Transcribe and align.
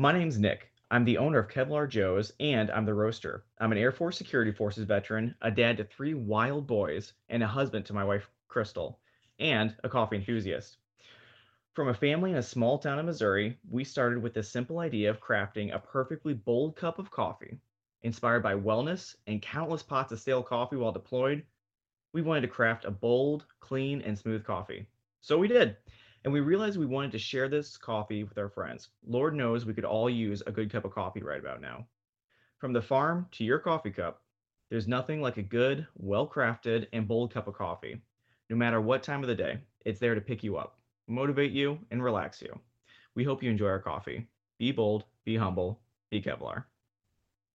My 0.00 0.12
name's 0.12 0.38
Nick. 0.38 0.70
I'm 0.92 1.04
the 1.04 1.18
owner 1.18 1.40
of 1.40 1.48
Kevlar 1.48 1.88
Joe's 1.88 2.30
and 2.38 2.70
I'm 2.70 2.84
the 2.84 2.94
roaster. 2.94 3.42
I'm 3.58 3.72
an 3.72 3.78
Air 3.78 3.90
Force 3.90 4.16
Security 4.16 4.52
Forces 4.52 4.84
veteran, 4.84 5.34
a 5.42 5.50
dad 5.50 5.76
to 5.78 5.84
three 5.84 6.14
wild 6.14 6.68
boys, 6.68 7.14
and 7.28 7.42
a 7.42 7.48
husband 7.48 7.84
to 7.86 7.92
my 7.92 8.04
wife, 8.04 8.30
Crystal, 8.46 9.00
and 9.40 9.74
a 9.82 9.88
coffee 9.88 10.14
enthusiast. 10.14 10.76
From 11.74 11.88
a 11.88 11.94
family 11.94 12.30
in 12.30 12.36
a 12.36 12.42
small 12.44 12.78
town 12.78 13.00
in 13.00 13.06
Missouri, 13.06 13.58
we 13.68 13.82
started 13.82 14.22
with 14.22 14.34
the 14.34 14.42
simple 14.44 14.78
idea 14.78 15.10
of 15.10 15.20
crafting 15.20 15.74
a 15.74 15.80
perfectly 15.80 16.32
bold 16.32 16.76
cup 16.76 17.00
of 17.00 17.10
coffee. 17.10 17.58
Inspired 18.02 18.44
by 18.44 18.54
wellness 18.54 19.16
and 19.26 19.42
countless 19.42 19.82
pots 19.82 20.12
of 20.12 20.20
stale 20.20 20.44
coffee 20.44 20.76
while 20.76 20.92
deployed, 20.92 21.42
we 22.12 22.22
wanted 22.22 22.42
to 22.42 22.46
craft 22.46 22.84
a 22.84 22.90
bold, 22.92 23.46
clean, 23.58 24.02
and 24.02 24.16
smooth 24.16 24.44
coffee. 24.44 24.86
So 25.22 25.38
we 25.38 25.48
did. 25.48 25.76
And 26.24 26.32
we 26.32 26.40
realized 26.40 26.78
we 26.78 26.86
wanted 26.86 27.12
to 27.12 27.18
share 27.18 27.48
this 27.48 27.76
coffee 27.76 28.24
with 28.24 28.38
our 28.38 28.48
friends. 28.48 28.88
Lord 29.06 29.34
knows 29.34 29.64
we 29.64 29.74
could 29.74 29.84
all 29.84 30.10
use 30.10 30.42
a 30.46 30.52
good 30.52 30.70
cup 30.70 30.84
of 30.84 30.92
coffee 30.92 31.22
right 31.22 31.40
about 31.40 31.60
now. 31.60 31.86
From 32.58 32.72
the 32.72 32.82
farm 32.82 33.26
to 33.32 33.44
your 33.44 33.58
coffee 33.58 33.90
cup, 33.90 34.22
there's 34.70 34.88
nothing 34.88 35.22
like 35.22 35.36
a 35.36 35.42
good, 35.42 35.86
well 35.96 36.28
crafted, 36.28 36.86
and 36.92 37.08
bold 37.08 37.32
cup 37.32 37.48
of 37.48 37.54
coffee. 37.54 38.00
No 38.50 38.56
matter 38.56 38.80
what 38.80 39.02
time 39.02 39.22
of 39.22 39.28
the 39.28 39.34
day, 39.34 39.58
it's 39.84 40.00
there 40.00 40.14
to 40.14 40.20
pick 40.20 40.42
you 40.42 40.56
up, 40.56 40.78
motivate 41.06 41.52
you, 41.52 41.78
and 41.90 42.02
relax 42.02 42.42
you. 42.42 42.58
We 43.14 43.24
hope 43.24 43.42
you 43.42 43.50
enjoy 43.50 43.68
our 43.68 43.78
coffee. 43.78 44.26
Be 44.58 44.72
bold, 44.72 45.04
be 45.24 45.36
humble, 45.36 45.80
be 46.10 46.20
Kevlar. 46.20 46.64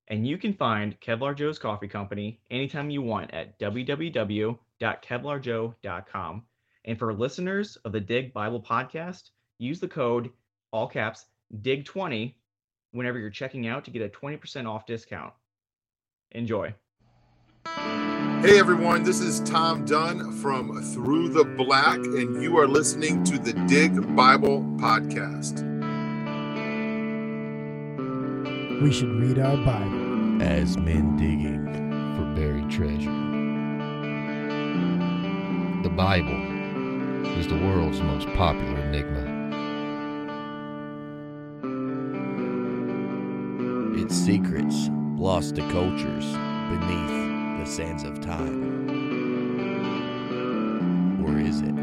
And 0.07 0.27
you 0.27 0.38
can 0.38 0.54
find 0.54 0.99
Kevlar 0.99 1.35
Joe's 1.35 1.59
Coffee 1.59 1.88
Company 1.88 2.41
anytime 2.49 2.90
you 2.90 3.02
want 3.02 3.34
at 3.34 3.57
www.kevlarjoe.com. 3.59 6.43
And 6.85 6.99
for 6.99 7.13
listeners 7.13 7.77
of 7.85 7.93
the 7.93 7.99
Dig 7.99 8.33
Bible 8.33 8.61
podcast, 8.61 9.29
use 9.57 9.79
the 9.79 9.87
code 9.87 10.29
all 10.71 10.87
caps 10.87 11.25
DIG20 11.61 12.33
whenever 12.91 13.17
you're 13.17 13.29
checking 13.29 13.67
out 13.67 13.85
to 13.85 13.91
get 13.91 14.01
a 14.01 14.09
20% 14.09 14.67
off 14.67 14.85
discount. 14.85 15.33
Enjoy. 16.31 16.73
Hey 17.65 18.59
everyone, 18.59 19.03
this 19.03 19.21
is 19.21 19.40
Tom 19.49 19.85
Dunn 19.85 20.34
from 20.41 20.84
Through 20.93 21.29
the 21.29 21.45
Black, 21.45 21.95
and 21.95 22.43
you 22.43 22.57
are 22.57 22.67
listening 22.67 23.23
to 23.23 23.37
the 23.37 23.53
Dig 23.68 24.15
Bible 24.15 24.62
Podcast. 24.77 25.63
We 28.81 28.91
should 28.91 29.09
read 29.21 29.40
our 29.40 29.55
Bible. 29.55 30.41
as 30.41 30.77
men 30.77 31.15
digging 31.15 31.65
for 32.18 32.25
buried 32.35 32.70
treasure. 32.70 33.09
The 35.84 35.90
Bible 35.90 36.52
is 37.38 37.48
the 37.48 37.57
world's 37.57 38.02
most 38.02 38.27
popular 38.35 38.79
enigma. 38.82 39.34
Its 44.02 44.15
secrets 44.15 44.90
lost 45.18 45.55
to 45.55 45.62
cultures 45.71 46.26
beneath 46.70 47.60
the 47.60 47.65
sands 47.65 48.04
of 48.04 48.20
time. 48.21 48.90
Or 51.26 51.40
is 51.40 51.62
it? 51.62 51.74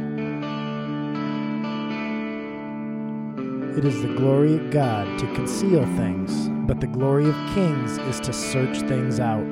It 3.78 3.84
is 3.84 4.02
the 4.02 4.14
glory 4.14 4.56
of 4.56 4.70
God 4.70 5.19
to 5.19 5.27
conceal 5.34 5.86
things, 5.97 6.48
but 6.69 6.80
the 6.80 6.86
glory 6.86 7.28
of 7.28 7.36
kings 7.54 7.98
is 7.98 8.20
to 8.20 8.32
search 8.32 8.80
things 8.82 9.20
out. 9.20 9.47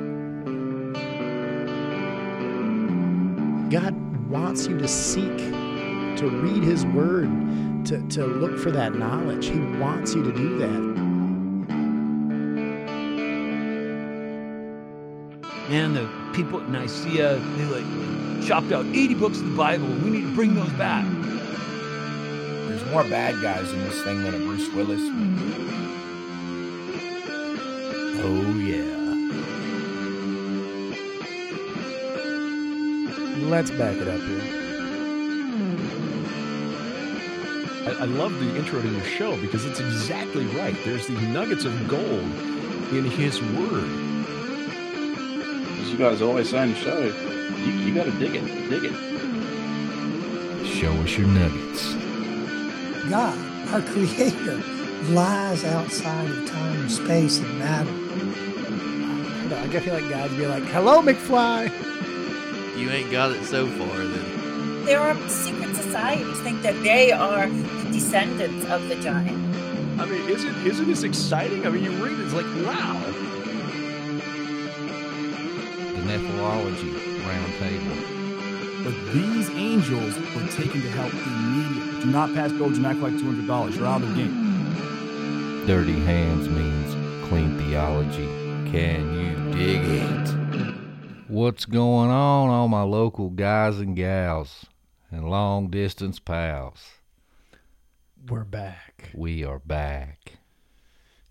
God 3.71 3.95
wants 4.29 4.67
you 4.67 4.77
to 4.77 4.87
seek, 4.87 5.39
to 6.19 6.27
read 6.27 6.63
His 6.63 6.85
Word, 6.87 7.29
to, 7.85 8.05
to 8.09 8.25
look 8.25 8.59
for 8.59 8.71
that 8.71 8.93
knowledge. 8.93 9.45
He 9.45 9.57
wants 9.77 10.13
you 10.13 10.21
to 10.21 10.33
do 10.33 10.57
that. 10.59 10.89
Man, 15.69 15.93
the 15.93 16.09
people 16.33 16.59
at 16.59 16.67
Nicaea, 16.67 17.37
they 17.37 17.65
like 17.65 18.45
chopped 18.45 18.73
out 18.73 18.85
80 18.85 19.13
books 19.15 19.37
of 19.37 19.49
the 19.49 19.55
Bible. 19.55 19.87
We 19.87 20.09
need 20.09 20.23
to 20.23 20.35
bring 20.35 20.55
those 20.55 20.71
back. 20.71 21.05
There's 22.67 22.85
more 22.91 23.05
bad 23.05 23.41
guys 23.41 23.71
in 23.71 23.79
this 23.83 24.03
thing 24.03 24.21
than 24.21 24.33
a 24.35 24.39
Bruce 24.39 24.67
Willis 24.73 24.99
movie. 24.99 25.55
Oh, 28.21 28.55
yeah. 28.59 28.97
Let's 33.49 33.71
back 33.71 33.95
it 33.95 34.07
up 34.09 34.19
here. 34.19 34.68
I, 37.89 38.03
I 38.03 38.05
love 38.05 38.37
the 38.39 38.55
intro 38.55 38.81
to 38.81 38.87
your 38.87 39.03
show 39.03 39.35
because 39.37 39.65
it's 39.65 39.79
exactly 39.79 40.45
right. 40.47 40.75
There's 40.85 41.07
these 41.07 41.21
nuggets 41.21 41.65
of 41.65 41.87
gold 41.87 42.03
in 42.93 43.05
His 43.05 43.41
Word. 43.41 43.89
As 45.81 45.91
you 45.91 45.97
guys 45.97 46.21
always 46.21 46.49
say 46.49 46.59
on 46.59 46.69
the 46.69 46.75
show, 46.75 46.99
you, 46.99 47.71
you 47.71 47.93
got 47.93 48.05
to 48.05 48.11
dig 48.11 48.35
it, 48.35 48.69
dig 48.69 48.85
it. 48.85 50.65
Show 50.67 50.91
us 50.93 51.17
your 51.17 51.27
nuggets. 51.27 51.93
God, 53.09 53.37
our 53.73 53.81
Creator, 53.81 54.61
lies 55.11 55.63
outside 55.65 56.29
of 56.29 56.47
time, 56.47 56.81
and 56.81 56.91
space, 56.91 57.39
and 57.39 57.59
matter. 57.59 57.91
I 59.51 59.79
feel 59.79 59.93
like 59.93 60.09
God'd 60.09 60.37
be 60.37 60.45
like, 60.47 60.63
"Hello, 60.63 61.01
McFly." 61.01 61.69
You 62.77 62.89
ain't 62.91 63.11
got 63.11 63.31
it 63.31 63.43
so 63.45 63.67
far, 63.67 63.97
then. 63.97 64.85
There 64.85 64.99
are 64.99 65.15
secret 65.29 65.75
societies 65.75 66.39
think 66.39 66.61
that 66.63 66.81
they 66.81 67.11
are 67.11 67.47
the 67.47 67.78
descendants 67.91 68.65
of 68.67 68.87
the 68.87 68.95
giant. 68.95 69.37
I 69.99 70.05
mean, 70.05 70.29
isn't 70.29 70.65
isn't 70.65 70.87
this 70.87 71.03
exciting? 71.03 71.65
I 71.65 71.69
mean, 71.69 71.83
you 71.83 71.91
read 72.03 72.19
it, 72.19 72.23
it's 72.23 72.33
like, 72.33 72.45
wow. 72.65 72.99
The 75.93 76.01
Nephrology 76.07 77.09
Roundtable. 77.25 78.19
But 78.83 79.13
these 79.13 79.49
angels 79.51 80.17
were 80.33 80.47
taken 80.47 80.81
to 80.81 80.89
help 80.91 81.13
immediately. 81.13 82.01
Do 82.01 82.11
not 82.11 82.33
pass 82.33 82.51
go 82.53 82.65
and 82.65 82.85
act 82.85 82.99
like 82.99 83.13
$200. 83.13 83.75
You're 83.75 83.85
out 83.85 84.01
of 84.01 84.09
the 84.09 84.15
game. 84.15 85.65
Dirty 85.67 85.99
hands 85.99 86.47
means 86.47 87.27
clean 87.27 87.57
theology. 87.57 88.25
Can 88.71 89.13
you 89.13 89.51
dig 89.53 89.81
it? 89.83 90.75
What's 91.27 91.65
going 91.65 92.09
on, 92.09 92.49
all 92.49 92.67
my 92.67 92.83
local 92.83 93.29
guys 93.29 93.79
and 93.79 93.95
gals 93.95 94.65
and 95.11 95.29
long 95.29 95.69
distance 95.69 96.19
pals? 96.19 96.98
We're 98.29 98.43
back. 98.43 99.09
We 99.15 99.43
are 99.43 99.57
back. 99.57 100.33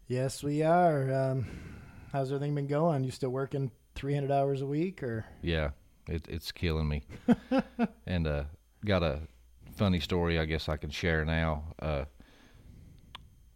Yes, 0.09 0.42
we 0.42 0.64
are. 0.64 1.12
Um, 1.12 1.47
how's 2.12 2.32
everything 2.32 2.56
been 2.56 2.66
going? 2.66 3.04
You 3.04 3.12
still 3.12 3.31
working 3.31 3.70
300 3.94 4.32
hours 4.32 4.62
a 4.62 4.66
week, 4.66 5.04
or? 5.04 5.25
Yeah, 5.41 5.70
it, 6.08 6.26
it's 6.28 6.50
killing 6.50 6.88
me. 6.88 7.04
and 8.06 8.26
uh, 8.26 8.44
got 8.84 9.04
a 9.04 9.20
funny 9.76 10.00
story 10.00 10.41
I 10.41 10.44
guess 10.44 10.69
I 10.69 10.76
can 10.76 10.91
share 10.91 11.25
now. 11.25 11.72
Uh, 11.81 12.06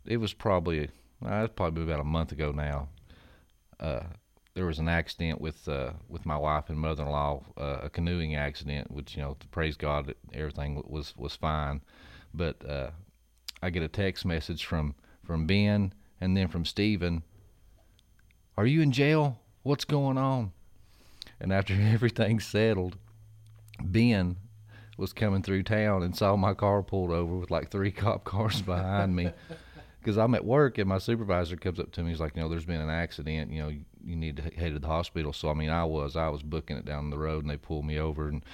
it 0.04 0.18
was 0.18 0.32
probably 0.32 0.84
uh, 1.26 1.42
it's 1.42 1.54
probably 1.56 1.82
about 1.82 1.98
a 1.98 2.04
month 2.04 2.30
ago 2.30 2.52
now. 2.52 2.90
Uh, 3.80 4.04
there 4.54 4.66
was 4.66 4.78
an 4.78 4.88
accident 4.88 5.40
with 5.40 5.68
uh, 5.68 5.94
with 6.08 6.24
my 6.24 6.36
wife 6.36 6.68
and 6.68 6.78
mother-in-law, 6.78 7.42
uh, 7.56 7.78
a 7.82 7.90
canoeing 7.90 8.36
accident, 8.36 8.88
which 8.92 9.16
you 9.16 9.22
know, 9.22 9.36
praise 9.50 9.76
God, 9.76 10.14
everything 10.32 10.80
was 10.86 11.12
was 11.16 11.34
fine. 11.34 11.80
But 12.32 12.64
uh, 12.68 12.90
I 13.62 13.70
get 13.70 13.82
a 13.82 13.88
text 13.88 14.24
message 14.24 14.64
from 14.64 14.94
from 15.24 15.46
Ben 15.46 15.92
and 16.20 16.36
then 16.36 16.48
from 16.48 16.64
Stephen. 16.64 17.22
Are 18.56 18.66
you 18.66 18.82
in 18.82 18.92
jail? 18.92 19.38
What's 19.62 19.84
going 19.84 20.18
on? 20.18 20.52
And 21.40 21.52
after 21.52 21.74
everything's 21.80 22.44
settled, 22.44 22.96
Ben 23.80 24.36
was 24.98 25.12
coming 25.12 25.42
through 25.42 25.62
town 25.62 26.02
and 26.02 26.16
saw 26.16 26.36
my 26.36 26.54
car 26.54 26.82
pulled 26.82 27.10
over 27.10 27.36
with 27.36 27.50
like 27.50 27.70
three 27.70 27.90
cop 27.92 28.24
cars 28.24 28.60
behind 28.62 29.14
me. 29.14 29.30
Because 30.00 30.18
I'm 30.18 30.34
at 30.34 30.44
work 30.44 30.78
and 30.78 30.88
my 30.88 30.98
supervisor 30.98 31.56
comes 31.56 31.78
up 31.78 31.92
to 31.92 32.02
me. 32.02 32.10
He's 32.10 32.20
like, 32.20 32.34
you 32.34 32.42
know, 32.42 32.48
there's 32.48 32.64
been 32.64 32.80
an 32.80 32.90
accident. 32.90 33.52
You 33.52 33.62
know, 33.62 33.68
you, 33.68 33.84
you 34.04 34.16
need 34.16 34.36
to 34.38 34.42
head 34.42 34.72
to 34.72 34.80
the 34.80 34.86
hospital. 34.88 35.32
So 35.32 35.48
I 35.48 35.54
mean, 35.54 35.70
I 35.70 35.84
was 35.84 36.16
I 36.16 36.28
was 36.28 36.42
booking 36.42 36.76
it 36.76 36.84
down 36.84 37.10
the 37.10 37.18
road 37.18 37.44
and 37.44 37.50
they 37.50 37.56
pulled 37.56 37.84
me 37.84 37.98
over 37.98 38.28
and. 38.28 38.44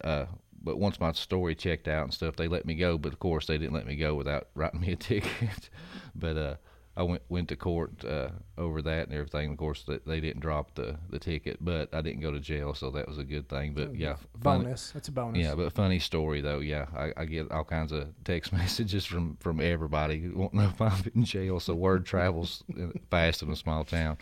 Uh, 0.00 0.26
but 0.64 0.78
once 0.78 0.98
my 0.98 1.12
story 1.12 1.54
checked 1.54 1.88
out 1.88 2.04
and 2.04 2.14
stuff, 2.14 2.36
they 2.36 2.48
let 2.48 2.64
me 2.64 2.74
go. 2.74 2.98
But 2.98 3.12
of 3.12 3.20
course, 3.20 3.46
they 3.46 3.58
didn't 3.58 3.74
let 3.74 3.86
me 3.86 3.96
go 3.96 4.14
without 4.14 4.48
writing 4.54 4.80
me 4.80 4.92
a 4.92 4.96
ticket. 4.96 5.70
but 6.14 6.36
uh, 6.36 6.54
I 6.96 7.02
went 7.02 7.22
went 7.28 7.48
to 7.48 7.56
court 7.56 8.04
uh, 8.04 8.30
over 8.56 8.80
that 8.82 9.08
and 9.08 9.14
everything. 9.14 9.50
Of 9.50 9.58
course, 9.58 9.84
they, 9.86 9.98
they 10.06 10.20
didn't 10.20 10.40
drop 10.40 10.74
the, 10.74 10.96
the 11.10 11.18
ticket, 11.18 11.58
but 11.60 11.92
I 11.92 12.00
didn't 12.00 12.20
go 12.20 12.30
to 12.30 12.38
jail, 12.38 12.72
so 12.72 12.90
that 12.92 13.08
was 13.08 13.18
a 13.18 13.24
good 13.24 13.48
thing. 13.48 13.74
But 13.74 13.96
yeah, 13.96 14.16
bonus. 14.36 14.92
That's 14.92 15.08
a 15.08 15.12
bonus. 15.12 15.42
Yeah, 15.42 15.54
but 15.56 15.72
funny 15.72 15.98
story 15.98 16.40
though. 16.40 16.60
Yeah, 16.60 16.86
I, 16.96 17.12
I 17.16 17.24
get 17.24 17.50
all 17.50 17.64
kinds 17.64 17.90
of 17.90 18.08
text 18.24 18.52
messages 18.52 19.04
from 19.04 19.36
from 19.40 19.60
everybody 19.60 20.28
wanting 20.28 20.60
to 20.60 20.64
know 20.64 20.70
if 20.70 20.80
I'm 20.80 21.12
in 21.14 21.24
jail. 21.24 21.58
So 21.58 21.74
word 21.74 22.06
travels 22.06 22.62
fast 23.10 23.42
in 23.42 23.50
a 23.50 23.56
small 23.56 23.84
town. 23.84 24.18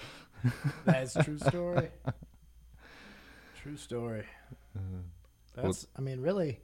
That's 0.84 1.14
a 1.14 1.22
true 1.22 1.38
story. 1.38 1.90
true 3.62 3.76
story. 3.76 4.24
Uh, 4.74 4.80
That's. 5.54 5.86
I 5.96 6.00
mean, 6.00 6.20
really, 6.20 6.60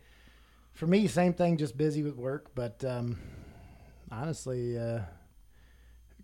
for 0.73 0.87
me, 0.87 1.06
same 1.06 1.32
thing. 1.32 1.56
Just 1.56 1.76
busy 1.76 2.02
with 2.02 2.17
work, 2.17 2.50
but 2.55 2.85
um, 2.85 3.19
honestly, 4.11 4.79
uh, 4.79 5.00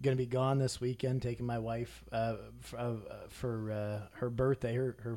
gonna 0.03 0.17
be 0.17 0.27
gone 0.27 0.59
this 0.59 0.81
weekend, 0.81 1.23
taking 1.23 1.47
my 1.47 1.59
wife 1.59 2.05
uh, 2.13 2.37
for, 2.61 2.79
uh, 2.79 2.95
for 3.29 3.73
uh, 3.73 4.07
her 4.19 4.31
birthday, 4.31 4.75
her 4.75 4.97
her 5.03 5.17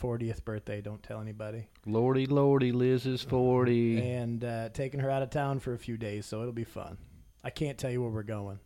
40th 0.00 0.44
birthday. 0.44 0.80
Don't 0.80 1.02
tell 1.02 1.20
anybody. 1.20 1.68
Lordy, 1.86 2.26
lordy, 2.26 2.72
Liz 2.72 3.06
is 3.06 3.22
40. 3.22 4.00
And 4.00 4.44
uh, 4.44 4.68
taking 4.70 5.00
her 5.00 5.10
out 5.10 5.22
of 5.22 5.30
town 5.30 5.58
for 5.58 5.72
a 5.72 5.78
few 5.78 5.96
days, 5.96 6.26
so 6.26 6.40
it'll 6.40 6.52
be 6.52 6.64
fun. 6.64 6.98
I 7.42 7.50
can't 7.50 7.78
tell 7.78 7.90
you 7.90 8.02
where 8.02 8.10
we're 8.10 8.22
going. 8.22 8.58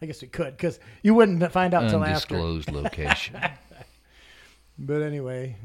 I 0.00 0.06
guess 0.06 0.20
we 0.20 0.28
could, 0.28 0.56
because 0.56 0.80
you 1.02 1.14
wouldn't 1.14 1.50
find 1.52 1.74
out 1.74 1.84
until 1.84 2.04
after. 2.04 2.34
Undisclosed 2.34 2.72
location. 2.72 3.40
but 4.78 5.02
anyway, 5.02 5.56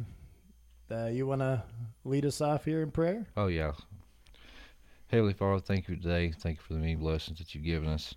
uh, 0.92 1.08
you 1.08 1.28
want 1.28 1.42
to 1.42 1.64
lead 2.04 2.26
us 2.26 2.42
off 2.42 2.66
here 2.66 2.82
in 2.82 2.92
prayer? 2.92 3.26
Oh, 3.36 3.48
yeah. 3.48 3.74
Heavenly 5.08 5.34
Father, 5.34 5.60
thank 5.60 5.88
you 5.88 5.96
today. 5.96 6.32
Thank 6.32 6.58
you 6.58 6.64
for 6.64 6.74
the 6.74 6.80
many 6.80 6.96
blessings 6.96 7.40
that 7.40 7.56
you've 7.56 7.64
given 7.64 7.90
us. 7.90 8.14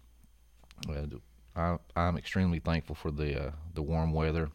Uh, 0.89 1.07
I, 1.55 1.77
I'm 1.95 2.17
extremely 2.17 2.59
thankful 2.59 2.95
for 2.95 3.11
the 3.11 3.49
uh, 3.49 3.51
the 3.75 3.83
warm 3.83 4.13
weather. 4.13 4.51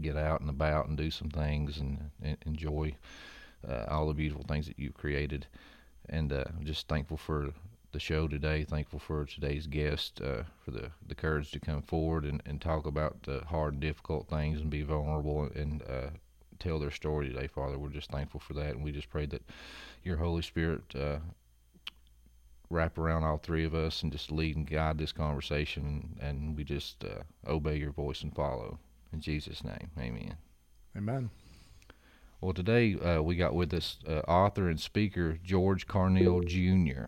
Get 0.00 0.16
out 0.16 0.40
and 0.40 0.50
about 0.50 0.88
and 0.88 0.96
do 0.96 1.10
some 1.10 1.30
things 1.30 1.78
and, 1.78 2.10
and 2.22 2.36
enjoy 2.46 2.96
uh, 3.68 3.84
all 3.88 4.08
the 4.08 4.14
beautiful 4.14 4.44
things 4.48 4.66
that 4.66 4.78
you've 4.78 4.94
created. 4.94 5.46
And 6.08 6.32
uh, 6.32 6.44
I'm 6.56 6.64
just 6.64 6.88
thankful 6.88 7.16
for 7.16 7.50
the 7.92 8.00
show 8.00 8.28
today. 8.28 8.64
Thankful 8.64 8.98
for 8.98 9.24
today's 9.24 9.66
guest, 9.66 10.20
uh, 10.20 10.42
for 10.64 10.70
the, 10.70 10.90
the 11.06 11.14
courage 11.14 11.50
to 11.52 11.60
come 11.60 11.82
forward 11.82 12.24
and, 12.24 12.42
and 12.46 12.60
talk 12.60 12.86
about 12.86 13.22
the 13.22 13.42
hard 13.46 13.78
difficult 13.80 14.28
things 14.28 14.60
and 14.60 14.70
be 14.70 14.82
vulnerable 14.82 15.48
and 15.54 15.82
uh, 15.82 16.10
tell 16.58 16.78
their 16.78 16.90
story 16.90 17.28
today, 17.28 17.46
Father. 17.46 17.78
We're 17.78 17.88
just 17.88 18.10
thankful 18.10 18.40
for 18.40 18.54
that, 18.54 18.74
and 18.74 18.84
we 18.84 18.92
just 18.92 19.10
pray 19.10 19.26
that 19.26 19.42
your 20.02 20.16
Holy 20.16 20.42
Spirit 20.42 20.82
uh, 20.94 21.18
wrap 22.70 22.98
around 22.98 23.24
all 23.24 23.38
three 23.38 23.64
of 23.64 23.74
us 23.74 24.02
and 24.02 24.12
just 24.12 24.32
lead 24.32 24.56
and 24.56 24.68
guide 24.68 24.98
this 24.98 25.12
conversation, 25.12 26.16
and, 26.20 26.56
we 26.56 26.64
just 26.64 27.04
uh, 27.04 27.22
obey 27.46 27.76
your 27.76 27.92
voice 27.92 28.22
and 28.22 28.34
follow. 28.34 28.78
In 29.12 29.20
Jesus' 29.20 29.62
name, 29.62 29.90
amen. 29.98 30.36
Amen. 30.96 31.30
Well, 32.40 32.52
today 32.52 32.94
uh, 32.94 33.22
we 33.22 33.36
got 33.36 33.54
with 33.54 33.72
us 33.72 33.98
uh, 34.06 34.20
author 34.28 34.68
and 34.68 34.80
speaker 34.80 35.38
George 35.42 35.86
Carneal 35.86 36.44
Jr., 36.46 37.06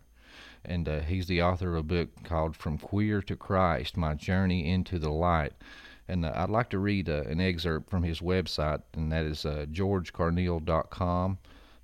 and 0.65 0.89
uh, 0.89 1.01
he's 1.01 1.27
the 1.27 1.43
author 1.43 1.77
of 1.77 1.81
a 1.81 1.83
book 1.83 2.09
called 2.25 2.56
From 2.56 2.79
Queer 2.79 3.23
to 3.23 3.37
Christ 3.37 3.97
My 3.97 4.15
Journey 4.15 4.71
into 4.71 4.99
the 4.99 5.11
Light. 5.11 5.53
And 6.08 6.25
uh, 6.25 6.32
I'd 6.34 6.50
like 6.50 6.70
to 6.70 6.78
read 6.78 7.08
uh, 7.08 7.22
an 7.26 7.40
excerpt 7.40 7.90
from 7.90 8.02
his 8.02 8.20
website, 8.20 8.82
and 8.94 9.12
that 9.12 9.26
is 9.26 9.44
uh, 9.44 9.66
georgecarneal.com. 9.70 11.38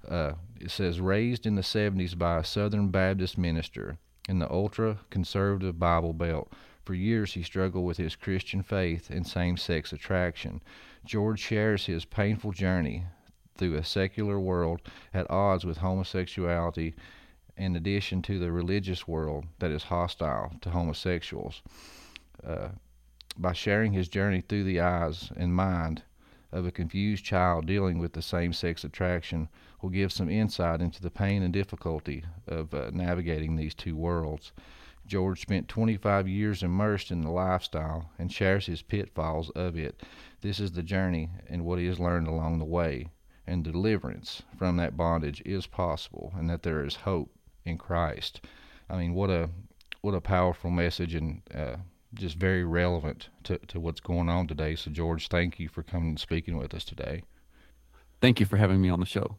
Uh, 0.09 0.33
it 0.61 0.71
says, 0.71 1.01
Raised 1.01 1.47
in 1.47 1.55
the 1.55 1.63
70s 1.63 2.17
by 2.17 2.39
a 2.39 2.45
Southern 2.45 2.89
Baptist 2.89 3.37
minister 3.37 3.99
in 4.29 4.39
the 4.39 4.51
ultra 4.51 4.99
conservative 5.11 5.79
Bible 5.79 6.15
Belt, 6.15 6.51
for 6.85 6.95
years 6.95 7.35
he 7.35 7.43
struggled 7.43 7.85
with 7.85 7.99
his 7.99 8.17
Christian 8.17 8.63
faith 8.63 9.11
and 9.11 9.27
same 9.27 9.57
sex 9.57 9.93
attraction. 9.93 10.63
George 11.05 11.41
shares 11.41 11.87
his 11.87 12.05
painful 12.05 12.53
journey 12.53 13.05
through 13.57 13.75
a 13.75 13.85
secular 13.85 14.41
world 14.41 14.81
at 15.13 15.31
odds 15.31 15.65
with 15.65 15.79
homosexuality, 15.79 16.95
in 17.57 17.77
addition 17.77 18.21
to 18.23 18.39
the 18.39 18.51
religious 18.51 19.07
world 19.07 19.45
that 19.59 19.71
is 19.71 19.85
hostile 19.85 20.53
to 20.61 20.71
homosexuals. 20.71 21.63
Uh, 22.45 22.69
by 23.37 23.53
sharing 23.53 23.93
his 23.93 24.09
journey 24.09 24.41
through 24.41 24.65
the 24.65 24.81
eyes 24.81 25.33
and 25.37 25.55
mind 25.55 26.03
of 26.53 26.65
a 26.65 26.71
confused 26.71 27.25
child 27.25 27.67
dealing 27.67 27.99
with 27.99 28.13
the 28.13 28.23
same 28.23 28.53
sex 28.53 28.85
attraction 28.85 29.49
will 29.83 29.91
give 29.91 30.13
some 30.13 30.31
insight 30.31 30.81
into 30.81 31.03
the 31.03 31.11
pain 31.11 31.43
and 31.43 31.53
difficulty 31.53 32.25
of 32.47 32.73
uh, 32.73 32.91
navigating 32.93 33.57
these 33.57 33.75
two 33.75 33.97
worlds. 33.97 34.53
George 35.07 35.43
spent 35.43 35.69
25 35.69 36.29
years 36.29 36.63
immersed 36.63 37.11
in 37.11 37.21
the 37.21 37.31
lifestyle 37.31 38.11
and 38.19 38.33
shares 38.33 38.67
his 38.67 38.83
pitfalls 38.83 39.51
of 39.51 39.77
it. 39.77 40.03
This 40.41 40.61
is 40.61 40.73
the 40.73 40.83
journey 40.83 41.29
and 41.49 41.65
what 41.65 41.79
he 41.79 41.87
has 41.87 42.01
learned 42.01 42.29
along 42.29 42.59
the 42.59 42.65
way. 42.65 43.09
And 43.47 43.63
deliverance 43.63 44.43
from 44.57 44.79
that 44.79 44.97
bondage 44.97 45.43
is 45.45 45.67
possible, 45.67 46.33
and 46.35 46.49
that 46.49 46.63
there 46.63 46.83
is 46.83 46.97
hope 46.97 47.31
in 47.67 47.77
Christ. 47.77 48.41
I 48.89 48.97
mean, 48.97 49.13
what 49.13 49.29
a 49.29 49.51
what 50.01 50.15
a 50.15 50.21
powerful 50.21 50.71
message, 50.71 51.15
and 51.15 51.43
uh, 51.55 51.77
just 52.15 52.37
very 52.37 52.65
relevant 52.65 53.29
to, 53.45 53.59
to 53.59 53.81
what's 53.81 54.01
going 54.01 54.29
on 54.29 54.47
today. 54.47 54.75
So, 54.77 54.91
George, 54.91 55.29
thank 55.29 55.59
you 55.59 55.69
for 55.69 55.83
coming 55.83 56.11
and 56.11 56.21
speaking 56.21 56.57
with 56.57 56.75
us 56.75 56.85
today. 56.85 57.23
Thank 58.21 58.41
you 58.41 58.47
for 58.47 58.57
having 58.57 58.81
me 58.81 58.89
on 58.89 59.01
the 59.01 59.07
show. 59.07 59.37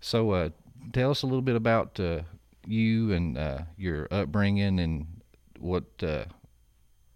So, 0.00 0.30
uh, 0.30 0.50
tell 0.92 1.10
us 1.10 1.22
a 1.22 1.26
little 1.26 1.42
bit 1.42 1.56
about 1.56 1.98
uh, 1.98 2.20
you 2.66 3.12
and 3.12 3.36
uh, 3.36 3.58
your 3.76 4.08
upbringing 4.10 4.78
and 4.80 5.06
what 5.58 5.84
uh, 6.02 6.24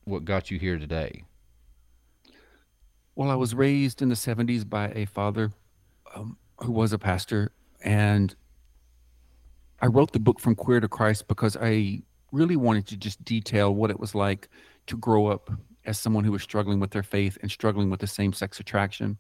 what 0.05 0.25
got 0.25 0.51
you 0.51 0.59
here 0.59 0.79
today. 0.79 1.25
Well, 3.15 3.31
I 3.31 3.35
was 3.35 3.55
raised 3.55 4.01
in 4.03 4.09
the 4.09 4.15
'70s 4.15 4.69
by 4.69 4.89
a 4.89 5.05
father 5.05 5.53
um, 6.15 6.39
who 6.59 6.73
was 6.73 6.93
a 6.93 6.99
pastor, 6.99 7.53
and 7.85 8.35
I 9.81 9.87
wrote 9.87 10.13
the 10.13 10.21
book 10.21 10.41
"From 10.41 10.55
Queer 10.55 10.81
to 10.81 10.89
Christ" 10.89 11.29
because 11.29 11.57
I 11.61 12.03
really 12.33 12.57
wanted 12.57 12.87
to 12.89 12.97
just 12.97 13.25
detail 13.25 13.75
what 13.75 13.91
it 13.91 13.99
was 13.99 14.15
like 14.15 14.49
to 14.87 14.97
grow 14.97 15.27
up 15.27 15.51
as 15.85 15.99
someone 15.99 16.25
who 16.25 16.33
was 16.33 16.43
struggling 16.43 16.81
with 16.81 16.91
their 16.91 17.03
faith 17.03 17.39
and 17.43 17.51
struggling 17.51 17.91
with 17.91 18.01
the 18.01 18.07
same 18.07 18.33
sex 18.33 18.61
attraction. 18.61 19.17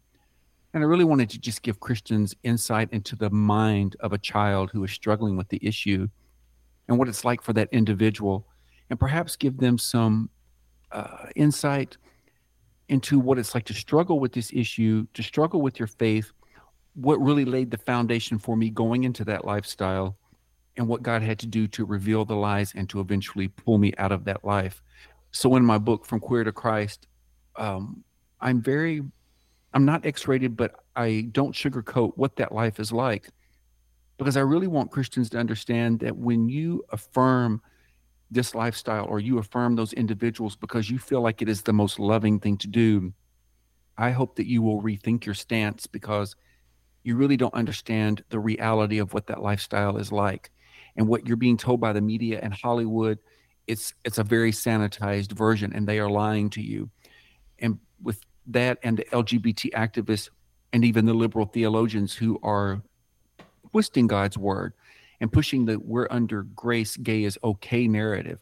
And 0.72 0.84
I 0.84 0.86
really 0.86 1.04
wanted 1.04 1.30
to 1.30 1.38
just 1.38 1.62
give 1.62 1.80
Christians 1.80 2.34
insight 2.44 2.88
into 2.92 3.16
the 3.16 3.30
mind 3.30 3.96
of 4.00 4.12
a 4.12 4.18
child 4.18 4.70
who 4.72 4.84
is 4.84 4.92
struggling 4.92 5.36
with 5.36 5.48
the 5.48 5.58
issue 5.62 6.06
and 6.88 6.98
what 6.98 7.08
it's 7.08 7.24
like 7.24 7.42
for 7.42 7.52
that 7.54 7.68
individual, 7.72 8.46
and 8.88 8.98
perhaps 8.98 9.36
give 9.36 9.58
them 9.58 9.78
some 9.78 10.28
uh, 10.92 11.26
insight 11.36 11.96
into 12.88 13.18
what 13.18 13.38
it's 13.38 13.54
like 13.54 13.64
to 13.64 13.74
struggle 13.74 14.18
with 14.18 14.32
this 14.32 14.52
issue, 14.52 15.06
to 15.14 15.22
struggle 15.22 15.62
with 15.62 15.78
your 15.78 15.86
faith, 15.86 16.32
what 16.94 17.20
really 17.20 17.44
laid 17.44 17.70
the 17.70 17.78
foundation 17.78 18.38
for 18.38 18.56
me 18.56 18.68
going 18.70 19.04
into 19.04 19.24
that 19.24 19.44
lifestyle, 19.44 20.18
and 20.80 20.88
what 20.88 21.02
God 21.02 21.20
had 21.20 21.38
to 21.40 21.46
do 21.46 21.68
to 21.68 21.84
reveal 21.84 22.24
the 22.24 22.34
lies 22.34 22.72
and 22.74 22.88
to 22.88 23.00
eventually 23.00 23.48
pull 23.48 23.76
me 23.76 23.92
out 23.98 24.12
of 24.12 24.24
that 24.24 24.46
life. 24.46 24.82
So, 25.30 25.54
in 25.56 25.62
my 25.64 25.76
book, 25.76 26.06
From 26.06 26.20
Queer 26.20 26.42
to 26.42 26.52
Christ, 26.52 27.06
um, 27.56 28.02
I'm 28.40 28.62
very, 28.62 29.02
I'm 29.74 29.84
not 29.84 30.06
X 30.06 30.26
rated, 30.26 30.56
but 30.56 30.72
I 30.96 31.28
don't 31.32 31.54
sugarcoat 31.54 32.12
what 32.16 32.36
that 32.36 32.52
life 32.52 32.80
is 32.80 32.92
like 32.92 33.28
because 34.16 34.38
I 34.38 34.40
really 34.40 34.68
want 34.68 34.90
Christians 34.90 35.28
to 35.30 35.38
understand 35.38 36.00
that 36.00 36.16
when 36.16 36.48
you 36.48 36.82
affirm 36.88 37.60
this 38.30 38.54
lifestyle 38.54 39.04
or 39.04 39.20
you 39.20 39.36
affirm 39.36 39.76
those 39.76 39.92
individuals 39.92 40.56
because 40.56 40.88
you 40.88 40.98
feel 40.98 41.20
like 41.20 41.42
it 41.42 41.48
is 41.50 41.60
the 41.60 41.74
most 41.74 41.98
loving 41.98 42.40
thing 42.40 42.56
to 42.56 42.68
do, 42.68 43.12
I 43.98 44.12
hope 44.12 44.36
that 44.36 44.46
you 44.46 44.62
will 44.62 44.80
rethink 44.80 45.26
your 45.26 45.34
stance 45.34 45.86
because 45.86 46.36
you 47.02 47.16
really 47.16 47.36
don't 47.36 47.52
understand 47.52 48.24
the 48.30 48.38
reality 48.40 48.98
of 48.98 49.12
what 49.12 49.26
that 49.26 49.42
lifestyle 49.42 49.98
is 49.98 50.10
like 50.10 50.50
and 50.96 51.06
what 51.06 51.26
you're 51.26 51.36
being 51.36 51.56
told 51.56 51.80
by 51.80 51.92
the 51.92 52.00
media 52.00 52.40
and 52.42 52.52
Hollywood 52.52 53.18
it's 53.66 53.94
it's 54.04 54.18
a 54.18 54.24
very 54.24 54.52
sanitized 54.52 55.32
version 55.32 55.72
and 55.74 55.86
they 55.86 55.98
are 55.98 56.10
lying 56.10 56.50
to 56.50 56.60
you 56.60 56.90
and 57.60 57.78
with 58.02 58.20
that 58.46 58.78
and 58.82 58.98
the 58.98 59.04
LGBT 59.04 59.70
activists 59.72 60.28
and 60.72 60.84
even 60.84 61.06
the 61.06 61.14
liberal 61.14 61.46
theologians 61.46 62.14
who 62.14 62.38
are 62.42 62.82
twisting 63.70 64.06
God's 64.06 64.38
word 64.38 64.72
and 65.20 65.32
pushing 65.32 65.64
the 65.64 65.78
we're 65.78 66.08
under 66.10 66.42
grace, 66.42 66.96
gay 66.96 67.24
is 67.24 67.38
okay 67.44 67.86
narrative. 67.86 68.38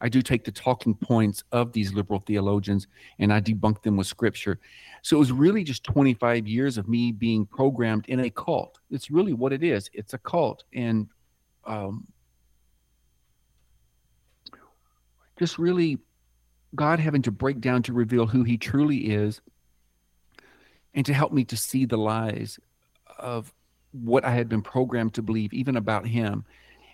I 0.00 0.10
do 0.10 0.20
take 0.20 0.44
the 0.44 0.52
talking 0.52 0.94
points 0.94 1.42
of 1.52 1.72
these 1.72 1.92
liberal 1.94 2.22
theologians 2.26 2.86
and 3.18 3.32
I 3.32 3.40
debunk 3.40 3.82
them 3.82 3.96
with 3.96 4.06
scripture. 4.06 4.60
So 5.02 5.16
it 5.16 5.20
was 5.20 5.32
really 5.32 5.64
just 5.64 5.84
25 5.84 6.46
years 6.46 6.76
of 6.76 6.86
me 6.86 7.12
being 7.12 7.46
programmed 7.46 8.06
in 8.08 8.20
a 8.20 8.30
cult. 8.30 8.78
It's 8.90 9.10
really 9.10 9.32
what 9.32 9.52
it 9.52 9.62
is. 9.62 9.88
It's 9.94 10.12
a 10.12 10.18
cult. 10.18 10.64
And 10.74 11.08
um, 11.66 12.06
just 15.38 15.58
really 15.58 15.98
God 16.74 16.98
having 16.98 17.22
to 17.22 17.30
break 17.30 17.60
down 17.60 17.82
to 17.84 17.92
reveal 17.92 18.26
who 18.26 18.42
he 18.42 18.56
truly 18.56 19.10
is 19.10 19.40
and 20.94 21.04
to 21.06 21.14
help 21.14 21.32
me 21.32 21.44
to 21.44 21.56
see 21.56 21.84
the 21.84 21.98
lies 21.98 22.58
of 23.18 23.52
what 23.92 24.24
I 24.24 24.30
had 24.30 24.48
been 24.48 24.62
programmed 24.62 25.14
to 25.14 25.22
believe, 25.22 25.52
even 25.52 25.76
about 25.76 26.06
him. 26.06 26.44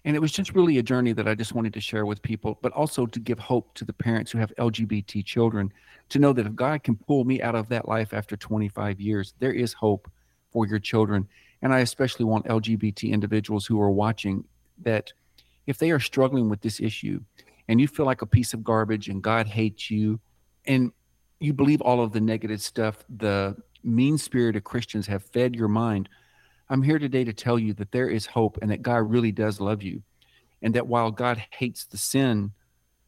And 0.05 0.17
it 0.17 0.19
was 0.19 0.33
just 0.33 0.55
really 0.55 0.79
a 0.79 0.83
journey 0.83 1.13
that 1.13 1.29
I 1.29 1.35
just 1.35 1.55
wanted 1.55 1.75
to 1.75 1.81
share 1.81 2.05
with 2.05 2.23
people, 2.23 2.59
but 2.61 2.73
also 2.73 3.07
to 3.07 3.21
give 3.21 3.39
hope 3.39 3.73
to 3.75 3.85
the 3.85 3.93
parents 3.93 4.33
who 4.33 4.39
have 4.39 4.53
LGBT 4.59 5.25
children 5.25 5.73
to 6.09 6.19
know 6.19 6.33
that 6.33 6.47
if 6.47 6.55
God 6.55 6.83
can 6.83 6.97
pull 6.97 7.25
me 7.25 7.41
out 7.41 7.55
of 7.55 7.69
that 7.69 7.89
life 7.89 8.13
after 8.13 8.37
25 8.37 9.01
years, 9.01 9.35
there 9.39 9.53
is 9.53 9.73
hope 9.73 10.11
for 10.51 10.67
your 10.67 10.81
children. 10.81 11.29
And 11.63 11.73
I 11.73 11.81
especially 11.81 12.25
want 12.25 12.47
LGBT 12.47 13.11
individuals 13.11 13.65
who 13.65 13.81
are 13.81 13.91
watching 13.91 14.45
that 14.85 15.13
if 15.67 15.79
they 15.79 15.91
are 15.91 16.01
struggling 16.01 16.49
with 16.49 16.61
this 16.61 16.81
issue 16.81 17.21
and 17.69 17.81
you 17.81 17.89
feel 17.89 18.07
like 18.07 18.23
a 18.23 18.27
piece 18.27 18.55
of 18.55 18.65
garbage 18.65 19.09
and 19.09 19.23
God 19.23 19.47
hates 19.47 19.91
you 19.91 20.21
and 20.67 20.93
you 21.41 21.53
believe 21.53 21.81
all 21.81 22.03
of 22.03 22.13
the 22.13 22.21
negative 22.21 22.61
stuff 22.61 23.05
the 23.09 23.57
mean 23.85 24.19
spirit 24.19 24.57
of 24.57 24.65
Christians 24.65 25.07
have 25.07 25.25
fed 25.25 25.55
your 25.55 25.69
mind 25.69 26.09
I'm 26.73 26.83
here 26.83 26.99
today 26.99 27.23
to 27.25 27.35
tell 27.35 27.59
you 27.59 27.75
that 27.75 27.93
there 27.93 28.09
is 28.09 28.25
hope 28.25 28.59
and 28.63 28.71
that 28.71 28.81
God 28.81 29.11
really 29.11 29.31
does 29.31 29.61
love 29.61 29.83
you. 29.83 30.03
And 30.63 30.73
that 30.75 30.87
while 30.87 31.11
God 31.11 31.45
hates 31.51 31.85
the 31.85 31.99
sin 31.99 32.53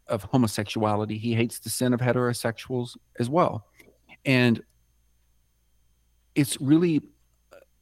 of 0.06 0.24
homosexuality. 0.24 1.16
He 1.16 1.34
hates 1.34 1.58
the 1.58 1.70
sin 1.70 1.94
of 1.94 2.00
heterosexuals 2.00 2.96
as 3.18 3.30
well. 3.30 3.66
And 4.24 4.62
it's 6.34 6.60
really 6.60 7.00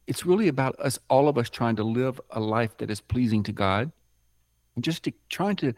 it's 0.07 0.25
really 0.25 0.47
about 0.47 0.79
us 0.79 0.99
all 1.09 1.27
of 1.27 1.37
us 1.37 1.49
trying 1.49 1.75
to 1.77 1.83
live 1.83 2.19
a 2.31 2.39
life 2.39 2.77
that 2.77 2.89
is 2.89 3.01
pleasing 3.01 3.43
to 3.43 3.51
God 3.51 3.91
and 4.75 4.83
just 4.83 5.03
to, 5.03 5.13
trying 5.29 5.55
to 5.57 5.73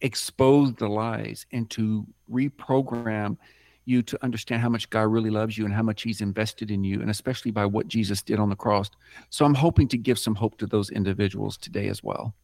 expose 0.00 0.74
the 0.74 0.88
lies 0.88 1.46
and 1.52 1.68
to 1.70 2.06
reprogram 2.30 3.36
you 3.84 4.02
to 4.02 4.22
understand 4.22 4.62
how 4.62 4.68
much 4.68 4.88
God 4.90 5.02
really 5.02 5.30
loves 5.30 5.56
you 5.56 5.64
and 5.64 5.74
how 5.74 5.82
much 5.82 6.02
he's 6.02 6.20
invested 6.20 6.70
in 6.70 6.84
you 6.84 7.00
and 7.00 7.10
especially 7.10 7.50
by 7.50 7.66
what 7.66 7.88
Jesus 7.88 8.22
did 8.22 8.38
on 8.38 8.48
the 8.48 8.56
cross. 8.56 8.90
So 9.30 9.44
I'm 9.44 9.54
hoping 9.54 9.88
to 9.88 9.98
give 9.98 10.18
some 10.18 10.34
hope 10.34 10.58
to 10.58 10.66
those 10.66 10.90
individuals 10.90 11.56
today 11.56 11.88
as 11.88 12.02
well. 12.02 12.34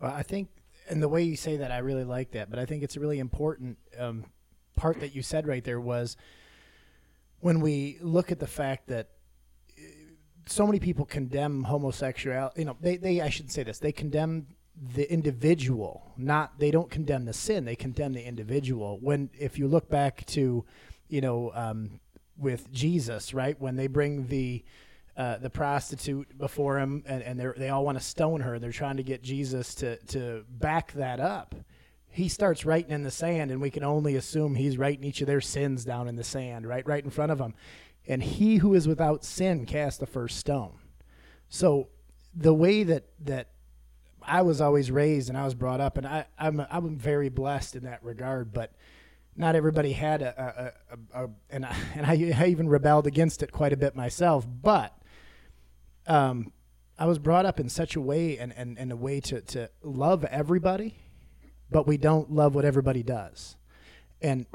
Well, 0.00 0.12
I 0.12 0.22
think 0.22 0.48
and 0.90 1.02
the 1.02 1.08
way 1.08 1.22
you 1.22 1.36
say 1.36 1.58
that 1.58 1.70
I 1.70 1.78
really 1.78 2.04
like 2.04 2.30
that, 2.32 2.48
but 2.50 2.58
I 2.58 2.64
think 2.64 2.82
it's 2.82 2.96
a 2.96 3.00
really 3.00 3.18
important 3.18 3.76
um, 3.98 4.24
part 4.76 5.00
that 5.00 5.14
you 5.14 5.22
said 5.22 5.46
right 5.46 5.62
there 5.62 5.80
was 5.80 6.16
when 7.40 7.60
we 7.60 7.98
look 8.00 8.32
at 8.32 8.38
the 8.38 8.46
fact 8.46 8.88
that 8.88 9.10
so 10.48 10.66
many 10.66 10.80
people 10.80 11.04
condemn 11.04 11.64
homosexuality, 11.64 12.60
you 12.60 12.64
know, 12.64 12.76
they, 12.80 12.96
they 12.96 13.20
I 13.20 13.28
shouldn't 13.28 13.52
say 13.52 13.62
this, 13.62 13.78
they 13.78 13.92
condemn 13.92 14.46
the 14.94 15.10
individual, 15.12 16.12
not 16.16 16.58
they 16.58 16.70
don't 16.70 16.90
condemn 16.90 17.24
the 17.24 17.32
sin, 17.32 17.64
they 17.64 17.76
condemn 17.76 18.12
the 18.12 18.24
individual. 18.24 18.98
When 19.00 19.30
if 19.38 19.58
you 19.58 19.68
look 19.68 19.88
back 19.88 20.24
to, 20.26 20.64
you 21.08 21.20
know, 21.20 21.52
um, 21.54 22.00
with 22.36 22.70
Jesus, 22.72 23.34
right, 23.34 23.60
when 23.60 23.76
they 23.76 23.88
bring 23.88 24.28
the 24.28 24.64
uh, 25.16 25.36
the 25.38 25.50
prostitute 25.50 26.38
before 26.38 26.78
him, 26.78 27.02
and, 27.04 27.22
and 27.22 27.40
they 27.56 27.70
all 27.70 27.84
want 27.84 27.98
to 27.98 28.04
stone 28.04 28.40
her. 28.40 28.60
They're 28.60 28.70
trying 28.70 28.98
to 28.98 29.02
get 29.02 29.20
Jesus 29.20 29.74
to 29.76 29.96
to 29.96 30.44
back 30.48 30.92
that 30.92 31.18
up. 31.18 31.56
He 32.08 32.28
starts 32.28 32.64
writing 32.64 32.92
in 32.92 33.02
the 33.02 33.10
sand, 33.10 33.50
and 33.50 33.60
we 33.60 33.70
can 33.70 33.82
only 33.82 34.14
assume 34.14 34.54
he's 34.54 34.78
writing 34.78 35.04
each 35.04 35.20
of 35.20 35.26
their 35.26 35.40
sins 35.40 35.84
down 35.84 36.08
in 36.08 36.16
the 36.16 36.24
sand, 36.24 36.66
right, 36.66 36.86
right 36.86 37.04
in 37.04 37.10
front 37.10 37.32
of 37.32 37.38
them. 37.38 37.54
And 38.08 38.22
he 38.22 38.56
who 38.56 38.74
is 38.74 38.88
without 38.88 39.24
sin 39.24 39.66
cast 39.66 40.00
the 40.00 40.06
first 40.06 40.38
stone. 40.38 40.78
So 41.48 41.88
the 42.34 42.54
way 42.54 42.82
that 42.82 43.04
that 43.20 43.50
I 44.22 44.42
was 44.42 44.60
always 44.60 44.90
raised 44.90 45.28
and 45.28 45.38
I 45.38 45.44
was 45.44 45.54
brought 45.54 45.80
up, 45.80 45.96
and 45.96 46.06
I, 46.06 46.26
I'm 46.38 46.64
I'm 46.70 46.96
very 46.96 47.28
blessed 47.28 47.76
in 47.76 47.84
that 47.84 48.02
regard. 48.02 48.52
But 48.52 48.72
not 49.36 49.54
everybody 49.54 49.92
had 49.92 50.20
a, 50.20 50.72
a, 51.14 51.20
a, 51.20 51.24
a 51.24 51.30
and 51.50 51.64
I, 51.64 51.76
and 51.94 52.06
I, 52.06 52.32
I 52.36 52.46
even 52.48 52.68
rebelled 52.68 53.06
against 53.06 53.42
it 53.42 53.52
quite 53.52 53.72
a 53.72 53.76
bit 53.76 53.94
myself. 53.94 54.46
But 54.62 54.98
um, 56.08 56.52
I 56.98 57.06
was 57.06 57.20
brought 57.20 57.46
up 57.46 57.60
in 57.60 57.68
such 57.68 57.94
a 57.94 58.00
way 58.00 58.38
and, 58.38 58.52
and, 58.56 58.76
and 58.76 58.90
a 58.90 58.96
way 58.96 59.20
to, 59.20 59.40
to 59.40 59.70
love 59.82 60.24
everybody, 60.24 60.96
but 61.70 61.86
we 61.86 61.96
don't 61.96 62.32
love 62.32 62.56
what 62.56 62.64
everybody 62.64 63.04
does. 63.04 63.56
And 64.20 64.46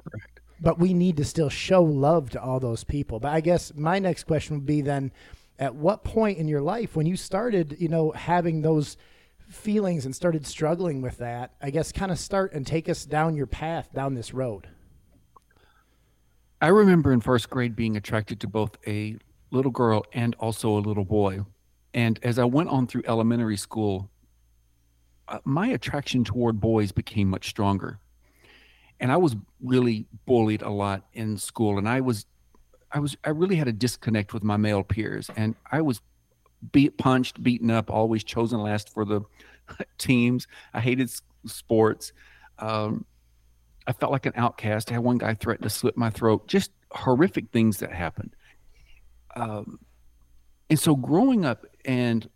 but 0.64 0.80
we 0.80 0.94
need 0.94 1.18
to 1.18 1.26
still 1.26 1.50
show 1.50 1.84
love 1.84 2.30
to 2.30 2.42
all 2.42 2.60
those 2.60 2.86
people. 2.86 3.20
But 3.20 3.34
I 3.34 3.42
guess 3.42 3.74
my 3.76 4.00
next 4.00 4.24
question 4.24 4.56
would 4.56 4.66
be 4.66 4.82
then 4.82 5.12
at 5.60 5.76
what 5.76 6.06
point 6.06 6.38
in 6.38 6.48
your 6.48 6.62
life 6.62 6.96
when 6.96 7.06
you 7.06 7.18
started, 7.18 7.76
you 7.80 7.90
know, 7.90 8.12
having 8.12 8.62
those 8.62 8.96
feelings 9.50 10.06
and 10.06 10.16
started 10.16 10.48
struggling 10.48 11.02
with 11.02 11.18
that, 11.18 11.52
I 11.62 11.70
guess 11.70 11.92
kind 11.92 12.14
of 12.14 12.18
start 12.18 12.54
and 12.54 12.66
take 12.66 12.88
us 12.88 13.06
down 13.06 13.36
your 13.36 13.46
path 13.46 13.90
down 13.94 14.16
this 14.16 14.34
road. 14.34 14.70
I 16.62 16.68
remember 16.68 17.12
in 17.12 17.20
first 17.20 17.50
grade 17.50 17.76
being 17.76 17.98
attracted 17.98 18.40
to 18.40 18.48
both 18.48 18.78
a 18.88 19.18
little 19.52 19.70
girl 19.70 20.06
and 20.14 20.34
also 20.40 20.70
a 20.70 20.80
little 20.80 21.04
boy. 21.04 21.42
And 21.94 22.18
as 22.24 22.40
I 22.40 22.46
went 22.46 22.70
on 22.70 22.88
through 22.88 23.04
elementary 23.06 23.58
school, 23.58 24.10
uh, 25.28 25.40
my 25.44 25.68
attraction 25.68 26.24
toward 26.24 26.62
boys 26.62 26.94
became 26.94 27.30
much 27.30 27.50
stronger. 27.50 28.00
And 29.04 29.12
I 29.12 29.18
was 29.18 29.36
really 29.62 30.08
bullied 30.26 30.62
a 30.62 30.70
lot 30.70 31.06
in 31.12 31.38
school 31.38 31.78
and 31.78 31.90
I 31.90 32.00
was 32.00 32.26
I 32.90 33.00
was 33.00 33.18
I 33.26 33.32
really 33.32 33.58
had 33.58 33.68
a 33.68 33.74
disconnect 33.74 34.34
with 34.34 34.44
my 34.44 34.56
male 34.56 34.82
peers 34.82 35.30
and 35.36 35.56
I 35.70 35.82
was 35.82 36.00
beat 36.72 36.98
punched, 36.98 37.44
beaten 37.44 37.70
up, 37.70 37.92
always 37.92 38.24
chosen 38.24 38.62
last 38.62 38.94
for 38.94 39.04
the 39.04 39.20
teams. 39.98 40.48
I 40.74 40.80
hated 40.80 41.12
sports. 41.46 42.14
Um, 42.60 43.06
I 43.86 43.92
felt 43.92 44.14
like 44.14 44.26
an 44.26 44.32
outcast. 44.38 44.90
I 44.90 44.94
had 44.94 45.04
one 45.04 45.18
guy 45.18 45.34
threaten 45.34 45.64
to 45.64 45.70
slit 45.70 45.98
my 45.98 46.10
throat. 46.10 46.48
Just 46.48 46.72
horrific 46.92 47.52
things 47.52 47.80
that 47.80 47.92
happened. 47.92 48.34
Um, 49.36 49.80
and 50.70 50.80
so 50.80 50.96
growing 50.96 51.44
up 51.44 51.66
and 51.84 52.30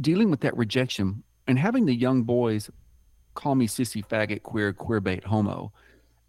dealing 0.00 0.30
with 0.30 0.42
that 0.42 0.56
rejection 0.56 1.24
and 1.48 1.58
having 1.58 1.86
the 1.86 1.94
young 1.94 2.22
boys 2.22 2.70
call 3.34 3.54
me 3.54 3.66
sissy, 3.66 4.04
faggot, 4.06 4.42
queer, 4.42 4.72
queer 4.72 5.00
bait, 5.00 5.24
homo, 5.24 5.72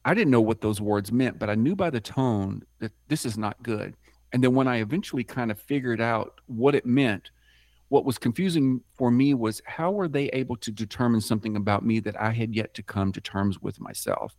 I 0.05 0.13
didn't 0.13 0.31
know 0.31 0.41
what 0.41 0.61
those 0.61 0.81
words 0.81 1.11
meant, 1.11 1.39
but 1.39 1.49
I 1.49 1.55
knew 1.55 1.75
by 1.75 1.89
the 1.89 2.01
tone 2.01 2.63
that 2.79 2.91
this 3.07 3.25
is 3.25 3.37
not 3.37 3.61
good. 3.63 3.95
And 4.33 4.43
then 4.43 4.53
when 4.53 4.67
I 4.67 4.77
eventually 4.77 5.23
kind 5.23 5.51
of 5.51 5.59
figured 5.59 6.01
out 6.01 6.41
what 6.47 6.75
it 6.75 6.85
meant, 6.85 7.29
what 7.89 8.05
was 8.05 8.17
confusing 8.17 8.81
for 8.95 9.11
me 9.11 9.33
was 9.33 9.61
how 9.65 9.91
were 9.91 10.07
they 10.07 10.25
able 10.29 10.55
to 10.57 10.71
determine 10.71 11.21
something 11.21 11.55
about 11.55 11.85
me 11.85 11.99
that 11.99 12.19
I 12.19 12.31
had 12.31 12.55
yet 12.55 12.73
to 12.73 12.83
come 12.83 13.11
to 13.11 13.21
terms 13.21 13.61
with 13.61 13.79
myself? 13.79 14.35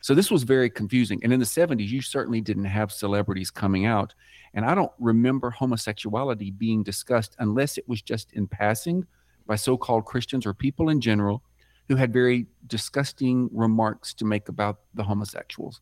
So 0.00 0.14
this 0.14 0.30
was 0.30 0.42
very 0.42 0.68
confusing. 0.68 1.20
And 1.22 1.32
in 1.32 1.40
the 1.40 1.46
70s, 1.46 1.88
you 1.88 2.00
certainly 2.00 2.40
didn't 2.40 2.64
have 2.64 2.90
celebrities 2.90 3.50
coming 3.50 3.86
out. 3.86 4.14
And 4.54 4.64
I 4.64 4.74
don't 4.74 4.92
remember 4.98 5.50
homosexuality 5.50 6.50
being 6.50 6.82
discussed 6.82 7.36
unless 7.38 7.78
it 7.78 7.88
was 7.88 8.02
just 8.02 8.32
in 8.32 8.46
passing 8.46 9.06
by 9.46 9.56
so 9.56 9.76
called 9.76 10.06
Christians 10.06 10.46
or 10.46 10.54
people 10.54 10.88
in 10.88 11.00
general 11.00 11.42
who 11.88 11.96
had 11.96 12.12
very 12.12 12.46
disgusting 12.66 13.48
remarks 13.52 14.14
to 14.14 14.24
make 14.24 14.48
about 14.48 14.80
the 14.94 15.04
homosexuals. 15.04 15.80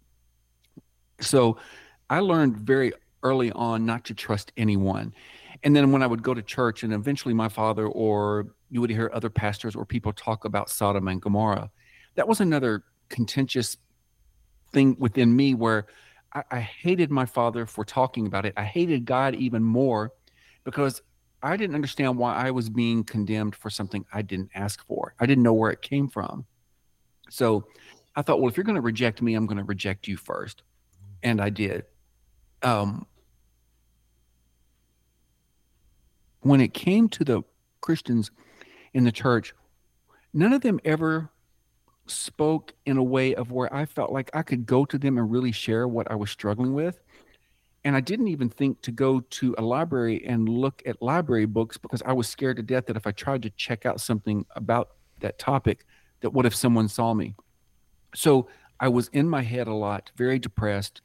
So 1.21 1.59
I 2.11 2.21
learned 2.21 2.57
very 2.57 2.93
early 3.23 3.53
on 3.53 3.87
not 3.87 4.05
to 4.07 4.15
trust 4.15 4.53
anyone. 4.57 5.15
And 5.63 5.77
then 5.77 5.93
when 5.93 6.03
I 6.03 6.07
would 6.07 6.23
go 6.23 6.35
to 6.35 6.43
church, 6.43 6.83
and 6.83 6.93
eventually 6.93 7.35
my 7.35 7.49
father, 7.49 7.87
or 7.87 8.49
you 8.71 8.81
would 8.81 8.91
hear 8.91 9.11
other 9.13 9.31
pastors 9.31 9.77
or 9.77 9.85
people 9.85 10.13
talk 10.13 10.45
about 10.45 10.71
Sodom 10.71 11.07
and 11.07 11.23
Gomorrah, 11.23 11.71
that 12.17 12.27
was 12.27 12.41
another 12.41 12.83
contentious 13.09 13.77
thing 14.73 14.97
within 14.99 15.35
me 15.37 15.55
where 15.55 15.87
I, 16.33 16.43
I 16.51 16.61
hated 16.61 17.11
my 17.11 17.27
father 17.27 17.67
for 17.67 17.85
talking 17.85 18.27
about 18.27 18.45
it. 18.45 18.55
I 18.57 18.65
hated 18.65 19.05
God 19.05 19.35
even 19.37 19.63
more 19.63 20.11
because 20.65 21.03
I 21.43 21.57
didn't 21.57 21.75
understand 21.75 22.19
why 22.19 22.35
I 22.35 22.51
was 22.53 22.71
being 22.71 23.05
condemned 23.05 23.57
for 23.57 23.69
something 23.69 24.05
I 24.13 24.23
didn't 24.23 24.51
ask 24.55 24.85
for. 24.87 25.15
I 25.19 25.27
didn't 25.27 25.43
know 25.43 25.53
where 25.53 25.71
it 25.71 25.83
came 25.83 26.09
from. 26.09 26.47
So 27.31 27.67
I 28.15 28.23
thought, 28.23 28.41
well, 28.41 28.49
if 28.49 28.57
you're 28.57 28.65
going 28.65 28.77
to 28.77 28.83
reject 28.83 29.23
me, 29.23 29.35
I'm 29.35 29.47
going 29.47 29.59
to 29.59 29.65
reject 29.65 30.07
you 30.07 30.17
first. 30.17 30.63
And 31.23 31.41
I 31.41 31.51
did. 31.51 31.85
Um, 32.63 33.07
when 36.41 36.61
it 36.61 36.75
came 36.75 37.09
to 37.11 37.25
the 37.25 37.43
Christians 37.81 38.31
in 38.95 39.05
the 39.05 39.13
church, 39.13 39.55
none 40.33 40.53
of 40.53 40.61
them 40.61 40.79
ever 40.85 41.31
spoke 42.07 42.73
in 42.85 42.97
a 42.97 43.03
way 43.03 43.35
of 43.35 43.51
where 43.51 43.73
I 43.75 43.87
felt 43.87 44.13
like 44.13 44.31
I 44.35 44.43
could 44.43 44.67
go 44.67 44.85
to 44.85 44.99
them 44.99 45.19
and 45.19 45.31
really 45.31 45.53
share 45.53 45.89
what 45.89 46.11
I 46.11 46.15
was 46.15 46.31
struggling 46.31 46.75
with. 46.75 47.02
And 47.85 47.97
I 47.97 48.01
didn't 48.01 48.29
even 48.29 48.49
think 48.49 48.81
to 48.83 48.93
go 48.93 49.21
to 49.21 49.55
a 49.59 49.63
library 49.63 50.25
and 50.25 50.49
look 50.49 50.83
at 50.87 51.03
library 51.03 51.47
books 51.47 51.77
because 51.77 52.03
I 52.07 52.13
was 52.13 52.29
scared 52.29 52.57
to 52.59 52.63
death 52.63 52.87
that 52.87 52.97
if 52.97 53.07
I 53.07 53.13
tried 53.13 53.43
to 53.43 53.51
check 53.51 53.87
out 53.87 54.01
something 54.01 54.47
about 54.55 54.91
that 55.21 55.39
topic, 55.39 55.85
that 56.21 56.31
what 56.31 56.47
if 56.47 56.55
someone 56.55 56.89
saw 56.89 57.13
me? 57.13 57.35
So 58.15 58.49
I 58.79 58.89
was 58.89 59.09
in 59.09 59.29
my 59.29 59.43
head 59.43 59.67
a 59.67 59.75
lot, 59.75 60.13
very 60.17 60.39
depressed, 60.39 61.03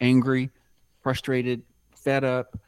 angry, 0.00 0.50
frustrated, 1.02 1.62
fed 1.96 2.24
up. 2.24 2.58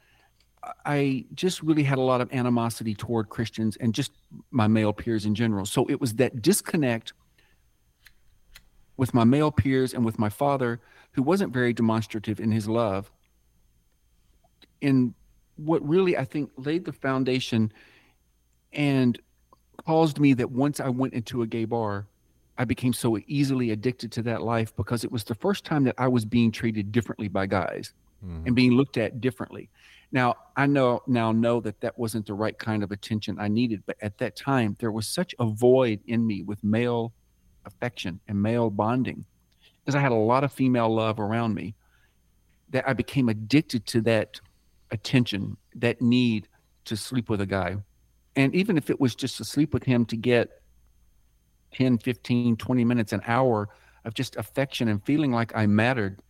I 0.85 1.27
just 1.35 1.63
really 1.63 1.83
had 1.83 1.99
a 1.99 2.03
lot 2.03 2.21
of 2.21 2.33
animosity 2.33 2.95
toward 2.95 3.29
Christians 3.29 3.77
and 3.77 3.95
just 3.95 4.13
my 4.51 4.67
male 4.67 4.93
peers 4.93 5.27
in 5.27 5.35
general. 5.35 5.67
So 5.67 5.87
it 5.91 6.01
was 6.01 6.15
that 6.15 6.43
disconnect 6.43 7.13
with 8.97 9.13
my 9.13 9.25
male 9.25 9.53
peers 9.53 9.93
and 9.93 10.05
with 10.05 10.19
my 10.19 10.31
father, 10.31 10.81
who 11.13 11.23
wasn't 11.23 11.53
very 11.53 11.73
demonstrative 11.73 12.41
in 12.41 12.51
his 12.51 12.67
love. 12.67 13.11
In 14.81 15.15
what 15.57 15.87
really 15.87 16.17
I 16.17 16.25
think 16.25 16.51
laid 16.57 16.85
the 16.85 16.93
foundation 16.93 17.73
and 18.73 19.19
caused 19.87 20.19
me 20.19 20.35
that 20.35 20.51
once 20.51 20.81
I 20.81 20.89
went 20.89 21.15
into 21.15 21.43
a 21.43 21.47
gay 21.47 21.65
bar, 21.65 22.07
I 22.59 22.65
became 22.65 22.93
so 22.93 23.19
easily 23.27 23.71
addicted 23.71 24.13
to 24.13 24.23
that 24.23 24.43
life 24.43 24.75
because 24.77 25.05
it 25.05 25.13
was 25.13 25.25
the 25.25 25.35
first 25.35 25.65
time 25.65 25.85
that 25.85 25.95
I 25.99 26.09
was 26.09 26.25
being 26.25 26.51
treated 26.51 26.93
differently 26.93 27.29
by 27.29 27.47
guys 27.47 27.93
mm-hmm. 28.25 28.47
and 28.47 28.57
being 28.57 28.73
looked 28.73 28.97
at 28.97 29.21
differently. 29.21 29.69
Now, 30.13 30.37
I 30.57 30.67
know 30.67 31.03
now 31.07 31.33
know 31.33 31.61
that 31.61 31.81
that 31.81 31.99
wasn't 31.99 32.27
the 32.27 32.35
right 32.35 32.57
kind 32.57 32.83
of 32.83 32.93
attention 32.93 33.39
I 33.39 33.49
needed, 33.49 33.83
but 33.87 33.97
at 34.01 34.19
that 34.19 34.37
time 34.37 34.77
there 34.79 34.93
was 34.93 35.07
such 35.07 35.35
a 35.39 35.47
void 35.47 36.01
in 36.07 36.27
me 36.27 36.43
with 36.43 36.63
male 36.63 37.13
affection 37.65 38.21
and 38.29 38.41
male 38.41 38.71
bonding 38.71 39.25
because 39.85 39.97
I 39.97 40.01
had 40.01 40.13
a 40.13 40.17
lot 40.17 40.45
of 40.45 40.53
female 40.53 40.95
love 40.95 41.21
around 41.21 41.55
me 41.55 41.75
that 42.71 42.89
I 42.89 42.93
became 42.93 43.29
addicted 43.29 43.87
to 43.87 44.01
that 44.03 44.41
attention, 44.97 45.57
that 45.77 46.03
need 46.03 46.49
to 46.87 46.97
sleep 46.97 47.29
with 47.31 47.41
a 47.41 47.47
guy. 47.47 47.77
And 48.35 48.55
even 48.55 48.77
if 48.77 48.91
it 48.91 49.01
was 49.01 49.15
just 49.15 49.37
to 49.39 49.45
sleep 49.45 49.73
with 49.73 49.85
him 49.85 50.05
to 50.07 50.17
get 50.17 50.51
10, 51.75 51.99
15, 51.99 52.57
20 52.57 52.85
minutes, 52.85 53.13
an 53.13 53.21
hour 53.27 53.69
of 54.07 54.15
just 54.15 54.37
affection 54.37 54.89
and 54.89 55.05
feeling 55.05 55.33
like 55.33 55.55
I 55.55 55.67
mattered. 55.67 56.21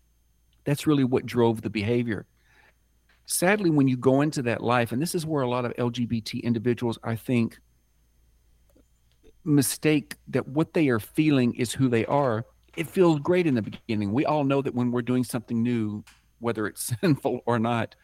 That's 0.64 0.86
really 0.86 1.04
what 1.04 1.26
drove 1.26 1.62
the 1.62 1.70
behavior. 1.70 2.26
Sadly, 3.26 3.70
when 3.70 3.86
you 3.86 3.96
go 3.96 4.22
into 4.22 4.42
that 4.42 4.62
life, 4.62 4.92
and 4.92 5.00
this 5.00 5.14
is 5.14 5.26
where 5.26 5.42
a 5.42 5.48
lot 5.48 5.64
of 5.64 5.74
LGBT 5.74 6.42
individuals, 6.42 6.98
I 7.04 7.16
think, 7.16 7.58
mistake 9.44 10.16
that 10.28 10.48
what 10.48 10.74
they 10.74 10.88
are 10.88 10.98
feeling 10.98 11.54
is 11.54 11.72
who 11.72 11.88
they 11.88 12.06
are. 12.06 12.44
It 12.76 12.88
feels 12.88 13.20
great 13.20 13.46
in 13.46 13.54
the 13.54 13.62
beginning. 13.62 14.12
We 14.12 14.24
all 14.24 14.44
know 14.44 14.62
that 14.62 14.74
when 14.74 14.90
we're 14.90 15.02
doing 15.02 15.22
something 15.22 15.62
new, 15.62 16.02
whether 16.40 16.66
it's 16.66 16.92
sinful 17.00 17.40
or 17.46 17.58
not, 17.58 17.94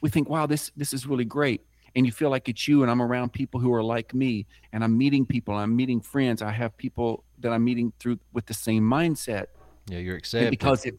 we 0.00 0.10
think, 0.10 0.28
wow, 0.28 0.46
this 0.46 0.70
this 0.76 0.92
is 0.92 1.06
really 1.06 1.24
great. 1.24 1.62
And 1.94 2.04
you 2.04 2.12
feel 2.12 2.28
like 2.28 2.48
it's 2.48 2.68
you, 2.68 2.82
and 2.82 2.90
I'm 2.90 3.00
around 3.00 3.32
people 3.32 3.58
who 3.58 3.72
are 3.72 3.82
like 3.82 4.12
me, 4.12 4.46
and 4.72 4.84
I'm 4.84 4.98
meeting 4.98 5.24
people, 5.24 5.54
I'm 5.54 5.74
meeting 5.74 6.00
friends. 6.00 6.42
I 6.42 6.50
have 6.50 6.76
people 6.76 7.24
that 7.38 7.52
I'm 7.52 7.64
meeting 7.64 7.92
through 7.98 8.18
with 8.32 8.46
the 8.46 8.54
same 8.54 8.82
mindset. 8.82 9.46
Yeah, 9.88 9.98
you're 9.98 10.16
accepted. 10.16 10.48
And 10.48 10.50
because 10.50 10.84
it 10.84 10.98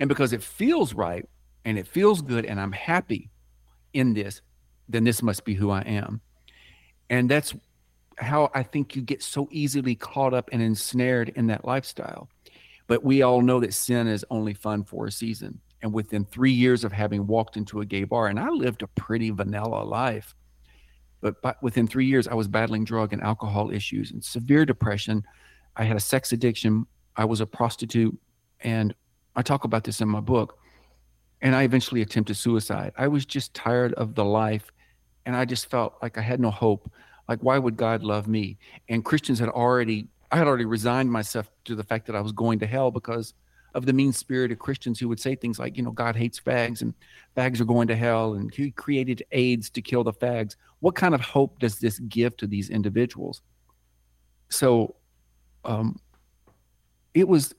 and 0.00 0.08
because 0.08 0.32
it 0.32 0.42
feels 0.42 0.94
right 0.94 1.26
and 1.64 1.78
it 1.78 1.86
feels 1.86 2.20
good 2.20 2.44
and 2.44 2.60
I'm 2.60 2.72
happy 2.72 3.30
in 3.92 4.12
this, 4.12 4.42
then 4.88 5.04
this 5.04 5.22
must 5.22 5.44
be 5.44 5.54
who 5.54 5.70
I 5.70 5.80
am. 5.82 6.20
And 7.10 7.30
that's 7.30 7.54
how 8.18 8.50
I 8.54 8.62
think 8.62 8.96
you 8.96 9.02
get 9.02 9.22
so 9.22 9.48
easily 9.50 9.94
caught 9.94 10.34
up 10.34 10.48
and 10.52 10.62
ensnared 10.62 11.30
in 11.30 11.46
that 11.48 11.64
lifestyle. 11.64 12.28
But 12.86 13.02
we 13.02 13.22
all 13.22 13.40
know 13.40 13.60
that 13.60 13.72
sin 13.74 14.06
is 14.06 14.24
only 14.30 14.54
fun 14.54 14.84
for 14.84 15.06
a 15.06 15.12
season. 15.12 15.60
And 15.84 15.92
within 15.92 16.24
three 16.24 16.50
years 16.50 16.82
of 16.82 16.92
having 16.92 17.26
walked 17.26 17.58
into 17.58 17.82
a 17.82 17.84
gay 17.84 18.04
bar, 18.04 18.28
and 18.28 18.40
I 18.40 18.48
lived 18.48 18.80
a 18.80 18.86
pretty 18.86 19.28
vanilla 19.28 19.84
life, 19.84 20.34
but, 21.20 21.42
but 21.42 21.62
within 21.62 21.86
three 21.86 22.06
years, 22.06 22.26
I 22.26 22.32
was 22.32 22.48
battling 22.48 22.86
drug 22.86 23.12
and 23.12 23.22
alcohol 23.22 23.70
issues 23.70 24.10
and 24.10 24.24
severe 24.24 24.64
depression. 24.64 25.24
I 25.76 25.84
had 25.84 25.98
a 25.98 26.00
sex 26.00 26.32
addiction. 26.32 26.86
I 27.16 27.26
was 27.26 27.42
a 27.42 27.46
prostitute. 27.46 28.18
And 28.60 28.94
I 29.36 29.42
talk 29.42 29.64
about 29.64 29.84
this 29.84 30.00
in 30.00 30.08
my 30.08 30.20
book. 30.20 30.58
And 31.42 31.54
I 31.54 31.64
eventually 31.64 32.00
attempted 32.00 32.38
suicide. 32.38 32.92
I 32.96 33.08
was 33.08 33.26
just 33.26 33.52
tired 33.52 33.92
of 33.92 34.14
the 34.14 34.24
life. 34.24 34.72
And 35.26 35.36
I 35.36 35.44
just 35.44 35.70
felt 35.70 35.96
like 36.00 36.16
I 36.16 36.22
had 36.22 36.40
no 36.40 36.50
hope. 36.50 36.90
Like, 37.28 37.40
why 37.40 37.58
would 37.58 37.76
God 37.76 38.02
love 38.02 38.26
me? 38.26 38.56
And 38.88 39.04
Christians 39.04 39.38
had 39.38 39.50
already, 39.50 40.08
I 40.32 40.38
had 40.38 40.46
already 40.46 40.64
resigned 40.64 41.12
myself 41.12 41.50
to 41.66 41.74
the 41.74 41.84
fact 41.84 42.06
that 42.06 42.16
I 42.16 42.22
was 42.22 42.32
going 42.32 42.58
to 42.60 42.66
hell 42.66 42.90
because 42.90 43.34
of 43.74 43.86
the 43.86 43.92
mean 43.92 44.12
spirited 44.12 44.58
Christians 44.58 44.98
who 44.98 45.08
would 45.08 45.20
say 45.20 45.34
things 45.34 45.58
like, 45.58 45.76
you 45.76 45.82
know, 45.82 45.90
God 45.90 46.16
hates 46.16 46.40
fags 46.40 46.80
and 46.80 46.94
fags 47.36 47.60
are 47.60 47.64
going 47.64 47.88
to 47.88 47.96
hell 47.96 48.34
and 48.34 48.52
he 48.54 48.70
created 48.70 49.24
AIDS 49.32 49.68
to 49.70 49.82
kill 49.82 50.04
the 50.04 50.12
fags. 50.12 50.56
What 50.80 50.94
kind 50.94 51.14
of 51.14 51.20
hope 51.20 51.58
does 51.58 51.78
this 51.78 51.98
give 51.98 52.36
to 52.38 52.46
these 52.46 52.70
individuals? 52.70 53.42
So 54.48 54.94
um, 55.64 55.98
it 57.14 57.26
was, 57.26 57.54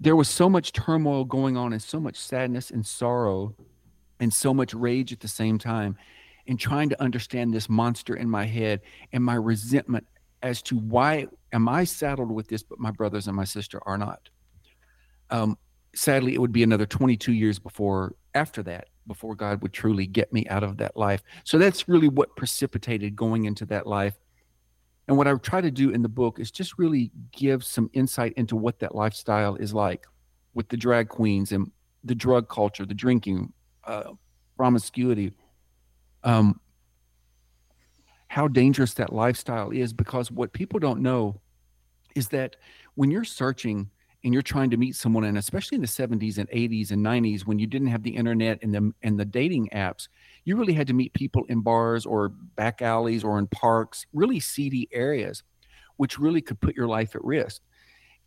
there 0.00 0.16
was 0.16 0.28
so 0.28 0.48
much 0.48 0.72
turmoil 0.72 1.24
going 1.24 1.56
on 1.56 1.72
and 1.72 1.82
so 1.82 2.00
much 2.00 2.16
sadness 2.16 2.70
and 2.70 2.86
sorrow 2.86 3.54
and 4.20 4.32
so 4.32 4.54
much 4.54 4.72
rage 4.72 5.12
at 5.12 5.20
the 5.20 5.28
same 5.28 5.58
time 5.58 5.96
and 6.46 6.58
trying 6.58 6.88
to 6.88 7.00
understand 7.02 7.52
this 7.52 7.68
monster 7.68 8.16
in 8.16 8.28
my 8.28 8.46
head 8.46 8.80
and 9.12 9.22
my 9.22 9.34
resentment 9.34 10.06
as 10.42 10.62
to 10.62 10.76
why 10.76 11.26
am 11.52 11.68
I 11.68 11.84
saddled 11.84 12.30
with 12.30 12.48
this, 12.48 12.62
but 12.62 12.78
my 12.80 12.90
brothers 12.90 13.26
and 13.26 13.36
my 13.36 13.44
sister 13.44 13.80
are 13.86 13.98
not. 13.98 14.28
Um, 15.32 15.58
sadly, 15.94 16.34
it 16.34 16.40
would 16.40 16.52
be 16.52 16.62
another 16.62 16.86
22 16.86 17.32
years 17.32 17.58
before 17.58 18.14
after 18.34 18.62
that 18.64 18.88
before 19.06 19.34
God 19.34 19.62
would 19.62 19.72
truly 19.72 20.06
get 20.06 20.32
me 20.32 20.46
out 20.46 20.62
of 20.62 20.76
that 20.76 20.96
life. 20.96 21.22
So 21.42 21.58
that's 21.58 21.88
really 21.88 22.08
what 22.08 22.36
precipitated 22.36 23.16
going 23.16 23.46
into 23.46 23.66
that 23.66 23.86
life. 23.86 24.14
And 25.08 25.16
what 25.16 25.26
I 25.26 25.34
try 25.34 25.60
to 25.60 25.70
do 25.70 25.90
in 25.90 26.02
the 26.02 26.08
book 26.08 26.38
is 26.38 26.50
just 26.50 26.78
really 26.78 27.10
give 27.32 27.64
some 27.64 27.90
insight 27.94 28.32
into 28.36 28.54
what 28.54 28.78
that 28.78 28.94
lifestyle 28.94 29.56
is 29.56 29.74
like 29.74 30.06
with 30.54 30.68
the 30.68 30.76
drag 30.76 31.08
queens 31.08 31.50
and 31.50 31.70
the 32.04 32.14
drug 32.14 32.48
culture, 32.48 32.86
the 32.86 32.94
drinking, 32.94 33.52
uh, 33.84 34.12
promiscuity, 34.56 35.32
um, 36.22 36.60
how 38.28 38.46
dangerous 38.46 38.94
that 38.94 39.12
lifestyle 39.12 39.70
is. 39.70 39.92
Because 39.92 40.30
what 40.30 40.52
people 40.52 40.78
don't 40.78 41.00
know 41.00 41.40
is 42.14 42.28
that 42.28 42.54
when 42.94 43.10
you're 43.10 43.24
searching 43.24 43.90
and 44.24 44.32
you're 44.32 44.42
trying 44.42 44.70
to 44.70 44.76
meet 44.76 44.94
someone, 44.94 45.24
and 45.24 45.36
especially 45.36 45.76
in 45.76 45.82
the 45.82 45.88
70s 45.88 46.38
and 46.38 46.48
80s 46.50 46.92
and 46.92 47.04
90s, 47.04 47.42
when 47.42 47.58
you 47.58 47.66
didn't 47.66 47.88
have 47.88 48.02
the 48.02 48.14
internet 48.14 48.58
and 48.62 48.74
the 48.74 48.92
and 49.02 49.18
the 49.18 49.24
dating 49.24 49.68
apps, 49.72 50.08
you 50.44 50.56
really 50.56 50.74
had 50.74 50.86
to 50.86 50.94
meet 50.94 51.12
people 51.12 51.44
in 51.48 51.60
bars 51.60 52.06
or 52.06 52.28
back 52.28 52.82
alleys 52.82 53.24
or 53.24 53.38
in 53.38 53.46
parks, 53.48 54.06
really 54.12 54.40
seedy 54.40 54.88
areas, 54.92 55.42
which 55.96 56.18
really 56.18 56.40
could 56.40 56.60
put 56.60 56.76
your 56.76 56.86
life 56.86 57.16
at 57.16 57.24
risk. 57.24 57.62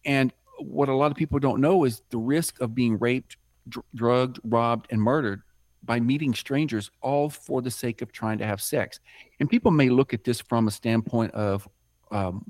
And 0.03 0.33
what 0.59 0.89
a 0.89 0.95
lot 0.95 1.11
of 1.11 1.17
people 1.17 1.39
don't 1.39 1.61
know 1.61 1.83
is 1.85 2.01
the 2.09 2.17
risk 2.17 2.59
of 2.61 2.75
being 2.75 2.97
raped, 2.99 3.37
dr- 3.69 3.85
drugged, 3.95 4.39
robbed, 4.43 4.87
and 4.91 5.01
murdered 5.01 5.41
by 5.83 5.99
meeting 5.99 6.33
strangers, 6.33 6.89
all 7.01 7.29
for 7.29 7.61
the 7.61 7.71
sake 7.71 8.01
of 8.01 8.11
trying 8.11 8.37
to 8.39 8.45
have 8.45 8.61
sex. 8.61 8.99
And 9.39 9.49
people 9.49 9.71
may 9.71 9.89
look 9.89 10.13
at 10.13 10.23
this 10.23 10.41
from 10.41 10.67
a 10.67 10.71
standpoint 10.71 11.33
of, 11.33 11.67
um, 12.11 12.49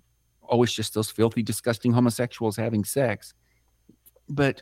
oh, 0.50 0.64
it's 0.64 0.74
just 0.74 0.94
those 0.94 1.12
filthy, 1.12 1.44
disgusting 1.44 1.92
homosexuals 1.92 2.56
having 2.56 2.84
sex. 2.84 3.34
But 4.30 4.62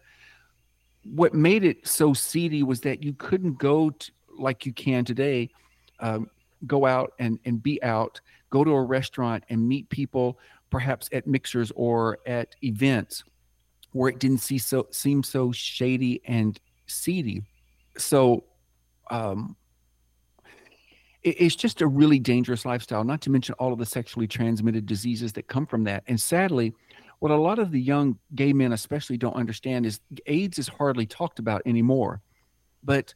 what 1.03 1.33
made 1.33 1.63
it 1.63 1.87
so 1.87 2.13
seedy 2.13 2.63
was 2.63 2.81
that 2.81 3.03
you 3.03 3.13
couldn't 3.13 3.57
go 3.57 3.89
to, 3.89 4.11
like 4.37 4.65
you 4.65 4.73
can 4.73 5.05
today, 5.05 5.49
um, 5.99 6.29
go 6.65 6.85
out 6.85 7.13
and, 7.19 7.39
and 7.45 7.61
be 7.61 7.81
out, 7.83 8.19
go 8.49 8.63
to 8.63 8.71
a 8.71 8.83
restaurant 8.83 9.43
and 9.49 9.67
meet 9.67 9.89
people, 9.89 10.39
perhaps 10.69 11.09
at 11.11 11.27
mixers 11.27 11.71
or 11.75 12.19
at 12.25 12.55
events 12.63 13.23
where 13.91 14.09
it 14.09 14.19
didn't 14.19 14.39
see 14.39 14.57
so 14.57 14.87
seem 14.91 15.23
so 15.23 15.51
shady 15.51 16.21
and 16.25 16.59
seedy. 16.87 17.43
So 17.97 18.43
um, 19.11 19.55
it's 21.23 21.55
just 21.55 21.81
a 21.81 21.87
really 21.87 22.19
dangerous 22.19 22.65
lifestyle, 22.65 23.03
not 23.03 23.21
to 23.21 23.29
mention 23.29 23.55
all 23.55 23.71
of 23.71 23.79
the 23.79 23.85
sexually 23.85 24.27
transmitted 24.27 24.85
diseases 24.85 25.33
that 25.33 25.47
come 25.47 25.65
from 25.65 25.83
that. 25.85 26.03
And 26.07 26.19
sadly, 26.19 26.73
what 27.19 27.31
a 27.31 27.37
lot 27.37 27.59
of 27.59 27.71
the 27.71 27.79
young 27.79 28.17
gay 28.35 28.51
men 28.51 28.73
especially 28.73 29.17
don't 29.17 29.35
understand 29.35 29.85
is 29.85 30.01
AIDS 30.25 30.59
is 30.59 30.67
hardly 30.67 31.05
talked 31.05 31.39
about 31.39 31.61
anymore. 31.65 32.21
But 32.83 33.13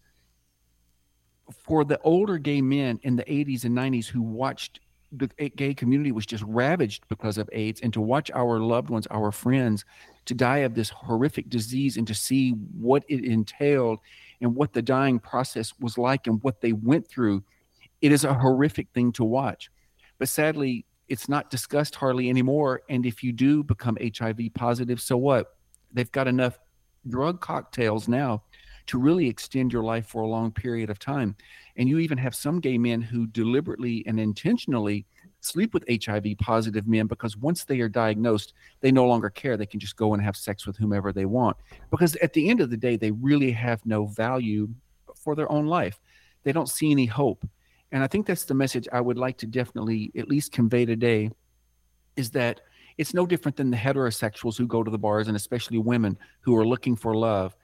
for 1.66 1.84
the 1.84 2.00
older 2.02 2.38
gay 2.38 2.62
men 2.62 3.00
in 3.04 3.18
the 3.18 3.24
80s 3.24 3.66
and 3.66 3.78
90s 3.78 4.06
who 4.06 4.22
watched 4.22 4.80
the 5.12 5.28
gay 5.28 5.74
community 5.74 6.12
was 6.12 6.26
just 6.26 6.44
ravaged 6.46 7.08
because 7.08 7.38
of 7.38 7.50
AIDS, 7.54 7.80
and 7.82 7.94
to 7.94 8.02
watch 8.02 8.30
our 8.32 8.60
loved 8.60 8.90
ones, 8.90 9.08
our 9.08 9.32
friends, 9.32 9.86
to 10.26 10.34
die 10.34 10.60
of 10.60 10.76
this 10.76 10.90
horrific 10.90 11.50
disease 11.50 11.98
and 11.98 12.06
to 12.08 12.14
see 12.14 12.52
what 12.52 13.04
it 13.08 13.24
entailed 13.24 14.00
and 14.42 14.56
what 14.56 14.74
the 14.74 14.82
dying 14.82 15.20
process 15.20 15.74
was 15.80 15.98
like 15.98 16.28
and 16.28 16.44
what 16.44 16.60
they 16.62 16.74
went 16.74 17.08
through, 17.08 17.44
it 18.02 18.12
is 18.12 18.24
a 18.24 18.34
horrific 18.34 18.88
thing 18.94 19.12
to 19.14 19.24
watch. 19.24 19.70
But 20.20 20.30
sadly, 20.30 20.86
it's 21.08 21.30
not 21.30 21.50
discussed 21.50 21.96
hardly 21.96 22.30
anymore. 22.30 22.82
And 22.90 23.06
if 23.06 23.24
you 23.24 23.32
do 23.32 23.64
become 23.64 23.98
HIV 24.02 24.40
positive, 24.54 25.02
so 25.02 25.18
what? 25.18 25.56
They've 25.94 26.12
got 26.12 26.28
enough 26.28 26.60
drug 27.08 27.40
cocktails 27.40 28.08
now 28.08 28.44
to 28.88 28.98
really 28.98 29.28
extend 29.28 29.72
your 29.72 29.84
life 29.84 30.08
for 30.08 30.22
a 30.22 30.28
long 30.28 30.52
period 30.52 30.90
of 30.90 31.00
time. 31.00 31.36
And 31.76 31.88
you 31.88 32.00
even 32.00 32.18
have 32.18 32.36
some 32.36 32.60
gay 32.60 32.78
men 32.78 33.02
who 33.02 33.28
deliberately 33.28 34.04
and 34.08 34.20
intentionally 34.20 35.06
sleep 35.42 35.74
with 35.74 35.86
HIV 35.90 36.26
positive 36.40 36.88
men 36.88 37.08
because 37.08 37.38
once 37.38 37.64
they 37.64 37.80
are 37.82 37.90
diagnosed, 37.90 38.54
they 38.82 38.92
no 38.92 39.06
longer 39.06 39.30
care. 39.30 39.56
They 39.56 39.66
can 39.66 39.80
just 39.80 39.96
go 39.96 40.14
and 40.14 40.24
have 40.24 40.36
sex 40.36 40.66
with 40.66 40.78
whomever 40.78 41.12
they 41.12 41.26
want. 41.26 41.58
Because 41.92 42.16
at 42.18 42.34
the 42.34 42.50
end 42.50 42.62
of 42.62 42.70
the 42.70 42.78
day, 42.78 42.96
they 42.96 43.12
really 43.12 43.52
have 43.52 43.86
no 43.86 44.06
value 44.06 44.70
for 45.16 45.36
their 45.36 45.52
own 45.52 45.68
life. 45.68 46.00
They 46.44 46.52
don't 46.52 46.70
see 46.70 46.92
any 46.92 47.06
hope. 47.06 47.46
And 47.92 48.04
I 48.04 48.08
think 48.08 48.26
that's 48.26 48.46
the 48.46 48.54
message 48.54 48.88
I 48.92 49.02
would 49.02 49.18
like 49.18 49.38
to 49.38 49.48
definitely 49.48 50.12
at 50.18 50.28
least 50.28 50.52
convey 50.52 50.86
today 50.86 51.32
is 52.16 52.32
that 52.32 52.62
it's 52.98 53.14
no 53.14 53.26
different 53.26 53.56
than 53.56 53.70
the 53.70 53.78
heterosexuals 53.78 54.58
who 54.58 54.68
go 54.68 54.84
to 54.84 54.92
the 54.92 54.98
bars 54.98 55.28
and 55.28 55.38
especially 55.38 55.78
women 55.78 56.18
who 56.42 56.56
are 56.56 56.66
looking 56.66 56.96
for 56.96 57.16
love. 57.16 57.56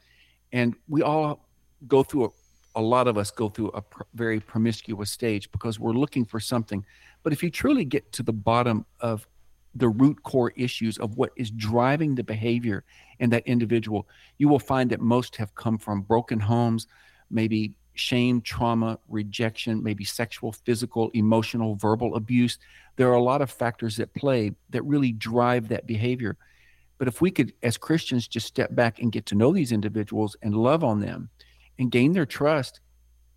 And 0.51 0.75
we 0.87 1.01
all 1.01 1.49
go 1.87 2.03
through 2.03 2.25
a, 2.25 2.29
a 2.75 2.81
lot 2.81 3.07
of 3.07 3.17
us 3.17 3.31
go 3.31 3.49
through 3.49 3.69
a 3.69 3.81
pr- 3.81 4.03
very 4.13 4.39
promiscuous 4.39 5.11
stage 5.11 5.51
because 5.51 5.79
we're 5.79 5.93
looking 5.93 6.23
for 6.23 6.39
something. 6.39 6.85
But 7.23 7.33
if 7.33 7.43
you 7.43 7.49
truly 7.49 7.83
get 7.83 8.11
to 8.13 8.23
the 8.23 8.33
bottom 8.33 8.85
of 8.99 9.27
the 9.75 9.89
root 9.89 10.21
core 10.21 10.53
issues 10.55 10.99
of 10.99 11.17
what 11.17 11.31
is 11.35 11.49
driving 11.49 12.13
the 12.13 12.23
behavior 12.23 12.83
in 13.19 13.31
that 13.31 13.45
individual, 13.47 14.07
you 14.37 14.47
will 14.47 14.59
find 14.59 14.89
that 14.91 15.01
most 15.01 15.35
have 15.37 15.55
come 15.55 15.79
from 15.79 16.01
broken 16.01 16.39
homes, 16.39 16.87
maybe 17.31 17.73
shame, 17.93 18.41
trauma, 18.41 18.99
rejection, 19.07 19.83
maybe 19.83 20.03
sexual, 20.03 20.51
physical, 20.51 21.09
emotional, 21.13 21.75
verbal 21.75 22.15
abuse. 22.15 22.57
There 22.95 23.09
are 23.09 23.15
a 23.15 23.23
lot 23.23 23.41
of 23.41 23.51
factors 23.51 23.99
at 23.99 24.13
play 24.13 24.53
that 24.71 24.83
really 24.83 25.11
drive 25.11 25.69
that 25.69 25.87
behavior. 25.87 26.37
But 26.97 27.07
if 27.07 27.21
we 27.21 27.31
could, 27.31 27.53
as 27.63 27.77
Christians, 27.77 28.27
just 28.27 28.47
step 28.47 28.73
back 28.75 28.99
and 28.99 29.11
get 29.11 29.25
to 29.27 29.35
know 29.35 29.51
these 29.51 29.71
individuals 29.71 30.35
and 30.41 30.55
love 30.55 30.83
on 30.83 30.99
them 30.99 31.29
and 31.79 31.91
gain 31.91 32.13
their 32.13 32.25
trust 32.25 32.79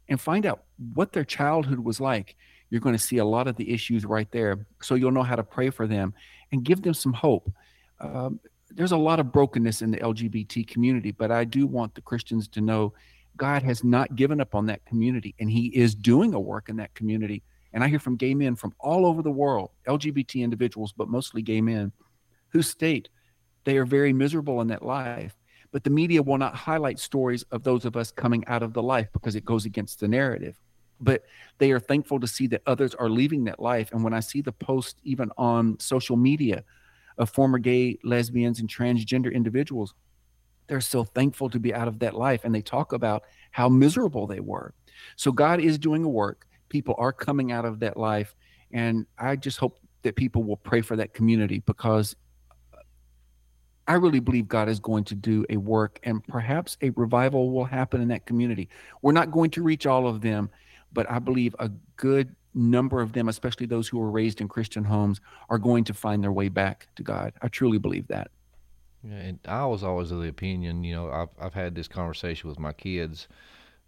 and 0.09 0.21
find 0.21 0.47
out 0.47 0.65
what 0.95 1.13
their 1.13 1.25
childhood 1.25 1.81
was 1.81 2.01
like, 2.01 2.37
you're 2.71 2.81
going 2.81 2.97
to 2.97 3.03
see 3.03 3.19
a 3.19 3.25
lot 3.25 3.49
of 3.49 3.57
the 3.57 3.73
issues 3.73 4.05
right 4.05 4.31
there. 4.31 4.67
So 4.83 4.95
you'll 4.95 5.13
know 5.13 5.23
how 5.23 5.37
to 5.37 5.43
pray 5.43 5.71
for 5.71 5.87
them 5.87 6.15
and 6.53 6.65
give 6.65 6.83
them 6.83 6.95
some 6.95 7.13
hope. 7.13 7.51
Um, 8.01 8.41
there's 8.71 8.93
a 8.93 8.97
lot 8.97 9.21
of 9.21 9.33
brokenness 9.33 9.83
in 9.83 9.91
the 9.91 9.99
LGBT 9.99 10.67
community, 10.67 11.13
but 11.13 11.31
I 11.31 11.45
do 11.45 11.67
want 11.67 11.95
the 11.95 12.01
Christians 12.01 12.49
to 12.49 12.61
know 12.61 12.93
God 13.37 13.63
has 13.63 13.85
not 13.85 14.17
given 14.17 14.41
up 14.41 14.55
on 14.55 14.67
that 14.67 14.85
community 14.87 15.35
and 15.39 15.51
he 15.51 15.67
is 15.69 15.95
doing 15.95 16.35
a 16.35 16.41
work 16.41 16.69
in 16.69 16.77
that 16.77 16.95
community. 16.95 17.43
And 17.73 17.85
I 17.85 17.89
hear 17.89 17.99
from 17.99 18.17
gay 18.17 18.35
men 18.35 18.57
from 18.57 18.75
all 18.81 19.05
over 19.07 19.23
the 19.23 19.31
world, 19.31 19.71
LGBT 19.87 20.43
individuals, 20.43 20.93
but 20.97 21.09
mostly 21.09 21.43
gay 21.43 21.61
men, 21.61 21.93
who 22.51 22.63
state 22.63 23.09
they 23.65 23.77
are 23.77 23.85
very 23.85 24.13
miserable 24.13 24.61
in 24.61 24.69
that 24.69 24.85
life. 24.85 25.37
But 25.73 25.85
the 25.85 25.91
media 25.91 26.23
will 26.23 26.39
not 26.39 26.55
highlight 26.55 26.99
stories 26.99 27.45
of 27.51 27.65
those 27.65 27.85
of 27.85 27.97
us 27.97 28.13
coming 28.13 28.47
out 28.47 28.63
of 28.63 28.73
the 28.73 28.83
life 28.83 29.09
because 29.13 29.35
it 29.35 29.45
goes 29.45 29.67
against 29.67 30.01
the 30.01 30.09
narrative. 30.09 30.59
But 31.01 31.25
they 31.59 31.73
are 31.73 31.81
thankful 31.81 32.21
to 32.21 32.29
see 32.29 32.47
that 32.47 32.63
others 32.65 32.95
are 32.95 33.11
leaving 33.11 33.45
that 33.45 33.61
life. 33.61 33.93
And 33.93 34.03
when 34.03 34.15
I 34.15 34.21
see 34.21 34.41
the 34.41 34.53
post, 34.53 35.01
even 35.03 35.31
on 35.37 35.79
social 35.81 36.17
media, 36.17 36.65
of 37.19 37.31
former 37.31 37.59
gay, 37.59 37.99
lesbians, 38.05 38.61
and 38.61 38.69
transgender 38.69 39.33
individuals, 39.33 39.95
they're 40.67 40.81
so 40.81 41.05
thankful 41.05 41.51
to 41.51 41.59
be 41.59 41.75
out 41.75 41.89
of 41.89 41.99
that 42.01 42.15
life. 42.15 42.45
And 42.45 42.55
they 42.55 42.63
talk 42.63 42.93
about 42.93 43.25
how 43.51 43.69
miserable 43.69 44.27
they 44.27 44.41
were. 44.41 44.75
So 45.17 45.33
God 45.33 45.61
is 45.61 45.79
doing 45.79 46.05
a 46.05 46.09
work. 46.09 46.47
People 46.69 46.95
are 46.99 47.13
coming 47.13 47.53
out 47.53 47.65
of 47.65 47.81
that 47.81 47.97
life. 47.97 48.35
And 48.73 49.07
I 49.19 49.37
just 49.37 49.59
hope 49.59 49.79
that 50.03 50.17
people 50.17 50.43
will 50.43 50.57
pray 50.57 50.81
for 50.81 50.97
that 50.97 51.15
community 51.15 51.61
because 51.67 52.17
I 53.89 53.95
really 53.95 54.21
believe 54.21 54.49
God 54.49 54.69
is 54.69 54.81
going 54.81 55.05
to 55.05 55.15
do 55.15 55.45
a 55.49 55.57
work 55.57 56.01
and 56.03 56.23
perhaps 56.25 56.77
a 56.83 56.91
revival 56.91 57.51
will 57.53 57.65
happen 57.65 58.01
in 58.01 58.09
that 58.09 58.27
community. 58.27 58.69
We're 59.03 59.13
not 59.13 59.31
going 59.31 59.51
to 59.51 59.63
reach 59.63 59.87
all 59.87 60.09
of 60.09 60.21
them, 60.21 60.51
but 60.93 61.09
I 61.11 61.21
believe 61.21 61.55
a 61.61 61.71
good 61.97 62.35
number 62.55 63.01
of 63.01 63.13
them, 63.13 63.29
especially 63.29 63.67
those 63.67 63.87
who 63.87 63.99
were 63.99 64.11
raised 64.11 64.41
in 64.41 64.49
Christian 64.49 64.83
homes, 64.83 65.21
are 65.51 65.59
going 65.59 65.85
to 65.85 65.95
find 65.95 66.23
their 66.23 66.33
way 66.33 66.49
back 66.49 66.89
to 66.97 67.03
God. 67.03 67.33
I 67.43 67.49
truly 67.49 67.79
believe 67.79 68.09
that. 68.09 68.31
And 69.13 69.39
I 69.47 69.65
was 69.67 69.85
always 69.85 70.11
of 70.11 70.21
the 70.21 70.29
opinion, 70.29 70.83
you 70.83 70.95
know, 70.95 71.11
I've 71.11 71.29
I've 71.41 71.55
had 71.55 71.75
this 71.75 71.89
conversation 71.89 72.49
with 72.49 72.59
my 72.59 72.73
kids. 72.73 73.29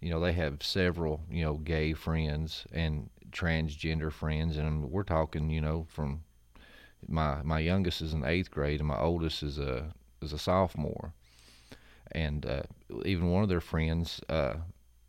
You 0.00 0.11
know, 0.11 0.20
they 0.20 0.33
have 0.33 0.62
several, 0.62 1.22
you 1.28 1.44
know, 1.44 1.54
gay 1.54 1.92
friends 1.92 2.66
and 2.72 3.11
transgender 3.33 4.12
friends, 4.12 4.57
and 4.57 4.90
we're 4.90 5.02
talking, 5.02 5.50
you 5.50 5.61
know, 5.61 5.87
from 5.88 6.22
my 7.09 7.42
my 7.42 7.59
youngest 7.59 8.00
is 8.00 8.12
in 8.12 8.24
eighth 8.24 8.50
grade, 8.50 8.81
and 8.81 8.88
my 8.88 8.98
oldest 8.98 9.42
is 9.42 9.59
a 9.59 9.92
is 10.22 10.33
a 10.33 10.38
sophomore, 10.38 11.12
and 12.12 12.46
uh, 12.46 12.62
even 13.04 13.31
one 13.31 13.42
of 13.42 13.48
their 13.48 13.61
friends, 13.61 14.20
uh, 14.28 14.54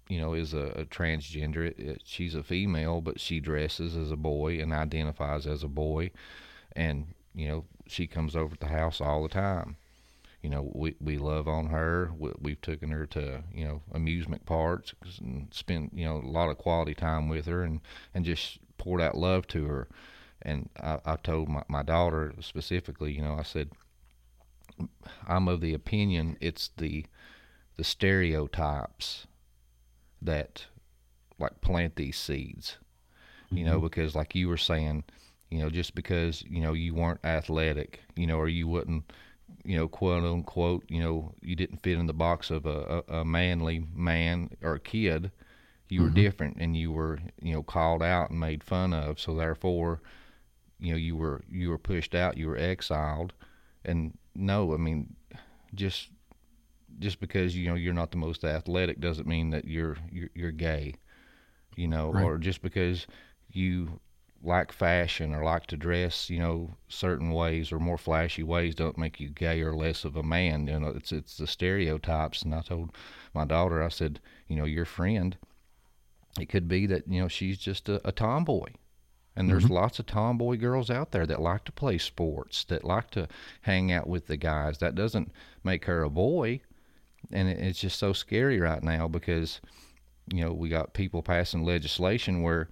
you 0.08 0.20
know, 0.20 0.34
is 0.34 0.54
a, 0.54 0.74
a 0.76 0.86
transgender. 0.86 1.68
It, 1.68 1.80
it, 1.80 2.02
she's 2.04 2.34
a 2.34 2.44
female, 2.44 3.02
but 3.02 3.20
she 3.20 3.40
dresses 3.40 3.96
as 3.96 4.12
a 4.12 4.18
boy 4.18 4.60
and 4.60 4.74
identifies 4.74 5.46
as 5.46 5.64
a 5.64 5.68
boy, 5.68 6.10
and 6.76 7.14
you 7.36 7.48
know, 7.48 7.66
she 7.86 8.08
comes 8.08 8.36
over 8.36 8.56
to 8.56 8.60
the 8.60 8.74
house 8.74 9.00
all 9.00 9.22
the 9.22 9.30
time 9.30 9.78
you 10.42 10.50
know, 10.50 10.72
we 10.74 10.96
we 11.02 11.18
love 11.18 11.48
on 11.48 11.68
her. 11.68 12.12
We, 12.18 12.52
have 12.52 12.62
taken 12.62 12.92
her 12.92 13.06
to 13.08 13.44
you 13.54 13.66
know 13.66 13.82
amusement 13.92 14.46
parks 14.46 14.94
and 15.20 15.54
spent 15.54 15.92
you 15.94 16.06
know 16.06 16.18
a 16.18 16.30
lot 16.30 16.50
of 16.50 16.58
quality 16.58 16.94
time 16.94 17.28
with 17.28 17.46
her 17.46 17.64
and 17.64 17.82
and 18.14 18.24
just 18.24 18.60
poured 18.78 19.02
out 19.02 19.18
love 19.18 19.48
to 19.48 19.66
her. 19.66 19.88
And 20.42 20.70
I, 20.82 21.00
I 21.06 21.16
told 21.18 21.50
my, 21.50 21.64
my 21.68 21.84
daughter 21.84 22.34
specifically, 22.40 23.12
you 23.12 23.22
know, 23.22 23.36
I 23.38 23.44
said, 23.44 23.72
I'm 25.28 25.50
of 25.50 25.60
the 25.60 25.74
opinion 25.74 26.38
it's 26.40 26.70
the 26.78 27.06
the 27.76 27.84
stereotypes 27.84 29.28
that 30.22 30.68
like 31.38 31.60
plant 31.62 31.96
these 31.98 32.18
seeds. 32.18 32.78
You 33.52 33.66
know, 33.66 33.78
mm-hmm. 33.78 33.88
because 33.88 34.16
like 34.16 34.36
you 34.36 34.48
were 34.48 34.58
saying, 34.58 35.04
you 35.50 35.60
know, 35.60 35.70
just 35.70 35.96
because 35.96 36.44
you 36.44 36.62
know 36.62 36.72
you 36.72 36.94
weren't 36.94 37.26
athletic, 37.26 38.00
you 38.16 38.28
know, 38.28 38.38
or 38.38 38.48
you 38.48 38.68
wouldn't 38.70 39.12
you 39.70 39.78
know, 39.78 39.88
quote 39.88 40.24
unquote, 40.24 40.84
you 40.88 41.00
know, 41.00 41.32
you 41.42 41.56
didn't 41.56 41.84
fit 41.84 42.00
in 42.00 42.08
the 42.08 42.14
box 42.14 42.50
of 42.50 42.66
a, 42.66 43.04
a, 43.08 43.18
a 43.20 43.26
manly 43.26 43.86
man 43.94 44.50
or 44.64 44.74
a 44.74 44.80
kid. 44.80 45.30
You 45.90 46.02
were 46.02 46.08
mm-hmm. 46.08 46.16
different, 46.16 46.58
and 46.60 46.76
you 46.76 46.92
were, 46.92 47.20
you 47.40 47.54
know, 47.54 47.62
called 47.62 48.02
out 48.02 48.32
and 48.32 48.40
made 48.40 48.64
fun 48.64 48.94
of. 48.94 49.20
So 49.20 49.36
therefore, 49.36 50.02
you 50.80 50.92
know, 50.92 50.98
you 50.98 51.16
were 51.16 51.44
you 51.48 51.70
were 51.70 51.78
pushed 51.78 52.16
out. 52.16 52.36
You 52.36 52.48
were 52.48 52.58
exiled. 52.58 53.34
And 53.86 54.18
no, 54.34 54.74
I 54.74 54.78
mean, 54.78 55.16
just 55.76 56.10
just 56.98 57.20
because 57.20 57.56
you 57.56 57.70
know 57.70 57.76
you're 57.76 57.94
not 57.94 58.10
the 58.10 58.18
most 58.18 58.44
athletic 58.44 59.00
doesn't 59.00 59.28
mean 59.28 59.52
that 59.52 59.66
you're 59.66 59.98
you're, 60.12 60.32
you're 60.34 60.52
gay. 60.52 60.96
You 61.76 61.90
know, 61.90 62.12
right. 62.12 62.24
or 62.24 62.40
just 62.40 62.64
because 62.64 63.06
you 63.52 64.00
like 64.42 64.72
fashion 64.72 65.34
or 65.34 65.44
like 65.44 65.68
to 65.68 65.78
dress, 65.78 66.30
you 66.30 66.40
know, 66.40 66.76
certain 66.88 67.32
ways 67.32 67.72
or 67.72 67.80
more 67.80 67.98
flashy 67.98 68.44
ways 68.44 68.76
don't 68.76 68.98
make 68.98 69.20
you 69.20 69.30
gay 69.30 69.62
or 69.62 69.76
less 69.76 70.06
of 70.06 70.16
a 70.16 70.24
man. 70.24 70.68
You 70.68 70.80
know, 70.80 70.88
it's 70.90 71.12
it's 71.12 71.38
the 71.38 71.48
stereotypes. 71.48 72.42
And 72.42 72.54
I 72.56 72.62
told 72.62 72.96
my 73.34 73.46
daughter, 73.46 73.84
I 73.84 73.90
said, 73.90 74.20
you 74.48 74.56
know, 74.56 74.66
your 74.66 74.86
friend, 74.86 75.38
it 76.40 76.48
could 76.48 76.68
be 76.68 76.86
that 76.86 77.08
you 77.08 77.22
know 77.22 77.28
she's 77.28 77.58
just 77.58 77.90
a, 77.90 78.08
a 78.08 78.12
tomboy, 78.12 78.70
and 79.36 79.50
there's 79.50 79.66
mm-hmm. 79.66 79.74
lots 79.74 80.00
of 80.00 80.06
tomboy 80.06 80.58
girls 80.58 80.90
out 80.90 81.12
there 81.12 81.26
that 81.26 81.42
like 81.42 81.66
to 81.66 81.72
play 81.72 81.98
sports, 81.98 82.64
that 82.66 82.86
like 82.86 83.12
to 83.12 83.28
hang 83.62 83.92
out 83.92 84.08
with 84.08 84.28
the 84.28 84.38
guys. 84.38 84.78
That 84.78 84.96
doesn't 84.96 85.32
make 85.64 85.86
her 85.86 86.04
a 86.04 86.10
boy, 86.10 86.62
and 87.32 87.50
it, 87.50 87.60
it's 87.60 87.80
just 87.80 88.00
so 88.00 88.14
scary 88.14 88.60
right 88.60 88.84
now 88.84 89.10
because, 89.10 89.60
you 90.32 90.46
know, 90.46 90.54
we 90.54 90.70
got 90.70 90.94
people 90.94 91.22
passing 91.22 91.66
legislation 91.66 92.42
where 92.42 92.70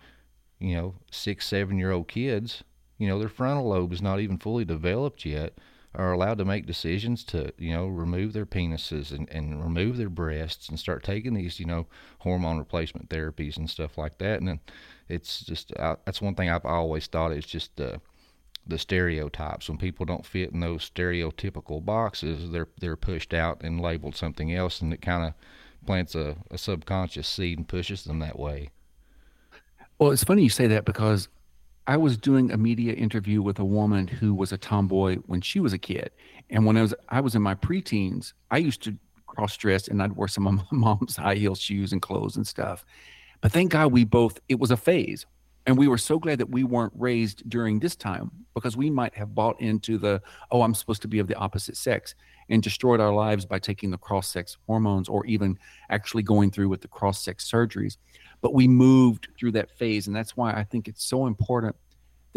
you 0.59 0.75
know, 0.75 0.95
six, 1.11 1.47
seven 1.47 1.77
year 1.77 1.91
old 1.91 2.07
kids, 2.07 2.63
you 2.97 3.07
know, 3.07 3.19
their 3.19 3.29
frontal 3.29 3.69
lobe 3.69 3.93
is 3.93 4.01
not 4.01 4.19
even 4.19 4.37
fully 4.37 4.65
developed 4.65 5.25
yet, 5.25 5.57
are 5.93 6.13
allowed 6.13 6.37
to 6.37 6.45
make 6.45 6.65
decisions 6.65 7.23
to, 7.23 7.51
you 7.57 7.71
know, 7.73 7.87
remove 7.87 8.33
their 8.33 8.45
penises 8.45 9.11
and, 9.11 9.29
and 9.29 9.63
remove 9.63 9.97
their 9.97 10.09
breasts 10.09 10.69
and 10.69 10.79
start 10.79 11.03
taking 11.03 11.33
these, 11.33 11.59
you 11.59 11.65
know, 11.65 11.87
hormone 12.19 12.57
replacement 12.57 13.09
therapies 13.09 13.57
and 13.57 13.69
stuff 13.69 13.97
like 13.97 14.17
that. 14.17 14.39
And 14.39 14.47
then 14.47 14.59
it's 15.09 15.41
just, 15.41 15.75
uh, 15.77 15.95
that's 16.05 16.21
one 16.21 16.35
thing 16.35 16.49
I've 16.49 16.65
always 16.65 17.07
thought 17.07 17.31
is 17.31 17.45
just 17.45 17.75
the, 17.77 17.99
the 18.65 18.77
stereotypes. 18.77 19.69
When 19.69 19.77
people 19.77 20.05
don't 20.05 20.25
fit 20.25 20.51
in 20.51 20.59
those 20.59 20.89
stereotypical 20.89 21.83
boxes, 21.83 22.51
they're, 22.51 22.67
they're 22.79 22.95
pushed 22.95 23.33
out 23.33 23.61
and 23.63 23.81
labeled 23.81 24.15
something 24.15 24.53
else. 24.53 24.81
And 24.81 24.93
it 24.93 25.01
kind 25.01 25.25
of 25.25 25.33
plants 25.85 26.15
a, 26.15 26.37
a 26.51 26.57
subconscious 26.57 27.27
seed 27.27 27.57
and 27.57 27.67
pushes 27.67 28.03
them 28.03 28.19
that 28.19 28.37
way. 28.37 28.69
Well, 29.99 30.11
it's 30.11 30.23
funny 30.23 30.43
you 30.43 30.49
say 30.49 30.67
that 30.67 30.85
because 30.85 31.27
I 31.87 31.97
was 31.97 32.17
doing 32.17 32.51
a 32.51 32.57
media 32.57 32.93
interview 32.93 33.41
with 33.41 33.57
a 33.57 33.65
woman 33.65 34.07
who 34.07 34.33
was 34.33 34.51
a 34.51 34.57
tomboy 34.57 35.15
when 35.25 35.41
she 35.41 35.59
was 35.59 35.73
a 35.73 35.77
kid, 35.79 36.11
and 36.51 36.65
when 36.65 36.77
I 36.77 36.81
was 36.81 36.93
I 37.09 37.19
was 37.19 37.33
in 37.33 37.41
my 37.41 37.55
preteens, 37.55 38.33
I 38.51 38.57
used 38.57 38.83
to 38.83 38.95
cross 39.25 39.57
dress 39.57 39.87
and 39.87 40.01
I'd 40.01 40.15
wear 40.15 40.27
some 40.27 40.45
of 40.45 40.53
my 40.53 40.63
mom's 40.71 41.15
high 41.15 41.35
heel 41.35 41.55
shoes 41.55 41.93
and 41.93 42.01
clothes 42.01 42.35
and 42.35 42.45
stuff. 42.45 42.85
But 43.41 43.51
thank 43.51 43.71
God 43.71 43.91
we 43.91 44.03
both 44.03 44.39
it 44.49 44.59
was 44.59 44.69
a 44.69 44.77
phase, 44.77 45.25
and 45.65 45.75
we 45.77 45.87
were 45.87 45.97
so 45.97 46.19
glad 46.19 46.37
that 46.39 46.49
we 46.51 46.63
weren't 46.63 46.93
raised 46.95 47.49
during 47.49 47.79
this 47.79 47.95
time 47.95 48.29
because 48.53 48.77
we 48.77 48.91
might 48.91 49.15
have 49.15 49.33
bought 49.33 49.59
into 49.59 49.97
the 49.97 50.21
oh 50.51 50.61
I'm 50.61 50.75
supposed 50.75 51.01
to 51.01 51.07
be 51.07 51.17
of 51.17 51.27
the 51.27 51.35
opposite 51.35 51.75
sex 51.75 52.13
and 52.49 52.61
destroyed 52.61 53.01
our 53.01 53.13
lives 53.13 53.47
by 53.47 53.57
taking 53.57 53.89
the 53.89 53.97
cross 53.97 54.27
sex 54.27 54.57
hormones 54.67 55.09
or 55.09 55.25
even 55.25 55.57
actually 55.89 56.23
going 56.23 56.51
through 56.51 56.69
with 56.69 56.81
the 56.81 56.87
cross 56.87 57.23
sex 57.23 57.49
surgeries 57.51 57.97
but 58.41 58.53
we 58.53 58.67
moved 58.67 59.27
through 59.37 59.51
that 59.51 59.71
phase. 59.71 60.07
And 60.07 60.15
that's 60.15 60.37
why 60.37 60.53
i 60.53 60.63
think 60.63 60.87
it's 60.87 61.03
so 61.03 61.27
important 61.27 61.75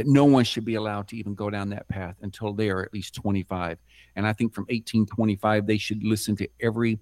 that 0.01 0.07
no 0.07 0.25
one 0.25 0.45
should 0.45 0.65
be 0.65 0.77
allowed 0.77 1.09
to 1.09 1.17
even 1.17 1.35
go 1.35 1.51
down 1.51 1.69
that 1.69 1.87
path 1.89 2.17
until 2.23 2.55
they 2.55 2.71
are 2.71 2.83
at 2.83 2.95
least 2.95 3.15
25 3.15 3.77
and 4.17 4.27
i 4.27 4.33
think 4.33 4.55
from 4.55 4.63
1825 4.63 5.67
they 5.67 5.77
should 5.77 6.03
listen 6.03 6.35
to 6.37 6.49
every 6.63 6.99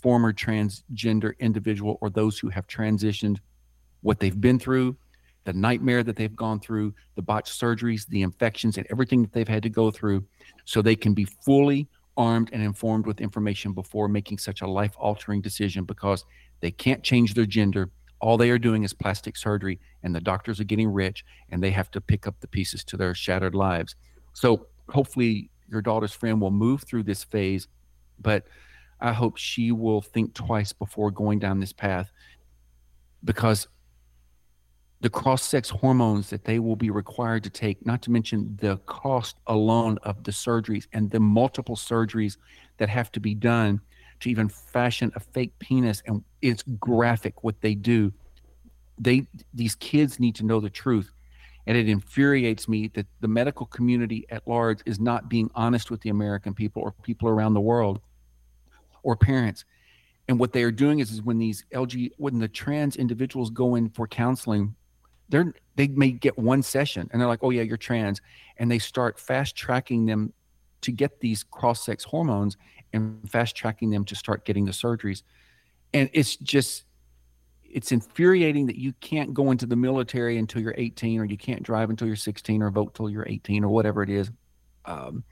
former 0.00 0.32
transgender 0.32 1.36
individual 1.40 1.98
or 2.00 2.08
those 2.08 2.38
who 2.38 2.48
have 2.48 2.66
transitioned 2.68 3.38
what 4.02 4.20
they've 4.20 4.40
been 4.40 4.56
through 4.56 4.96
the 5.44 5.52
nightmare 5.52 6.04
that 6.04 6.14
they've 6.14 6.36
gone 6.36 6.60
through 6.60 6.94
the 7.16 7.22
botched 7.22 7.60
surgeries 7.60 8.06
the 8.06 8.22
infections 8.22 8.78
and 8.78 8.86
everything 8.90 9.22
that 9.22 9.32
they've 9.32 9.48
had 9.48 9.62
to 9.62 9.70
go 9.70 9.90
through 9.90 10.24
so 10.64 10.80
they 10.80 10.94
can 10.94 11.12
be 11.12 11.24
fully 11.24 11.88
armed 12.16 12.50
and 12.52 12.62
informed 12.62 13.06
with 13.06 13.20
information 13.20 13.72
before 13.72 14.08
making 14.08 14.38
such 14.38 14.62
a 14.62 14.66
life 14.66 14.94
altering 14.98 15.40
decision 15.40 15.84
because 15.84 16.24
they 16.60 16.70
can't 16.70 17.02
change 17.02 17.34
their 17.34 17.46
gender. 17.46 17.90
All 18.20 18.36
they 18.36 18.50
are 18.50 18.58
doing 18.58 18.82
is 18.82 18.92
plastic 18.92 19.36
surgery, 19.36 19.78
and 20.02 20.14
the 20.14 20.20
doctors 20.20 20.58
are 20.58 20.64
getting 20.64 20.88
rich, 20.88 21.24
and 21.50 21.62
they 21.62 21.70
have 21.70 21.90
to 21.90 22.00
pick 22.00 22.26
up 22.26 22.40
the 22.40 22.48
pieces 22.48 22.82
to 22.84 22.96
their 22.96 23.14
shattered 23.14 23.54
lives. 23.54 23.94
So 24.32 24.66
hopefully, 24.88 25.50
your 25.68 25.82
daughter's 25.82 26.12
friend 26.12 26.40
will 26.40 26.50
move 26.50 26.82
through 26.84 27.02
this 27.02 27.24
phase, 27.24 27.68
but 28.18 28.44
I 29.00 29.12
hope 29.12 29.36
she 29.36 29.72
will 29.72 30.00
think 30.00 30.32
twice 30.34 30.72
before 30.72 31.10
going 31.10 31.38
down 31.38 31.60
this 31.60 31.72
path 31.72 32.10
because 33.24 33.68
the 35.06 35.10
cross 35.10 35.44
sex 35.44 35.70
hormones 35.70 36.30
that 36.30 36.42
they 36.42 36.58
will 36.58 36.74
be 36.74 36.90
required 36.90 37.44
to 37.44 37.48
take, 37.48 37.86
not 37.86 38.02
to 38.02 38.10
mention 38.10 38.58
the 38.60 38.76
cost 38.86 39.36
alone 39.46 39.96
of 40.02 40.24
the 40.24 40.32
surgeries 40.32 40.88
and 40.92 41.08
the 41.12 41.20
multiple 41.20 41.76
surgeries 41.76 42.38
that 42.78 42.88
have 42.88 43.12
to 43.12 43.20
be 43.20 43.32
done 43.32 43.80
to 44.18 44.28
even 44.28 44.48
fashion 44.48 45.12
a 45.14 45.20
fake 45.20 45.56
penis. 45.60 46.02
And 46.06 46.24
it's 46.42 46.64
graphic 46.80 47.44
what 47.44 47.60
they 47.60 47.76
do. 47.76 48.12
They 48.98 49.28
these 49.54 49.76
kids 49.76 50.18
need 50.18 50.34
to 50.34 50.44
know 50.44 50.58
the 50.58 50.70
truth. 50.70 51.12
And 51.68 51.76
it 51.76 51.88
infuriates 51.88 52.66
me 52.66 52.88
that 52.94 53.06
the 53.20 53.28
medical 53.28 53.66
community 53.66 54.26
at 54.30 54.48
large 54.48 54.80
is 54.86 54.98
not 54.98 55.28
being 55.28 55.48
honest 55.54 55.88
with 55.88 56.00
the 56.00 56.10
American 56.10 56.52
people 56.52 56.82
or 56.82 56.90
people 57.04 57.28
around 57.28 57.54
the 57.54 57.60
world 57.60 58.00
or 59.04 59.14
parents. 59.14 59.64
And 60.26 60.40
what 60.40 60.52
they 60.52 60.64
are 60.64 60.72
doing 60.72 60.98
is, 60.98 61.12
is 61.12 61.22
when 61.22 61.38
these 61.38 61.64
LG, 61.72 62.10
when 62.16 62.40
the 62.40 62.48
trans 62.48 62.96
individuals 62.96 63.50
go 63.50 63.76
in 63.76 63.88
for 63.90 64.08
counseling, 64.08 64.74
they're 65.28 65.52
they 65.74 65.88
may 65.88 66.10
get 66.10 66.38
one 66.38 66.62
session 66.62 67.08
and 67.10 67.20
they're 67.20 67.28
like, 67.28 67.42
oh 67.42 67.50
yeah, 67.50 67.62
you're 67.62 67.76
trans, 67.76 68.20
and 68.56 68.70
they 68.70 68.78
start 68.78 69.18
fast 69.18 69.56
tracking 69.56 70.06
them 70.06 70.32
to 70.82 70.92
get 70.92 71.20
these 71.20 71.42
cross 71.42 71.84
sex 71.84 72.04
hormones 72.04 72.56
and 72.92 73.30
fast 73.30 73.56
tracking 73.56 73.90
them 73.90 74.04
to 74.04 74.14
start 74.14 74.44
getting 74.44 74.64
the 74.64 74.72
surgeries. 74.72 75.22
And 75.92 76.08
it's 76.12 76.36
just 76.36 76.84
it's 77.68 77.92
infuriating 77.92 78.66
that 78.66 78.76
you 78.76 78.92
can't 79.00 79.34
go 79.34 79.50
into 79.50 79.66
the 79.66 79.76
military 79.76 80.38
until 80.38 80.62
you're 80.62 80.74
18 80.78 81.20
or 81.20 81.24
you 81.24 81.36
can't 81.36 81.62
drive 81.62 81.90
until 81.90 82.06
you're 82.06 82.16
16 82.16 82.62
or 82.62 82.70
vote 82.70 82.94
till 82.94 83.10
you're 83.10 83.26
18 83.28 83.64
or 83.64 83.68
whatever 83.68 84.02
it 84.02 84.08
is 84.08 84.30
um, 84.84 85.24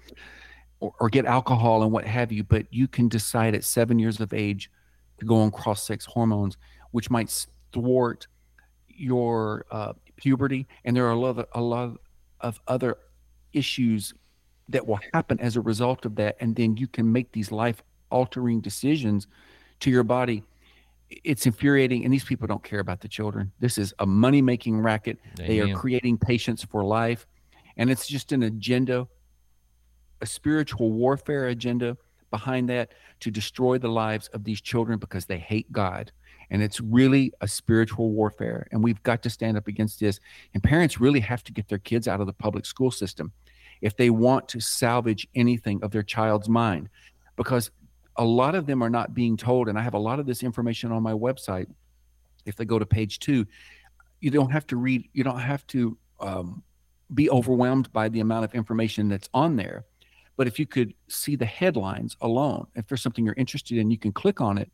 or, 0.80 0.92
or, 1.00 1.08
get 1.08 1.24
alcohol 1.24 1.84
and 1.84 1.92
what 1.92 2.04
have 2.04 2.32
you 2.32 2.42
but 2.42 2.66
you 2.70 2.88
can 2.88 3.08
decide 3.08 3.54
at 3.54 3.64
seven 3.64 3.98
years 3.98 4.20
of 4.20 4.34
age 4.34 4.70
to 5.18 5.24
go 5.24 5.36
on 5.36 5.50
cross-sex 5.50 6.04
hormones 6.04 6.56
which 6.90 7.08
might 7.08 7.46
thwart 7.72 8.26
your 8.96 9.66
uh, 9.70 9.92
puberty 10.16 10.66
and 10.84 10.96
there 10.96 11.06
are 11.06 11.12
a 11.12 11.18
lot, 11.18 11.38
of, 11.38 11.46
a 11.52 11.60
lot 11.60 11.96
of 12.40 12.60
other 12.68 12.98
issues 13.52 14.14
that 14.68 14.86
will 14.86 14.98
happen 15.12 15.38
as 15.40 15.56
a 15.56 15.60
result 15.60 16.04
of 16.04 16.14
that 16.16 16.36
and 16.40 16.56
then 16.56 16.76
you 16.76 16.86
can 16.86 17.10
make 17.10 17.30
these 17.32 17.52
life 17.52 17.82
altering 18.10 18.60
decisions 18.60 19.26
to 19.80 19.90
your 19.90 20.04
body. 20.04 20.42
It's 21.10 21.46
infuriating 21.46 22.04
and 22.04 22.12
these 22.12 22.24
people 22.24 22.46
don't 22.46 22.62
care 22.62 22.80
about 22.80 23.00
the 23.00 23.08
children. 23.08 23.52
This 23.60 23.78
is 23.78 23.92
a 23.98 24.06
money 24.06 24.40
making 24.42 24.80
racket. 24.80 25.18
Amen. 25.38 25.48
they 25.48 25.60
are 25.60 25.74
creating 25.74 26.18
patients 26.18 26.64
for 26.64 26.84
life 26.84 27.26
and 27.76 27.90
it's 27.90 28.06
just 28.06 28.32
an 28.32 28.42
agenda 28.44 29.06
a 30.20 30.26
spiritual 30.26 30.90
warfare 30.90 31.48
agenda 31.48 31.96
behind 32.30 32.68
that 32.68 32.92
to 33.20 33.30
destroy 33.30 33.78
the 33.78 33.88
lives 33.88 34.28
of 34.28 34.44
these 34.44 34.60
children 34.60 34.98
because 34.98 35.26
they 35.26 35.38
hate 35.38 35.70
god 35.70 36.10
and 36.50 36.62
it's 36.62 36.80
really 36.80 37.32
a 37.40 37.48
spiritual 37.48 38.10
warfare 38.10 38.66
and 38.70 38.82
we've 38.82 39.02
got 39.02 39.22
to 39.22 39.30
stand 39.30 39.56
up 39.56 39.66
against 39.68 40.00
this 40.00 40.20
and 40.54 40.62
parents 40.62 41.00
really 41.00 41.20
have 41.20 41.42
to 41.44 41.52
get 41.52 41.68
their 41.68 41.78
kids 41.78 42.08
out 42.08 42.20
of 42.20 42.26
the 42.26 42.32
public 42.32 42.66
school 42.66 42.90
system 42.90 43.32
if 43.80 43.96
they 43.96 44.10
want 44.10 44.48
to 44.48 44.60
salvage 44.60 45.26
anything 45.34 45.82
of 45.82 45.90
their 45.90 46.02
child's 46.02 46.48
mind 46.48 46.88
because 47.36 47.70
a 48.16 48.24
lot 48.24 48.54
of 48.54 48.66
them 48.66 48.82
are 48.82 48.90
not 48.90 49.14
being 49.14 49.36
told, 49.36 49.68
and 49.68 49.78
I 49.78 49.82
have 49.82 49.94
a 49.94 49.98
lot 49.98 50.20
of 50.20 50.26
this 50.26 50.42
information 50.42 50.92
on 50.92 51.02
my 51.02 51.12
website. 51.12 51.66
If 52.46 52.56
they 52.56 52.64
go 52.64 52.78
to 52.78 52.86
page 52.86 53.18
two, 53.18 53.46
you 54.20 54.30
don't 54.30 54.50
have 54.50 54.66
to 54.68 54.76
read, 54.76 55.08
you 55.12 55.24
don't 55.24 55.40
have 55.40 55.66
to 55.68 55.96
um, 56.20 56.62
be 57.12 57.28
overwhelmed 57.30 57.92
by 57.92 58.08
the 58.08 58.20
amount 58.20 58.44
of 58.44 58.54
information 58.54 59.08
that's 59.08 59.28
on 59.34 59.56
there. 59.56 59.84
But 60.36 60.46
if 60.46 60.58
you 60.58 60.66
could 60.66 60.94
see 61.08 61.36
the 61.36 61.46
headlines 61.46 62.16
alone, 62.20 62.66
if 62.74 62.86
there's 62.86 63.02
something 63.02 63.24
you're 63.24 63.34
interested 63.34 63.78
in, 63.78 63.90
you 63.90 63.98
can 63.98 64.12
click 64.12 64.40
on 64.40 64.58
it. 64.58 64.70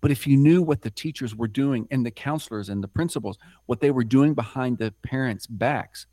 But 0.00 0.10
if 0.10 0.26
you 0.26 0.36
knew 0.36 0.62
what 0.62 0.82
the 0.82 0.90
teachers 0.90 1.34
were 1.34 1.48
doing 1.48 1.88
and 1.90 2.06
the 2.06 2.10
counselors 2.10 2.68
and 2.68 2.82
the 2.82 2.88
principals, 2.88 3.38
what 3.66 3.80
they 3.80 3.90
were 3.90 4.04
doing 4.04 4.34
behind 4.34 4.78
the 4.78 4.94
parents' 5.02 5.46
backs, 5.46 6.06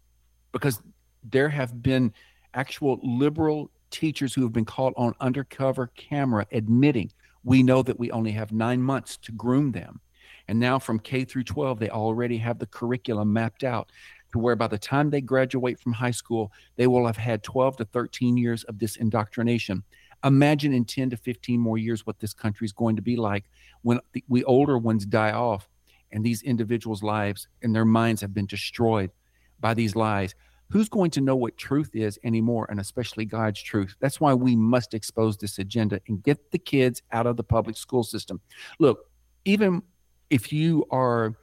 because 0.52 0.82
there 1.24 1.50
have 1.50 1.82
been 1.82 2.14
actual 2.54 3.00
liberal 3.04 3.70
teachers 3.92 4.34
who 4.34 4.42
have 4.42 4.54
been 4.54 4.66
caught 4.66 4.94
on 4.98 5.14
undercover 5.20 5.88
camera 5.96 6.46
admitting 6.52 7.12
we 7.44 7.62
know 7.62 7.84
that 7.84 8.00
we 8.00 8.12
only 8.12 8.32
have 8.32 8.52
nine 8.52 8.82
months 8.82 9.18
to 9.18 9.32
groom 9.32 9.72
them. 9.72 10.02
And 10.48 10.60
now 10.60 10.80
from 10.80 11.00
K 11.00 11.24
through 11.24 11.44
12, 11.44 11.80
they 11.80 11.90
already 11.90 12.38
have 12.38 12.60
the 12.60 12.66
curriculum 12.66 13.32
mapped 13.32 13.64
out 13.64 13.92
to 14.32 14.40
where 14.40 14.56
by 14.56 14.68
the 14.68 14.78
time 14.78 15.10
they 15.10 15.22
graduate 15.22 15.80
from 15.80 15.94
high 15.94 16.12
school, 16.12 16.52
they 16.76 16.88
will 16.88 17.06
have 17.06 17.18
had 17.18 17.44
12 17.44 17.78
to 17.78 17.86
13 17.86 18.36
years 18.36 18.64
of 18.66 18.80
this 18.80 18.98
indoctrination. 18.98 19.84
Imagine 20.26 20.74
in 20.74 20.86
10 20.86 21.12
to 21.12 21.18
15 21.18 21.60
more 21.60 21.78
years 21.78 22.06
what 22.06 22.20
this 22.20 22.34
country 22.34 22.66
is 22.66 22.74
going 22.74 22.96
to 22.96 23.02
be 23.02 23.16
like 23.16 23.46
when 23.84 24.00
the, 24.14 24.24
we 24.28 24.44
older 24.44 24.78
ones 24.78 25.06
die 25.06 25.32
off 25.32 25.70
and 26.12 26.24
these 26.24 26.42
individuals' 26.42 27.04
lives 27.04 27.48
and 27.62 27.76
their 27.76 27.86
minds 27.86 28.22
have 28.22 28.34
been 28.34 28.48
destroyed 28.48 29.12
by 29.60 29.74
these 29.74 29.96
lies. 29.96 30.34
Who's 30.72 30.90
going 30.90 31.12
to 31.12 31.22
know 31.22 31.36
what 31.36 31.58
truth 31.58 31.92
is 31.94 32.18
anymore 32.24 32.66
and 32.72 32.80
especially 32.80 33.26
god's 33.26 33.62
truth? 33.62 33.96
That's 34.00 34.20
why 34.20 34.34
we 34.34 34.56
must 34.56 34.96
expose 34.96 35.38
this 35.38 35.60
agenda 35.60 36.02
and 36.08 36.24
get 36.24 36.52
the 36.52 36.58
kids 36.58 37.04
out 37.12 37.28
of 37.28 37.38
the 37.38 37.44
public 37.44 37.78
school 37.78 38.04
system. 38.04 38.42
Look 38.80 39.06
even 39.46 39.84
if 40.32 40.52
you 40.52 40.86
are 40.90 41.36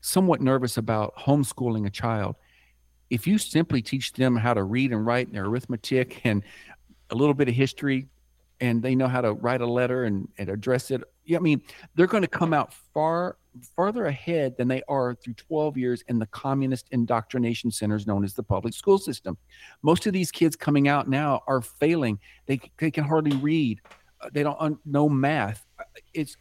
somewhat 0.00 0.40
nervous 0.40 0.78
about 0.78 1.14
homeschooling 1.14 1.86
a 1.86 1.90
child 1.90 2.36
if 3.10 3.26
you 3.26 3.36
simply 3.36 3.82
teach 3.82 4.12
them 4.12 4.36
how 4.36 4.54
to 4.54 4.62
read 4.62 4.92
and 4.92 5.04
write 5.04 5.26
and 5.26 5.36
their 5.36 5.44
arithmetic 5.44 6.20
and 6.24 6.42
a 7.10 7.14
little 7.14 7.34
bit 7.34 7.48
of 7.48 7.54
history 7.54 8.06
and 8.60 8.82
they 8.82 8.94
know 8.94 9.08
how 9.08 9.20
to 9.20 9.32
write 9.32 9.60
a 9.60 9.66
letter 9.66 10.04
and, 10.04 10.28
and 10.38 10.48
address 10.48 10.90
it 10.90 11.02
i 11.34 11.38
mean 11.38 11.62
they're 11.94 12.06
going 12.06 12.22
to 12.22 12.28
come 12.28 12.52
out 12.52 12.72
far 12.92 13.36
farther 13.74 14.06
ahead 14.06 14.56
than 14.56 14.68
they 14.68 14.82
are 14.88 15.14
through 15.14 15.34
12 15.34 15.76
years 15.76 16.04
in 16.08 16.18
the 16.18 16.26
communist 16.26 16.88
indoctrination 16.90 17.70
centers 17.70 18.06
known 18.06 18.24
as 18.24 18.34
the 18.34 18.42
public 18.42 18.74
school 18.74 18.98
system. 18.98 19.36
Most 19.82 20.06
of 20.06 20.12
these 20.12 20.30
kids 20.30 20.56
coming 20.56 20.88
out 20.88 21.08
now 21.08 21.42
are 21.46 21.60
failing. 21.60 22.18
They, 22.46 22.60
they 22.78 22.90
can 22.90 23.04
hardly 23.04 23.36
read. 23.36 23.80
Uh, 24.20 24.30
they 24.32 24.42
don't 24.42 24.60
un- 24.60 24.78
know 24.84 25.08
math. 25.08 25.66
Uh, 25.78 25.84
it's 26.14 26.36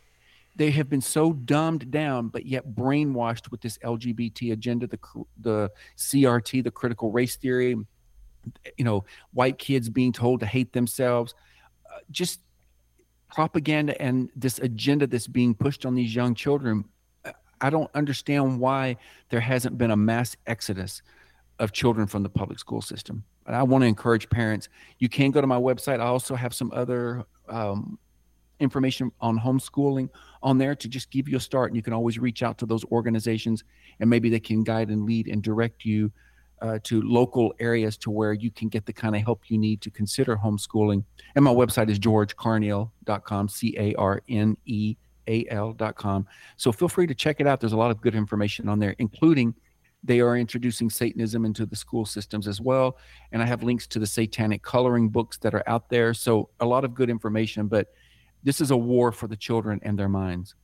they 0.56 0.72
have 0.72 0.90
been 0.90 1.02
so 1.02 1.32
dumbed 1.32 1.90
down, 1.90 2.28
but 2.28 2.46
yet 2.46 2.76
brainwashed 2.76 3.50
with 3.50 3.62
this 3.62 3.78
LGBT 3.78 4.52
agenda, 4.52 4.88
the 4.88 5.00
the 5.40 5.72
CRT, 5.98 6.64
the 6.64 6.72
critical 6.72 7.12
race 7.12 7.38
theory. 7.38 7.78
You 8.78 8.86
know, 8.86 9.06
white 9.32 9.58
kids 9.58 9.90
being 9.90 10.12
told 10.12 10.42
to 10.42 10.46
hate 10.46 10.74
themselves. 10.74 11.34
Just 12.12 12.40
propaganda 13.30 14.00
and 14.02 14.30
this 14.36 14.60
agenda 14.60 15.06
that's 15.06 15.28
being 15.28 15.54
pushed 15.54 15.86
on 15.86 15.94
these 15.94 16.16
young 16.16 16.34
children 16.34 16.84
I 17.62 17.70
don't 17.70 17.90
understand 17.94 18.60
why 18.60 18.98
there 19.30 19.40
hasn't 19.40 19.78
been 19.78 19.92
a 19.92 19.98
mass 19.98 20.36
exodus 20.48 21.02
of 21.60 21.72
children 21.72 22.08
from 22.08 22.24
the 22.24 22.30
public 22.30 22.60
school 22.60 22.82
system. 22.82 23.24
And 23.46 23.56
I 23.56 23.64
want 23.64 23.82
to 23.82 23.88
encourage 23.88 24.30
parents. 24.30 24.70
You 25.00 25.10
can 25.10 25.32
go 25.32 25.42
to 25.42 25.48
my 25.48 25.58
website. 25.58 26.00
I 26.00 26.06
also 26.06 26.36
have 26.36 26.54
some 26.54 26.72
other 26.74 27.26
um, 27.50 27.98
information 28.60 29.12
on 29.20 29.38
homeschooling 29.40 30.10
on 30.42 30.58
there 30.58 30.76
to 30.76 30.88
just 30.88 31.10
give 31.12 31.28
you 31.28 31.38
a 31.38 31.40
start. 31.40 31.72
And 31.72 31.76
you 31.76 31.82
can 31.82 31.94
always 31.94 32.20
reach 32.20 32.44
out 32.44 32.58
to 32.60 32.66
those 32.66 32.86
organizations, 32.86 33.64
and 34.00 34.10
maybe 34.10 34.30
they 34.30 34.40
can 34.40 34.64
guide 34.64 34.90
and 34.90 35.06
lead 35.06 35.28
and 35.28 35.42
direct 35.42 35.84
you 35.84 36.12
uh, 36.62 36.80
to 36.84 37.02
local 37.02 37.54
areas 37.60 37.98
to 37.98 38.12
where 38.12 38.34
you 38.34 38.52
can 38.52 38.70
get 38.70 38.86
the 38.86 38.94
kind 38.94 39.16
of 39.16 39.22
help 39.22 39.50
you 39.50 39.58
need 39.58 39.82
to 39.82 39.92
consider 39.92 40.36
homeschooling. 40.36 41.04
And 41.36 41.44
my 41.44 41.54
website 41.54 41.90
is 41.90 42.00
georgecarneal.com, 42.00 43.50
C 43.50 43.76
A 43.78 43.94
R 43.96 44.22
N 44.30 44.58
E 44.66 44.96
A 45.28 45.46
L.com. 45.50 46.28
So 46.58 46.72
feel 46.72 46.90
free 46.90 47.08
to 47.08 47.16
check 47.16 47.40
it 47.40 47.48
out. 47.48 47.60
There's 47.60 47.74
a 47.74 47.78
lot 47.78 47.92
of 47.92 48.02
good 48.02 48.16
information 48.16 48.68
on 48.70 48.80
there, 48.80 48.96
including 49.00 49.56
they 50.04 50.22
are 50.22 50.38
introducing 50.38 50.90
Satanism 50.90 51.46
into 51.46 51.66
the 51.66 51.76
school 51.76 52.06
systems 52.06 52.48
as 52.48 52.62
well. 52.62 52.98
And 53.32 53.42
I 53.42 53.46
have 53.46 53.64
links 53.64 53.86
to 53.88 54.00
the 54.00 54.08
satanic 54.08 54.62
coloring 54.62 55.10
books 55.10 55.38
that 55.40 55.54
are 55.54 55.64
out 55.68 55.90
there. 55.90 56.14
So 56.14 56.50
a 56.60 56.66
lot 56.66 56.86
of 56.86 56.94
good 56.94 57.10
information, 57.10 57.68
but 57.68 57.88
this 58.44 58.62
is 58.62 58.72
a 58.72 58.78
war 58.78 59.12
for 59.12 59.28
the 59.28 59.36
children 59.36 59.80
and 59.84 60.00
their 60.00 60.08
minds. 60.08 60.56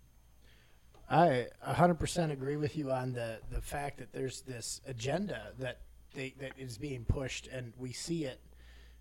I 1.10 1.48
100% 1.68 2.32
agree 2.32 2.58
with 2.58 2.76
you 2.76 2.92
on 2.92 3.14
the, 3.14 3.40
the 3.52 3.62
fact 3.62 4.00
that 4.00 4.12
there's 4.12 4.42
this 4.42 4.82
agenda 4.88 5.52
that 5.60 5.82
they, 6.14 6.34
that 6.40 6.54
is 6.58 6.78
being 6.78 7.06
pushed, 7.06 7.48
and 7.48 7.74
we 7.78 7.92
see 7.92 8.26
it 8.26 8.40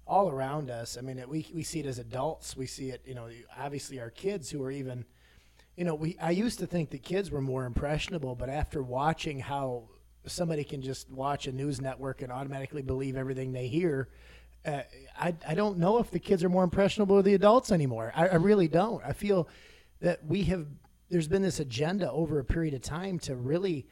all 0.07 0.31
around 0.31 0.71
us. 0.71 0.99
I 0.99 1.01
mean, 1.01 1.19
it, 1.19 1.29
we, 1.29 1.47
we 1.55 1.63
see 1.63 1.81
it 1.81 1.87
as 1.87 1.99
adults. 1.99 2.57
We 2.57 2.67
see 2.67 2.91
it, 2.91 3.03
you 3.07 3.15
know, 3.15 3.29
obviously 3.59 4.01
our 4.01 4.11
kids 4.11 4.51
who 4.51 4.63
are 4.63 4.71
even 4.71 5.07
you 5.77 5.85
know, 5.85 5.95
we 5.95 6.17
I 6.21 6.31
used 6.31 6.59
to 6.61 6.67
think 6.67 6.91
the 6.91 6.99
kids 6.99 7.31
were 7.31 7.41
more 7.41 7.65
impressionable, 7.65 8.35
but 8.35 8.49
after 8.49 8.83
watching 8.83 9.41
how 9.41 9.85
somebody 10.27 10.65
can 10.65 10.83
just 10.83 11.11
watch 11.11 11.47
a 11.47 11.53
news 11.53 11.81
network 11.81 12.23
and 12.23 12.31
automatically 12.31 12.83
believe 12.83 13.17
everything 13.17 13.53
they 13.53 13.67
hear, 13.67 14.09
uh, 14.65 14.83
I 15.19 15.35
I 15.47 15.55
don't 15.55 15.79
know 15.79 15.99
if 15.99 16.11
the 16.11 16.21
kids 16.21 16.45
are 16.45 16.49
more 16.49 16.65
impressionable 16.65 17.17
than 17.17 17.25
the 17.25 17.35
adults 17.35 17.73
anymore. 17.73 18.13
I, 18.15 18.29
I 18.29 18.35
really 18.37 18.69
don't. 18.69 19.05
I 19.05 19.13
feel 19.13 19.49
that 20.01 20.25
we 20.25 20.45
have 20.45 20.67
there's 21.15 21.29
been 21.29 21.43
this 21.43 21.61
agenda 21.61 22.11
over 22.11 22.39
a 22.39 22.45
period 22.45 22.75
of 22.75 22.83
time 22.83 23.19
to 23.21 23.37
really 23.37 23.87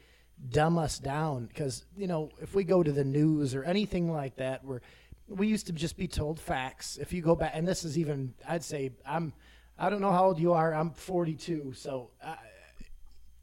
dumb 0.49 0.77
us 0.77 0.99
down 0.99 1.45
because 1.45 1.85
you 1.95 2.07
know 2.07 2.29
if 2.41 2.53
we 2.53 2.63
go 2.63 2.83
to 2.83 2.91
the 2.91 3.03
news 3.03 3.55
or 3.55 3.63
anything 3.63 4.11
like 4.11 4.35
that 4.35 4.63
where 4.65 4.81
we 5.27 5.47
used 5.47 5.67
to 5.67 5.71
just 5.71 5.95
be 5.95 6.07
told 6.07 6.39
facts 6.39 6.97
if 6.97 7.13
you 7.13 7.21
go 7.21 7.33
back 7.33 7.51
and 7.53 7.67
this 7.67 7.85
is 7.85 7.97
even 7.97 8.33
i'd 8.49 8.63
say 8.63 8.91
i'm 9.05 9.31
I 9.77 9.89
don't 9.89 10.01
know 10.01 10.11
how 10.11 10.25
old 10.25 10.39
you 10.39 10.53
are. 10.53 10.73
I'm 10.73 10.91
42, 10.91 11.73
so 11.73 12.11
I, 12.23 12.37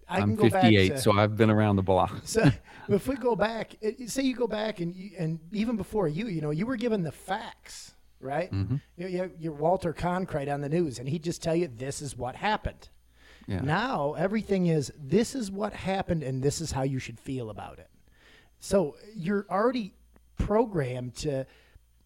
I 0.09 0.19
am 0.21 0.37
58, 0.37 0.89
to, 0.89 0.99
so 0.99 1.13
I've 1.13 1.37
been 1.37 1.51
around 1.51 1.77
the 1.77 1.83
block. 1.83 2.21
so 2.25 2.51
if 2.89 3.09
we 3.09 3.17
go 3.17 3.35
back, 3.35 3.75
say 4.07 4.23
you 4.23 4.35
go 4.35 4.47
back 4.47 4.81
and 4.81 4.95
you, 4.95 5.11
and 5.19 5.41
even 5.53 5.77
before 5.77 6.09
you, 6.09 6.29
you 6.29 6.41
know, 6.41 6.51
you 6.51 6.67
were 6.67 6.77
given 6.77 7.03
the 7.03 7.13
facts, 7.13 7.95
right? 8.21 8.51
Mm-hmm. 8.53 8.77
You, 8.97 9.31
you're 9.39 9.53
Walter 9.53 9.93
Cronkite 9.93 10.53
on 10.53 10.61
the 10.61 10.69
news, 10.69 10.99
and 10.99 11.09
he'd 11.09 11.25
just 11.25 11.43
tell 11.43 11.55
you 11.55 11.69
this 11.69 12.01
is 12.01 12.17
what 12.17 12.37
happened. 12.37 12.89
Yeah. 13.47 13.61
Now 13.61 14.15
everything 14.15 14.67
is 14.67 14.93
this 14.99 15.35
is 15.35 15.51
what 15.51 15.73
happened, 15.73 16.23
and 16.23 16.43
this 16.43 16.61
is 16.61 16.73
how 16.73 16.83
you 16.83 16.99
should 16.99 17.19
feel 17.19 17.51
about 17.51 17.79
it. 17.79 17.89
So 18.61 18.97
you're 19.15 19.47
already 19.51 19.95
programmed 20.37 21.15
to 21.17 21.47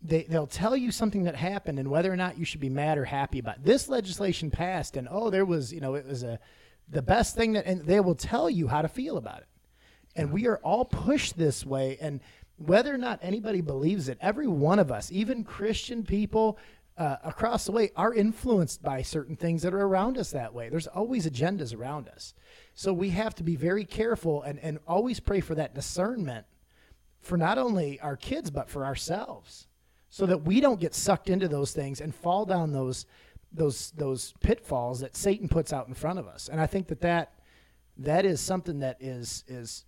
they, 0.02 0.24
they'll 0.24 0.46
tell 0.46 0.76
you 0.76 0.92
something 0.92 1.24
that 1.24 1.34
happened 1.34 1.78
and 1.78 1.88
whether 1.88 2.12
or 2.12 2.16
not 2.16 2.36
you 2.38 2.44
should 2.44 2.60
be 2.60 2.68
mad 2.68 2.98
or 2.98 3.04
happy 3.04 3.38
about 3.38 3.56
it. 3.56 3.64
this 3.64 3.88
legislation 3.88 4.50
passed 4.50 4.96
and 4.96 5.08
oh 5.10 5.30
there 5.30 5.44
was 5.44 5.72
you 5.72 5.80
know 5.80 5.94
it 5.94 6.06
was 6.06 6.22
a 6.22 6.38
the 6.90 7.00
best 7.00 7.34
thing 7.34 7.52
that 7.54 7.64
and 7.64 7.82
they 7.82 8.00
will 8.00 8.14
tell 8.14 8.50
you 8.50 8.68
how 8.68 8.82
to 8.82 8.88
feel 8.88 9.16
about 9.16 9.38
it 9.38 9.46
and 10.14 10.30
we 10.30 10.46
are 10.46 10.58
all 10.58 10.84
pushed 10.84 11.38
this 11.38 11.64
way 11.64 11.96
and 12.00 12.20
whether 12.56 12.94
or 12.94 12.98
not 12.98 13.18
anybody 13.22 13.60
believes 13.62 14.08
it 14.08 14.18
every 14.20 14.46
one 14.46 14.78
of 14.78 14.92
us 14.92 15.10
even 15.10 15.42
christian 15.42 16.02
people 16.02 16.58
uh, 16.96 17.16
across 17.24 17.64
the 17.64 17.72
way 17.72 17.90
are 17.96 18.14
influenced 18.14 18.82
by 18.82 19.02
certain 19.02 19.34
things 19.36 19.62
that 19.62 19.74
are 19.74 19.82
around 19.82 20.16
us 20.16 20.30
that 20.30 20.54
way 20.54 20.68
there's 20.68 20.86
always 20.86 21.28
agendas 21.28 21.76
around 21.76 22.08
us 22.08 22.34
so 22.74 22.92
we 22.92 23.10
have 23.10 23.34
to 23.34 23.42
be 23.42 23.56
very 23.56 23.84
careful 23.84 24.42
and, 24.42 24.58
and 24.60 24.78
always 24.86 25.18
pray 25.18 25.40
for 25.40 25.54
that 25.54 25.74
discernment 25.74 26.46
for 27.20 27.36
not 27.36 27.58
only 27.58 27.98
our 28.00 28.16
kids 28.16 28.50
but 28.50 28.68
for 28.68 28.84
ourselves 28.84 29.66
so 30.08 30.26
that 30.26 30.44
we 30.44 30.60
don't 30.60 30.78
get 30.78 30.94
sucked 30.94 31.28
into 31.28 31.48
those 31.48 31.72
things 31.72 32.00
and 32.00 32.14
fall 32.14 32.44
down 32.44 32.70
those 32.70 33.06
those 33.54 33.92
those 33.96 34.32
pitfalls 34.40 35.00
that 35.00 35.16
Satan 35.16 35.48
puts 35.48 35.72
out 35.72 35.88
in 35.88 35.94
front 35.94 36.18
of 36.18 36.26
us. 36.26 36.48
And 36.48 36.60
I 36.60 36.66
think 36.66 36.88
that 36.88 37.00
that 37.00 37.32
that 37.98 38.24
is 38.24 38.40
something 38.40 38.80
that 38.80 38.96
is 39.00 39.44
is 39.48 39.84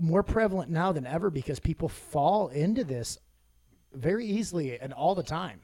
more 0.00 0.22
prevalent 0.22 0.70
now 0.70 0.92
than 0.92 1.06
ever 1.06 1.30
because 1.30 1.60
people 1.60 1.88
fall 1.88 2.48
into 2.48 2.84
this 2.84 3.18
very 3.92 4.26
easily 4.26 4.78
and 4.78 4.92
all 4.92 5.14
the 5.14 5.22
time. 5.22 5.60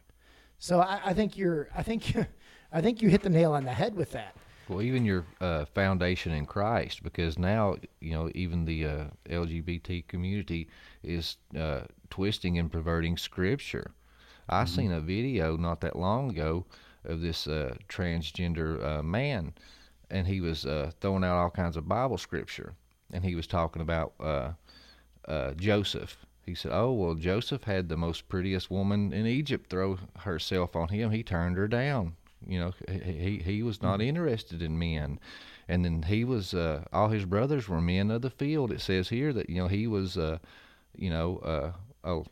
So 0.60 0.80
I, 0.80 1.00
I 1.06 1.14
think 1.14 1.36
you're 1.36 1.68
I 1.74 1.82
think 1.82 2.14
I 2.72 2.80
think 2.80 3.02
you 3.02 3.08
hit 3.08 3.22
the 3.22 3.30
nail 3.30 3.52
on 3.52 3.64
the 3.64 3.72
head 3.72 3.96
with 3.96 4.12
that. 4.12 4.36
Well, 4.68 4.82
even 4.82 5.04
your 5.04 5.24
uh, 5.40 5.64
foundation 5.64 6.30
in 6.30 6.46
Christ, 6.46 7.02
because 7.02 7.38
now 7.38 7.76
you 8.00 8.12
know 8.12 8.30
even 8.36 8.64
the 8.64 8.86
uh, 8.86 9.04
LGBT 9.28 10.06
community 10.06 10.68
is 11.02 11.38
uh, 11.58 11.80
twisting 12.10 12.58
and 12.58 12.70
perverting 12.70 13.16
Scripture. 13.16 13.90
I 14.48 14.62
mm-hmm. 14.62 14.74
seen 14.74 14.92
a 14.92 15.00
video 15.00 15.56
not 15.56 15.80
that 15.80 15.96
long 15.96 16.30
ago 16.30 16.66
of 17.04 17.20
this 17.20 17.48
uh, 17.48 17.74
transgender 17.88 18.84
uh, 18.84 19.02
man, 19.02 19.54
and 20.10 20.26
he 20.26 20.40
was 20.40 20.66
uh, 20.66 20.92
throwing 21.00 21.24
out 21.24 21.38
all 21.38 21.50
kinds 21.50 21.76
of 21.76 21.88
Bible 21.88 22.18
Scripture, 22.18 22.74
and 23.12 23.24
he 23.24 23.34
was 23.34 23.46
talking 23.46 23.82
about 23.82 24.12
Joseph. 25.56 26.26
He 26.50 26.56
said, 26.56 26.72
"Oh 26.72 26.92
well, 26.92 27.14
Joseph 27.14 27.62
had 27.62 27.88
the 27.88 27.96
most 27.96 28.28
prettiest 28.28 28.72
woman 28.72 29.12
in 29.12 29.24
Egypt 29.24 29.70
throw 29.70 29.98
herself 30.18 30.74
on 30.74 30.88
him. 30.88 31.12
He 31.12 31.22
turned 31.22 31.56
her 31.56 31.68
down." 31.68 32.16
You 32.44 32.58
know, 32.58 32.72
he 32.88 33.40
he 33.44 33.62
was 33.62 33.80
not 33.80 34.00
mm-hmm. 34.00 34.08
interested 34.08 34.60
in 34.60 34.76
men, 34.76 35.20
and 35.68 35.84
then 35.84 36.02
he 36.02 36.24
was 36.24 36.52
uh, 36.52 36.84
all 36.92 37.08
his 37.08 37.24
brothers 37.24 37.68
were 37.68 37.80
men 37.80 38.10
of 38.10 38.22
the 38.22 38.30
field. 38.30 38.72
It 38.72 38.80
says 38.80 39.10
here 39.10 39.32
that 39.32 39.48
you 39.48 39.62
know 39.62 39.68
he 39.68 39.86
was, 39.86 40.18
uh, 40.18 40.38
you 40.96 41.10
know, 41.10 41.38
uh, 41.38 41.72
oh, 42.02 42.24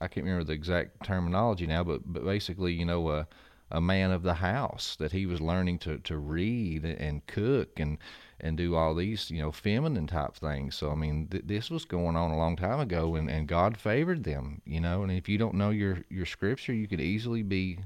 I 0.00 0.08
can't 0.08 0.24
remember 0.26 0.44
the 0.44 0.52
exact 0.52 1.04
terminology 1.04 1.68
now, 1.68 1.84
but 1.84 2.00
but 2.04 2.24
basically, 2.24 2.72
you 2.72 2.84
know, 2.84 3.06
uh, 3.06 3.24
a 3.70 3.80
man 3.80 4.10
of 4.10 4.22
the 4.22 4.34
house 4.34 4.96
that 4.98 5.12
he 5.12 5.26
was 5.26 5.40
learning 5.40 5.78
to 5.78 5.98
to 5.98 6.16
read 6.16 6.84
and 6.84 7.26
cook 7.26 7.78
and 7.78 7.98
and 8.40 8.56
do 8.56 8.74
all 8.74 8.94
these 8.94 9.30
you 9.30 9.40
know 9.40 9.52
feminine 9.52 10.06
type 10.06 10.34
things 10.34 10.74
so 10.74 10.90
i 10.90 10.94
mean 10.94 11.28
th- 11.28 11.44
this 11.46 11.70
was 11.70 11.84
going 11.84 12.16
on 12.16 12.30
a 12.30 12.36
long 12.36 12.56
time 12.56 12.80
ago 12.80 13.14
and, 13.14 13.30
and 13.30 13.46
god 13.46 13.76
favored 13.76 14.24
them 14.24 14.60
you 14.64 14.80
know 14.80 15.02
and 15.02 15.12
if 15.12 15.28
you 15.28 15.38
don't 15.38 15.54
know 15.54 15.70
your 15.70 15.98
your 16.08 16.26
scripture 16.26 16.72
you 16.72 16.88
could 16.88 17.00
easily 17.00 17.42
be 17.42 17.78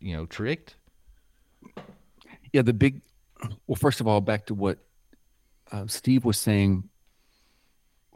you 0.00 0.16
know 0.16 0.24
tricked 0.24 0.76
yeah, 2.52 2.62
the 2.62 2.72
big. 2.72 3.00
Well, 3.66 3.76
first 3.76 4.00
of 4.00 4.06
all, 4.06 4.20
back 4.20 4.46
to 4.46 4.54
what 4.54 4.78
uh, 5.70 5.86
Steve 5.86 6.24
was 6.24 6.38
saying. 6.38 6.88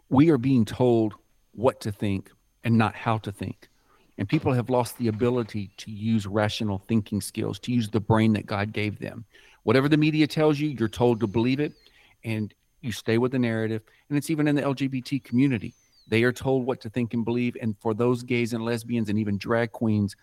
We 0.08 0.30
are 0.30 0.38
being 0.38 0.64
told 0.64 1.14
what 1.52 1.80
to 1.80 1.90
think 1.90 2.30
and 2.62 2.78
not 2.78 2.94
how 2.94 3.18
to 3.18 3.32
think. 3.32 3.68
And 4.18 4.28
people 4.28 4.52
have 4.52 4.70
lost 4.70 4.96
the 4.98 5.08
ability 5.08 5.70
to 5.76 5.90
use 5.90 6.26
rational 6.26 6.82
thinking 6.88 7.20
skills, 7.20 7.58
to 7.60 7.72
use 7.72 7.90
the 7.90 8.00
brain 8.00 8.32
that 8.32 8.46
God 8.46 8.72
gave 8.72 8.98
them. 8.98 9.24
Whatever 9.64 9.88
the 9.88 9.96
media 9.96 10.26
tells 10.26 10.58
you, 10.58 10.68
you're 10.68 10.88
told 10.88 11.20
to 11.20 11.26
believe 11.26 11.60
it, 11.60 11.72
and 12.24 12.54
you 12.80 12.92
stay 12.92 13.18
with 13.18 13.32
the 13.32 13.38
narrative. 13.38 13.82
And 14.08 14.16
it's 14.16 14.30
even 14.30 14.48
in 14.48 14.54
the 14.54 14.62
LGBT 14.62 15.22
community. 15.22 15.74
They 16.08 16.22
are 16.22 16.32
told 16.32 16.64
what 16.64 16.80
to 16.82 16.90
think 16.90 17.14
and 17.14 17.24
believe. 17.24 17.56
And 17.60 17.76
for 17.78 17.92
those 17.92 18.22
gays 18.22 18.52
and 18.52 18.64
lesbians 18.64 19.08
and 19.08 19.18
even 19.18 19.38
drag 19.38 19.72
queens, 19.72 20.16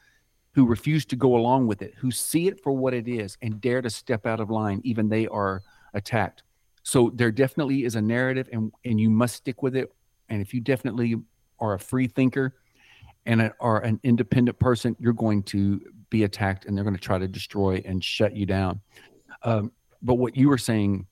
who 0.54 0.66
refuse 0.66 1.06
to 1.06 1.16
go 1.16 1.36
along 1.36 1.68
with 1.68 1.82
it, 1.82 1.94
who 1.98 2.12
see 2.12 2.48
it 2.48 2.62
for 2.62 2.72
what 2.72 2.94
it 2.94 3.08
is 3.08 3.38
and 3.42 3.60
dare 3.60 3.82
to 3.82 3.90
step 3.90 4.26
out 4.26 4.40
of 4.40 4.50
line, 4.50 4.82
even 4.84 5.10
they 5.10 5.28
are 5.28 5.64
attacked. 5.94 6.44
So 6.84 7.12
there 7.14 7.32
definitely 7.32 7.86
is 7.86 7.96
a 7.96 8.02
narrative, 8.02 8.50
and 8.52 8.72
and 8.86 9.00
you 9.00 9.10
must 9.10 9.36
stick 9.36 9.64
with 9.64 9.76
it. 9.76 9.92
And 10.30 10.42
if 10.42 10.54
you 10.54 10.62
definitely 10.62 11.16
are 11.60 11.74
a 11.74 11.80
free 11.80 12.08
thinker 12.08 12.56
and 13.26 13.42
a, 13.42 13.54
are 13.60 13.82
an 13.82 14.00
independent 14.04 14.60
person, 14.60 14.96
you're 15.00 15.14
going 15.14 15.44
to 15.44 15.82
be 16.10 16.24
attacked, 16.24 16.66
and 16.66 16.76
they're 16.76 16.84
going 16.84 16.96
to 16.96 17.02
try 17.02 17.18
to 17.18 17.28
destroy 17.28 17.82
and 17.86 18.04
shut 18.04 18.36
you 18.36 18.46
down. 18.46 18.82
Um, 19.44 19.72
but 20.02 20.16
what 20.16 20.36
you 20.36 20.50
were 20.50 20.58
saying, 20.58 21.08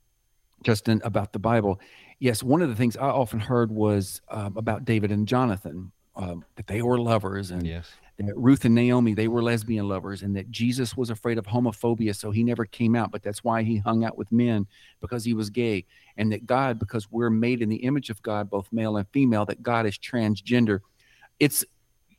Justin, 0.64 1.02
about 1.04 1.34
the 1.34 1.40
Bible, 1.40 1.80
yes, 2.20 2.44
one 2.44 2.62
of 2.62 2.70
the 2.70 2.76
things 2.76 2.98
I 2.98 3.08
often 3.08 3.40
heard 3.40 3.72
was 3.72 4.22
um, 4.30 4.58
about 4.58 4.86
David 4.86 5.12
and 5.12 5.28
Jonathan, 5.28 5.92
um, 6.16 6.44
that 6.56 6.68
they 6.68 6.82
were 6.82 7.00
lovers, 7.00 7.52
and 7.52 7.66
yes 7.66 7.90
that 8.28 8.38
Ruth 8.38 8.66
and 8.66 8.76
Naomi, 8.76 9.14
they 9.14 9.28
were 9.28 9.42
lesbian 9.42 9.88
lovers, 9.88 10.22
and 10.22 10.36
that 10.36 10.52
Jesus 10.52 10.96
was 10.96 11.10
afraid 11.10 11.38
of 11.38 11.46
homophobia, 11.46 12.16
so 12.16 12.32
he 12.32 12.44
never 12.44 12.66
came 12.66 12.96
out, 12.96 13.12
but 13.12 13.24
that's 13.24 13.44
why 13.44 13.64
he 13.64 13.78
hung 13.78 14.04
out 14.04 14.18
with 14.18 14.32
men 14.32 14.68
because 15.00 15.24
he 15.24 15.34
was 15.34 15.50
gay. 15.50 15.86
And 16.18 16.32
that 16.32 16.46
God, 16.46 16.80
because 16.80 17.10
we're 17.12 17.30
made 17.30 17.62
in 17.62 17.70
the 17.70 17.78
image 17.78 18.10
of 18.10 18.22
God, 18.22 18.50
both 18.50 18.68
male 18.72 18.98
and 18.98 19.08
female, 19.10 19.46
that 19.46 19.64
God 19.64 19.86
is 19.86 19.98
transgender. 19.98 20.80
It's 21.40 21.66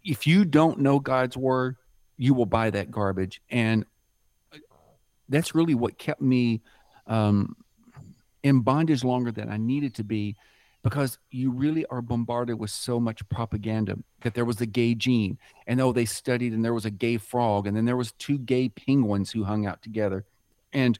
if 0.04 0.26
you 0.26 0.44
don't 0.44 0.80
know 0.80 0.98
God's 0.98 1.36
word, 1.36 1.76
you 2.16 2.34
will 2.34 2.46
buy 2.46 2.70
that 2.70 2.90
garbage. 2.90 3.40
And 3.50 3.84
that's 5.28 5.54
really 5.54 5.74
what 5.74 5.98
kept 5.98 6.20
me 6.20 6.60
um, 7.06 7.56
in 8.42 8.60
bondage 8.60 9.04
longer 9.04 9.32
than 9.32 9.48
I 9.48 9.56
needed 9.56 9.94
to 9.96 10.04
be 10.04 10.36
because 10.82 11.18
you 11.30 11.50
really 11.50 11.86
are 11.86 12.02
bombarded 12.02 12.58
with 12.58 12.70
so 12.70 12.98
much 12.98 13.26
propaganda 13.28 13.96
that 14.22 14.34
there 14.34 14.44
was 14.44 14.60
a 14.60 14.66
gay 14.66 14.94
gene 14.94 15.38
and 15.66 15.80
oh 15.80 15.92
they 15.92 16.04
studied 16.04 16.52
and 16.52 16.64
there 16.64 16.74
was 16.74 16.84
a 16.84 16.90
gay 16.90 17.16
frog 17.16 17.66
and 17.66 17.76
then 17.76 17.84
there 17.84 17.96
was 17.96 18.12
two 18.12 18.38
gay 18.38 18.68
penguins 18.68 19.30
who 19.30 19.44
hung 19.44 19.64
out 19.64 19.80
together 19.82 20.24
and 20.72 20.98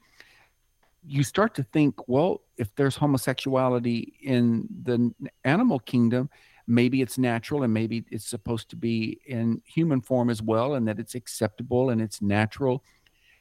you 1.04 1.24
start 1.24 1.54
to 1.54 1.64
think 1.64 2.08
well 2.08 2.42
if 2.56 2.72
there's 2.76 2.96
homosexuality 2.96 4.12
in 4.22 4.68
the 4.84 5.12
animal 5.44 5.80
kingdom 5.80 6.30
maybe 6.66 7.02
it's 7.02 7.18
natural 7.18 7.62
and 7.62 7.72
maybe 7.72 8.04
it's 8.10 8.26
supposed 8.26 8.68
to 8.70 8.76
be 8.76 9.20
in 9.26 9.60
human 9.64 10.00
form 10.00 10.30
as 10.30 10.42
well 10.42 10.74
and 10.74 10.86
that 10.86 10.98
it's 10.98 11.14
acceptable 11.14 11.90
and 11.90 12.00
it's 12.00 12.22
natural 12.22 12.82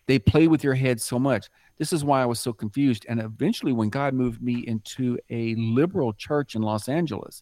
they 0.07 0.17
play 0.17 0.47
with 0.47 0.63
your 0.63 0.73
head 0.73 0.99
so 0.99 1.19
much 1.19 1.47
this 1.81 1.91
is 1.91 2.05
why 2.05 2.21
I 2.21 2.27
was 2.27 2.39
so 2.39 2.53
confused. 2.53 3.07
And 3.09 3.19
eventually, 3.19 3.73
when 3.73 3.89
God 3.89 4.13
moved 4.13 4.39
me 4.39 4.63
into 4.67 5.17
a 5.31 5.55
liberal 5.55 6.13
church 6.13 6.53
in 6.53 6.61
Los 6.61 6.87
Angeles, 6.87 7.41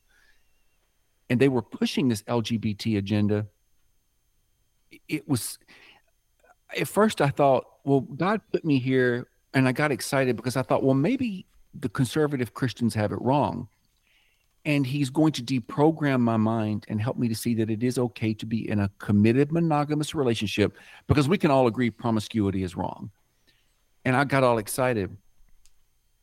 and 1.29 1.41
they 1.41 1.49
were 1.49 1.61
pushing 1.61 2.07
this 2.07 2.23
LGBT 2.23 2.97
agenda, 2.97 3.47
it 5.09 5.27
was 5.27 5.59
at 6.79 6.87
first 6.87 7.19
I 7.19 7.31
thought, 7.31 7.65
well, 7.83 7.99
God 7.99 8.39
put 8.53 8.63
me 8.63 8.79
here, 8.79 9.27
and 9.53 9.67
I 9.67 9.73
got 9.73 9.91
excited 9.91 10.37
because 10.37 10.55
I 10.55 10.61
thought, 10.61 10.83
well, 10.83 10.95
maybe 10.95 11.45
the 11.73 11.89
conservative 11.89 12.53
Christians 12.53 12.95
have 12.95 13.11
it 13.11 13.19
wrong. 13.19 13.67
And 14.65 14.86
he's 14.86 15.10
going 15.10 15.32
to 15.34 15.41
deprogram 15.41 16.19
my 16.19 16.38
mind 16.38 16.86
and 16.89 17.02
help 17.02 17.17
me 17.17 17.28
to 17.30 17.36
see 17.36 17.56
that 17.56 17.69
it 17.69 17.82
is 17.82 17.98
okay 17.98 18.34
to 18.36 18.45
be 18.45 18.69
in 18.69 18.80
a 18.80 18.91
committed 19.00 19.52
monogamous 19.52 20.13
relationship 20.13 20.76
because 21.08 21.30
we 21.30 21.38
can 21.38 21.50
all 21.50 21.65
agree 21.67 21.89
promiscuity 21.89 22.63
is 22.63 22.76
wrong 22.76 23.10
and 24.06 24.15
I 24.15 24.24
got 24.24 24.43
all 24.43 24.58
excited. 24.58 25.15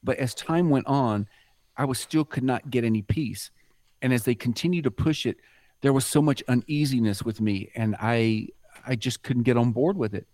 But 0.03 0.19
as 0.19 0.35
time 0.35 0.71
went 0.71 0.87
on, 0.87 1.29
I 1.77 1.85
was 1.85 1.99
still 1.99 2.25
could 2.25 2.45
not 2.45 2.71
get 2.71 2.85
any 2.85 3.03
peace. 3.03 3.51
And 4.03 4.13
as 4.13 4.25
they 4.25 4.35
continued 4.35 4.85
to 4.85 4.91
push 4.91 5.27
it, 5.27 5.37
there 5.83 5.93
was 5.93 6.07
so 6.07 6.23
much 6.23 6.43
uneasiness 6.49 7.23
with 7.23 7.41
me 7.41 7.71
and 7.75 7.97
I 8.01 8.49
I 8.87 8.95
just 8.95 9.23
couldn't 9.23 9.45
get 9.45 9.57
on 9.57 9.73
board 9.73 9.97
with 9.97 10.15
it. 10.15 10.27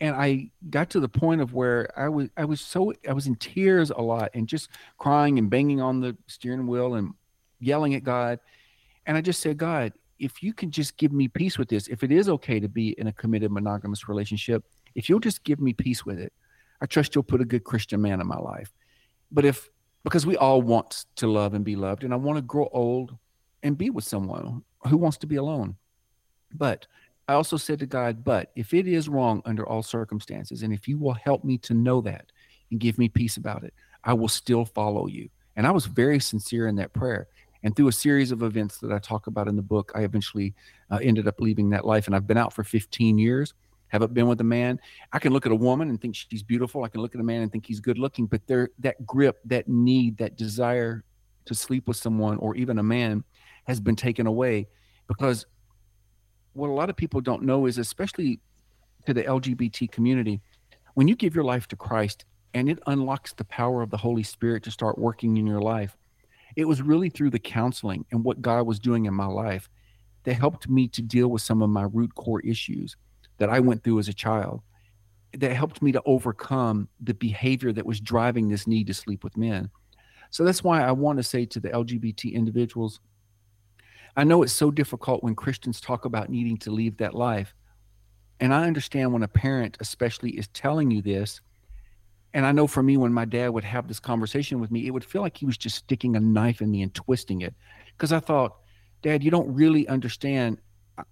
And 0.00 0.14
I 0.14 0.50
got 0.70 0.90
to 0.90 1.00
the 1.00 1.08
point 1.08 1.40
of 1.40 1.52
where 1.52 1.90
I 1.98 2.08
was 2.08 2.28
I 2.36 2.44
was 2.44 2.60
so 2.60 2.92
I 3.08 3.12
was 3.12 3.26
in 3.26 3.34
tears 3.36 3.90
a 3.90 4.00
lot 4.00 4.30
and 4.34 4.48
just 4.48 4.68
crying 4.98 5.38
and 5.38 5.50
banging 5.50 5.80
on 5.80 6.00
the 6.00 6.16
steering 6.26 6.66
wheel 6.66 6.94
and 6.94 7.14
yelling 7.60 7.94
at 7.94 8.04
God. 8.04 8.38
And 9.06 9.16
I 9.16 9.20
just 9.20 9.40
said, 9.40 9.56
God, 9.56 9.92
if 10.18 10.42
you 10.42 10.52
can 10.52 10.70
just 10.70 10.96
give 10.96 11.12
me 11.12 11.28
peace 11.28 11.58
with 11.58 11.68
this, 11.68 11.88
if 11.88 12.02
it 12.02 12.10
is 12.10 12.28
okay 12.28 12.60
to 12.60 12.68
be 12.68 12.90
in 12.98 13.06
a 13.06 13.12
committed 13.12 13.50
monogamous 13.50 14.08
relationship, 14.08 14.64
if 14.94 15.08
you'll 15.08 15.20
just 15.20 15.44
give 15.44 15.60
me 15.60 15.72
peace 15.72 16.04
with 16.04 16.18
it, 16.18 16.32
I 16.80 16.86
trust 16.86 17.14
you'll 17.14 17.24
put 17.24 17.40
a 17.40 17.44
good 17.44 17.64
Christian 17.64 18.02
man 18.02 18.20
in 18.20 18.26
my 18.26 18.38
life. 18.38 18.72
But 19.30 19.44
if, 19.44 19.68
because 20.04 20.26
we 20.26 20.36
all 20.36 20.62
want 20.62 21.04
to 21.16 21.26
love 21.26 21.54
and 21.54 21.64
be 21.64 21.76
loved, 21.76 22.04
and 22.04 22.12
I 22.12 22.16
want 22.16 22.36
to 22.36 22.42
grow 22.42 22.68
old 22.72 23.16
and 23.62 23.76
be 23.76 23.90
with 23.90 24.04
someone 24.04 24.62
who 24.86 24.96
wants 24.96 25.18
to 25.18 25.26
be 25.26 25.36
alone. 25.36 25.76
But 26.54 26.86
I 27.26 27.34
also 27.34 27.56
said 27.56 27.78
to 27.80 27.86
God, 27.86 28.24
but 28.24 28.50
if 28.56 28.72
it 28.72 28.86
is 28.86 29.08
wrong 29.08 29.42
under 29.44 29.66
all 29.66 29.82
circumstances, 29.82 30.62
and 30.62 30.72
if 30.72 30.88
you 30.88 30.98
will 30.98 31.12
help 31.12 31.44
me 31.44 31.58
to 31.58 31.74
know 31.74 32.00
that 32.02 32.26
and 32.70 32.80
give 32.80 32.96
me 32.98 33.08
peace 33.08 33.36
about 33.36 33.64
it, 33.64 33.74
I 34.02 34.14
will 34.14 34.28
still 34.28 34.64
follow 34.64 35.06
you. 35.06 35.28
And 35.56 35.66
I 35.66 35.72
was 35.72 35.86
very 35.86 36.20
sincere 36.20 36.68
in 36.68 36.76
that 36.76 36.92
prayer. 36.92 37.26
And 37.62 37.74
through 37.74 37.88
a 37.88 37.92
series 37.92 38.30
of 38.30 38.42
events 38.42 38.78
that 38.78 38.92
I 38.92 38.98
talk 38.98 39.26
about 39.26 39.48
in 39.48 39.56
the 39.56 39.62
book, 39.62 39.92
I 39.94 40.02
eventually 40.02 40.54
uh, 40.90 40.98
ended 41.02 41.26
up 41.26 41.40
leaving 41.40 41.70
that 41.70 41.84
life. 41.84 42.06
And 42.06 42.14
I've 42.14 42.26
been 42.26 42.36
out 42.36 42.52
for 42.52 42.62
15 42.62 43.18
years. 43.18 43.54
Haven't 43.88 44.14
been 44.14 44.28
with 44.28 44.40
a 44.40 44.44
man. 44.44 44.78
I 45.12 45.18
can 45.18 45.32
look 45.32 45.46
at 45.46 45.52
a 45.52 45.56
woman 45.56 45.88
and 45.88 46.00
think 46.00 46.14
she's 46.14 46.42
beautiful. 46.42 46.84
I 46.84 46.88
can 46.88 47.00
look 47.00 47.14
at 47.14 47.20
a 47.20 47.24
man 47.24 47.42
and 47.42 47.50
think 47.50 47.66
he's 47.66 47.80
good 47.80 47.98
looking. 47.98 48.26
But 48.26 48.46
there, 48.46 48.68
that 48.80 49.04
grip, 49.06 49.38
that 49.46 49.66
need, 49.66 50.18
that 50.18 50.36
desire 50.36 51.04
to 51.46 51.54
sleep 51.54 51.88
with 51.88 51.96
someone 51.96 52.36
or 52.38 52.54
even 52.54 52.78
a 52.78 52.82
man 52.82 53.24
has 53.66 53.80
been 53.80 53.96
taken 53.96 54.26
away 54.26 54.68
because 55.08 55.46
what 56.52 56.68
a 56.68 56.72
lot 56.72 56.90
of 56.90 56.96
people 56.96 57.20
don't 57.20 57.42
know 57.42 57.66
is, 57.66 57.78
especially 57.78 58.40
to 59.06 59.14
the 59.14 59.24
LGBT 59.24 59.90
community, 59.90 60.40
when 60.94 61.08
you 61.08 61.16
give 61.16 61.34
your 61.34 61.44
life 61.44 61.66
to 61.68 61.76
Christ 61.76 62.24
and 62.54 62.68
it 62.68 62.78
unlocks 62.86 63.32
the 63.32 63.44
power 63.44 63.82
of 63.82 63.90
the 63.90 63.96
Holy 63.96 64.22
Spirit 64.22 64.62
to 64.64 64.70
start 64.70 64.98
working 64.98 65.36
in 65.36 65.46
your 65.46 65.60
life, 65.60 65.96
it 66.58 66.66
was 66.66 66.82
really 66.82 67.08
through 67.08 67.30
the 67.30 67.38
counseling 67.38 68.04
and 68.10 68.24
what 68.24 68.42
God 68.42 68.66
was 68.66 68.80
doing 68.80 69.06
in 69.06 69.14
my 69.14 69.26
life 69.26 69.70
that 70.24 70.34
helped 70.34 70.68
me 70.68 70.88
to 70.88 71.00
deal 71.00 71.28
with 71.28 71.40
some 71.40 71.62
of 71.62 71.70
my 71.70 71.84
root 71.84 72.12
core 72.16 72.40
issues 72.40 72.96
that 73.38 73.48
I 73.48 73.60
went 73.60 73.84
through 73.84 74.00
as 74.00 74.08
a 74.08 74.12
child. 74.12 74.62
That 75.34 75.54
helped 75.54 75.82
me 75.82 75.92
to 75.92 76.02
overcome 76.04 76.88
the 77.00 77.14
behavior 77.14 77.72
that 77.72 77.86
was 77.86 78.00
driving 78.00 78.48
this 78.48 78.66
need 78.66 78.88
to 78.88 78.94
sleep 78.94 79.22
with 79.22 79.36
men. 79.36 79.70
So 80.30 80.42
that's 80.42 80.64
why 80.64 80.82
I 80.82 80.90
want 80.90 81.18
to 81.18 81.22
say 81.22 81.44
to 81.46 81.60
the 81.60 81.70
LGBT 81.70 82.32
individuals 82.32 82.98
I 84.16 84.24
know 84.24 84.42
it's 84.42 84.52
so 84.52 84.72
difficult 84.72 85.22
when 85.22 85.36
Christians 85.36 85.80
talk 85.80 86.06
about 86.06 86.28
needing 86.28 86.56
to 86.58 86.72
leave 86.72 86.96
that 86.96 87.14
life. 87.14 87.54
And 88.40 88.52
I 88.52 88.66
understand 88.66 89.12
when 89.12 89.22
a 89.22 89.28
parent, 89.28 89.76
especially, 89.78 90.30
is 90.30 90.48
telling 90.48 90.90
you 90.90 91.02
this. 91.02 91.40
And 92.34 92.44
I 92.44 92.52
know 92.52 92.66
for 92.66 92.82
me, 92.82 92.96
when 92.96 93.12
my 93.12 93.24
dad 93.24 93.48
would 93.50 93.64
have 93.64 93.88
this 93.88 94.00
conversation 94.00 94.60
with 94.60 94.70
me, 94.70 94.86
it 94.86 94.90
would 94.90 95.04
feel 95.04 95.22
like 95.22 95.36
he 95.36 95.46
was 95.46 95.56
just 95.56 95.76
sticking 95.76 96.14
a 96.14 96.20
knife 96.20 96.60
in 96.60 96.70
me 96.70 96.82
and 96.82 96.94
twisting 96.94 97.40
it. 97.40 97.54
Because 97.96 98.12
I 98.12 98.20
thought, 98.20 98.56
Dad, 99.02 99.22
you 99.22 99.30
don't 99.30 99.52
really 99.54 99.86
understand. 99.88 100.58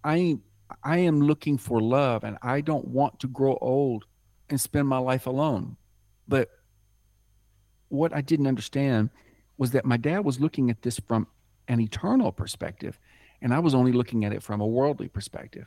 I 0.05 0.39
I 0.83 0.99
am 0.99 1.21
looking 1.21 1.59
for 1.59 1.81
love 1.81 2.25
and 2.25 2.37
I 2.43 2.61
don't 2.61 2.89
want 2.89 3.21
to 3.21 3.29
grow 3.29 3.57
old 3.61 4.05
and 4.51 4.61
spend 4.61 4.89
my 4.89 4.99
life 4.99 5.27
alone. 5.27 5.77
But 6.27 6.51
what 7.89 8.13
I 8.13 8.21
didn't 8.21 8.49
understand 8.49 9.11
was 9.59 9.71
that 9.71 9.85
my 9.85 9.97
dad 9.97 10.25
was 10.25 10.41
looking 10.41 10.71
at 10.71 10.83
this 10.83 10.99
from 10.99 11.29
an 11.69 11.81
eternal 11.81 12.33
perspective, 12.33 12.99
and 13.41 13.55
I 13.55 13.61
was 13.61 13.75
only 13.75 13.93
looking 13.93 14.25
at 14.25 14.33
it 14.33 14.43
from 14.43 14.61
a 14.61 14.67
worldly 14.67 15.09
perspective. 15.09 15.67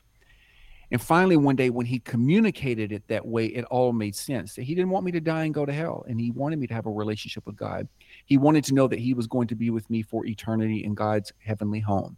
And 0.91 1.01
finally, 1.01 1.37
one 1.37 1.55
day 1.55 1.69
when 1.69 1.85
he 1.85 1.99
communicated 1.99 2.91
it 2.91 3.07
that 3.07 3.25
way, 3.25 3.45
it 3.45 3.63
all 3.65 3.93
made 3.93 4.15
sense. 4.15 4.55
He 4.55 4.73
didn't 4.73 4.89
want 4.89 5.05
me 5.05 5.11
to 5.11 5.21
die 5.21 5.43
and 5.43 5.53
go 5.53 5.65
to 5.65 5.73
hell, 5.73 6.03
and 6.07 6.19
he 6.19 6.31
wanted 6.31 6.57
me 6.57 6.67
to 6.67 6.73
have 6.73 6.87
a 6.87 6.91
relationship 6.91 7.45
with 7.45 7.55
God. 7.55 7.87
He 8.25 8.37
wanted 8.37 8.63
to 8.65 8.73
know 8.73 8.87
that 8.87 8.99
he 8.99 9.13
was 9.13 9.27
going 9.27 9.47
to 9.49 9.55
be 9.55 9.69
with 9.69 9.87
me 9.89 10.01
for 10.01 10.25
eternity 10.25 10.83
in 10.83 10.95
God's 10.95 11.31
heavenly 11.39 11.79
home. 11.79 12.17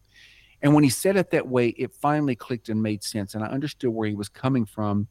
And 0.61 0.73
when 0.73 0.83
he 0.83 0.89
said 0.89 1.17
it 1.17 1.31
that 1.31 1.47
way, 1.47 1.69
it 1.69 1.91
finally 1.93 2.35
clicked 2.35 2.69
and 2.69 2.81
made 2.81 3.03
sense. 3.03 3.35
And 3.35 3.43
I 3.43 3.47
understood 3.47 3.89
where 3.89 4.07
he 4.07 4.15
was 4.15 4.29
coming 4.29 4.65
from, 4.65 5.07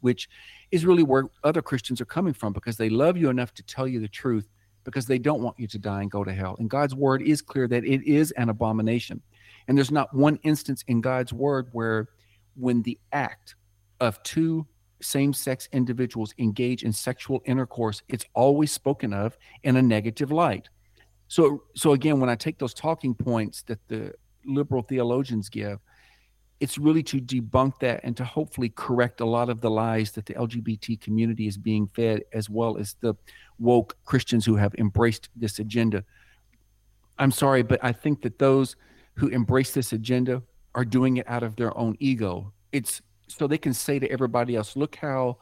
which 0.00 0.28
is 0.70 0.86
really 0.86 1.02
where 1.02 1.24
other 1.44 1.62
Christians 1.62 2.00
are 2.00 2.06
coming 2.06 2.32
from 2.32 2.52
because 2.52 2.76
they 2.76 2.88
love 2.88 3.16
you 3.16 3.28
enough 3.28 3.52
to 3.54 3.62
tell 3.62 3.86
you 3.86 4.00
the 4.00 4.08
truth 4.08 4.48
because 4.84 5.06
they 5.06 5.18
don't 5.18 5.42
want 5.42 5.58
you 5.58 5.66
to 5.66 5.78
die 5.78 6.02
and 6.02 6.10
go 6.10 6.22
to 6.22 6.32
hell. 6.32 6.56
And 6.60 6.70
God's 6.70 6.94
word 6.94 7.20
is 7.20 7.42
clear 7.42 7.66
that 7.68 7.84
it 7.84 8.06
is 8.06 8.30
an 8.32 8.48
abomination. 8.48 9.20
And 9.66 9.76
there's 9.76 9.90
not 9.90 10.14
one 10.14 10.38
instance 10.44 10.84
in 10.86 11.00
God's 11.00 11.32
word 11.32 11.68
where 11.72 12.08
when 12.58 12.82
the 12.82 12.98
act 13.12 13.54
of 14.00 14.22
two 14.22 14.66
same 15.00 15.32
sex 15.32 15.68
individuals 15.72 16.34
engage 16.38 16.82
in 16.82 16.92
sexual 16.92 17.42
intercourse, 17.44 18.02
it's 18.08 18.24
always 18.34 18.72
spoken 18.72 19.12
of 19.12 19.36
in 19.62 19.76
a 19.76 19.82
negative 19.82 20.32
light. 20.32 20.68
So, 21.28 21.64
so 21.74 21.92
again, 21.92 22.20
when 22.20 22.30
I 22.30 22.34
take 22.34 22.58
those 22.58 22.74
talking 22.74 23.14
points 23.14 23.62
that 23.62 23.80
the 23.88 24.14
liberal 24.44 24.82
theologians 24.82 25.48
give, 25.48 25.80
it's 26.60 26.78
really 26.78 27.02
to 27.02 27.20
debunk 27.20 27.78
that 27.80 28.00
and 28.02 28.16
to 28.16 28.24
hopefully 28.24 28.70
correct 28.70 29.20
a 29.20 29.26
lot 29.26 29.50
of 29.50 29.60
the 29.60 29.70
lies 29.70 30.12
that 30.12 30.24
the 30.24 30.34
LGBT 30.34 30.98
community 31.00 31.46
is 31.46 31.58
being 31.58 31.86
fed, 31.94 32.22
as 32.32 32.48
well 32.48 32.78
as 32.78 32.96
the 33.00 33.14
woke 33.58 33.96
Christians 34.04 34.46
who 34.46 34.56
have 34.56 34.74
embraced 34.76 35.28
this 35.36 35.58
agenda. 35.58 36.02
I'm 37.18 37.30
sorry, 37.30 37.62
but 37.62 37.80
I 37.82 37.92
think 37.92 38.22
that 38.22 38.38
those 38.38 38.76
who 39.14 39.28
embrace 39.28 39.72
this 39.72 39.92
agenda 39.92 40.42
are 40.76 40.84
doing 40.84 41.16
it 41.16 41.28
out 41.28 41.42
of 41.42 41.56
their 41.56 41.76
own 41.76 41.96
ego. 41.98 42.52
It's 42.70 43.02
so 43.26 43.46
they 43.46 43.58
can 43.58 43.74
say 43.74 43.98
to 43.98 44.08
everybody 44.10 44.54
else, 44.54 44.76
look 44.76 44.94
how 44.94 45.38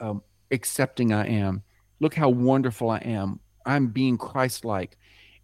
um, 0.00 0.22
accepting 0.50 1.12
I 1.12 1.26
am. 1.28 1.62
Look 2.00 2.14
how 2.14 2.30
wonderful 2.30 2.90
I 2.90 2.98
am. 2.98 3.38
I'm 3.66 3.88
being 3.88 4.16
Christ 4.16 4.64
like. 4.64 4.96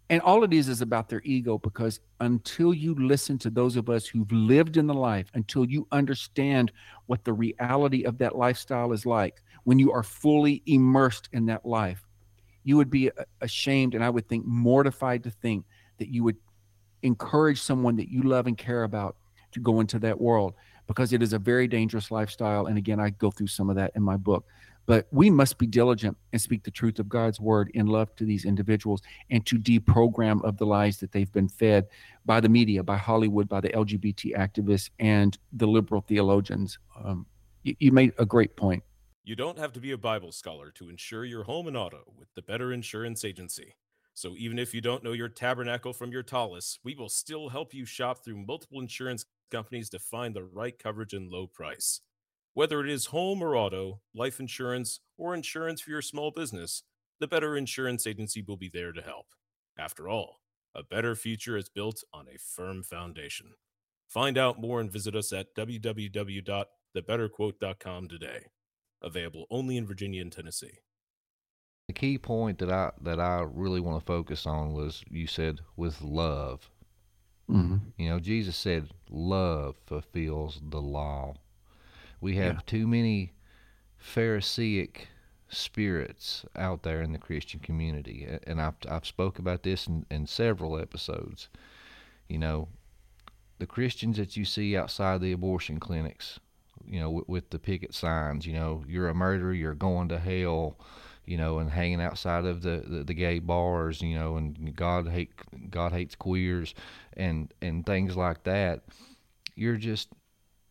And 0.09 0.21
all 0.21 0.43
it 0.43 0.53
is 0.53 0.69
is 0.69 0.81
about 0.81 1.07
their 1.07 1.21
ego 1.23 1.57
because 1.59 1.99
until 2.19 2.73
you 2.73 2.95
listen 2.95 3.37
to 3.39 3.49
those 3.49 3.75
of 3.75 3.89
us 3.89 4.07
who've 4.07 4.31
lived 4.31 4.77
in 4.77 4.87
the 4.87 4.93
life, 4.93 5.29
until 5.33 5.65
you 5.65 5.87
understand 5.91 6.71
what 7.05 7.23
the 7.23 7.33
reality 7.33 8.03
of 8.03 8.17
that 8.17 8.35
lifestyle 8.35 8.91
is 8.91 9.05
like, 9.05 9.43
when 9.65 9.77
you 9.77 9.91
are 9.91 10.03
fully 10.03 10.63
immersed 10.65 11.29
in 11.33 11.45
that 11.45 11.65
life, 11.65 12.01
you 12.63 12.75
would 12.77 12.89
be 12.89 13.11
ashamed 13.41 13.93
and 13.93 14.03
I 14.03 14.09
would 14.09 14.27
think 14.27 14.45
mortified 14.45 15.23
to 15.25 15.29
think 15.29 15.65
that 15.99 16.09
you 16.09 16.23
would 16.23 16.37
encourage 17.03 17.61
someone 17.61 17.97
that 17.97 18.09
you 18.09 18.23
love 18.23 18.47
and 18.47 18.57
care 18.57 18.83
about 18.83 19.17
to 19.57 19.61
go 19.61 19.79
into 19.79 19.99
that 19.99 20.19
world 20.19 20.53
because 20.87 21.11
it 21.11 21.21
is 21.21 21.33
a 21.33 21.39
very 21.39 21.67
dangerous 21.67 22.11
lifestyle. 22.11 22.67
And 22.67 22.77
again, 22.77 22.99
I 22.99 23.09
go 23.09 23.29
through 23.29 23.47
some 23.47 23.69
of 23.69 23.75
that 23.75 23.91
in 23.95 24.01
my 24.01 24.15
book. 24.15 24.45
But 24.85 25.07
we 25.11 25.29
must 25.29 25.57
be 25.57 25.67
diligent 25.67 26.15
and 26.31 26.41
speak 26.41 26.63
the 26.63 26.71
truth 26.71 26.97
of 26.97 27.09
God's 27.09 27.41
word 27.41 27.69
in 27.73 27.87
love 27.87 28.15
to 28.15 28.23
these 28.23 28.45
individuals 28.45 29.01
and 29.29 29.45
to 29.45 29.57
deprogram 29.57 30.41
of 30.45 30.57
the 30.57 30.65
lies 30.65 30.97
that 30.99 31.11
they've 31.11 31.31
been 31.33 31.49
fed 31.49 31.87
by 32.25 32.39
the 32.39 32.47
media, 32.47 32.81
by 32.83 32.95
Hollywood, 32.95 33.49
by 33.49 33.59
the 33.59 33.69
LGBT 33.69 34.37
activists, 34.37 34.89
and 34.99 35.37
the 35.51 35.67
liberal 35.67 35.99
theologians. 35.99 36.79
Um, 37.03 37.25
you, 37.63 37.75
you 37.79 37.91
made 37.91 38.13
a 38.17 38.25
great 38.25 38.55
point. 38.55 38.81
You 39.25 39.35
don't 39.35 39.59
have 39.59 39.73
to 39.73 39.81
be 39.81 39.91
a 39.91 39.97
Bible 39.97 40.31
scholar 40.31 40.71
to 40.75 40.89
insure 40.89 41.25
your 41.25 41.43
home 41.43 41.67
and 41.67 41.75
auto 41.75 42.03
with 42.17 42.29
the 42.35 42.41
Better 42.41 42.71
Insurance 42.71 43.25
Agency. 43.25 43.75
So 44.13 44.35
even 44.37 44.57
if 44.57 44.73
you 44.73 44.79
don't 44.79 45.03
know 45.03 45.11
your 45.11 45.27
tabernacle 45.27 45.91
from 45.91 46.13
your 46.13 46.23
tallis, 46.23 46.79
we 46.83 46.95
will 46.95 47.09
still 47.09 47.49
help 47.49 47.73
you 47.73 47.85
shop 47.85 48.23
through 48.23 48.37
multiple 48.47 48.79
insurance 48.79 49.25
companies 49.49 49.89
to 49.89 49.99
find 49.99 50.35
the 50.35 50.43
right 50.43 50.77
coverage 50.77 51.13
and 51.13 51.29
low 51.29 51.47
price. 51.47 52.01
Whether 52.53 52.83
it 52.83 52.89
is 52.89 53.05
home 53.07 53.41
or 53.41 53.55
auto, 53.55 54.01
life 54.15 54.39
insurance, 54.39 54.99
or 55.17 55.33
insurance 55.33 55.81
for 55.81 55.89
your 55.91 56.01
small 56.01 56.31
business, 56.31 56.83
the 57.19 57.27
Better 57.27 57.57
Insurance 57.57 58.07
Agency 58.07 58.41
will 58.41 58.57
be 58.57 58.69
there 58.69 58.91
to 58.91 59.01
help. 59.01 59.27
After 59.77 60.09
all, 60.09 60.41
a 60.75 60.83
better 60.83 61.15
future 61.15 61.55
is 61.57 61.69
built 61.69 62.03
on 62.13 62.27
a 62.27 62.37
firm 62.37 62.83
foundation. 62.83 63.53
Find 64.07 64.37
out 64.37 64.61
more 64.61 64.79
and 64.79 64.91
visit 64.91 65.15
us 65.15 65.33
at 65.33 65.55
www.thebetterquote.com 65.55 68.07
today 68.07 68.45
available 69.01 69.45
only 69.49 69.77
in 69.77 69.85
Virginia 69.85 70.21
and 70.21 70.31
Tennessee. 70.31 70.79
The 71.87 71.93
key 71.93 72.17
point 72.17 72.59
that 72.59 72.69
I 72.69 72.91
that 73.01 73.19
I 73.19 73.45
really 73.49 73.79
want 73.79 73.99
to 73.99 74.05
focus 74.05 74.45
on 74.45 74.73
was 74.73 75.03
you 75.09 75.27
said 75.27 75.59
with 75.75 76.01
love. 76.01 76.69
Mm-hmm. 77.49 77.77
You 77.97 78.09
know, 78.09 78.19
Jesus 78.19 78.55
said 78.55 78.89
love 79.09 79.75
fulfills 79.85 80.59
the 80.61 80.81
law. 80.81 81.35
We 82.19 82.35
have 82.35 82.55
yeah. 82.55 82.59
too 82.65 82.87
many 82.87 83.33
Pharisaic 83.97 85.07
spirits 85.49 86.45
out 86.55 86.83
there 86.83 87.01
in 87.01 87.13
the 87.13 87.19
Christian 87.19 87.59
community, 87.59 88.27
and 88.45 88.61
I've 88.61 88.75
I've 88.89 89.05
spoke 89.05 89.39
about 89.39 89.63
this 89.63 89.87
in, 89.87 90.05
in 90.11 90.27
several 90.27 90.77
episodes. 90.77 91.47
You 92.27 92.39
know, 92.39 92.67
the 93.59 93.67
Christians 93.67 94.17
that 94.17 94.35
you 94.35 94.45
see 94.45 94.75
outside 94.75 95.21
the 95.21 95.31
abortion 95.31 95.79
clinics, 95.79 96.39
you 96.85 96.99
know, 96.99 97.09
with, 97.09 97.27
with 97.27 97.49
the 97.49 97.59
picket 97.59 97.93
signs, 97.93 98.45
you 98.45 98.53
know, 98.53 98.83
you're 98.87 99.09
a 99.09 99.15
murderer, 99.15 99.53
you're 99.53 99.73
going 99.73 100.09
to 100.09 100.19
hell, 100.19 100.77
you 101.27 101.37
know, 101.37 101.59
and 101.59 101.69
hanging 101.69 102.01
outside 102.01 102.45
of 102.45 102.61
the, 102.61 102.83
the, 102.87 103.03
the 103.03 103.13
gay 103.13 103.39
bars, 103.39 104.01
you 104.01 104.17
know, 104.17 104.37
and 104.37 104.75
God 104.75 105.07
hate 105.07 105.31
God 105.69 105.91
hates 105.91 106.15
queers 106.15 106.73
and 107.13 107.53
and 107.61 107.85
things 107.85 108.15
like 108.15 108.43
that. 108.43 108.81
You're 109.55 109.77
just 109.77 110.09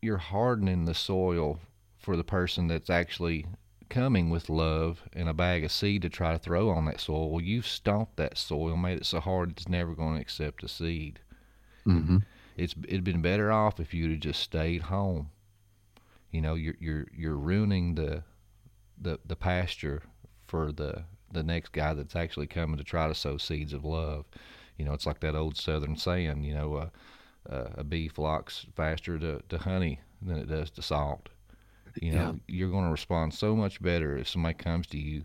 you're 0.01 0.17
hardening 0.17 0.85
the 0.85 0.93
soil 0.93 1.59
for 1.97 2.17
the 2.17 2.23
person 2.23 2.67
that's 2.67 2.89
actually 2.89 3.45
coming 3.89 4.29
with 4.29 4.49
love 4.49 5.03
and 5.13 5.29
a 5.29 5.33
bag 5.33 5.63
of 5.63 5.71
seed 5.71 6.01
to 6.01 6.09
try 6.09 6.33
to 6.33 6.39
throw 6.39 6.69
on 6.69 6.85
that 6.85 6.99
soil. 6.99 7.31
Well, 7.31 7.41
you've 7.41 7.67
stomped 7.67 8.17
that 8.17 8.37
soil, 8.37 8.75
made 8.75 8.97
it 8.97 9.05
so 9.05 9.19
hard 9.21 9.51
it's 9.51 9.69
never 9.69 9.93
going 9.93 10.15
to 10.15 10.21
accept 10.21 10.63
a 10.63 10.67
seed. 10.67 11.19
Mm-hmm. 11.87 12.17
It's 12.57 12.75
it'd 12.87 13.03
been 13.03 13.21
better 13.21 13.51
off 13.51 13.79
if 13.79 13.93
you'd 13.93 14.11
have 14.11 14.19
just 14.19 14.41
stayed 14.41 14.83
home 14.83 15.29
you 16.31 16.41
know 16.41 16.55
you're 16.55 16.75
you're 16.79 17.07
you're 17.15 17.37
ruining 17.37 17.95
the 17.95 18.23
the 18.99 19.19
the 19.25 19.35
pasture 19.35 20.03
for 20.47 20.71
the 20.71 21.03
the 21.31 21.43
next 21.43 21.73
guy 21.73 21.93
that's 21.93 22.15
actually 22.15 22.47
coming 22.47 22.77
to 22.77 22.83
try 22.83 23.07
to 23.07 23.13
sow 23.15 23.37
seeds 23.37 23.73
of 23.73 23.83
love. 23.83 24.25
You 24.77 24.85
know, 24.85 24.93
it's 24.93 25.05
like 25.05 25.19
that 25.21 25.35
old 25.35 25.57
Southern 25.57 25.97
saying. 25.97 26.43
You 26.43 26.53
know, 26.53 26.75
uh, 26.75 26.89
uh, 27.49 27.69
a 27.75 27.83
bee 27.83 28.07
flocks 28.07 28.65
faster 28.75 29.17
to, 29.19 29.41
to 29.49 29.57
honey 29.57 29.99
than 30.21 30.37
it 30.37 30.47
does 30.47 30.69
to 30.71 30.81
salt. 30.81 31.29
You 32.01 32.11
know, 32.11 32.39
yeah. 32.47 32.55
you're 32.55 32.71
going 32.71 32.85
to 32.85 32.91
respond 32.91 33.33
so 33.33 33.55
much 33.55 33.81
better 33.81 34.17
if 34.17 34.29
somebody 34.29 34.53
comes 34.53 34.87
to 34.87 34.97
you, 34.97 35.23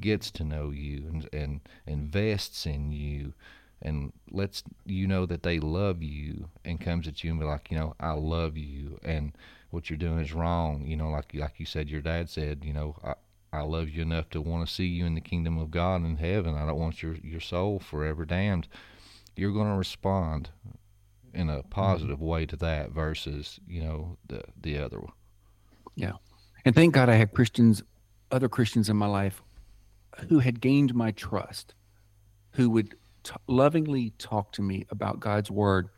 gets 0.00 0.30
to 0.32 0.44
know 0.44 0.70
you, 0.70 1.08
and 1.08 1.28
and 1.32 1.60
invests 1.86 2.66
in 2.66 2.92
you, 2.92 3.34
and 3.82 4.12
lets 4.30 4.62
you 4.86 5.06
know 5.06 5.26
that 5.26 5.42
they 5.42 5.58
love 5.58 6.02
you 6.02 6.48
and 6.64 6.80
comes 6.80 7.08
at 7.08 7.24
you 7.24 7.30
and 7.30 7.40
be 7.40 7.46
like, 7.46 7.70
you 7.70 7.78
know, 7.78 7.94
I 7.98 8.12
love 8.12 8.56
you 8.56 8.98
and 9.02 9.32
what 9.70 9.90
you're 9.90 9.98
doing 9.98 10.20
is 10.20 10.32
wrong. 10.32 10.86
You 10.86 10.96
know, 10.96 11.10
like 11.10 11.34
like 11.34 11.54
you 11.58 11.66
said, 11.66 11.90
your 11.90 12.00
dad 12.00 12.30
said, 12.30 12.64
you 12.64 12.72
know, 12.72 12.96
I, 13.04 13.14
I 13.54 13.62
love 13.62 13.88
you 13.88 14.02
enough 14.02 14.30
to 14.30 14.40
want 14.40 14.66
to 14.66 14.72
see 14.72 14.86
you 14.86 15.06
in 15.06 15.14
the 15.14 15.20
kingdom 15.20 15.58
of 15.58 15.70
God 15.70 16.04
in 16.04 16.16
heaven. 16.16 16.54
I 16.54 16.66
don't 16.66 16.78
want 16.78 17.02
your 17.02 17.14
your 17.16 17.40
soul 17.40 17.78
forever 17.78 18.24
damned. 18.24 18.68
You're 19.36 19.52
going 19.52 19.70
to 19.70 19.76
respond 19.76 20.50
in 21.32 21.48
a 21.48 21.62
positive 21.62 22.16
mm-hmm. 22.16 22.26
way 22.26 22.46
to 22.46 22.56
that 22.56 22.90
versus 22.90 23.60
you 23.66 23.82
know 23.82 24.16
the 24.26 24.42
the 24.60 24.78
other 24.78 24.98
one. 24.98 25.12
Yeah. 25.94 26.12
And 26.64 26.74
thank 26.74 26.94
God 26.94 27.08
I 27.08 27.14
had 27.14 27.32
Christians, 27.32 27.82
other 28.30 28.48
Christians 28.48 28.88
in 28.88 28.96
my 28.96 29.06
life 29.06 29.42
who 30.28 30.38
had 30.38 30.60
gained 30.60 30.94
my 30.94 31.10
trust, 31.10 31.74
who 32.52 32.70
would 32.70 32.94
t- 33.22 33.34
lovingly 33.46 34.10
talk 34.18 34.52
to 34.52 34.62
me 34.62 34.86
about 34.90 35.20
God's 35.20 35.50
word. 35.50 35.88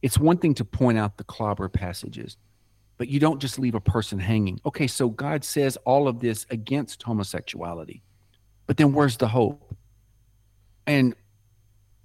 It's 0.00 0.18
one 0.18 0.38
thing 0.38 0.54
to 0.54 0.64
point 0.64 0.98
out 0.98 1.16
the 1.16 1.24
clobber 1.24 1.68
passages, 1.68 2.36
but 3.02 3.08
you 3.08 3.18
don't 3.18 3.40
just 3.40 3.58
leave 3.58 3.74
a 3.74 3.80
person 3.80 4.20
hanging. 4.20 4.60
Okay, 4.64 4.86
so 4.86 5.08
God 5.08 5.42
says 5.42 5.76
all 5.78 6.06
of 6.06 6.20
this 6.20 6.46
against 6.50 7.02
homosexuality, 7.02 8.00
but 8.68 8.76
then 8.76 8.92
where's 8.92 9.16
the 9.16 9.26
hope? 9.26 9.74
And 10.86 11.16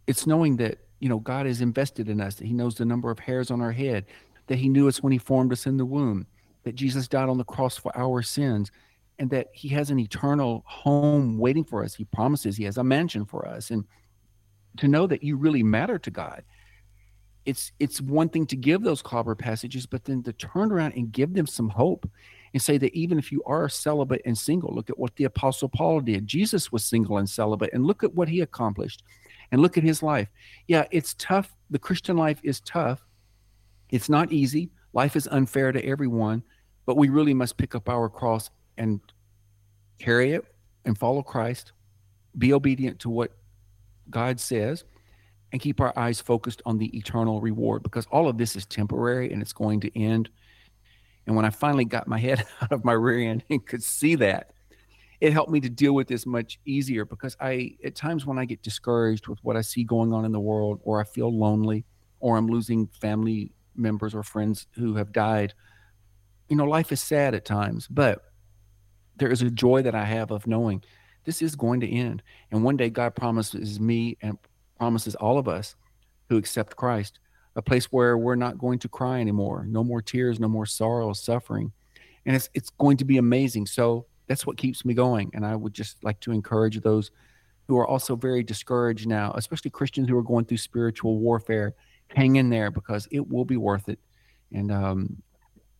it's 0.07 0.25
knowing 0.25 0.57
that, 0.57 0.79
you 0.99 1.07
know, 1.07 1.19
God 1.19 1.45
is 1.45 1.61
invested 1.61 2.09
in 2.09 2.19
us, 2.19 2.33
that 2.37 2.47
He 2.47 2.53
knows 2.53 2.73
the 2.73 2.83
number 2.83 3.11
of 3.11 3.19
hairs 3.19 3.51
on 3.51 3.61
our 3.61 3.71
head, 3.71 4.07
that 4.47 4.57
He 4.57 4.69
knew 4.69 4.87
us 4.87 5.03
when 5.03 5.11
He 5.11 5.19
formed 5.19 5.51
us 5.51 5.67
in 5.67 5.77
the 5.77 5.85
womb, 5.85 6.25
that 6.63 6.73
Jesus 6.73 7.07
died 7.07 7.29
on 7.29 7.37
the 7.37 7.43
cross 7.43 7.77
for 7.77 7.95
our 7.95 8.23
sins, 8.23 8.71
and 9.19 9.29
that 9.29 9.49
He 9.53 9.67
has 9.67 9.91
an 9.91 9.99
eternal 9.99 10.63
home 10.65 11.37
waiting 11.37 11.63
for 11.63 11.83
us. 11.83 11.93
He 11.93 12.05
promises 12.05 12.57
He 12.57 12.63
has 12.63 12.77
a 12.77 12.83
mansion 12.83 13.23
for 13.23 13.47
us. 13.47 13.69
And 13.69 13.85
to 14.77 14.87
know 14.87 15.05
that 15.05 15.21
you 15.21 15.35
really 15.35 15.61
matter 15.61 15.99
to 15.99 16.09
God 16.09 16.43
it's 17.47 17.71
it's 17.79 18.01
one 18.01 18.27
thing 18.27 18.45
to 18.47 18.57
give 18.57 18.83
those 18.83 19.01
clobber 19.01 19.33
passages, 19.33 19.85
but 19.85 20.03
then 20.03 20.21
to 20.23 20.33
turn 20.33 20.69
around 20.69 20.95
and 20.95 21.13
give 21.13 21.33
them 21.33 21.47
some 21.47 21.69
hope 21.69 22.07
and 22.53 22.61
say 22.61 22.77
that 22.77 22.93
even 22.93 23.17
if 23.17 23.31
you 23.31 23.41
are 23.45 23.69
celibate 23.69 24.21
and 24.25 24.37
single, 24.37 24.75
look 24.75 24.89
at 24.89 24.99
what 24.99 25.15
the 25.15 25.23
apostle 25.23 25.69
Paul 25.69 26.01
did. 26.01 26.27
Jesus 26.27 26.73
was 26.73 26.83
single 26.83 27.17
and 27.17 27.29
celibate, 27.29 27.71
and 27.71 27.85
look 27.85 28.03
at 28.03 28.13
what 28.13 28.27
he 28.27 28.41
accomplished. 28.41 29.01
And 29.49 29.61
look 29.61 29.77
at 29.77 29.83
his 29.85 30.03
life. 30.03 30.27
Yeah, 30.67 30.83
it's 30.91 31.13
tough. 31.13 31.55
The 31.69 31.79
Christian 31.79 32.17
life 32.17 32.41
is 32.43 32.59
tough. 32.59 33.05
It's 33.89 34.09
not 34.09 34.33
easy. 34.33 34.71
Life 34.91 35.15
is 35.15 35.25
unfair 35.31 35.71
to 35.71 35.85
everyone, 35.85 36.43
but 36.85 36.97
we 36.97 37.07
really 37.07 37.33
must 37.33 37.55
pick 37.55 37.73
up 37.73 37.87
our 37.87 38.09
cross 38.09 38.49
and 38.77 38.99
carry 39.99 40.33
it 40.33 40.43
and 40.83 40.97
follow 40.97 41.23
Christ. 41.23 41.71
Be 42.37 42.51
obedient 42.51 42.99
to 42.99 43.09
what 43.09 43.31
God 44.09 44.37
says 44.37 44.83
and 45.51 45.61
keep 45.61 45.79
our 45.79 45.97
eyes 45.97 46.19
focused 46.19 46.61
on 46.65 46.77
the 46.77 46.95
eternal 46.97 47.39
reward 47.41 47.83
because 47.83 48.05
all 48.11 48.27
of 48.27 48.37
this 48.37 48.55
is 48.55 48.65
temporary 48.65 49.31
and 49.31 49.41
it's 49.41 49.53
going 49.53 49.79
to 49.81 49.99
end. 49.99 50.29
And 51.25 51.35
when 51.35 51.45
I 51.45 51.49
finally 51.49 51.85
got 51.85 52.07
my 52.07 52.19
head 52.19 52.45
out 52.61 52.71
of 52.71 52.83
my 52.83 52.93
rear 52.93 53.29
end 53.29 53.43
and 53.49 53.65
could 53.65 53.83
see 53.83 54.15
that, 54.15 54.51
it 55.19 55.33
helped 55.33 55.51
me 55.51 55.59
to 55.61 55.69
deal 55.69 55.93
with 55.93 56.07
this 56.07 56.25
much 56.25 56.59
easier 56.65 57.03
because 57.03 57.35
I, 57.39 57.75
at 57.83 57.95
times 57.95 58.25
when 58.25 58.37
I 58.37 58.45
get 58.45 58.61
discouraged 58.61 59.27
with 59.27 59.39
what 59.41 59.57
I 59.57 59.61
see 59.61 59.83
going 59.83 60.13
on 60.13 60.25
in 60.25 60.31
the 60.31 60.39
world, 60.39 60.79
or 60.83 61.01
I 61.01 61.05
feel 61.05 61.35
lonely, 61.35 61.85
or 62.19 62.37
I'm 62.37 62.47
losing 62.47 62.87
family 62.87 63.51
members 63.75 64.13
or 64.13 64.21
friends 64.21 64.67
who 64.75 64.95
have 64.95 65.11
died, 65.11 65.53
you 66.49 66.55
know, 66.55 66.65
life 66.65 66.91
is 66.91 67.01
sad 67.01 67.33
at 67.33 67.45
times, 67.45 67.87
but 67.87 68.21
there 69.15 69.29
is 69.29 69.41
a 69.41 69.49
joy 69.49 69.81
that 69.81 69.95
I 69.95 70.05
have 70.05 70.31
of 70.31 70.45
knowing 70.45 70.83
this 71.25 71.41
is 71.41 71.55
going 71.55 71.81
to 71.81 71.89
end. 71.89 72.23
And 72.51 72.63
one 72.63 72.77
day 72.77 72.89
God 72.89 73.15
promises 73.15 73.79
me 73.79 74.17
and 74.21 74.37
promises 74.77 75.15
all 75.15 75.37
of 75.37 75.47
us 75.47 75.75
who 76.29 76.37
accept 76.37 76.75
Christ 76.75 77.19
a 77.57 77.61
place 77.61 77.85
where 77.85 78.17
we're 78.17 78.35
not 78.35 78.59
going 78.59 78.77
to 78.79 78.87
cry 78.87 79.19
anymore, 79.19 79.65
no 79.67 79.83
more 79.83 80.01
tears, 80.01 80.39
no 80.39 80.47
more 80.47 80.67
sorrow, 80.67 81.11
suffering. 81.11 81.71
And 82.25 82.35
it's 82.35 82.49
it's 82.53 82.69
going 82.69 82.97
to 82.97 83.05
be 83.05 83.17
amazing. 83.17 83.65
So 83.65 84.05
that's 84.27 84.45
what 84.45 84.57
keeps 84.57 84.85
me 84.85 84.93
going. 84.93 85.31
And 85.33 85.45
I 85.45 85.55
would 85.55 85.73
just 85.73 86.03
like 86.03 86.19
to 86.21 86.31
encourage 86.31 86.79
those 86.81 87.09
who 87.67 87.77
are 87.77 87.87
also 87.87 88.15
very 88.15 88.43
discouraged 88.43 89.07
now, 89.07 89.33
especially 89.35 89.71
Christians 89.71 90.07
who 90.07 90.17
are 90.17 90.23
going 90.23 90.45
through 90.45 90.57
spiritual 90.57 91.17
warfare, 91.17 91.73
hang 92.09 92.35
in 92.35 92.49
there 92.49 92.69
because 92.69 93.07
it 93.11 93.27
will 93.27 93.43
be 93.43 93.57
worth 93.57 93.89
it. 93.89 93.99
And 94.53 94.71
um, 94.71 95.21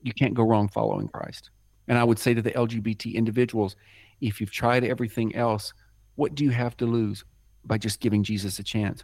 you 0.02 0.14
can't 0.14 0.34
go 0.34 0.44
wrong 0.44 0.68
following 0.70 1.08
Christ. 1.08 1.52
And 1.88 1.98
I 1.98 2.04
would 2.04 2.20
say 2.20 2.34
to 2.34 2.42
the 2.42 2.52
LGBT 2.52 3.14
individuals, 3.14 3.76
if 4.20 4.42
you've 4.42 4.52
tried 4.52 4.84
everything 4.84 5.36
else, 5.36 5.74
what 6.16 6.34
do 6.34 6.44
you 6.44 6.52
have 6.52 6.76
to 6.78 6.86
lose? 6.86 7.24
By 7.68 7.78
just 7.78 8.00
giving 8.00 8.24
Jesus 8.24 8.60
a 8.60 8.64
chance. 8.64 9.04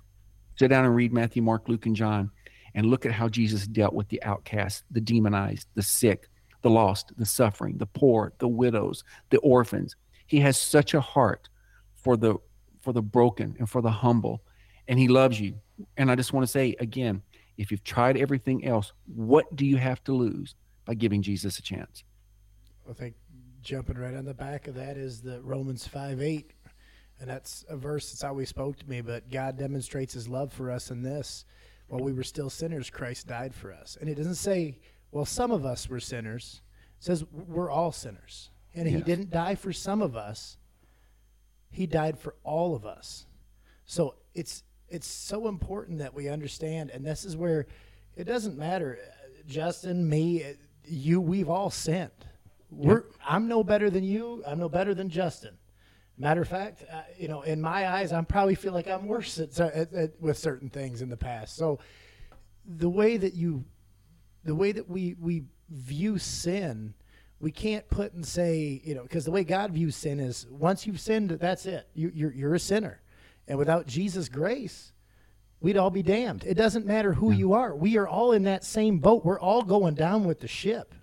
Sit 0.57 0.69
down 0.69 0.85
and 0.85 0.95
read 0.95 1.13
Matthew, 1.13 1.41
Mark, 1.41 1.67
Luke, 1.67 1.85
and 1.85 1.95
John 1.95 2.31
and 2.75 2.87
look 2.87 3.05
at 3.05 3.11
how 3.11 3.29
Jesus 3.29 3.67
dealt 3.67 3.93
with 3.93 4.07
the 4.09 4.21
outcast, 4.23 4.83
the 4.89 5.01
demonized, 5.01 5.67
the 5.75 5.83
sick, 5.83 6.29
the 6.61 6.69
lost, 6.69 7.11
the 7.17 7.25
suffering, 7.25 7.77
the 7.77 7.85
poor, 7.85 8.33
the 8.39 8.47
widows, 8.47 9.03
the 9.29 9.39
orphans. 9.39 9.95
He 10.25 10.39
has 10.39 10.57
such 10.57 10.93
a 10.93 11.01
heart 11.01 11.49
for 11.95 12.17
the 12.17 12.37
for 12.81 12.93
the 12.93 13.01
broken 13.01 13.55
and 13.59 13.69
for 13.69 13.81
the 13.81 13.91
humble 13.91 14.41
and 14.87 14.99
he 14.99 15.07
loves 15.07 15.39
you. 15.39 15.55
And 15.97 16.11
I 16.11 16.15
just 16.15 16.33
want 16.33 16.45
to 16.45 16.51
say 16.51 16.75
again, 16.79 17.21
if 17.57 17.71
you've 17.71 17.83
tried 17.83 18.17
everything 18.17 18.65
else, 18.65 18.93
what 19.05 19.55
do 19.55 19.65
you 19.65 19.77
have 19.77 20.03
to 20.05 20.13
lose 20.13 20.55
by 20.85 20.95
giving 20.95 21.21
Jesus 21.21 21.59
a 21.59 21.61
chance? 21.61 22.03
I 22.89 22.93
think 22.93 23.15
jumping 23.61 23.97
right 23.97 24.15
on 24.15 24.25
the 24.25 24.33
back 24.33 24.67
of 24.67 24.75
that 24.75 24.97
is 24.97 25.21
the 25.21 25.41
Romans 25.41 25.87
5 25.87 26.21
8 26.21 26.51
and 27.19 27.29
that's 27.29 27.65
a 27.69 27.77
verse 27.77 28.11
that's 28.11 28.23
always 28.23 28.49
spoke 28.49 28.77
to 28.79 28.89
me. 28.89 29.01
But 29.01 29.29
God 29.31 29.57
demonstrates 29.57 30.13
His 30.13 30.27
love 30.27 30.51
for 30.51 30.71
us 30.71 30.91
in 30.91 31.03
this: 31.03 31.45
while 31.87 32.01
we 32.01 32.13
were 32.13 32.23
still 32.23 32.49
sinners, 32.49 32.89
Christ 32.89 33.27
died 33.27 33.53
for 33.53 33.71
us. 33.71 33.97
And 33.99 34.09
it 34.09 34.15
doesn't 34.15 34.35
say, 34.35 34.79
"Well, 35.11 35.25
some 35.25 35.51
of 35.51 35.65
us 35.65 35.87
were 35.89 35.99
sinners." 35.99 36.61
It 36.99 37.03
says 37.05 37.25
we're 37.31 37.69
all 37.69 37.91
sinners, 37.91 38.49
and 38.73 38.87
He 38.87 39.01
didn't 39.01 39.29
die 39.29 39.55
for 39.55 39.73
some 39.73 40.01
of 40.01 40.15
us. 40.15 40.57
He 41.69 41.87
died 41.87 42.19
for 42.19 42.35
all 42.43 42.75
of 42.75 42.85
us. 42.85 43.25
So 43.85 44.15
it's 44.33 44.63
it's 44.89 45.07
so 45.07 45.47
important 45.47 45.99
that 45.99 46.13
we 46.13 46.29
understand, 46.29 46.91
and 46.91 47.05
this 47.05 47.25
is 47.25 47.35
where 47.35 47.65
it 48.15 48.25
doesn't 48.25 48.57
matter, 48.57 48.99
Justin, 49.47 50.07
me, 50.07 50.43
you. 50.85 51.19
We've 51.19 51.49
all 51.49 51.69
sinned. 51.69 52.11
We're 52.69 53.05
I'm 53.25 53.47
no 53.47 53.63
better 53.63 53.89
than 53.89 54.03
you. 54.03 54.43
I'm 54.45 54.59
no 54.59 54.69
better 54.69 54.93
than 54.93 55.09
Justin. 55.09 55.57
Matter 56.17 56.41
of 56.41 56.47
fact, 56.47 56.83
uh, 56.91 57.01
you 57.17 57.27
know, 57.27 57.41
in 57.41 57.59
my 57.59 57.87
eyes, 57.87 58.13
I 58.13 58.21
probably 58.21 58.55
feel 58.55 58.71
like 58.73 58.87
I'm 58.87 59.07
worse 59.07 59.39
at, 59.39 59.59
at, 59.59 59.93
at, 59.93 60.21
with 60.21 60.37
certain 60.37 60.69
things 60.69 61.01
in 61.01 61.09
the 61.09 61.17
past. 61.17 61.55
So, 61.55 61.79
the 62.65 62.89
way 62.89 63.17
that 63.17 63.33
you, 63.33 63.65
the 64.43 64.53
way 64.55 64.71
that 64.71 64.87
we 64.87 65.15
we 65.19 65.43
view 65.69 66.19
sin, 66.19 66.93
we 67.39 67.51
can't 67.51 67.87
put 67.89 68.13
and 68.13 68.25
say, 68.25 68.79
you 68.83 68.93
know, 68.93 69.01
because 69.01 69.25
the 69.25 69.31
way 69.31 69.43
God 69.43 69.71
views 69.71 69.95
sin 69.95 70.19
is 70.19 70.45
once 70.51 70.85
you've 70.85 70.99
sinned, 70.99 71.31
that's 71.31 71.65
it. 71.65 71.87
You, 71.95 72.11
you're 72.13 72.31
you're 72.33 72.53
a 72.55 72.59
sinner, 72.59 73.01
and 73.47 73.57
without 73.57 73.87
Jesus' 73.87 74.29
grace, 74.29 74.93
we'd 75.61 75.77
all 75.77 75.89
be 75.89 76.03
damned. 76.03 76.43
It 76.45 76.53
doesn't 76.53 76.85
matter 76.85 77.13
who 77.13 77.31
you 77.31 77.53
are. 77.53 77.75
We 77.75 77.97
are 77.97 78.07
all 78.07 78.33
in 78.33 78.43
that 78.43 78.63
same 78.63 78.99
boat. 78.99 79.25
We're 79.25 79.39
all 79.39 79.63
going 79.63 79.95
down 79.95 80.25
with 80.25 80.41
the 80.41 80.47
ship, 80.47 80.93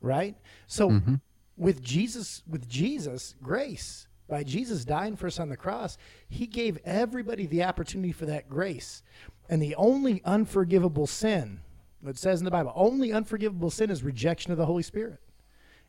right? 0.00 0.36
So, 0.68 0.90
Mm-hmm. 0.90 1.14
with 1.56 1.82
Jesus, 1.82 2.44
with 2.48 2.68
Jesus' 2.68 3.34
grace 3.42 4.06
by 4.32 4.42
Jesus 4.42 4.86
dying 4.86 5.14
for 5.14 5.26
us 5.26 5.38
on 5.38 5.50
the 5.50 5.58
cross, 5.58 5.98
he 6.26 6.46
gave 6.46 6.78
everybody 6.86 7.44
the 7.44 7.64
opportunity 7.64 8.12
for 8.12 8.24
that 8.24 8.48
grace. 8.48 9.02
And 9.50 9.60
the 9.60 9.74
only 9.74 10.22
unforgivable 10.24 11.06
sin, 11.06 11.60
it 12.06 12.16
says 12.16 12.40
in 12.40 12.46
the 12.46 12.50
Bible, 12.50 12.72
only 12.74 13.12
unforgivable 13.12 13.68
sin 13.68 13.90
is 13.90 14.02
rejection 14.02 14.50
of 14.50 14.56
the 14.56 14.64
Holy 14.64 14.82
Spirit. 14.82 15.20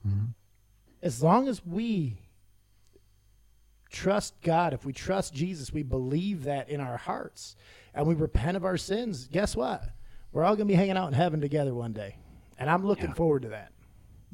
Mm-hmm. 0.06 0.26
As 1.02 1.24
long 1.24 1.48
as 1.48 1.66
we 1.66 2.20
trust 3.90 4.34
God, 4.42 4.74
if 4.74 4.84
we 4.84 4.92
trust 4.92 5.34
Jesus, 5.34 5.72
we 5.72 5.84
believe 5.84 6.44
that 6.44 6.68
in 6.68 6.82
our 6.82 6.98
hearts, 6.98 7.56
and 7.94 8.06
we 8.06 8.14
repent 8.14 8.58
of 8.58 8.66
our 8.66 8.76
sins, 8.76 9.30
guess 9.32 9.56
what? 9.56 9.86
We're 10.34 10.44
all 10.44 10.58
going 10.58 10.68
to 10.68 10.74
be 10.74 10.78
hanging 10.78 10.98
out 10.98 11.08
in 11.08 11.14
heaven 11.14 11.40
together 11.40 11.74
one 11.74 11.94
day. 11.94 12.18
And 12.60 12.70
I'm 12.70 12.86
looking 12.86 13.14
forward 13.14 13.44
to 13.44 13.50
that. 13.50 13.72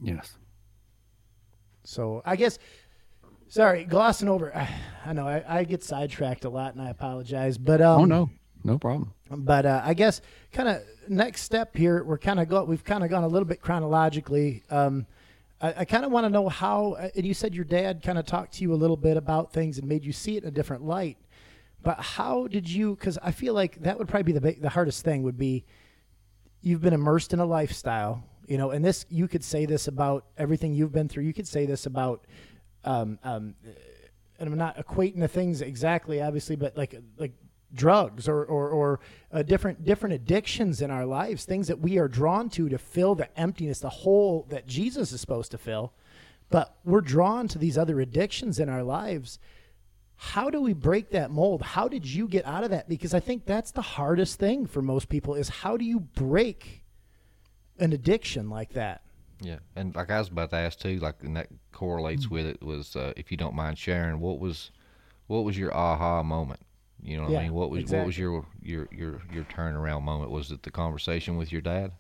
Yes. 0.02 0.36
So 1.84 2.24
I 2.26 2.36
guess 2.36 2.58
Sorry, 3.50 3.84
glossing 3.84 4.30
over. 4.30 4.54
I 5.06 5.14
know 5.14 5.28
I, 5.28 5.44
I 5.48 5.64
get 5.64 5.84
sidetracked 5.84 6.46
a 6.46 6.50
lot, 6.50 6.76
and 6.76 6.82
I 6.82 6.90
apologize. 6.90 7.58
But 7.58 7.82
um, 7.82 8.02
oh 8.02 8.06
no, 8.06 8.30
no 8.64 8.78
problem. 8.78 9.14
But 9.30 9.66
uh, 9.66 9.82
I 9.84 9.94
guess 9.96 10.22
kind 10.52 10.70
of 10.70 10.82
next 11.08 11.42
step 11.42 11.76
here, 11.76 12.04
we're 12.04 12.20
kind 12.20 12.40
of 12.40 12.48
go. 12.48 12.64
We've 12.64 12.84
kind 12.84 13.04
of 13.04 13.10
gone 13.10 13.24
a 13.24 13.28
little 13.28 13.48
bit 13.48 13.60
chronologically. 13.60 14.64
Um, 14.70 15.08
I, 15.60 15.74
I 15.80 15.86
kind 15.86 16.06
of 16.06 16.12
want 16.12 16.26
to 16.26 16.30
know 16.30 16.48
how. 16.48 16.96
And 17.16 17.26
you 17.26 17.34
said 17.34 17.56
your 17.56 17.66
dad 17.66 18.04
kind 18.04 18.20
of 18.20 18.26
talked 18.26 18.54
to 18.56 18.62
you 18.62 18.74
a 18.74 18.76
little 18.76 18.98
bit 18.98 19.18
about 19.18 19.52
things 19.52 19.80
and 19.80 19.88
made 19.88 20.06
you 20.06 20.14
see 20.14 20.38
it 20.38 20.44
in 20.44 20.50
a 20.50 20.52
different 20.52 20.86
light. 20.86 21.18
But 21.82 22.00
how 22.00 22.48
did 22.48 22.70
you? 22.70 22.96
Because 22.96 23.18
I 23.24 23.32
feel 23.32 23.56
like 23.56 23.82
that 23.82 23.98
would 23.98 24.08
probably 24.08 24.32
be 24.32 24.40
the 24.40 24.62
the 24.62 24.70
hardest 24.70 25.04
thing. 25.04 25.24
Would 25.24 25.40
be 25.40 25.66
you've 26.62 26.82
been 26.82 26.94
immersed 26.94 27.34
in 27.34 27.40
a 27.40 27.46
lifestyle, 27.46 28.24
you 28.46 28.60
know, 28.60 28.70
and 28.70 28.86
this 28.86 29.08
you 29.10 29.28
could 29.28 29.44
say 29.44 29.66
this 29.66 29.88
about 29.88 30.26
everything 30.38 30.74
you've 30.74 30.92
been 30.92 31.08
through. 31.08 31.24
You 31.24 31.34
could 31.34 31.48
say 31.48 31.66
this 31.66 31.88
about 31.88 32.26
um, 32.90 33.20
um, 33.24 33.54
and 34.40 34.50
I'm 34.50 34.58
not 34.58 34.78
equating 34.78 35.20
the 35.20 35.28
things 35.28 35.62
exactly, 35.62 36.22
obviously, 36.22 36.56
but 36.56 36.76
like 36.76 36.96
like 37.18 37.34
drugs 37.76 38.28
or 38.28 38.44
or, 38.46 38.70
or 38.70 39.00
uh, 39.32 39.44
different 39.44 39.86
different 39.86 40.16
addictions 40.16 40.82
in 40.82 40.90
our 40.90 41.06
lives, 41.06 41.46
things 41.46 41.68
that 41.68 41.80
we 41.80 42.00
are 42.00 42.08
drawn 42.08 42.50
to 42.50 42.68
to 42.68 42.80
fill 42.80 43.14
the 43.14 43.40
emptiness, 43.40 43.80
the 43.80 43.90
hole 43.90 44.48
that 44.50 44.66
Jesus 44.66 45.12
is 45.12 45.22
supposed 45.22 45.52
to 45.52 45.58
fill. 45.60 45.94
But 46.50 46.78
we're 46.84 47.02
drawn 47.02 47.48
to 47.50 47.60
these 47.60 47.78
other 47.78 48.02
addictions 48.02 48.60
in 48.60 48.70
our 48.70 48.82
lives. 48.82 49.38
How 50.16 50.50
do 50.50 50.60
we 50.60 50.74
break 50.74 51.12
that 51.12 51.30
mold? 51.30 51.62
How 51.62 51.88
did 51.88 52.08
you 52.08 52.28
get 52.28 52.46
out 52.48 52.64
of 52.64 52.72
that? 52.72 52.90
Because 52.90 53.14
I 53.14 53.20
think 53.20 53.46
that's 53.46 53.70
the 53.72 53.84
hardest 53.84 54.40
thing 54.40 54.66
for 54.66 54.82
most 54.82 55.10
people 55.10 55.36
is 55.36 55.48
how 55.48 55.78
do 55.78 55.86
you 55.86 56.00
break 56.00 56.84
an 57.78 57.94
addiction 57.94 58.50
like 58.50 58.74
that? 58.74 59.04
Yeah, 59.42 59.60
and 59.76 59.96
like 59.96 60.12
I 60.12 60.20
was 60.20 60.28
about 60.28 60.50
to 60.52 60.58
ask 60.58 60.80
too, 60.80 61.00
like 61.00 61.16
and 61.22 61.36
that 61.38 61.48
correlates 61.72 62.28
Mm. 62.28 62.32
with 62.32 62.46
it 62.46 62.62
was 62.62 62.96
uh, 62.96 63.14
if 63.16 63.32
you 63.32 63.38
don't 63.38 63.56
mind 63.56 63.78
sharing, 63.78 64.20
what 64.20 64.40
was 64.40 64.72
what 65.28 65.46
was 65.46 65.58
your 65.58 65.76
aha 65.76 66.24
moment? 66.24 66.60
You 67.02 67.18
know 67.18 67.24
what 67.24 67.38
I 67.38 67.44
mean? 67.44 67.54
What 67.54 67.70
was 67.70 67.86
what 67.86 68.06
was 68.06 68.18
exactly. 68.18 68.22
your 68.22 68.46
your 68.62 68.88
your 68.92 69.22
your 69.32 69.44
turnaround 69.46 70.04
moment? 70.04 70.32
Was 70.32 70.52
it 70.52 70.64
the 70.64 70.72
conversation 70.72 71.38
with 71.38 71.52
your 71.52 71.62
dad? 71.62 71.92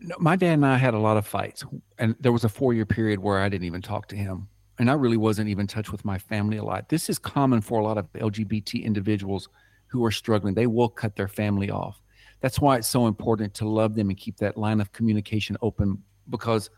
No, 0.00 0.16
my 0.18 0.36
dad 0.36 0.54
and 0.54 0.66
I 0.66 0.76
had 0.76 0.94
a 0.94 0.98
lot 0.98 1.16
of 1.16 1.26
fights, 1.26 1.64
and 1.98 2.14
there 2.20 2.32
was 2.32 2.44
a 2.44 2.48
four 2.48 2.74
year 2.74 2.86
period 2.86 3.20
where 3.20 3.38
I 3.38 3.48
didn't 3.48 3.66
even 3.66 3.82
talk 3.82 4.08
to 4.08 4.16
him, 4.16 4.48
and 4.78 4.90
I 4.90 4.94
really 4.94 5.16
wasn't 5.16 5.48
even 5.48 5.62
in 5.62 5.66
touch 5.68 5.92
with 5.92 6.04
my 6.04 6.18
family 6.18 6.56
a 6.56 6.64
lot. 6.64 6.88
This 6.88 7.08
is 7.08 7.18
common 7.18 7.60
for 7.60 7.78
a 7.78 7.84
lot 7.84 7.98
of 7.98 8.12
LGBT 8.14 8.84
individuals 8.84 9.48
who 9.86 10.04
are 10.04 10.10
struggling. 10.10 10.54
They 10.54 10.66
will 10.66 10.88
cut 10.88 11.16
their 11.16 11.28
family 11.28 11.70
off. 11.70 12.01
That's 12.42 12.60
why 12.60 12.76
it's 12.76 12.88
so 12.88 13.06
important 13.06 13.54
to 13.54 13.68
love 13.68 13.94
them 13.94 14.10
and 14.10 14.18
keep 14.18 14.36
that 14.38 14.58
line 14.58 14.80
of 14.80 14.92
communication 14.92 15.56
open 15.62 16.02
because 16.28 16.68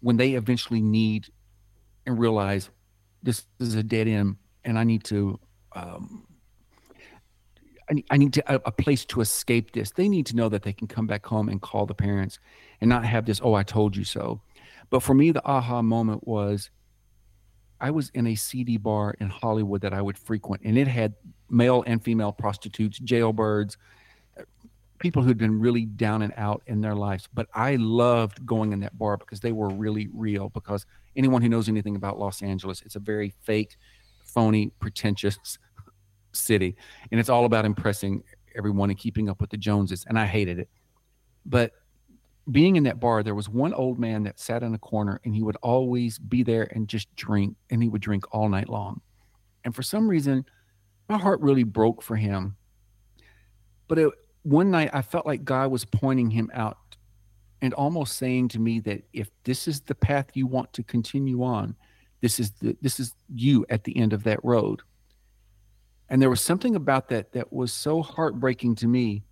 when 0.00 0.16
they 0.16 0.32
eventually 0.32 0.82
need 0.82 1.28
and 2.06 2.18
realize 2.18 2.70
this 3.22 3.46
is 3.60 3.76
a 3.76 3.82
dead 3.84 4.08
end 4.08 4.36
and 4.64 4.78
I 4.78 4.84
need 4.84 5.04
to 5.04 5.38
um, 5.74 6.26
I 8.10 8.16
need, 8.16 8.32
to 8.32 8.42
a, 8.52 8.72
place 8.72 9.04
to 9.04 9.20
escape 9.20 9.70
this. 9.70 9.92
They 9.92 10.08
need 10.08 10.26
to 10.26 10.34
know 10.34 10.48
that 10.48 10.64
they 10.64 10.72
can 10.72 10.88
come 10.88 11.06
back 11.06 11.24
home 11.24 11.48
and 11.48 11.62
call 11.62 11.86
the 11.86 11.94
parents 11.94 12.40
and 12.80 12.88
not 12.88 13.04
have 13.04 13.26
this, 13.26 13.40
oh, 13.40 13.54
I 13.54 13.62
told 13.62 13.96
you 13.96 14.02
so. 14.02 14.40
But 14.90 15.04
for 15.04 15.14
me, 15.14 15.30
the 15.30 15.44
aha 15.46 15.82
moment 15.82 16.26
was 16.26 16.70
I 17.80 17.92
was 17.92 18.10
in 18.10 18.26
a 18.26 18.34
CD 18.34 18.76
bar 18.76 19.14
in 19.20 19.28
Hollywood 19.28 19.82
that 19.82 19.94
I 19.94 20.02
would 20.02 20.18
frequent, 20.18 20.62
and 20.64 20.76
it 20.76 20.88
had 20.88 21.14
male 21.48 21.84
and 21.86 22.02
female 22.02 22.32
prostitutes, 22.32 22.98
jailbirds, 22.98 23.76
people 25.06 25.22
who'd 25.22 25.38
been 25.38 25.60
really 25.60 25.84
down 25.84 26.20
and 26.22 26.32
out 26.36 26.64
in 26.66 26.80
their 26.80 26.96
lives. 26.96 27.28
But 27.32 27.46
I 27.54 27.76
loved 27.76 28.44
going 28.44 28.72
in 28.72 28.80
that 28.80 28.98
bar 28.98 29.16
because 29.16 29.38
they 29.38 29.52
were 29.52 29.68
really 29.68 30.08
real. 30.12 30.48
Because 30.48 30.84
anyone 31.14 31.42
who 31.42 31.48
knows 31.48 31.68
anything 31.68 31.94
about 31.94 32.18
Los 32.18 32.42
Angeles, 32.42 32.82
it's 32.82 32.96
a 32.96 32.98
very 32.98 33.32
fake, 33.44 33.76
phony, 34.24 34.72
pretentious 34.80 35.38
city 36.32 36.76
and 37.10 37.18
it's 37.18 37.30
all 37.30 37.46
about 37.46 37.64
impressing 37.64 38.22
everyone 38.56 38.90
and 38.90 38.98
keeping 38.98 39.30
up 39.30 39.40
with 39.40 39.48
the 39.48 39.56
joneses 39.56 40.04
and 40.06 40.18
i 40.18 40.26
hated 40.26 40.58
it 40.58 40.68
but 41.46 41.72
being 42.50 42.76
in 42.76 42.82
that 42.82 43.00
bar 43.00 43.22
there 43.22 43.34
was 43.34 43.48
one 43.48 43.72
old 43.72 43.98
man 43.98 44.22
that 44.22 44.38
sat 44.38 44.62
in 44.62 44.74
a 44.74 44.78
corner 44.78 45.18
and 45.24 45.34
he 45.34 45.42
would 45.42 45.56
always 45.62 46.18
be 46.18 46.42
there 46.42 46.68
and 46.74 46.88
just 46.88 47.08
drink 47.16 47.56
and 47.70 47.82
he 47.82 47.88
would 47.88 48.02
drink 48.02 48.24
all 48.34 48.50
night 48.50 48.68
long 48.68 49.00
and 49.64 49.74
for 49.74 49.82
some 49.82 50.06
reason 50.06 50.44
my 51.08 51.16
heart 51.16 51.40
really 51.40 51.64
broke 51.64 52.02
for 52.02 52.16
him 52.16 52.54
but 53.88 53.98
it, 53.98 54.12
one 54.46 54.70
night 54.70 54.90
i 54.92 55.02
felt 55.02 55.26
like 55.26 55.44
god 55.44 55.70
was 55.70 55.84
pointing 55.84 56.30
him 56.30 56.50
out 56.54 56.78
and 57.62 57.72
almost 57.74 58.16
saying 58.16 58.48
to 58.48 58.58
me 58.58 58.80
that 58.80 59.02
if 59.12 59.30
this 59.44 59.66
is 59.66 59.80
the 59.80 59.94
path 59.94 60.26
you 60.34 60.46
want 60.46 60.72
to 60.72 60.82
continue 60.82 61.42
on 61.42 61.74
this 62.20 62.38
is 62.38 62.52
the 62.60 62.76
this 62.80 63.00
is 63.00 63.14
you 63.34 63.66
at 63.70 63.84
the 63.84 63.96
end 63.96 64.12
of 64.12 64.22
that 64.22 64.42
road 64.44 64.82
and 66.08 66.22
there 66.22 66.30
was 66.30 66.40
something 66.40 66.76
about 66.76 67.08
that 67.08 67.32
that 67.32 67.52
was 67.52 67.72
so 67.72 68.02
heartbreaking 68.02 68.76
to 68.76 68.86
me 68.86 69.24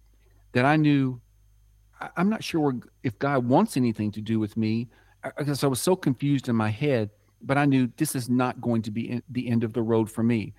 that 0.53 0.65
I 0.65 0.77
knew 0.77 1.21
I'm 2.17 2.29
not 2.29 2.43
sure 2.43 2.75
if 3.03 3.19
God 3.19 3.47
wants 3.47 3.77
anything 3.77 4.11
to 4.13 4.21
do 4.21 4.39
with 4.41 4.57
me 4.57 4.89
because 5.39 5.63
I 5.63 5.69
was 5.69 5.81
so 5.81 5.97
confused 5.97 6.49
in 6.49 6.57
my 6.57 6.69
head, 6.69 7.11
but 7.41 7.57
I 7.57 7.65
knew 7.65 7.89
this 7.97 8.15
is 8.15 8.29
not 8.29 8.61
going 8.61 8.83
to 8.83 8.91
be 8.91 9.23
the 9.31 9.49
end 9.49 9.65
of 9.65 9.73
the 9.73 9.83
road 9.83 10.11
for 10.11 10.23
me. 10.23 10.53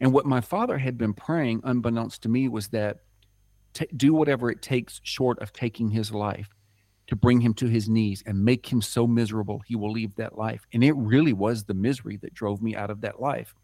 And 0.00 0.12
what 0.12 0.26
my 0.26 0.40
father 0.40 0.78
had 0.78 0.96
been 0.96 1.12
praying, 1.12 1.60
unbeknownst 1.64 2.22
to 2.22 2.28
me, 2.28 2.48
was 2.48 2.68
that 2.68 2.98
ta 3.76 3.84
do 3.96 4.14
whatever 4.14 4.50
it 4.50 4.62
takes 4.62 5.00
short 5.04 5.38
of 5.40 5.52
taking 5.52 5.90
his 5.90 6.10
life 6.10 6.48
to 7.06 7.16
bring 7.16 7.40
him 7.40 7.54
to 7.54 7.66
his 7.66 7.88
knees 7.88 8.22
and 8.26 8.44
make 8.44 8.66
him 8.66 8.82
so 8.82 9.06
miserable 9.06 9.62
he 9.66 9.76
will 9.76 9.92
leave 9.92 10.14
that 10.16 10.36
life. 10.36 10.66
And 10.72 10.82
it 10.82 10.96
really 10.96 11.32
was 11.32 11.64
the 11.64 11.74
misery 11.74 12.16
that 12.18 12.34
drove 12.34 12.60
me 12.60 12.74
out 12.74 12.90
of 12.90 13.00
that 13.02 13.20
life. 13.20 13.54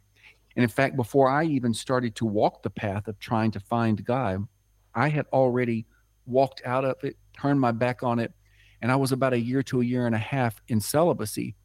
And 0.55 0.63
in 0.63 0.69
fact, 0.69 0.97
before 0.97 1.29
I 1.29 1.45
even 1.45 1.75
started 1.75 2.15
to 2.17 2.27
walk 2.27 2.63
the 2.63 2.71
path 2.71 3.09
of 3.09 3.19
trying 3.19 3.51
to 3.53 3.61
find 3.61 4.05
God, 4.05 4.47
I 4.95 5.09
had 5.09 5.27
already 5.33 5.87
walked 6.27 6.63
out 6.65 6.85
of 6.85 7.03
it, 7.03 7.17
turned 7.33 7.61
my 7.61 7.73
back 7.73 8.03
on 8.03 8.19
it, 8.19 8.33
and 8.81 8.93
I 8.93 8.97
was 8.97 9.13
about 9.13 9.33
a 9.33 9.41
year 9.41 9.63
to 9.65 9.81
a 9.81 9.85
year 9.85 10.07
and 10.07 10.15
a 10.15 10.19
half 10.19 10.61
in 10.69 10.81
celibacy 10.81 11.57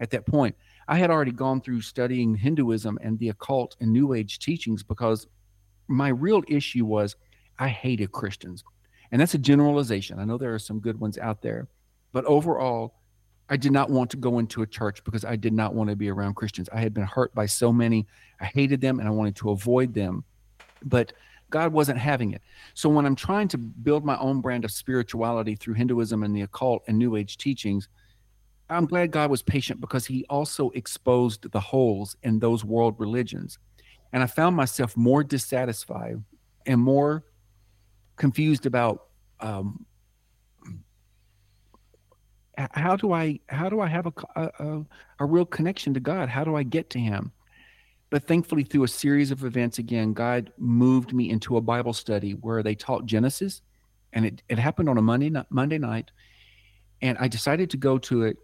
at 0.00 0.10
that 0.10 0.26
point. 0.26 0.56
I 0.88 0.96
had 0.96 1.10
already 1.10 1.32
gone 1.32 1.60
through 1.60 1.82
studying 1.82 2.34
Hinduism 2.34 2.98
and 3.00 3.18
the 3.18 3.28
occult 3.28 3.76
and 3.80 3.92
New 3.92 4.12
Age 4.14 4.38
teachings 4.38 4.82
because 4.82 5.26
my 5.86 6.08
real 6.08 6.42
issue 6.48 6.84
was 6.84 7.16
I 7.62 7.68
hated 7.68 8.10
Christians. 8.10 8.64
And 9.12 9.20
that's 9.20 9.34
a 9.34 9.38
generalization. 9.38 10.18
I 10.18 10.24
know 10.24 10.36
there 10.36 10.52
are 10.52 10.58
some 10.58 10.80
good 10.80 10.98
ones 10.98 11.16
out 11.16 11.42
there, 11.42 11.68
but 12.12 12.24
overall, 12.24 12.94
I 13.48 13.56
did 13.56 13.70
not 13.70 13.88
want 13.88 14.10
to 14.10 14.16
go 14.16 14.40
into 14.40 14.62
a 14.62 14.66
church 14.66 15.04
because 15.04 15.24
I 15.24 15.36
did 15.36 15.52
not 15.52 15.72
want 15.72 15.88
to 15.90 15.94
be 15.94 16.10
around 16.10 16.34
Christians. 16.34 16.68
I 16.72 16.80
had 16.80 16.92
been 16.92 17.04
hurt 17.04 17.32
by 17.36 17.46
so 17.46 17.72
many. 17.72 18.08
I 18.40 18.46
hated 18.46 18.80
them 18.80 18.98
and 18.98 19.06
I 19.06 19.12
wanted 19.12 19.36
to 19.36 19.50
avoid 19.50 19.94
them. 19.94 20.24
But 20.84 21.12
God 21.50 21.72
wasn't 21.72 21.98
having 21.98 22.32
it. 22.32 22.42
So 22.74 22.88
when 22.88 23.06
I'm 23.06 23.14
trying 23.14 23.46
to 23.48 23.58
build 23.58 24.04
my 24.04 24.18
own 24.18 24.40
brand 24.40 24.64
of 24.64 24.72
spirituality 24.72 25.54
through 25.54 25.74
Hinduism 25.74 26.24
and 26.24 26.34
the 26.34 26.42
occult 26.42 26.82
and 26.88 26.98
New 26.98 27.14
Age 27.14 27.36
teachings, 27.36 27.88
I'm 28.70 28.86
glad 28.86 29.12
God 29.12 29.30
was 29.30 29.42
patient 29.42 29.80
because 29.80 30.04
he 30.04 30.24
also 30.28 30.70
exposed 30.70 31.48
the 31.52 31.60
holes 31.60 32.16
in 32.24 32.40
those 32.40 32.64
world 32.64 32.96
religions. 32.98 33.58
And 34.12 34.20
I 34.20 34.26
found 34.26 34.56
myself 34.56 34.96
more 34.96 35.22
dissatisfied 35.22 36.20
and 36.66 36.80
more 36.80 37.22
confused 38.22 38.66
about 38.66 39.08
um, 39.40 39.84
how 42.56 42.94
do 42.94 43.12
I 43.12 43.40
how 43.48 43.68
do 43.68 43.80
I 43.80 43.88
have 43.88 44.06
a, 44.06 44.12
a, 44.36 44.84
a 45.18 45.26
real 45.26 45.44
connection 45.44 45.92
to 45.94 45.98
God? 45.98 46.28
How 46.28 46.44
do 46.44 46.54
I 46.54 46.62
get 46.62 46.88
to 46.90 47.00
Him? 47.00 47.32
But 48.10 48.28
thankfully, 48.28 48.62
through 48.62 48.84
a 48.84 48.88
series 48.88 49.32
of 49.32 49.42
events, 49.42 49.78
again, 49.78 50.12
God 50.12 50.52
moved 50.56 51.12
me 51.12 51.30
into 51.30 51.56
a 51.56 51.60
Bible 51.60 51.92
study 51.92 52.34
where 52.34 52.62
they 52.62 52.76
taught 52.76 53.06
Genesis, 53.06 53.60
and 54.12 54.24
it, 54.24 54.40
it 54.48 54.56
happened 54.56 54.88
on 54.88 54.98
a 54.98 55.02
Monday 55.02 55.30
ni- 55.30 55.50
Monday 55.50 55.78
night, 55.78 56.12
and 57.00 57.18
I 57.18 57.26
decided 57.26 57.70
to 57.70 57.76
go 57.76 57.98
to 57.98 58.22
it, 58.22 58.36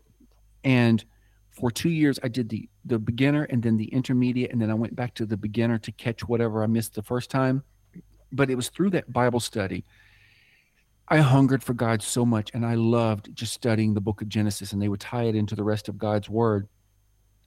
and 0.65 1.05
for 1.53 1.71
two 1.71 1.91
years 1.91 2.19
I 2.25 2.27
did 2.27 2.49
the 2.49 2.69
the 2.85 2.99
beginner 2.99 3.45
and 3.45 3.63
then 3.63 3.77
the 3.77 3.93
intermediate, 3.99 4.51
and 4.51 4.61
then 4.61 4.73
I 4.73 4.75
went 4.75 4.97
back 4.97 5.15
to 5.15 5.25
the 5.25 5.37
beginner 5.37 5.79
to 5.79 5.93
catch 5.93 6.27
whatever 6.27 6.65
I 6.65 6.67
missed 6.67 6.97
the 6.97 7.05
first 7.05 7.31
time. 7.31 7.63
But 8.33 8.51
it 8.51 8.55
was 8.55 8.69
through 8.69 8.91
that 8.91 9.13
Bible 9.13 9.41
study 9.41 9.85
I 11.11 11.19
hungered 11.19 11.63
for 11.63 11.73
God 11.73 12.03
so 12.03 12.27
much, 12.27 12.51
and 12.53 12.67
I 12.67 12.75
loved 12.75 13.35
just 13.35 13.55
studying 13.55 13.95
the 13.95 14.01
book 14.01 14.21
of 14.21 14.29
Genesis, 14.29 14.73
and 14.73 14.83
they 14.83 14.89
would 14.89 15.01
tie 15.01 15.25
it 15.25 15.35
into 15.35 15.55
the 15.55 15.65
rest 15.65 15.89
of 15.89 15.97
God's 15.97 16.29
word. 16.29 16.69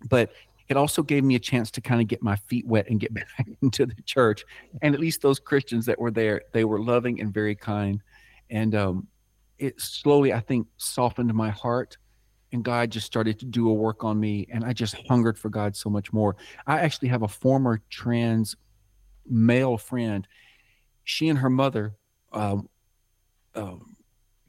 But 0.10 0.32
it 0.68 0.78
also 0.78 1.04
gave 1.04 1.24
me 1.24 1.36
a 1.36 1.40
chance 1.40 1.70
to 1.72 1.82
kind 1.82 2.02
of 2.02 2.08
get 2.08 2.24
my 2.24 2.36
feet 2.36 2.66
wet 2.66 2.90
and 2.90 3.00
get 3.00 3.14
back 3.38 3.48
into 3.62 3.86
the 3.86 4.02
church. 4.04 4.46
And 4.82 4.96
at 4.96 5.00
least 5.00 5.22
those 5.22 5.40
Christians 5.40 5.86
that 5.86 6.00
were 6.00 6.10
there, 6.10 6.42
they 6.54 6.66
were 6.66 6.82
loving 6.82 7.22
and 7.22 7.32
very 7.32 7.56
kind. 7.56 8.02
And 8.50 8.74
um, 8.74 9.08
it 9.60 9.80
slowly, 9.80 10.34
I 10.34 10.40
think, 10.40 10.66
softened 10.78 11.32
my 11.34 11.52
heart. 11.52 11.98
And 12.54 12.64
God 12.66 12.90
just 12.90 13.06
started 13.06 13.40
to 13.40 13.46
do 13.46 13.70
a 13.70 13.74
work 13.74 14.04
on 14.04 14.20
me. 14.20 14.48
And 14.52 14.66
I 14.66 14.74
just 14.74 14.96
hungered 15.08 15.38
for 15.38 15.50
God 15.50 15.76
so 15.76 15.90
much 15.90 16.12
more. 16.12 16.36
I 16.66 16.80
actually 16.80 17.10
have 17.10 17.22
a 17.22 17.28
former 17.28 17.82
trans 17.90 18.56
male 19.30 19.78
friend. 19.78 20.28
She 21.04 21.30
and 21.30 21.40
her 21.40 21.50
mother 21.50 21.96
um, 22.32 22.70
um, 23.56 23.96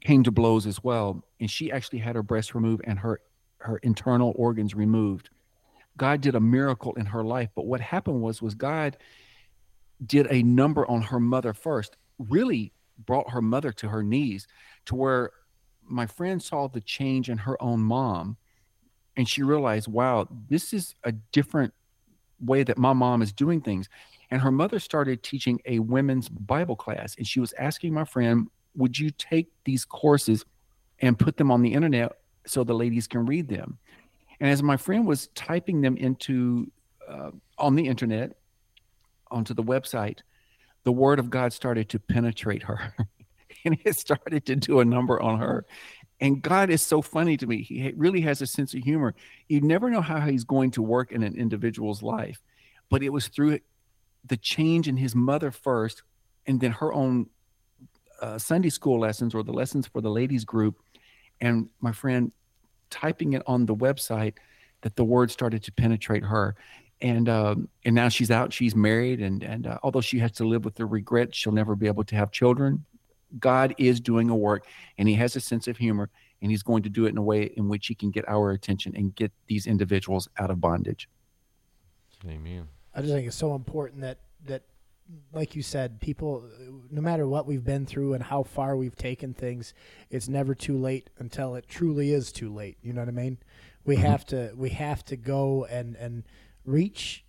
came 0.01 0.23
to 0.23 0.31
blows 0.31 0.65
as 0.65 0.83
well, 0.83 1.23
and 1.39 1.49
she 1.49 1.71
actually 1.71 1.99
had 1.99 2.15
her 2.15 2.23
breast 2.23 2.55
removed 2.55 2.83
and 2.85 2.99
her 2.99 3.21
her 3.59 3.77
internal 3.77 4.33
organs 4.35 4.75
removed. 4.75 5.29
God 5.95 6.21
did 6.21 6.35
a 6.35 6.39
miracle 6.39 6.93
in 6.95 7.05
her 7.05 7.23
life, 7.23 7.49
but 7.55 7.65
what 7.65 7.79
happened 7.79 8.21
was 8.21 8.41
was 8.41 8.55
God 8.55 8.97
did 10.05 10.27
a 10.29 10.43
number 10.43 10.89
on 10.89 11.01
her 11.01 11.19
mother 11.19 11.53
first. 11.53 11.95
Really 12.17 12.73
brought 13.05 13.31
her 13.31 13.41
mother 13.41 13.71
to 13.71 13.89
her 13.89 14.03
knees, 14.03 14.47
to 14.85 14.95
where 14.95 15.31
my 15.81 16.05
friend 16.05 16.41
saw 16.41 16.67
the 16.67 16.81
change 16.81 17.29
in 17.29 17.37
her 17.39 17.61
own 17.61 17.79
mom, 17.79 18.37
and 19.15 19.27
she 19.27 19.43
realized, 19.43 19.87
wow, 19.87 20.27
this 20.49 20.73
is 20.73 20.95
a 21.03 21.11
different 21.11 21.73
way 22.39 22.63
that 22.63 22.77
my 22.77 22.93
mom 22.93 23.21
is 23.21 23.31
doing 23.31 23.61
things. 23.61 23.89
And 24.33 24.41
her 24.41 24.51
mother 24.51 24.79
started 24.79 25.21
teaching 25.21 25.61
a 25.67 25.77
women's 25.77 26.27
Bible 26.27 26.75
class, 26.75 27.15
and 27.17 27.27
she 27.27 27.39
was 27.39 27.53
asking 27.53 27.93
my 27.93 28.03
friend, 28.03 28.47
would 28.73 28.97
you 28.97 29.11
take 29.11 29.51
these 29.63 29.85
courses 29.85 30.43
and 30.97 31.19
put 31.19 31.37
them 31.37 31.51
on 31.51 31.61
the 31.61 31.71
internet 31.71 32.13
so 32.47 32.63
the 32.63 32.73
ladies 32.73 33.05
can 33.05 33.27
read 33.27 33.47
them? 33.47 33.77
And 34.39 34.49
as 34.49 34.63
my 34.63 34.75
friend 34.75 35.05
was 35.05 35.27
typing 35.35 35.81
them 35.81 35.97
into 35.97 36.71
uh, 37.07 37.29
on 37.59 37.75
the 37.75 37.85
internet 37.85 38.35
onto 39.29 39.53
the 39.53 39.61
website, 39.61 40.21
the 40.83 40.91
word 40.91 41.19
of 41.19 41.29
God 41.29 41.53
started 41.53 41.87
to 41.89 41.99
penetrate 41.99 42.63
her. 42.63 42.95
and 43.65 43.77
it 43.85 43.95
started 43.97 44.47
to 44.47 44.55
do 44.55 44.79
a 44.79 44.85
number 44.85 45.21
on 45.21 45.37
her. 45.37 45.63
And 46.19 46.41
God 46.41 46.71
is 46.71 46.81
so 46.81 47.03
funny 47.03 47.37
to 47.37 47.45
me. 47.45 47.61
He 47.61 47.93
really 47.95 48.21
has 48.21 48.41
a 48.41 48.47
sense 48.47 48.73
of 48.73 48.79
humor. 48.79 49.13
You 49.47 49.61
never 49.61 49.91
know 49.91 50.01
how 50.01 50.21
he's 50.21 50.43
going 50.43 50.71
to 50.71 50.81
work 50.81 51.11
in 51.11 51.21
an 51.21 51.35
individual's 51.35 52.01
life, 52.01 52.41
but 52.89 53.03
it 53.03 53.09
was 53.09 53.27
through 53.27 53.59
the 54.25 54.37
change 54.37 54.87
in 54.87 54.97
his 54.97 55.15
mother 55.15 55.51
first, 55.51 56.03
and 56.45 56.59
then 56.59 56.71
her 56.71 56.93
own 56.93 57.27
uh, 58.21 58.37
Sunday 58.37 58.69
school 58.69 58.99
lessons 58.99 59.35
or 59.35 59.43
the 59.43 59.51
lessons 59.51 59.87
for 59.87 60.01
the 60.01 60.09
ladies 60.09 60.45
group, 60.45 60.79
and 61.41 61.69
my 61.81 61.91
friend 61.91 62.31
typing 62.89 63.33
it 63.33 63.41
on 63.47 63.65
the 63.65 63.75
website 63.75 64.35
that 64.81 64.95
the 64.95 65.03
word 65.03 65.31
started 65.31 65.63
to 65.63 65.71
penetrate 65.71 66.23
her. 66.23 66.55
And 67.01 67.27
um, 67.27 67.67
and 67.83 67.95
now 67.95 68.07
she's 68.07 68.31
out 68.31 68.53
she's 68.53 68.75
married 68.75 69.19
and 69.19 69.43
and 69.43 69.67
uh, 69.67 69.77
although 69.83 69.99
she 69.99 70.19
has 70.19 70.31
to 70.33 70.47
live 70.47 70.63
with 70.63 70.75
the 70.75 70.85
regret 70.85 71.35
she'll 71.35 71.51
never 71.51 71.75
be 71.75 71.87
able 71.87 72.05
to 72.05 72.15
have 72.15 72.31
children. 72.31 72.85
God 73.39 73.73
is 73.77 73.99
doing 73.99 74.29
a 74.29 74.35
work 74.35 74.67
and 74.97 75.09
he 75.09 75.15
has 75.15 75.35
a 75.35 75.41
sense 75.41 75.67
of 75.67 75.75
humor 75.75 76.09
and 76.41 76.51
he's 76.51 76.63
going 76.63 76.83
to 76.83 76.89
do 76.89 77.05
it 77.05 77.09
in 77.09 77.17
a 77.17 77.21
way 77.21 77.51
in 77.57 77.67
which 77.67 77.87
he 77.87 77.95
can 77.95 78.11
get 78.11 78.29
our 78.29 78.51
attention 78.51 78.95
and 78.95 79.13
get 79.15 79.33
these 79.47 79.65
individuals 79.65 80.29
out 80.37 80.51
of 80.51 80.61
bondage. 80.61 81.09
Amen 82.25 82.67
i 82.95 83.01
just 83.01 83.13
think 83.13 83.27
it's 83.27 83.35
so 83.35 83.55
important 83.55 84.01
that 84.01 84.19
that 84.45 84.63
like 85.33 85.53
you 85.53 85.61
said, 85.61 85.99
people, 85.99 86.49
no 86.89 87.01
matter 87.01 87.27
what 87.27 87.45
we've 87.45 87.63
been 87.65 87.85
through 87.85 88.13
and 88.13 88.23
how 88.23 88.41
far 88.41 88.77
we've 88.77 88.95
taken 88.95 89.33
things, 89.33 89.73
it's 90.09 90.29
never 90.29 90.55
too 90.55 90.77
late 90.77 91.09
until 91.19 91.55
it 91.55 91.67
truly 91.67 92.13
is 92.13 92.31
too 92.31 92.53
late. 92.53 92.77
You 92.81 92.93
know 92.93 93.01
what 93.01 93.09
I 93.09 93.11
mean? 93.11 93.37
We 93.83 93.95
Mm-hmm. 93.97 94.05
have 94.05 94.25
to 94.27 94.53
we 94.55 94.69
have 94.69 95.03
to 95.05 95.17
go 95.17 95.65
and 95.65 95.97
and 95.97 96.23
reach 96.63 97.25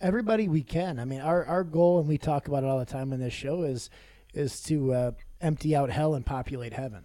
everybody 0.00 0.48
we 0.48 0.62
can. 0.62 0.98
I 0.98 1.04
mean, 1.04 1.20
our 1.20 1.44
our 1.46 1.64
goal, 1.64 1.98
and 1.98 2.08
we 2.08 2.18
talk 2.18 2.48
about 2.48 2.62
it 2.62 2.66
all 2.66 2.78
the 2.78 2.84
time 2.84 3.12
in 3.12 3.20
this 3.20 3.32
show, 3.34 3.62
is 3.62 3.90
is 4.34 4.60
to 4.64 4.92
uh, 4.92 5.10
empty 5.40 5.74
out 5.74 5.90
hell 5.90 6.14
and 6.14 6.24
populate 6.24 6.72
heaven. 6.72 7.04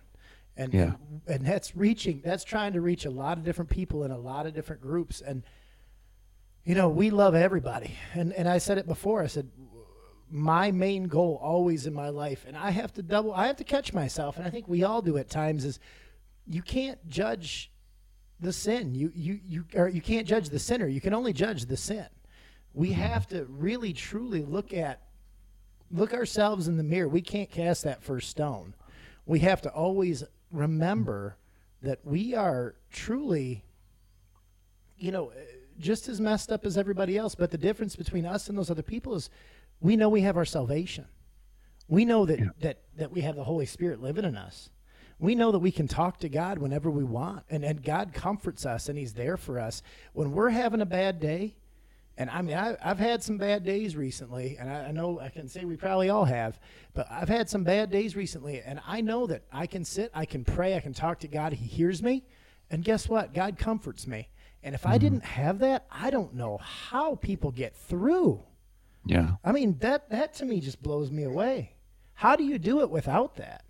And, 0.58 0.74
Yeah. 0.74 0.94
and 1.28 1.46
that's 1.46 1.76
reaching 1.76 2.22
that's 2.24 2.44
trying 2.44 2.74
to 2.74 2.82
reach 2.82 3.06
a 3.06 3.10
lot 3.10 3.38
of 3.38 3.44
different 3.44 3.70
people 3.72 4.04
in 4.04 4.12
a 4.12 4.18
lot 4.18 4.46
of 4.46 4.54
different 4.54 4.82
groups 4.82 5.22
and 5.22 5.44
you 6.66 6.74
know, 6.74 6.90
we 6.90 7.12
love 7.12 7.36
everybody. 7.36 7.96
And 8.14 8.34
and 8.34 8.50
I 8.50 8.58
said 8.58 8.78
it 8.78 8.88
before. 8.88 9.22
I 9.22 9.28
said 9.28 9.50
my 10.32 10.72
main 10.72 11.08
goal 11.08 11.40
always 11.42 11.86
in 11.86 11.94
my 11.94 12.10
life 12.10 12.46
and 12.48 12.58
I 12.58 12.72
have 12.72 12.92
to 12.94 13.04
double 13.04 13.34
I 13.34 13.46
have 13.48 13.58
to 13.58 13.64
catch 13.64 13.94
myself 13.94 14.38
and 14.38 14.46
I 14.46 14.50
think 14.50 14.68
we 14.68 14.84
all 14.84 15.02
do 15.02 15.18
at 15.18 15.30
times 15.30 15.64
is 15.64 15.80
you 16.48 16.64
can't 16.64 16.98
judge 17.08 17.72
the 18.40 18.52
sin. 18.52 18.96
You 18.96 19.12
you 19.16 19.40
you 19.46 19.66
or 19.76 19.88
you 19.88 20.02
can't 20.02 20.28
judge 20.28 20.50
the 20.50 20.60
sinner. 20.60 20.88
You 20.88 21.00
can 21.00 21.14
only 21.14 21.34
judge 21.34 21.66
the 21.66 21.78
sin. 21.78 22.08
We 22.74 22.90
mm-hmm. 22.90 23.02
have 23.02 23.28
to 23.28 23.46
really 23.46 23.94
truly 23.94 24.44
look 24.44 24.74
at 24.74 25.02
look 25.92 26.14
ourselves 26.14 26.68
in 26.68 26.78
the 26.78 26.84
mirror. 26.84 27.08
We 27.08 27.22
can't 27.22 27.50
cast 27.50 27.84
that 27.84 28.02
first 28.02 28.30
stone. 28.30 28.74
We 29.28 29.40
have 29.40 29.62
to 29.62 29.70
always 29.70 30.24
remember 30.52 31.38
that 31.84 32.00
we 32.04 32.34
are 32.34 32.76
truly 32.92 33.64
you 34.98 35.12
know 35.12 35.32
just 35.80 36.08
as 36.08 36.22
messed 36.22 36.52
up 36.52 36.66
as 36.66 36.78
everybody 36.78 37.18
else. 37.18 37.36
But 37.36 37.52
the 37.52 37.58
difference 37.58 37.96
between 37.96 38.26
us 38.26 38.50
and 38.50 38.58
those 38.58 38.72
other 38.72 38.84
people 38.84 39.16
is 39.16 39.30
we 39.80 39.96
know 39.96 40.10
we 40.10 40.22
have 40.22 40.38
our 40.38 40.46
salvation. 40.46 41.06
We 41.88 42.06
know 42.06 42.26
that, 42.26 42.40
that, 42.62 42.80
that 42.98 43.12
we 43.12 43.22
have 43.22 43.36
the 43.36 43.44
Holy 43.44 43.66
Spirit 43.66 44.02
living 44.02 44.26
in 44.26 44.36
us. 44.36 44.70
We 45.20 45.36
know 45.36 45.52
that 45.52 45.60
we 45.60 45.72
can 45.72 45.88
talk 45.88 46.20
to 46.20 46.30
God 46.30 46.58
whenever 46.58 46.90
we 46.90 47.04
want, 47.04 47.44
and, 47.50 47.64
and 47.64 47.82
God 47.82 48.14
comforts 48.14 48.66
us 48.66 48.90
and 48.90 48.98
He's 48.98 49.14
there 49.14 49.38
for 49.38 49.60
us. 49.60 49.82
When 50.14 50.32
we're 50.32 50.50
having 50.50 50.82
a 50.82 50.86
bad 50.86 51.20
day, 51.20 51.56
and 52.18 52.30
I 52.30 52.42
mean, 52.42 52.58
I, 52.58 52.76
I've 52.84 53.00
had 53.00 53.24
some 53.24 53.38
bad 53.38 53.64
days 53.64 53.96
recently, 53.96 54.58
and 54.60 54.70
I, 54.70 54.88
I 54.88 54.92
know 54.92 55.20
I 55.20 55.30
can 55.30 55.48
say 55.48 55.64
we 55.64 55.78
probably 55.78 56.10
all 56.10 56.26
have, 56.26 56.60
but 56.94 57.08
I've 57.10 57.30
had 57.30 57.50
some 57.50 57.64
bad 57.64 57.92
days 57.92 58.16
recently, 58.16 58.62
and 58.62 58.82
I 58.86 59.02
know 59.02 59.26
that 59.28 59.44
I 59.54 59.68
can 59.68 59.86
sit, 59.86 60.12
I 60.14 60.26
can 60.26 60.44
pray, 60.44 60.76
I 60.76 60.80
can 60.80 60.94
talk 60.94 61.20
to 61.20 61.28
God, 61.28 61.54
He 61.54 61.66
hears 61.66 62.04
me, 62.04 62.24
and 62.70 62.84
guess 62.84 63.08
what? 63.08 63.34
God 63.34 63.58
comforts 63.58 64.08
me. 64.08 64.28
And 64.66 64.74
if 64.74 64.88
I 64.88 64.94
mm-hmm. 64.94 65.00
didn't 65.00 65.26
have 65.26 65.60
that, 65.60 65.86
I 65.92 66.10
don't 66.10 66.34
know 66.34 66.58
how 66.58 67.16
people 67.16 67.52
get 67.52 67.76
through. 67.76 68.42
yeah 69.06 69.36
I 69.44 69.52
mean, 69.52 69.78
that 69.80 70.10
that 70.10 70.34
to 70.36 70.46
me 70.46 70.60
just 70.60 70.82
blows 70.82 71.12
me 71.12 71.24
away. 71.24 71.76
How 72.16 72.36
do 72.36 72.44
you 72.44 72.58
do 72.58 72.82
it 72.82 72.90
without 72.90 73.36
that? 73.36 73.64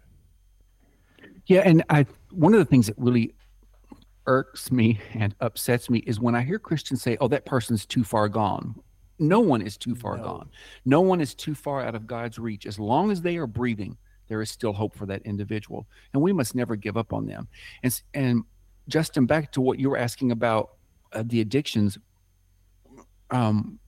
Yeah, 1.48 1.64
and 1.66 1.84
I 1.89 2.06
one 2.32 2.54
of 2.54 2.60
the 2.60 2.66
things 2.66 2.88
that 2.88 2.98
really 2.98 3.36
irks 4.26 4.72
me 4.72 5.00
and 5.14 5.36
upsets 5.41 5.89
me 5.89 6.00
is 6.00 6.20
when 6.20 6.34
I 6.34 6.43
hear 6.43 6.60
Christians 6.60 7.02
say, 7.02 7.18
"Oh, 7.20 7.28
that 7.28 7.46
person's 7.46 7.86
too 7.86 8.06
far 8.06 8.30
gone." 8.30 8.76
No 9.20 9.41
one 9.41 9.62
is 9.62 9.78
too 9.78 9.96
far 9.96 10.18
gone. 10.18 10.50
No 10.86 11.02
one 11.02 11.22
is 11.22 11.34
too 11.34 11.56
far 11.56 11.82
out 11.82 11.96
of 11.96 12.08
God's 12.08 12.39
reach. 12.39 12.66
As 12.66 12.80
long 12.80 13.12
as 13.12 13.22
they 13.22 13.38
are 13.38 13.48
breathing, 13.48 13.98
there 14.28 14.41
is 14.41 14.50
still 14.50 14.74
hope 14.74 14.93
for 14.96 15.06
that 15.06 15.22
individual, 15.24 15.88
and 16.14 16.22
we 16.24 16.32
must 16.32 16.56
never 16.56 16.78
give 16.78 16.96
up 16.96 17.12
on 17.12 17.26
them. 17.26 17.50
And 17.84 18.02
and 18.14 18.43
Justin, 18.88 19.26
back 19.26 19.52
to 19.54 19.62
what 19.62 19.78
you 19.78 19.89
were 19.89 19.98
asking 19.98 20.32
about 20.32 20.72
the 21.24 21.41
addictions. 21.41 21.97
Um, 23.32 23.80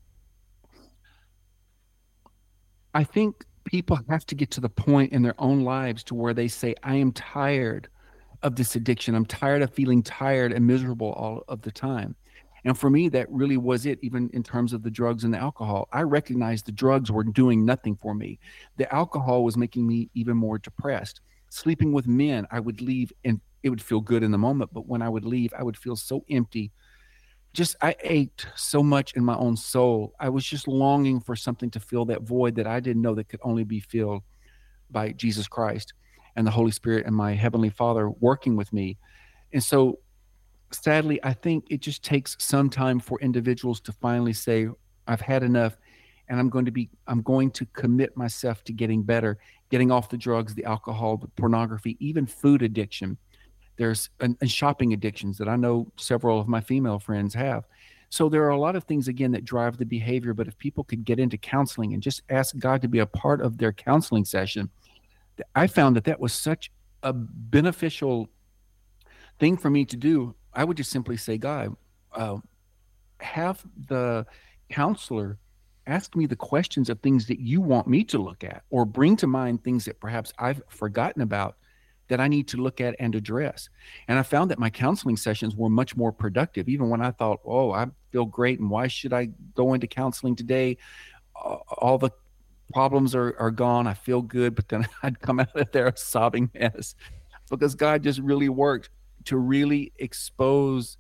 I 2.94 3.04
think 3.04 3.46
people 3.66 4.00
have 4.10 4.26
to 4.26 4.36
get 4.36 4.50
to 4.52 4.62
the 4.62 4.70
point 4.70 5.12
in 5.14 5.22
their 5.22 5.36
own 5.40 5.62
lives 5.62 6.04
to 6.06 6.16
where 6.16 6.34
they 6.34 6.48
say, 6.48 6.74
I 6.84 6.96
am 6.96 7.12
tired 7.12 7.90
of 8.44 8.56
this 8.56 8.76
addiction. 8.76 9.14
I'm 9.14 9.26
tired 9.26 9.62
of 9.62 9.74
feeling 9.74 10.02
tired 10.02 10.54
and 10.54 10.66
miserable 10.66 11.14
all 11.14 11.44
of 11.48 11.62
the 11.62 11.72
time. 11.72 12.16
And 12.66 12.78
for 12.78 12.90
me, 12.90 13.08
that 13.10 13.32
really 13.32 13.58
was 13.58 13.86
it, 13.86 14.00
even 14.02 14.30
in 14.34 14.44
terms 14.44 14.74
of 14.74 14.84
the 14.84 14.92
drugs 14.92 15.24
and 15.24 15.34
the 15.34 15.38
alcohol. 15.38 15.88
I 15.94 16.02
recognized 16.02 16.66
the 16.66 16.72
drugs 16.72 17.12
were 17.12 17.24
doing 17.24 17.66
nothing 17.66 17.96
for 17.96 18.14
me. 18.14 18.40
The 18.78 18.94
alcohol 18.94 19.44
was 19.44 19.58
making 19.58 19.88
me 19.88 20.10
even 20.16 20.36
more 20.36 20.58
depressed. 20.58 21.22
Sleeping 21.50 21.94
with 21.94 22.08
men, 22.08 22.46
I 22.52 22.60
would 22.60 22.82
leave 22.82 23.14
and 23.24 23.40
it 23.64 23.70
would 23.70 23.82
feel 23.82 24.02
good 24.02 24.24
in 24.24 24.32
the 24.32 24.38
moment. 24.38 24.72
But 24.74 24.88
when 24.88 25.02
I 25.02 25.10
would 25.10 25.26
leave, 25.26 25.54
I 25.58 25.64
would 25.64 25.78
feel 25.78 25.96
so 25.96 26.26
empty. 26.30 26.72
Just, 27.54 27.76
I 27.82 27.96
ached 28.04 28.48
so 28.56 28.84
much 28.84 29.14
in 29.14 29.24
my 29.24 29.36
own 29.36 29.58
soul. 29.58 30.14
I 30.20 30.30
was 30.30 30.46
just 30.46 30.68
longing 30.68 31.20
for 31.20 31.36
something 31.36 31.72
to 31.72 31.80
fill 31.80 32.06
that 32.06 32.22
void 32.22 32.56
that 32.56 32.68
I 32.68 32.80
didn't 32.80 33.02
know 33.02 33.16
that 33.16 33.30
could 33.30 33.40
only 33.44 33.64
be 33.64 33.80
filled 33.80 34.24
by 34.92 35.12
Jesus 35.12 35.48
Christ 35.48 35.94
and 36.36 36.46
the 36.46 36.52
Holy 36.52 36.72
Spirit 36.72 37.06
and 37.06 37.16
my 37.16 37.34
Heavenly 37.34 37.70
Father 37.70 38.10
working 38.10 38.56
with 38.56 38.72
me. 38.72 38.98
And 39.54 39.64
so, 39.64 40.00
sadly, 40.72 41.20
I 41.24 41.34
think 41.34 41.66
it 41.70 41.82
just 41.82 42.04
takes 42.04 42.36
some 42.40 42.70
time 42.70 43.00
for 43.00 43.20
individuals 43.22 43.80
to 43.82 43.92
finally 43.92 44.34
say, 44.34 44.68
I've 45.08 45.22
had 45.22 45.42
enough 45.42 45.78
and 46.30 46.40
I'm 46.40 46.50
going 46.50 46.66
to 46.66 46.72
be, 46.72 46.90
I'm 47.08 47.22
going 47.22 47.52
to 47.52 47.66
commit 47.68 48.16
myself 48.18 48.64
to 48.66 48.74
getting 48.74 49.02
better, 49.02 49.38
getting 49.72 49.92
off 49.92 50.10
the 50.10 50.18
drugs, 50.18 50.54
the 50.54 50.66
alcohol, 50.66 51.18
the 51.18 51.28
pornography, 51.30 51.98
even 52.00 52.26
food 52.26 52.62
addiction. 52.62 53.18
There's 53.78 54.10
and, 54.20 54.36
and 54.42 54.50
shopping 54.50 54.94
addictions 54.94 55.38
that 55.38 55.48
I 55.48 55.56
know 55.56 55.92
several 55.98 56.40
of 56.40 56.48
my 56.48 56.62
female 56.62 57.00
friends 57.00 57.34
have. 57.34 57.66
So 58.10 58.30
there 58.30 58.44
are 58.44 58.50
a 58.50 58.60
lot 58.60 58.76
of 58.76 58.86
things 58.86 59.08
again 59.08 59.32
that 59.32 59.46
drive 59.46 59.78
the 59.78 59.86
behavior. 59.86 60.34
But 60.34 60.48
if 60.48 60.58
people 60.58 60.84
could 60.84 61.04
get 61.04 61.20
into 61.20 61.38
counseling 61.38 61.94
and 61.94 62.02
just 62.02 62.22
ask 62.30 62.58
God 62.58 62.82
to 62.82 62.88
be 62.88 63.00
a 63.00 63.06
part 63.06 63.42
of 63.42 63.58
their 63.58 63.74
counseling 63.74 64.26
session, 64.26 64.70
I 65.56 65.68
found 65.68 65.96
that 65.96 66.06
that 66.06 66.20
was 66.20 66.34
such 66.34 66.72
a 67.04 67.14
beneficial 67.14 68.30
thing 69.40 69.58
for 69.58 69.70
me 69.70 69.86
to 69.86 69.96
do. 69.96 70.36
I 70.54 70.64
would 70.64 70.78
just 70.78 70.92
simply 70.92 71.18
say, 71.18 71.38
God, 71.38 71.76
uh, 72.14 72.38
have 73.20 73.64
the 73.88 74.26
counselor 74.70 75.38
ask 75.86 76.16
me 76.16 76.26
the 76.26 76.36
questions 76.36 76.90
of 76.90 77.00
things 77.00 77.26
that 77.28 77.40
you 77.40 77.62
want 77.62 77.88
me 77.88 78.04
to 78.04 78.18
look 78.18 78.44
at, 78.44 78.64
or 78.70 78.86
bring 78.86 79.16
to 79.18 79.28
mind 79.28 79.64
things 79.64 79.86
that 79.86 80.00
perhaps 80.00 80.34
I've 80.38 80.62
forgotten 80.68 81.22
about 81.22 81.56
that 82.08 82.20
I 82.20 82.28
need 82.28 82.48
to 82.50 82.58
look 82.58 82.80
at 82.82 82.96
and 83.00 83.16
address. 83.16 83.70
And 84.08 84.18
I 84.18 84.24
found 84.24 84.52
that 84.52 84.60
my 84.60 84.70
counseling 84.70 85.18
sessions 85.18 85.56
were 85.56 85.70
much 85.70 85.96
more 85.96 86.12
productive, 86.12 86.70
even 86.70 86.90
when 86.90 87.02
I 87.02 87.12
thought, 87.12 87.40
oh, 87.46 87.72
I 87.72 87.88
feel 88.12 88.26
great, 88.26 88.60
and 88.60 88.70
why 88.70 88.88
should 88.88 89.14
I 89.14 89.30
go 89.56 89.74
into 89.74 89.88
counseling 89.88 90.36
today? 90.36 90.78
All 91.36 91.98
the 91.98 92.12
problems 92.74 93.16
are, 93.16 93.36
are 93.40 93.52
gone. 93.52 93.88
I 93.88 93.94
feel 93.94 94.22
good, 94.22 94.56
but 94.56 94.70
then 94.70 94.88
I'd 95.04 95.20
come 95.20 95.40
out 95.40 95.56
of 95.56 95.72
there 95.72 95.88
a 95.88 95.98
sobbing 95.98 96.50
mess 96.54 96.96
because 97.50 97.76
God 97.76 98.04
just 98.04 98.20
really 98.20 98.50
worked 98.50 98.90
to 99.26 99.38
really 99.38 99.92
expose 99.98 100.98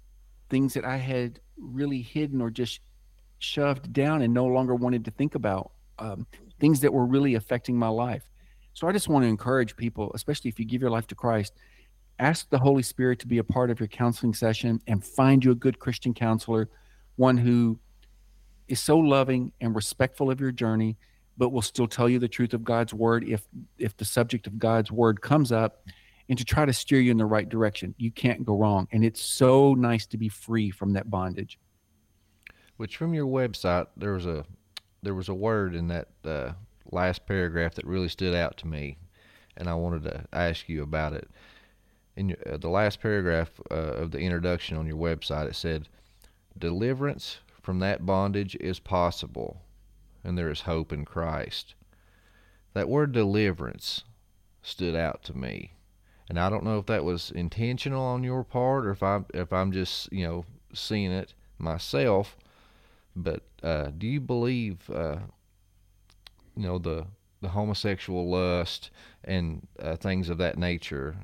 things 0.49 0.73
that 0.73 0.85
I 0.85 0.97
had 0.97 1.39
really 1.57 2.01
hidden 2.01 2.41
or 2.41 2.49
just 2.49 2.79
shoved 3.39 3.91
down 3.93 4.21
and 4.21 4.33
no 4.33 4.45
longer 4.45 4.75
wanted 4.75 5.05
to 5.05 5.11
think 5.11 5.35
about, 5.35 5.71
um, 5.99 6.25
things 6.59 6.79
that 6.81 6.91
were 6.91 7.05
really 7.05 7.35
affecting 7.35 7.77
my 7.77 7.87
life. 7.87 8.27
So 8.77 8.87
I 8.87 8.91
just 8.91 9.07
want 9.07 9.23
to 9.23 9.27
encourage 9.27 9.75
people, 9.75 10.11
especially 10.13 10.49
if 10.49 10.59
you 10.59 10.65
give 10.65 10.81
your 10.81 10.91
life 10.91 11.07
to 11.07 11.15
Christ, 11.15 11.55
ask 12.19 12.47
the 12.51 12.59
Holy 12.59 12.83
Spirit 12.83 13.17
to 13.21 13.27
be 13.27 13.39
a 13.39 13.43
part 13.43 13.71
of 13.71 13.79
your 13.79 13.87
counseling 13.87 14.35
session 14.35 14.79
and 14.85 15.03
find 15.03 15.43
you 15.43 15.49
a 15.49 15.55
good 15.55 15.79
Christian 15.79 16.13
counselor, 16.13 16.69
one 17.15 17.37
who 17.37 17.79
is 18.67 18.79
so 18.79 18.99
loving 18.99 19.51
and 19.61 19.73
respectful 19.73 20.29
of 20.29 20.39
your 20.39 20.51
journey 20.51 20.95
but 21.39 21.49
will 21.49 21.63
still 21.63 21.87
tell 21.87 22.07
you 22.07 22.19
the 22.19 22.27
truth 22.27 22.53
of 22.53 22.63
God's 22.63 22.93
word 22.93 23.27
if 23.27 23.47
if 23.79 23.97
the 23.97 24.05
subject 24.05 24.45
of 24.45 24.59
God's 24.59 24.91
word 24.91 25.21
comes 25.21 25.51
up 25.51 25.81
and 26.29 26.37
to 26.37 26.45
try 26.45 26.63
to 26.63 26.73
steer 26.73 26.99
you 26.99 27.09
in 27.09 27.17
the 27.17 27.25
right 27.25 27.49
direction. 27.49 27.95
You 27.97 28.11
can't 28.11 28.45
go 28.45 28.55
wrong 28.55 28.87
and 28.91 29.03
it's 29.03 29.21
so 29.23 29.73
nice 29.73 30.05
to 30.05 30.17
be 30.17 30.29
free 30.29 30.69
from 30.69 30.93
that 30.93 31.09
bondage. 31.09 31.57
Which 32.75 32.95
from 32.95 33.15
your 33.15 33.25
website 33.25 33.87
there 33.97 34.13
was 34.13 34.27
a 34.27 34.45
there 35.01 35.15
was 35.15 35.29
a 35.29 35.33
word 35.33 35.73
in 35.73 35.87
that 35.87 36.09
uh, 36.23 36.51
last 36.91 37.25
paragraph 37.25 37.75
that 37.75 37.85
really 37.85 38.09
stood 38.09 38.33
out 38.33 38.57
to 38.57 38.67
me, 38.67 38.97
and 39.55 39.67
I 39.67 39.75
wanted 39.75 40.03
to 40.03 40.25
ask 40.31 40.69
you 40.69 40.83
about 40.83 41.13
it. 41.13 41.29
In 42.15 42.35
uh, 42.45 42.57
the 42.57 42.69
last 42.69 43.01
paragraph 43.01 43.59
uh, 43.69 43.73
of 43.73 44.11
the 44.11 44.19
introduction 44.19 44.77
on 44.77 44.87
your 44.87 44.97
website, 44.97 45.47
it 45.47 45.55
said, 45.55 45.87
"Deliverance 46.57 47.39
from 47.61 47.79
that 47.79 48.05
bondage 48.05 48.55
is 48.59 48.79
possible, 48.79 49.61
and 50.23 50.37
there 50.37 50.49
is 50.49 50.61
hope 50.61 50.91
in 50.91 51.05
Christ." 51.05 51.75
That 52.73 52.89
word 52.89 53.11
deliverance 53.11 54.03
stood 54.61 54.95
out 54.95 55.23
to 55.23 55.37
me, 55.37 55.73
and 56.29 56.39
I 56.39 56.49
don't 56.49 56.63
know 56.63 56.79
if 56.79 56.85
that 56.87 57.03
was 57.03 57.31
intentional 57.31 58.03
on 58.03 58.23
your 58.23 58.43
part 58.43 58.85
or 58.85 58.91
if 58.91 59.03
I'm, 59.03 59.25
if 59.33 59.53
I'm 59.53 59.71
just 59.71 60.11
you 60.11 60.25
know 60.27 60.45
seeing 60.73 61.11
it 61.11 61.33
myself. 61.57 62.37
But 63.15 63.43
uh, 63.63 63.91
do 63.97 64.05
you 64.05 64.21
believe 64.21 64.89
uh, 64.91 65.17
you 66.57 66.63
know 66.63 66.77
the 66.79 67.05
the 67.41 67.49
homosexual 67.49 68.29
lust 68.29 68.89
and 69.23 69.65
uh, 69.79 69.95
things 69.95 70.29
of 70.29 70.39
that 70.39 70.57
nature 70.57 71.15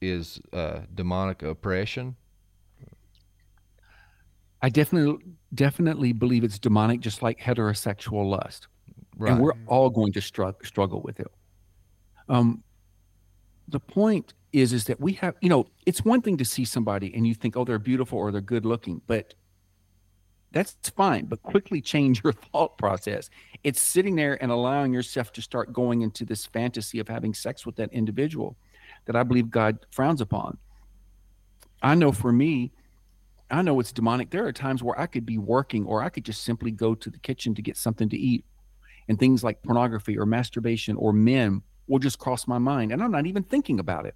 is 0.00 0.40
uh, 0.52 0.80
demonic 0.94 1.42
oppression? 1.42 2.14
I 4.62 4.68
definitely 4.68 5.24
definitely 5.54 6.12
believe 6.12 6.44
it's 6.44 6.58
demonic, 6.58 7.00
just 7.00 7.20
like 7.22 7.38
heterosexual 7.40 8.28
lust, 8.30 8.68
Right. 9.16 9.32
and 9.32 9.40
we're 9.42 9.52
all 9.66 9.90
going 9.90 10.12
to 10.12 10.20
strugg- 10.20 10.64
struggle 10.64 11.02
with 11.02 11.20
it. 11.20 11.26
Um, 12.28 12.62
the 13.68 13.80
point 13.80 14.34
is, 14.52 14.72
is 14.72 14.84
that 14.84 15.00
we 15.00 15.12
have, 15.14 15.34
you 15.40 15.48
know, 15.48 15.66
it's 15.84 16.04
one 16.04 16.22
thing 16.22 16.36
to 16.38 16.44
see 16.44 16.64
somebody 16.64 17.12
and 17.14 17.26
you 17.26 17.34
think, 17.34 17.56
oh, 17.56 17.64
they're 17.64 17.78
beautiful 17.78 18.18
or 18.18 18.30
they're 18.32 18.40
good 18.40 18.64
looking, 18.64 19.02
but 19.06 19.34
that's 20.54 20.88
fine. 20.90 21.26
But 21.26 21.42
quickly 21.42 21.80
change 21.80 22.22
your 22.22 22.32
thought 22.52 22.78
process. 22.78 23.28
It's 23.64 23.80
sitting 23.80 24.14
there 24.14 24.40
and 24.42 24.52
allowing 24.52 24.94
yourself 24.94 25.32
to 25.32 25.42
start 25.42 25.72
going 25.72 26.02
into 26.02 26.24
this 26.24 26.46
fantasy 26.46 27.00
of 27.00 27.08
having 27.08 27.34
sex 27.34 27.66
with 27.66 27.76
that 27.76 27.92
individual 27.92 28.56
that 29.06 29.16
I 29.16 29.24
believe 29.24 29.50
God 29.50 29.84
frowns 29.90 30.20
upon. 30.20 30.56
I 31.82 31.96
know 31.96 32.12
for 32.12 32.32
me, 32.32 32.72
I 33.50 33.62
know 33.62 33.80
it's 33.80 33.92
demonic. 33.92 34.30
There 34.30 34.46
are 34.46 34.52
times 34.52 34.82
where 34.82 34.98
I 34.98 35.06
could 35.06 35.26
be 35.26 35.38
working 35.38 35.84
or 35.86 36.02
I 36.02 36.08
could 36.08 36.24
just 36.24 36.44
simply 36.44 36.70
go 36.70 36.94
to 36.94 37.10
the 37.10 37.18
kitchen 37.18 37.54
to 37.56 37.62
get 37.62 37.76
something 37.76 38.08
to 38.08 38.16
eat. 38.16 38.44
And 39.08 39.18
things 39.18 39.44
like 39.44 39.62
pornography 39.62 40.16
or 40.16 40.24
masturbation 40.24 40.96
or 40.96 41.12
men 41.12 41.62
will 41.88 41.98
just 41.98 42.18
cross 42.18 42.46
my 42.46 42.58
mind. 42.58 42.92
And 42.92 43.02
I'm 43.02 43.10
not 43.10 43.26
even 43.26 43.42
thinking 43.42 43.80
about 43.80 44.06
it. 44.06 44.14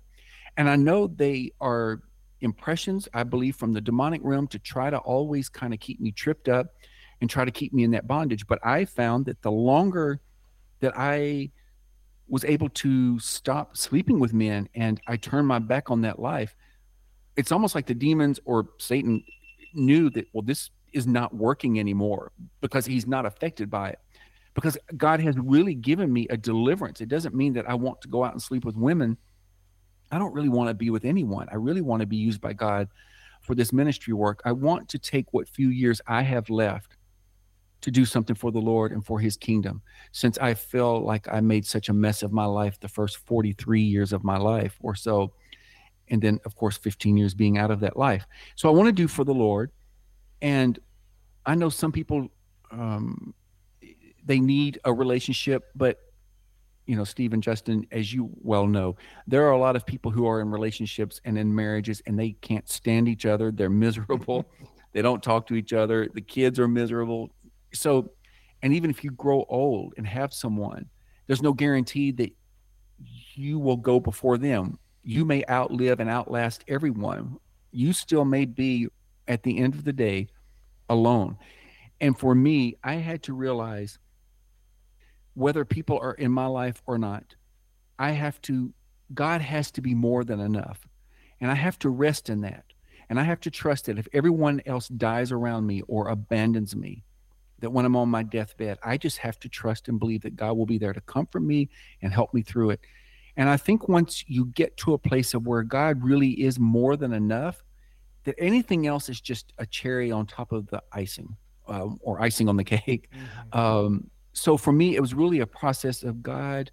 And 0.56 0.70
I 0.70 0.76
know 0.76 1.08
they 1.08 1.52
are 1.60 2.00
impressions, 2.40 3.08
I 3.14 3.22
believe, 3.24 3.56
from 3.56 3.72
the 3.72 3.80
demonic 3.80 4.20
realm 4.24 4.46
to 4.48 4.58
try 4.58 4.90
to 4.90 4.98
always 4.98 5.48
kind 5.48 5.74
of 5.74 5.80
keep 5.80 6.00
me 6.00 6.12
tripped 6.12 6.48
up 6.48 6.68
and 7.20 7.28
try 7.28 7.44
to 7.44 7.50
keep 7.50 7.72
me 7.72 7.84
in 7.84 7.90
that 7.92 8.06
bondage. 8.06 8.46
But 8.46 8.58
I 8.64 8.84
found 8.84 9.26
that 9.26 9.42
the 9.42 9.50
longer 9.50 10.20
that 10.80 10.92
I 10.96 11.50
was 12.28 12.44
able 12.44 12.68
to 12.68 13.18
stop 13.18 13.76
sleeping 13.76 14.20
with 14.20 14.32
men 14.32 14.68
and 14.74 15.00
I 15.06 15.16
turned 15.16 15.48
my 15.48 15.58
back 15.58 15.90
on 15.90 16.02
that 16.02 16.18
life, 16.18 16.54
it's 17.36 17.52
almost 17.52 17.74
like 17.74 17.86
the 17.86 17.94
demons 17.94 18.38
or 18.44 18.68
Satan 18.78 19.24
knew 19.74 20.10
that, 20.10 20.26
well, 20.32 20.42
this 20.42 20.70
is 20.92 21.06
not 21.06 21.34
working 21.34 21.78
anymore 21.78 22.32
because 22.60 22.86
he's 22.86 23.06
not 23.06 23.26
affected 23.26 23.70
by 23.70 23.90
it. 23.90 23.98
Because 24.54 24.76
God 24.96 25.20
has 25.20 25.36
really 25.38 25.74
given 25.74 26.12
me 26.12 26.26
a 26.30 26.36
deliverance. 26.36 27.00
It 27.00 27.08
doesn't 27.08 27.34
mean 27.34 27.52
that 27.52 27.68
I 27.68 27.74
want 27.74 28.00
to 28.02 28.08
go 28.08 28.24
out 28.24 28.32
and 28.32 28.42
sleep 28.42 28.64
with 28.64 28.76
women. 28.76 29.16
I 30.10 30.18
don't 30.18 30.32
really 30.32 30.48
want 30.48 30.68
to 30.68 30.74
be 30.74 30.90
with 30.90 31.04
anyone. 31.04 31.48
I 31.50 31.56
really 31.56 31.80
want 31.80 32.00
to 32.00 32.06
be 32.06 32.16
used 32.16 32.40
by 32.40 32.52
God 32.52 32.88
for 33.42 33.54
this 33.54 33.72
ministry 33.72 34.14
work. 34.14 34.40
I 34.44 34.52
want 34.52 34.88
to 34.90 34.98
take 34.98 35.32
what 35.32 35.48
few 35.48 35.68
years 35.68 36.00
I 36.06 36.22
have 36.22 36.48
left 36.50 36.96
to 37.80 37.90
do 37.90 38.04
something 38.04 38.34
for 38.34 38.50
the 38.50 38.58
Lord 38.58 38.92
and 38.92 39.04
for 39.04 39.20
his 39.20 39.36
kingdom. 39.36 39.82
Since 40.10 40.38
I 40.38 40.54
feel 40.54 41.00
like 41.04 41.28
I 41.30 41.40
made 41.40 41.64
such 41.64 41.88
a 41.88 41.92
mess 41.92 42.22
of 42.22 42.32
my 42.32 42.44
life 42.44 42.80
the 42.80 42.88
first 42.88 43.18
43 43.18 43.80
years 43.80 44.12
of 44.12 44.24
my 44.24 44.36
life 44.36 44.76
or 44.80 44.94
so, 44.94 45.32
and 46.08 46.20
then 46.20 46.40
of 46.44 46.56
course 46.56 46.76
15 46.76 47.16
years 47.16 47.34
being 47.34 47.58
out 47.58 47.70
of 47.70 47.80
that 47.80 47.96
life. 47.96 48.26
So 48.56 48.68
I 48.68 48.72
want 48.72 48.88
to 48.88 48.92
do 48.92 49.06
for 49.06 49.24
the 49.24 49.34
Lord. 49.34 49.70
And 50.42 50.78
I 51.46 51.54
know 51.54 51.68
some 51.68 51.92
people 51.92 52.28
um, 52.70 53.34
they 54.24 54.40
need 54.40 54.78
a 54.84 54.92
relationship, 54.92 55.70
but 55.74 55.98
you 56.88 56.96
know, 56.96 57.04
Steve 57.04 57.34
and 57.34 57.42
Justin, 57.42 57.86
as 57.92 58.14
you 58.14 58.30
well 58.40 58.66
know, 58.66 58.96
there 59.26 59.46
are 59.46 59.50
a 59.50 59.58
lot 59.58 59.76
of 59.76 59.84
people 59.84 60.10
who 60.10 60.26
are 60.26 60.40
in 60.40 60.50
relationships 60.50 61.20
and 61.26 61.38
in 61.38 61.54
marriages 61.54 62.02
and 62.06 62.18
they 62.18 62.32
can't 62.40 62.66
stand 62.66 63.08
each 63.08 63.26
other. 63.26 63.52
They're 63.52 63.68
miserable. 63.68 64.50
they 64.94 65.02
don't 65.02 65.22
talk 65.22 65.46
to 65.48 65.54
each 65.54 65.74
other. 65.74 66.08
The 66.12 66.22
kids 66.22 66.58
are 66.58 66.66
miserable. 66.66 67.28
So, 67.74 68.12
and 68.62 68.72
even 68.72 68.88
if 68.88 69.04
you 69.04 69.10
grow 69.10 69.44
old 69.50 69.92
and 69.98 70.06
have 70.06 70.32
someone, 70.32 70.86
there's 71.26 71.42
no 71.42 71.52
guarantee 71.52 72.10
that 72.12 72.32
you 73.34 73.58
will 73.58 73.76
go 73.76 74.00
before 74.00 74.38
them. 74.38 74.78
You 75.02 75.26
may 75.26 75.44
outlive 75.50 76.00
and 76.00 76.08
outlast 76.08 76.64
everyone. 76.68 77.36
You 77.70 77.92
still 77.92 78.24
may 78.24 78.46
be 78.46 78.88
at 79.28 79.42
the 79.42 79.58
end 79.58 79.74
of 79.74 79.84
the 79.84 79.92
day 79.92 80.28
alone. 80.88 81.36
And 82.00 82.18
for 82.18 82.34
me, 82.34 82.76
I 82.82 82.94
had 82.94 83.22
to 83.24 83.34
realize 83.34 83.98
whether 85.38 85.64
people 85.64 85.98
are 86.00 86.14
in 86.14 86.32
my 86.32 86.46
life 86.46 86.82
or 86.86 86.98
not, 86.98 87.36
I 87.98 88.10
have 88.10 88.40
to, 88.42 88.72
God 89.14 89.40
has 89.40 89.70
to 89.72 89.80
be 89.80 89.94
more 89.94 90.24
than 90.24 90.40
enough. 90.40 90.86
And 91.40 91.50
I 91.50 91.54
have 91.54 91.78
to 91.80 91.88
rest 91.88 92.28
in 92.28 92.40
that. 92.40 92.64
And 93.08 93.20
I 93.20 93.22
have 93.22 93.40
to 93.40 93.50
trust 93.50 93.86
that 93.86 93.98
if 93.98 94.08
everyone 94.12 94.60
else 94.66 94.88
dies 94.88 95.30
around 95.30 95.66
me 95.66 95.82
or 95.82 96.08
abandons 96.08 96.74
me, 96.74 97.04
that 97.60 97.70
when 97.70 97.84
I'm 97.84 97.96
on 97.96 98.08
my 98.08 98.24
deathbed, 98.24 98.78
I 98.82 98.96
just 98.96 99.18
have 99.18 99.38
to 99.40 99.48
trust 99.48 99.88
and 99.88 99.98
believe 99.98 100.22
that 100.22 100.36
God 100.36 100.56
will 100.56 100.66
be 100.66 100.78
there 100.78 100.92
to 100.92 101.00
comfort 101.02 101.40
me 101.40 101.68
and 102.02 102.12
help 102.12 102.34
me 102.34 102.42
through 102.42 102.70
it. 102.70 102.80
And 103.36 103.48
I 103.48 103.56
think 103.56 103.88
once 103.88 104.24
you 104.26 104.46
get 104.46 104.76
to 104.78 104.94
a 104.94 104.98
place 104.98 105.34
of 105.34 105.46
where 105.46 105.62
God 105.62 106.02
really 106.02 106.30
is 106.30 106.58
more 106.58 106.96
than 106.96 107.12
enough, 107.12 107.64
that 108.24 108.34
anything 108.38 108.88
else 108.88 109.08
is 109.08 109.20
just 109.20 109.52
a 109.58 109.66
cherry 109.66 110.10
on 110.10 110.26
top 110.26 110.50
of 110.50 110.66
the 110.66 110.82
icing 110.92 111.36
um, 111.68 111.98
or 112.02 112.20
icing 112.20 112.48
on 112.48 112.56
the 112.56 112.64
cake. 112.76 113.08
Um, 113.52 114.10
so 114.32 114.56
for 114.56 114.72
me, 114.72 114.94
it 114.94 115.00
was 115.00 115.14
really 115.14 115.40
a 115.40 115.46
process 115.46 116.02
of 116.02 116.22
God 116.22 116.70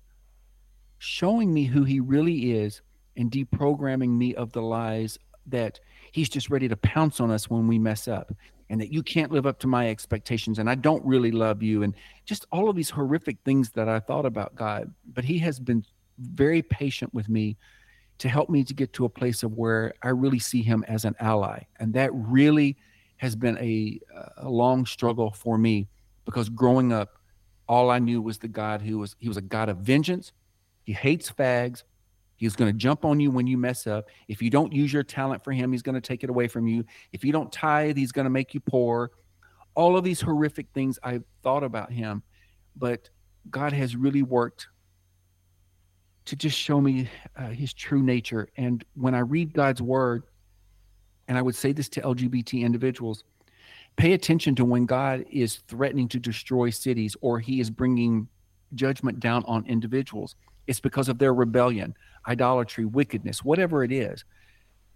showing 0.97 1.53
me 1.53 1.66
who 1.66 1.84
He 1.84 1.99
really 1.99 2.53
is 2.53 2.82
and 3.18 3.32
deprogramming 3.32 4.10
me 4.10 4.36
of 4.36 4.51
the 4.51 4.62
lies 4.62 5.18
that 5.47 5.80
He's 6.12 6.30
just 6.30 6.49
ready 6.49 6.68
to 6.68 6.78
pounce 6.78 7.20
on 7.20 7.32
us 7.32 7.49
when 7.49 7.68
we 7.68 7.78
mess 7.78 8.08
up 8.08 8.34
and 8.70 8.80
that 8.82 8.91
you 8.91 9.03
can't 9.03 9.32
live 9.32 9.45
up 9.45 9.60
to 9.60 9.68
my 9.68 9.89
expectations 9.89 10.60
and 10.60 10.70
I 10.70 10.76
don't 10.76 11.06
really 11.06 11.32
love 11.32 11.62
you 11.62 11.84
and 11.84 11.93
just 12.26 12.45
all 12.51 12.70
of 12.70 12.76
these 12.76 12.89
horrific 12.89 13.38
things 13.45 13.70
that 13.72 13.88
I 13.89 13.99
thought 13.99 14.26
about 14.26 14.56
God. 14.56 14.93
But 15.14 15.26
He 15.26 15.38
has 15.39 15.60
been 15.60 15.84
very 16.18 16.62
patient 16.62 17.14
with 17.14 17.30
me 17.30 17.58
to 18.18 18.30
help 18.30 18.49
me 18.49 18.64
to 18.64 18.74
get 18.74 18.93
to 18.93 19.06
a 19.06 19.10
place 19.10 19.43
of 19.43 19.53
where 19.53 19.93
I 20.01 20.10
really 20.10 20.39
see 20.39 20.62
Him 20.62 20.86
as 20.88 21.06
an 21.06 21.16
ally. 21.20 21.64
And 21.80 21.93
that 21.93 22.12
really 22.14 22.78
has 23.18 23.36
been 23.36 23.58
a, 23.58 23.99
a 24.38 24.49
long 24.49 24.86
struggle 24.86 25.32
for 25.32 25.58
me 25.58 25.88
because 26.26 26.49
growing 26.49 26.91
up, 26.91 27.14
all 27.68 27.89
I 27.89 27.99
knew 27.99 28.22
was 28.22 28.38
the 28.38 28.47
God 28.47 28.82
who 28.82 28.99
was 28.99 29.16
he 29.20 29.28
was 29.28 29.38
a 29.38 29.41
God 29.41 29.70
of 29.70 29.78
vengeance. 29.78 30.32
He 30.84 30.93
hates 30.93 31.32
fags. 31.32 31.84
He's 32.38 32.55
going 32.55 32.72
to 32.72 32.78
jump 32.78 33.05
on 33.05 33.20
you 33.20 33.32
when 33.32 33.47
you 33.47 33.57
mess 33.57 33.88
up. 33.88 34.09
If 34.28 34.41
you 34.41 34.49
don't 34.49 34.74
use 34.74 34.91
your 34.91 35.03
talent 35.03 35.43
for 35.43 35.53
him, 35.53 35.72
he's 35.72 35.82
going 35.82 35.95
to 35.95 36.01
take 36.01 36.24
it 36.24 36.30
away 36.30 36.47
from 36.47 36.68
you. 36.68 36.84
If 37.13 37.24
you 37.24 37.32
don't 37.32 37.51
tithe, 37.51 37.95
he's 37.95 38.11
going 38.11 38.26
to 38.26 38.30
make 38.30 38.53
you 38.53 38.59
poor. 38.59 39.11
All 39.74 39.97
of 39.97 40.03
these 40.03 40.22
horrific 40.22 40.68
things 40.74 40.99
I 41.01 41.22
thought 41.43 41.63
about 41.63 41.91
him, 41.91 42.24
but 42.76 43.09
God 43.49 43.72
has 43.74 43.95
really 43.95 44.22
worked 44.22 44.68
to 46.26 46.36
just 46.36 46.57
show 46.57 46.82
me 46.82 47.09
uh, 47.38 47.49
his 47.49 47.74
true 47.74 48.01
nature. 48.01 48.49
And 48.57 48.84
when 48.95 49.16
I 49.16 49.20
read 49.20 49.53
God's 49.53 49.82
word, 49.82 50.24
and 51.28 51.38
I 51.38 51.41
would 51.41 51.55
say 51.55 51.72
this 51.72 51.89
to 51.89 52.01
LGBT 52.01 52.61
individuals, 52.61 53.24
pay 53.97 54.13
attention 54.13 54.55
to 54.55 54.65
when 54.65 54.85
God 54.85 55.25
is 55.31 55.57
threatening 55.67 56.07
to 56.09 56.19
destroy 56.19 56.69
cities 56.69 57.15
or 57.21 57.39
he 57.39 57.59
is 57.59 57.69
bringing 57.69 58.27
judgment 58.73 59.19
down 59.19 59.43
on 59.47 59.65
individuals. 59.65 60.35
It's 60.67 60.79
because 60.79 61.09
of 61.09 61.17
their 61.17 61.33
rebellion, 61.33 61.95
idolatry, 62.27 62.85
wickedness, 62.85 63.43
whatever 63.43 63.83
it 63.83 63.91
is. 63.91 64.25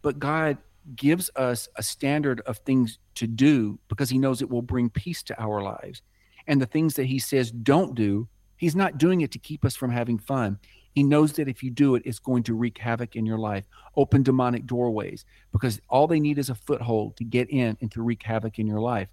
But 0.01 0.19
God 0.19 0.57
gives 0.95 1.29
us 1.35 1.67
a 1.75 1.83
standard 1.83 2.41
of 2.41 2.57
things 2.59 2.99
to 3.15 3.27
do 3.27 3.79
because 3.87 4.09
he 4.09 4.17
knows 4.17 4.41
it 4.41 4.49
will 4.49 4.61
bring 4.61 4.89
peace 4.89 5.23
to 5.23 5.41
our 5.41 5.61
lives. 5.61 6.01
And 6.47 6.61
the 6.61 6.65
things 6.65 6.95
that 6.95 7.05
he 7.05 7.19
says 7.19 7.51
don't 7.51 7.95
do, 7.95 8.27
he's 8.57 8.75
not 8.75 8.97
doing 8.97 9.21
it 9.21 9.31
to 9.31 9.39
keep 9.39 9.63
us 9.63 9.75
from 9.75 9.91
having 9.91 10.17
fun. 10.17 10.57
He 10.99 11.03
knows 11.03 11.31
that 11.31 11.47
if 11.47 11.63
you 11.63 11.71
do 11.71 11.95
it, 11.95 12.01
it's 12.03 12.19
going 12.19 12.43
to 12.43 12.53
wreak 12.53 12.77
havoc 12.77 13.15
in 13.15 13.25
your 13.25 13.37
life, 13.37 13.63
open 13.95 14.21
demonic 14.21 14.65
doorways, 14.65 15.23
because 15.53 15.79
all 15.87 16.07
they 16.07 16.19
need 16.19 16.37
is 16.37 16.49
a 16.49 16.55
foothold 16.55 17.15
to 17.15 17.23
get 17.23 17.49
in 17.49 17.77
and 17.79 17.89
to 17.93 18.01
wreak 18.01 18.21
havoc 18.21 18.59
in 18.59 18.67
your 18.67 18.81
life. 18.81 19.07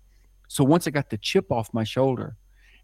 So 0.49 0.65
once 0.65 0.89
I 0.89 0.91
got 0.91 1.11
the 1.11 1.17
chip 1.17 1.53
off 1.53 1.73
my 1.73 1.85
shoulder 1.85 2.35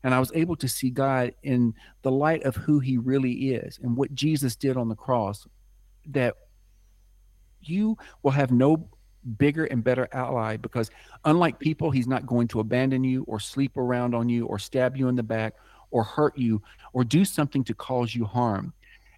and 0.04 0.14
I 0.14 0.20
was 0.20 0.30
able 0.36 0.54
to 0.54 0.68
see 0.68 0.88
God 0.88 1.34
in 1.42 1.74
the 2.02 2.12
light 2.12 2.44
of 2.44 2.54
who 2.54 2.78
he 2.78 2.96
really 2.96 3.50
is 3.50 3.80
and 3.82 3.96
what 3.96 4.14
Jesus 4.14 4.54
did 4.54 4.76
on 4.76 4.88
the 4.88 4.94
cross, 4.94 5.48
that 6.06 6.36
you 7.60 7.98
will 8.22 8.30
have 8.30 8.52
no 8.52 8.88
bigger 9.36 9.64
and 9.64 9.82
better 9.82 10.08
ally 10.12 10.56
because 10.56 10.92
unlike 11.24 11.58
people, 11.58 11.90
he's 11.90 12.06
not 12.06 12.24
going 12.24 12.46
to 12.46 12.60
abandon 12.60 13.02
you 13.02 13.24
or 13.24 13.40
sleep 13.40 13.76
around 13.76 14.14
on 14.14 14.28
you 14.28 14.46
or 14.46 14.60
stab 14.60 14.96
you 14.96 15.08
in 15.08 15.16
the 15.16 15.24
back 15.24 15.54
or 15.90 16.04
hurt 16.04 16.38
you 16.38 16.62
or 16.92 17.02
do 17.02 17.24
something 17.24 17.64
to 17.64 17.74
cause 17.74 18.14
you 18.14 18.24
harm. 18.24 18.72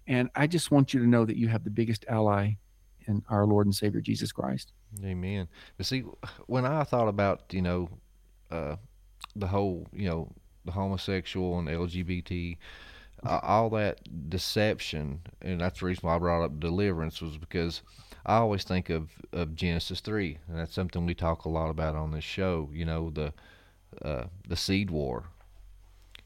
And 0.07 0.29
I 0.35 0.47
just 0.47 0.71
want 0.71 0.93
you 0.93 0.99
to 0.99 1.07
know 1.07 1.25
that 1.25 1.37
you 1.37 1.47
have 1.47 1.63
the 1.63 1.69
biggest 1.69 2.05
ally 2.07 2.53
in 3.07 3.23
our 3.29 3.45
Lord 3.45 3.67
and 3.67 3.75
Savior 3.75 4.01
Jesus 4.01 4.31
Christ. 4.31 4.71
Amen. 5.03 5.47
But 5.77 5.85
see, 5.85 6.03
when 6.47 6.65
I 6.65 6.83
thought 6.83 7.07
about 7.07 7.43
you 7.51 7.61
know 7.61 7.89
uh, 8.51 8.75
the 9.35 9.47
whole 9.47 9.87
you 9.93 10.07
know 10.07 10.31
the 10.63 10.71
homosexual 10.71 11.59
and 11.59 11.67
LGBT, 11.67 12.57
uh, 13.25 13.39
all 13.43 13.69
that 13.71 14.29
deception, 14.29 15.21
and 15.41 15.61
that's 15.61 15.79
the 15.79 15.87
reason 15.87 16.07
why 16.07 16.15
I 16.15 16.19
brought 16.19 16.43
up 16.43 16.59
deliverance 16.59 17.21
was 17.21 17.37
because 17.37 17.81
I 18.25 18.37
always 18.37 18.63
think 18.63 18.89
of 18.89 19.11
of 19.33 19.55
Genesis 19.55 19.99
three, 19.99 20.37
and 20.47 20.57
that's 20.57 20.73
something 20.73 21.05
we 21.05 21.15
talk 21.15 21.45
a 21.45 21.49
lot 21.49 21.69
about 21.69 21.95
on 21.95 22.11
this 22.11 22.23
show. 22.23 22.69
You 22.73 22.85
know 22.85 23.09
the 23.09 23.33
uh, 24.01 24.25
the 24.47 24.55
seed 24.55 24.89
war. 24.89 25.25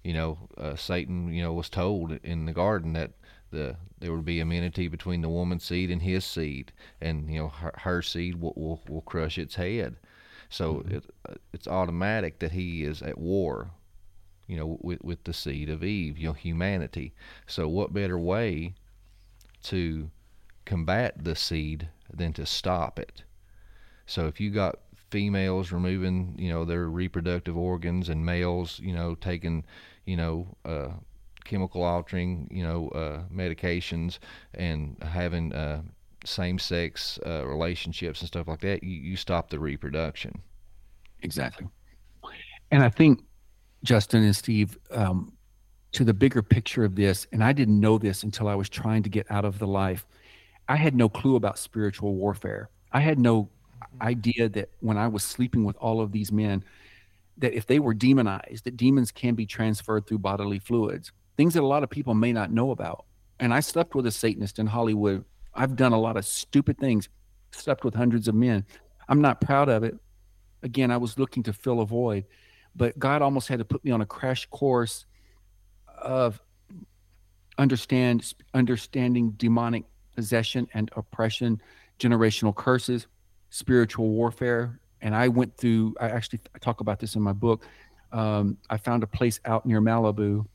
You 0.04 0.14
know, 0.14 0.38
uh, 0.58 0.76
Satan, 0.76 1.34
you 1.34 1.44
know, 1.44 1.52
was 1.52 1.70
told 1.70 2.14
in 2.24 2.46
the 2.46 2.54
garden 2.54 2.94
that 2.94 3.12
the 3.52 3.76
there 4.00 4.12
would 4.12 4.26
be 4.26 4.40
immunity 4.40 4.88
between 4.88 5.22
the 5.22 5.30
woman's 5.30 5.64
seed 5.64 5.92
and 5.92 6.02
his 6.02 6.26
seed, 6.26 6.72
and 7.02 7.32
you 7.32 7.40
know 7.40 7.50
her, 7.50 7.74
her 7.80 8.02
seed 8.02 8.40
will, 8.40 8.54
will, 8.56 8.82
will 8.88 9.02
crush 9.02 9.38
its 9.38 9.56
head. 9.56 9.98
So 10.50 10.76
mm-hmm. 10.76 10.96
it, 10.96 11.06
uh, 11.28 11.34
it's 11.54 11.68
automatic 11.68 12.40
that 12.40 12.52
he 12.52 12.84
is 12.84 13.02
at 13.02 13.18
war, 13.18 13.72
you 14.48 14.58
know, 14.58 14.78
with 14.82 15.04
with 15.04 15.24
the 15.24 15.34
seed 15.34 15.70
of 15.70 15.84
Eve, 15.84 16.18
you 16.18 16.28
know, 16.28 16.34
humanity. 16.34 17.14
So 17.48 17.68
what 17.68 17.94
better 17.94 18.18
way 18.18 18.76
to 19.64 20.10
combat 20.66 21.24
the 21.24 21.36
seed 21.36 21.90
than 22.12 22.34
to 22.34 22.46
stop 22.46 23.00
it? 23.00 23.24
So 24.06 24.28
if 24.28 24.40
you 24.40 24.50
got 24.50 24.80
females 25.10 25.72
removing, 25.72 26.36
you 26.38 26.50
know, 26.50 26.66
their 26.66 26.88
reproductive 26.88 27.58
organs 27.58 28.10
and 28.10 28.26
males, 28.26 28.80
you 28.80 28.94
know, 28.94 29.16
taking, 29.16 29.66
you 30.06 30.18
know, 30.18 30.58
uh, 30.66 30.90
chemical 31.50 31.84
altering, 31.84 32.48
you 32.52 32.64
know, 32.64 32.90
uh, 32.90 33.24
medications 33.34 34.20
and 34.54 34.96
having 35.02 35.52
uh, 35.54 35.82
same-sex 36.24 37.20
uh, 37.26 37.46
relationships 37.46 38.22
and 38.22 38.28
stuff 38.28 38.48
like 38.48 38.62
that, 38.62 38.84
you, 38.84 38.98
you 39.10 39.16
stop 39.16 39.50
the 39.50 39.58
reproduction. 39.58 40.32
Exactly. 41.24 41.68
And 42.72 42.84
I 42.84 42.90
think 42.90 43.24
Justin 43.84 44.24
and 44.24 44.36
Steve, 44.36 44.78
um, 44.92 45.34
to 45.92 46.04
the 46.04 46.14
bigger 46.14 46.44
picture 46.44 46.84
of 46.84 46.96
this, 46.96 47.26
and 47.32 47.44
I 47.44 47.52
didn't 47.52 47.80
know 47.80 47.98
this 47.98 48.22
until 48.22 48.48
I 48.48 48.54
was 48.54 48.70
trying 48.70 49.02
to 49.04 49.10
get 49.10 49.26
out 49.32 49.44
of 49.44 49.58
the 49.58 49.66
life. 49.66 50.06
I 50.68 50.76
had 50.76 50.94
no 50.94 51.10
clue 51.10 51.36
about 51.36 51.58
spiritual 51.58 52.14
warfare. 52.14 52.70
I 52.92 53.00
had 53.00 53.18
no 53.18 53.50
idea 54.02 54.50
that 54.50 54.70
when 54.82 54.98
I 54.98 55.08
was 55.08 55.24
sleeping 55.24 55.64
with 55.66 55.76
all 55.78 56.00
of 56.00 56.12
these 56.12 56.32
men, 56.32 56.64
that 57.40 57.54
if 57.54 57.66
they 57.66 57.80
were 57.80 57.96
demonized, 57.96 58.66
that 58.66 58.78
demons 58.78 59.12
can 59.12 59.34
be 59.34 59.48
transferred 59.48 60.06
through 60.06 60.20
bodily 60.20 60.60
fluids 60.60 61.12
things 61.40 61.54
that 61.54 61.64
a 61.64 61.66
lot 61.66 61.84
of 61.84 61.90
people 61.90 62.14
may 62.14 62.34
not 62.34 62.52
know 62.52 62.72
about. 62.72 63.06
And 63.40 63.54
I 63.54 63.62
slept 63.62 63.96
with 63.96 64.06
a 64.06 64.12
Satanist 64.12 64.60
in 64.60 64.68
Hollywood. 64.68 65.24
I've 65.54 65.78
done 65.78 65.94
a 65.94 65.98
lot 65.98 66.18
of 66.18 66.26
stupid 66.26 66.78
things, 66.78 67.08
slept 67.52 67.86
with 67.86 67.96
hundreds 67.96 68.28
of 68.28 68.36
men. 68.36 68.66
I'm 69.08 69.22
not 69.22 69.40
proud 69.40 69.70
of 69.70 69.86
it. 69.86 69.98
Again, 70.64 70.92
I 70.92 70.98
was 70.98 71.18
looking 71.18 71.42
to 71.44 71.54
fill 71.54 71.80
a 71.80 71.86
void, 71.86 72.26
but 72.76 73.00
God 73.00 73.22
almost 73.22 73.48
had 73.48 73.60
to 73.60 73.64
put 73.64 73.86
me 73.86 73.92
on 73.92 74.02
a 74.02 74.06
crash 74.06 74.48
course 74.48 75.06
of 75.98 76.42
understand 77.58 78.34
understanding 78.54 79.32
demonic 79.38 79.86
possession 80.18 80.68
and 80.74 80.92
oppression, 80.98 81.62
generational 82.00 82.54
curses, 82.54 83.08
spiritual 83.50 84.10
warfare. 84.10 84.82
And 85.00 85.16
I 85.16 85.30
went 85.30 85.56
through. 85.56 85.96
I 86.02 86.10
actually 86.10 86.42
talk 86.60 86.82
about 86.82 87.00
this 87.00 87.16
in 87.16 87.22
my 87.22 87.32
book. 87.32 87.66
Um, 88.12 88.58
I 88.70 88.76
found 88.76 89.04
a 89.04 89.08
place 89.08 89.40
out 89.46 89.66
near 89.66 89.80
Malibu 89.80 90.46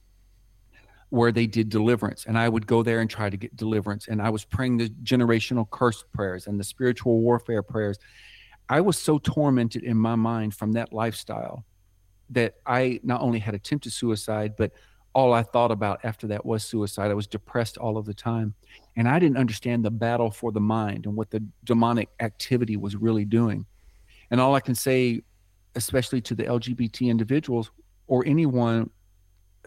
where 1.11 1.33
they 1.33 1.47
did 1.47 1.69
deliverance. 1.69 2.25
And 2.27 2.39
i 2.39 2.49
would 2.49 2.67
go 2.67 2.83
there 2.83 3.01
and 3.01 3.09
try 3.09 3.31
to 3.31 3.37
get 3.37 3.57
deliverance. 3.57 4.09
And 4.09 4.21
i 4.21 4.31
was 4.31 4.45
praying 4.45 4.79
the 4.79 4.89
generational 5.03 5.69
curse 5.71 6.05
prayers 6.13 6.47
and 6.47 6.59
the 6.59 6.65
spiritual 6.65 7.21
warfare 7.21 7.63
prayers. 7.63 7.99
I 8.69 8.81
was 8.81 8.97
so 8.97 9.19
tormented 9.19 9.83
in 9.83 9.97
my 9.97 10.15
mind 10.15 10.55
from 10.55 10.73
that 10.73 10.93
lifestyle 10.93 11.65
that 12.31 12.55
i 12.67 13.01
not 13.03 13.21
only 13.21 13.39
had 13.39 13.55
attempted 13.55 13.93
suicide 13.93 14.55
but 14.57 14.73
all 15.13 15.33
i 15.33 15.43
thought 15.43 15.71
about 15.71 16.01
after 16.05 16.27
that 16.29 16.45
was 16.45 16.65
suicide. 16.65 17.11
I 17.11 17.15
was 17.15 17.27
depressed 17.27 17.79
all 17.79 17.97
of 17.97 18.07
the 18.07 18.15
time. 18.15 18.55
And 18.97 19.09
i 19.09 19.19
didn't 19.19 19.37
understand 19.39 19.85
the 19.85 19.91
battle 19.91 20.31
for 20.31 20.53
the 20.53 20.61
mind 20.61 21.07
and 21.07 21.15
what 21.17 21.31
the 21.31 21.45
demonic 21.65 22.09
activity 22.21 22.77
was 22.77 22.97
really 22.97 23.25
doing. 23.25 23.67
And 24.31 24.41
all 24.41 24.55
i 24.55 24.61
can 24.61 24.75
say 24.75 25.23
especially 25.77 26.21
to 26.21 26.35
the 26.35 26.45
lgbt 26.45 27.09
individuals 27.09 27.71
or 28.07 28.25
anyone 28.27 28.91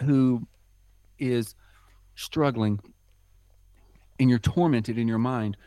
who 0.03 0.47
is 1.19 1.55
struggling 2.15 2.79
and 4.19 4.29
you're 4.29 4.39
tormented 4.39 4.97
in 4.97 5.07
your 5.07 5.19
mind, 5.19 5.57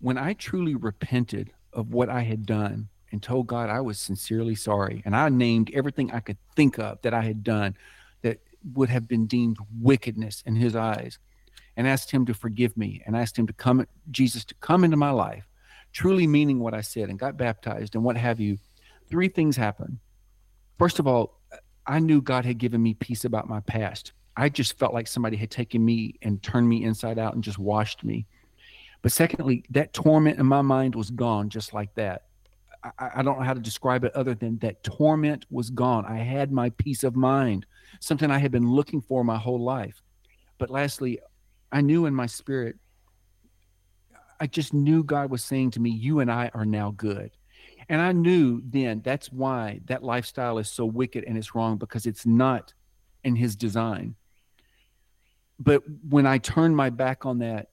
when 0.00 0.18
I 0.18 0.34
truly 0.34 0.74
repented 0.74 1.50
of 1.72 1.92
what 1.92 2.08
I 2.08 2.22
had 2.22 2.46
done 2.46 2.88
and 3.12 3.22
told 3.22 3.46
God 3.46 3.70
I 3.70 3.80
was 3.80 3.98
sincerely 3.98 4.54
sorry, 4.54 5.02
and 5.04 5.16
I 5.16 5.28
named 5.28 5.70
everything 5.72 6.10
I 6.10 6.20
could 6.20 6.38
think 6.54 6.78
of 6.78 7.00
that 7.02 7.14
I 7.14 7.22
had 7.22 7.42
done 7.42 7.76
that 8.22 8.40
would 8.74 8.88
have 8.88 9.08
been 9.08 9.26
deemed 9.26 9.58
wickedness 9.80 10.42
in 10.46 10.56
His 10.56 10.76
eyes, 10.76 11.18
and 11.76 11.86
asked 11.86 12.10
Him 12.10 12.26
to 12.26 12.34
forgive 12.34 12.76
me, 12.76 13.02
and 13.06 13.16
asked 13.16 13.38
Him 13.38 13.46
to 13.46 13.52
come, 13.52 13.86
Jesus, 14.10 14.44
to 14.46 14.54
come 14.56 14.84
into 14.84 14.96
my 14.96 15.10
life, 15.10 15.48
truly 15.92 16.26
meaning 16.26 16.60
what 16.60 16.74
I 16.74 16.80
said, 16.80 17.08
and 17.08 17.18
got 17.18 17.36
baptized 17.36 17.94
and 17.94 18.04
what 18.04 18.16
have 18.16 18.40
you, 18.40 18.58
three 19.08 19.28
things 19.28 19.56
happened. 19.56 19.98
First 20.78 20.98
of 20.98 21.06
all, 21.06 21.40
I 21.86 22.00
knew 22.00 22.20
God 22.20 22.44
had 22.44 22.58
given 22.58 22.82
me 22.82 22.94
peace 22.94 23.24
about 23.24 23.48
my 23.48 23.60
past. 23.60 24.12
I 24.36 24.48
just 24.50 24.78
felt 24.78 24.92
like 24.92 25.06
somebody 25.06 25.36
had 25.36 25.50
taken 25.50 25.84
me 25.84 26.16
and 26.22 26.42
turned 26.42 26.68
me 26.68 26.84
inside 26.84 27.18
out 27.18 27.34
and 27.34 27.42
just 27.42 27.58
washed 27.58 28.04
me. 28.04 28.26
But 29.02 29.12
secondly, 29.12 29.64
that 29.70 29.94
torment 29.94 30.38
in 30.38 30.46
my 30.46 30.62
mind 30.62 30.94
was 30.94 31.10
gone 31.10 31.48
just 31.48 31.72
like 31.72 31.94
that. 31.94 32.24
I, 32.84 33.10
I, 33.16 33.22
don't 33.22 33.38
know 33.38 33.44
how 33.44 33.54
to 33.54 33.60
describe 33.60 34.04
it 34.04 34.14
other 34.14 34.34
than 34.34 34.58
that 34.58 34.84
torment 34.84 35.46
was 35.50 35.70
gone. 35.70 36.04
I 36.04 36.18
had 36.18 36.52
my 36.52 36.70
peace 36.70 37.02
of 37.02 37.16
mind, 37.16 37.66
something 38.00 38.30
I 38.30 38.38
had 38.38 38.52
been 38.52 38.70
looking 38.70 39.00
for 39.00 39.24
my 39.24 39.38
whole 39.38 39.60
life. 39.60 40.02
But 40.58 40.70
lastly, 40.70 41.20
I 41.72 41.80
knew 41.80 42.06
in 42.06 42.14
my 42.14 42.26
spirit, 42.26 42.76
I 44.38 44.46
just 44.46 44.74
knew 44.74 45.02
God 45.02 45.30
was 45.30 45.42
saying 45.42 45.72
to 45.72 45.80
me, 45.80 45.90
You 45.90 46.20
and 46.20 46.30
I 46.30 46.50
are 46.52 46.66
now 46.66 46.92
good. 46.96 47.30
And 47.88 48.00
I 48.00 48.12
knew 48.12 48.62
then 48.64 49.00
that's 49.02 49.32
why 49.32 49.80
that 49.86 50.02
lifestyle 50.02 50.58
is 50.58 50.70
so 50.70 50.84
wicked 50.84 51.24
and 51.24 51.38
it's 51.38 51.54
wrong 51.54 51.78
because 51.78 52.04
it's 52.04 52.26
not 52.26 52.74
in 53.24 53.34
his 53.34 53.56
design 53.56 54.14
but 55.58 55.82
when 56.08 56.26
I 56.26 56.38
turned 56.38 56.76
my 56.76 56.90
back 56.90 57.24
on 57.24 57.38
that 57.38 57.70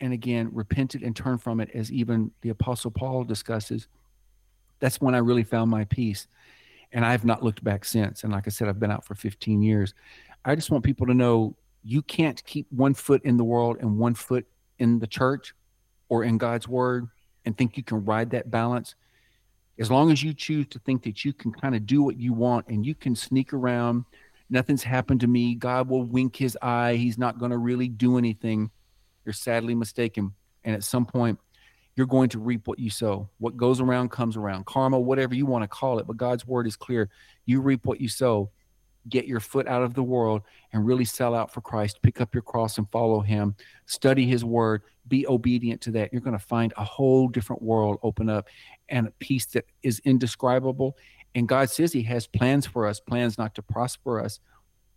and 0.00 0.12
again 0.12 0.50
repented 0.52 1.02
and 1.02 1.14
turned 1.14 1.42
from 1.42 1.60
it, 1.60 1.70
as 1.74 1.92
even 1.92 2.30
the 2.42 2.50
Apostle 2.50 2.90
Paul 2.90 3.24
discusses, 3.24 3.88
that's 4.80 5.00
when 5.00 5.14
I 5.14 5.18
really 5.18 5.44
found 5.44 5.70
my 5.70 5.84
peace. 5.84 6.26
And 6.92 7.04
I've 7.04 7.24
not 7.24 7.42
looked 7.42 7.62
back 7.62 7.84
since. 7.84 8.24
And 8.24 8.32
like 8.32 8.46
I 8.46 8.50
said, 8.50 8.68
I've 8.68 8.80
been 8.80 8.90
out 8.90 9.04
for 9.04 9.14
15 9.14 9.62
years. 9.62 9.94
I 10.44 10.54
just 10.54 10.70
want 10.70 10.84
people 10.84 11.06
to 11.06 11.14
know 11.14 11.54
you 11.82 12.02
can't 12.02 12.42
keep 12.44 12.66
one 12.70 12.94
foot 12.94 13.22
in 13.24 13.36
the 13.36 13.44
world 13.44 13.78
and 13.80 13.98
one 13.98 14.14
foot 14.14 14.46
in 14.78 14.98
the 14.98 15.06
church 15.06 15.54
or 16.08 16.24
in 16.24 16.38
God's 16.38 16.66
word 16.66 17.08
and 17.44 17.56
think 17.56 17.76
you 17.76 17.82
can 17.82 18.04
ride 18.04 18.30
that 18.30 18.50
balance. 18.50 18.94
As 19.78 19.90
long 19.90 20.10
as 20.10 20.22
you 20.22 20.34
choose 20.34 20.66
to 20.68 20.78
think 20.80 21.02
that 21.04 21.24
you 21.24 21.32
can 21.32 21.52
kind 21.52 21.74
of 21.74 21.86
do 21.86 22.02
what 22.02 22.18
you 22.18 22.32
want 22.32 22.66
and 22.68 22.84
you 22.84 22.94
can 22.94 23.14
sneak 23.14 23.52
around 23.52 24.04
nothing's 24.50 24.82
happened 24.82 25.20
to 25.20 25.26
me. 25.26 25.54
God 25.54 25.88
will 25.88 26.04
wink 26.04 26.36
his 26.36 26.56
eye. 26.62 26.94
He's 26.94 27.18
not 27.18 27.38
going 27.38 27.50
to 27.50 27.58
really 27.58 27.88
do 27.88 28.18
anything. 28.18 28.70
You're 29.24 29.32
sadly 29.32 29.74
mistaken. 29.74 30.32
And 30.64 30.74
at 30.74 30.84
some 30.84 31.06
point, 31.06 31.38
you're 31.96 32.06
going 32.06 32.28
to 32.30 32.38
reap 32.38 32.68
what 32.68 32.78
you 32.78 32.90
sow. 32.90 33.28
What 33.38 33.56
goes 33.56 33.80
around 33.80 34.10
comes 34.10 34.36
around. 34.36 34.66
Karma, 34.66 34.98
whatever 35.00 35.34
you 35.34 35.46
want 35.46 35.64
to 35.64 35.68
call 35.68 35.98
it. 35.98 36.06
But 36.06 36.16
God's 36.16 36.46
word 36.46 36.66
is 36.66 36.76
clear. 36.76 37.10
You 37.44 37.60
reap 37.60 37.86
what 37.86 38.00
you 38.00 38.08
sow. 38.08 38.50
Get 39.08 39.26
your 39.26 39.40
foot 39.40 39.66
out 39.66 39.82
of 39.82 39.94
the 39.94 40.02
world 40.02 40.42
and 40.72 40.86
really 40.86 41.04
sell 41.04 41.34
out 41.34 41.52
for 41.52 41.60
Christ. 41.60 42.00
Pick 42.02 42.20
up 42.20 42.34
your 42.34 42.42
cross 42.42 42.78
and 42.78 42.90
follow 42.90 43.20
him. 43.20 43.56
Study 43.86 44.26
his 44.26 44.44
word. 44.44 44.82
Be 45.08 45.26
obedient 45.26 45.80
to 45.82 45.90
that. 45.92 46.12
You're 46.12 46.20
going 46.22 46.38
to 46.38 46.44
find 46.44 46.72
a 46.76 46.84
whole 46.84 47.26
different 47.28 47.62
world 47.62 47.98
open 48.02 48.28
up 48.28 48.48
and 48.88 49.08
a 49.08 49.10
peace 49.12 49.46
that 49.46 49.64
is 49.82 50.00
indescribable 50.04 50.96
and 51.38 51.46
God 51.46 51.70
says 51.70 51.92
He 51.92 52.02
has 52.02 52.26
plans 52.26 52.66
for 52.66 52.84
us, 52.84 52.98
plans 52.98 53.38
not 53.38 53.54
to 53.54 53.62
prosper 53.62 54.20
us 54.20 54.40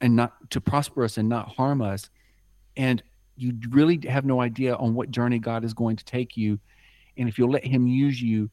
and 0.02 0.16
not 0.16 0.50
to 0.50 0.60
prosper 0.60 1.04
us 1.04 1.18
and 1.18 1.30
not 1.30 1.50
harm 1.50 1.84
us. 1.84 2.10
And 2.76 3.04
you 3.38 3.54
really 3.70 4.00
have 4.10 4.26
no 4.26 4.42
idea 4.42 4.74
on 4.74 4.96
what 4.96 5.12
journey 5.12 5.38
God 5.38 5.64
is 5.64 5.76
going 5.76 5.98
to 5.98 6.04
take 6.04 6.36
you. 6.36 6.60
And 7.16 7.30
if 7.30 7.38
you'll 7.38 7.52
let 7.52 7.64
Him 7.64 7.86
use 7.86 8.20
you, 8.20 8.50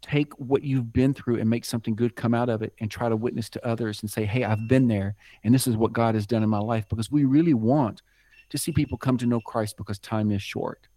take 0.00 0.32
what 0.38 0.62
you've 0.62 0.94
been 0.94 1.12
through 1.12 1.40
and 1.40 1.50
make 1.50 1.66
something 1.66 1.94
good 1.94 2.16
come 2.16 2.32
out 2.32 2.48
of 2.48 2.62
it 2.62 2.72
and 2.80 2.90
try 2.90 3.10
to 3.10 3.16
witness 3.16 3.50
to 3.50 3.66
others 3.66 4.00
and 4.00 4.10
say, 4.10 4.24
Hey, 4.24 4.44
I've 4.44 4.66
been 4.66 4.88
there 4.88 5.14
and 5.44 5.54
this 5.54 5.66
is 5.66 5.76
what 5.76 5.92
God 5.92 6.14
has 6.14 6.26
done 6.26 6.42
in 6.42 6.48
my 6.48 6.58
life 6.58 6.88
because 6.88 7.10
we 7.10 7.24
really 7.24 7.54
want 7.54 8.00
to 8.48 8.56
see 8.56 8.72
people 8.72 8.96
come 8.96 9.18
to 9.18 9.26
know 9.26 9.40
Christ 9.40 9.76
because 9.76 9.98
time 9.98 10.30
is 10.30 10.42
short. 10.42 10.88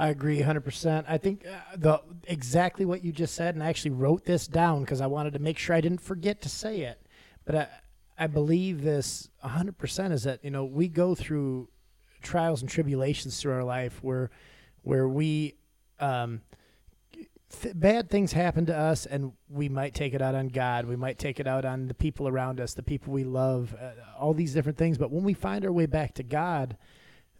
I 0.00 0.08
agree 0.08 0.40
100%. 0.40 1.04
I 1.06 1.18
think 1.18 1.46
uh, 1.46 1.76
the 1.76 2.00
exactly 2.24 2.86
what 2.86 3.04
you 3.04 3.12
just 3.12 3.34
said 3.34 3.54
and 3.54 3.62
I 3.62 3.68
actually 3.68 3.90
wrote 3.90 4.24
this 4.24 4.46
down 4.46 4.86
cuz 4.86 5.00
I 5.00 5.06
wanted 5.06 5.34
to 5.34 5.38
make 5.38 5.58
sure 5.58 5.76
I 5.76 5.80
didn't 5.80 6.00
forget 6.00 6.40
to 6.42 6.48
say 6.48 6.80
it. 6.80 7.06
But 7.44 7.54
I 7.54 7.68
I 8.20 8.26
believe 8.26 8.82
this 8.82 9.30
100% 9.42 10.12
is 10.12 10.24
that, 10.24 10.44
you 10.44 10.50
know, 10.50 10.64
we 10.66 10.88
go 10.88 11.14
through 11.14 11.70
trials 12.20 12.60
and 12.60 12.70
tribulations 12.70 13.40
through 13.40 13.52
our 13.52 13.64
life 13.64 14.02
where 14.02 14.30
where 14.82 15.08
we 15.08 15.56
um 15.98 16.40
th- 17.62 17.74
bad 17.78 18.08
things 18.08 18.32
happen 18.32 18.66
to 18.66 18.76
us 18.76 19.06
and 19.06 19.32
we 19.48 19.68
might 19.68 19.94
take 19.94 20.14
it 20.14 20.22
out 20.22 20.34
on 20.34 20.48
God. 20.48 20.86
We 20.86 20.96
might 20.96 21.18
take 21.18 21.40
it 21.40 21.46
out 21.46 21.64
on 21.64 21.88
the 21.88 21.94
people 21.94 22.28
around 22.28 22.60
us, 22.60 22.74
the 22.74 22.82
people 22.82 23.12
we 23.12 23.24
love, 23.24 23.74
uh, 23.80 23.92
all 24.18 24.34
these 24.34 24.54
different 24.54 24.78
things. 24.78 24.96
But 24.96 25.10
when 25.10 25.24
we 25.24 25.34
find 25.34 25.64
our 25.64 25.72
way 25.72 25.86
back 25.86 26.14
to 26.14 26.22
God, 26.22 26.76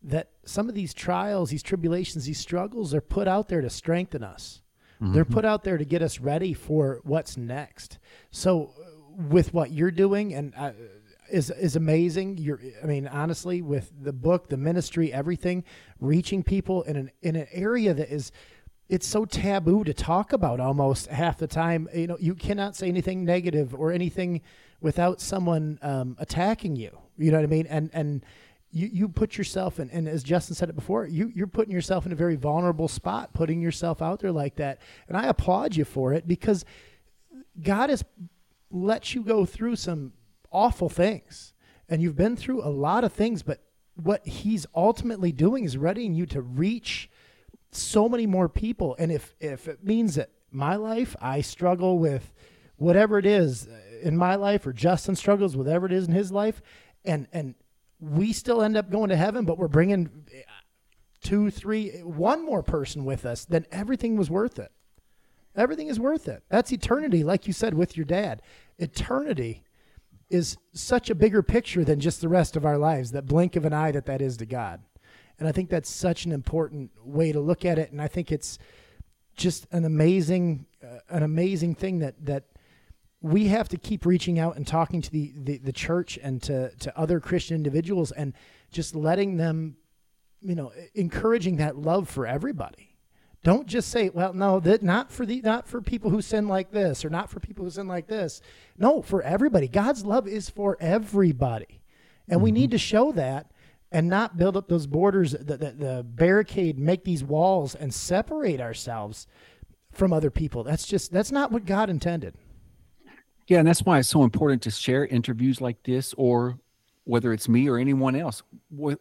that 0.03 0.31
some 0.45 0.69
of 0.69 0.75
these 0.75 0.95
trials, 0.95 1.51
these 1.51 1.63
tribulations, 1.63 2.25
these 2.25 2.39
struggles 2.39 2.95
are 2.95 3.01
put 3.01 3.29
out 3.29 3.49
there 3.49 3.61
to 3.61 3.71
strengthen 3.71 4.23
us. 4.25 4.63
They're 5.01 5.25
Mhm. 5.25 5.31
put 5.31 5.45
out 5.47 5.65
there 5.65 5.79
to 5.79 5.85
get 5.85 6.03
us 6.03 6.21
ready 6.21 6.53
for 6.53 7.01
what's 7.05 7.37
next. 7.39 7.99
So, 8.31 8.75
uh, 8.79 9.23
with 9.31 9.55
what 9.55 9.73
you're 9.73 9.91
doing, 9.91 10.35
and 10.35 10.53
uh, 10.57 10.73
is 11.31 11.49
is 11.51 11.75
amazing. 11.77 12.37
You're, 12.39 12.61
I 12.83 12.87
mean, 12.87 13.07
honestly, 13.07 13.63
with 13.63 13.93
the 14.03 14.13
book, 14.13 14.49
the 14.49 14.57
ministry, 14.59 15.11
everything, 15.13 15.65
reaching 16.01 16.43
people 16.43 16.83
in 16.83 16.97
an 16.97 17.11
in 17.23 17.35
an 17.37 17.47
area 17.53 17.95
that 17.95 18.13
is, 18.13 18.31
it's 18.91 19.07
so 19.07 19.25
taboo 19.25 19.85
to 19.85 19.95
talk 19.95 20.33
about 20.35 20.61
almost 20.61 21.07
half 21.07 21.39
the 21.39 21.47
time. 21.47 21.89
You 21.95 22.09
know, 22.09 22.17
you 22.21 22.35
cannot 22.35 22.77
say 22.77 22.89
anything 22.89 23.25
negative 23.25 23.75
or 23.75 23.93
anything 23.93 24.41
without 24.83 25.21
someone 25.21 25.79
um, 25.83 26.17
attacking 26.19 26.77
you. 26.77 26.99
You 27.17 27.31
know 27.31 27.39
what 27.39 27.45
I 27.45 27.49
mean? 27.49 27.67
And 27.69 27.89
and 27.95 28.25
you, 28.73 28.89
you 28.93 29.09
put 29.09 29.37
yourself 29.37 29.81
in, 29.81 29.91
and 29.91 30.09
as 30.09 30.23
Justin 30.23 30.55
said 30.55 30.69
it 30.69 30.77
before, 30.77 31.07
you, 31.07 31.33
you're 31.35 31.47
putting 31.47 31.73
yourself 31.73 32.07
in 32.07 32.13
a 32.13 32.17
very 32.17 32.37
vulnerable 32.37 32.89
spot, 32.89 33.33
putting 33.33 33.61
yourself 33.61 34.01
out 34.01 34.21
there 34.21 34.33
like 34.33 34.57
that. 34.57 34.81
And 35.09 35.17
I 35.17 35.27
applaud 35.27 35.75
you 35.75 35.85
for 35.85 36.13
it 36.13 36.29
because 36.29 36.65
God 37.61 37.91
has 37.91 38.05
let 38.71 39.15
you 39.15 39.23
go 39.23 39.45
through 39.45 39.77
some 39.77 40.13
awful 40.53 40.89
things. 40.89 41.53
And 41.89 42.01
you've 42.01 42.17
been 42.17 42.37
through 42.37 42.63
a 42.63 42.71
lot 42.71 43.03
of 43.03 43.13
things, 43.13 43.43
but 43.43 43.61
what 43.95 44.25
He's 44.27 44.67
ultimately 44.75 45.33
doing 45.33 45.65
is 45.65 45.77
readying 45.77 46.15
you 46.15 46.27
to 46.27 46.41
reach 46.41 47.11
so 47.73 48.09
many 48.09 48.27
more 48.27 48.49
people. 48.49 48.95
And 48.99 49.11
if, 49.11 49.35
if 49.41 49.67
it 49.67 49.85
means 49.85 50.15
that 50.15 50.31
my 50.53 50.77
life, 50.77 51.17
I 51.21 51.41
struggle 51.41 51.99
with 51.99 52.33
whatever 52.77 53.19
it 53.19 53.27
is 53.27 53.69
in 54.03 54.17
my 54.17 54.37
life, 54.37 54.67
or 54.67 54.73
Justin 54.73 55.17
struggles 55.17 55.57
whatever 55.57 55.87
it 55.87 55.93
is 55.93 56.07
in 56.07 56.15
his 56.15 56.33
life, 56.33 56.63
and, 57.05 57.27
and 57.33 57.55
we 58.01 58.33
still 58.33 58.63
end 58.63 58.77
up 58.77 58.91
going 58.91 59.11
to 59.11 59.17
heaven, 59.17 59.45
but 59.45 59.59
we're 59.59 59.69
bringing 59.69 60.09
two, 61.23 61.51
three, 61.51 62.01
one 62.01 62.45
more 62.45 62.63
person 62.63 63.05
with 63.05 63.27
us, 63.27 63.45
then 63.45 63.67
everything 63.71 64.17
was 64.17 64.31
worth 64.31 64.59
it. 64.59 64.73
Everything 65.55 65.89
is 65.89 66.01
worth 66.01 66.29
it. 66.29 66.43
That's 66.49 66.73
eternity, 66.73 67.25
like 67.25 67.47
you 67.47 67.53
said 67.53 67.75
with 67.75 67.97
your 67.97 68.07
dad. 68.07 68.41
Eternity 68.79 69.65
is 70.31 70.57
such 70.73 71.11
a 71.11 71.15
bigger 71.15 71.43
picture 71.43 71.85
than 71.85 72.01
just 72.01 72.21
the 72.21 72.29
rest 72.29 72.57
of 72.57 72.65
our 72.65 72.79
lives, 72.79 73.11
that 73.11 73.27
blink 73.27 73.57
of 73.57 73.65
an 73.65 73.73
eye 73.73 73.91
that 73.91 74.07
that 74.07 74.23
is 74.23 74.37
to 74.39 74.47
God. 74.47 74.81
And 75.39 75.49
I 75.49 75.53
think 75.53 75.69
that's 75.69 75.91
such 75.91 76.25
an 76.25 76.33
important 76.33 76.91
way 77.05 77.33
to 77.33 77.41
look 77.41 77.65
at 77.65 77.79
it. 77.79 77.91
And 77.91 78.01
I 78.01 78.07
think 78.07 78.31
it's 78.31 78.59
just 79.37 79.67
an 79.73 79.85
amazing, 79.85 80.67
uh, 80.85 80.99
an 81.09 81.23
amazing 81.23 81.75
thing 81.75 81.99
that, 81.99 82.15
that 82.25 82.45
we 83.23 83.49
have 83.49 83.69
to 83.69 83.77
keep 83.77 84.07
reaching 84.07 84.39
out 84.39 84.57
and 84.57 84.67
talking 84.67 85.03
to 85.03 85.11
the, 85.11 85.33
the, 85.37 85.59
the 85.59 85.73
church 85.73 86.19
and 86.23 86.43
to, 86.43 86.71
to 86.77 86.99
other 86.99 87.21
Christian 87.21 87.57
individuals 87.57 88.13
and 88.13 88.33
just 88.73 88.95
letting 88.95 89.37
them, 89.37 89.77
you 90.41 90.55
know, 90.55 90.73
encouraging 90.95 91.57
that 91.57 91.77
love 91.77 92.09
for 92.09 92.27
everybody. 92.27 92.97
Don't 93.43 93.67
just 93.67 93.91
say, 93.91 94.11
well, 94.11 94.35
no, 94.35 94.61
that 94.61 94.83
not 94.83 95.11
for 95.11 95.25
the 95.25 95.41
not 95.41 95.67
for 95.67 95.81
people 95.81 96.11
who 96.11 96.21
sin 96.21 96.47
like 96.47 96.71
this 96.71 97.05
or 97.05 97.11
not 97.11 97.31
for 97.31 97.41
people 97.41 97.65
who 97.65 97.71
sin 97.71 97.89
like 97.89 98.07
this. 98.07 98.43
No, 98.77 99.01
for 99.01 99.23
everybody. 99.23 99.67
God's 99.67 100.05
love 100.05 100.29
is 100.29 100.51
for 100.51 100.77
everybody. 100.79 101.81
And 102.29 102.43
we 102.43 102.53
need 102.53 102.65
mm-hmm. 102.65 102.73
to 102.73 102.79
show 102.79 103.13
that 103.13 103.51
and 103.93 104.09
not 104.09 104.37
build 104.37 104.57
up 104.57 104.69
those 104.69 104.87
borders, 104.87 105.33
the, 105.33 105.57
the, 105.57 105.71
the 105.73 106.07
barricade, 106.07 106.79
make 106.79 107.05
these 107.05 107.25
walls 107.25 107.75
and 107.75 107.93
separate 107.93 108.61
ourselves 108.61 109.27
from 109.91 110.13
other 110.13 110.31
people. 110.31 110.63
That's 110.63 110.87
just 110.87 111.11
that's 111.11 111.33
not 111.33 111.51
what 111.51 111.65
God 111.65 111.91
intended. 111.91 112.35
Yeah, 113.51 113.59
and 113.59 113.67
that's 113.67 113.83
why 113.83 113.99
it's 113.99 114.09
so 114.09 114.23
important 114.23 114.63
to 114.63 114.71
share 114.71 115.07
interviews 115.07 115.61
like 115.61 115.83
this, 115.83 116.15
or 116.17 116.57
whether 117.03 117.33
it's 117.33 117.49
me 117.49 117.69
or 117.69 117.79
anyone 117.79 118.15
else, 118.15 118.45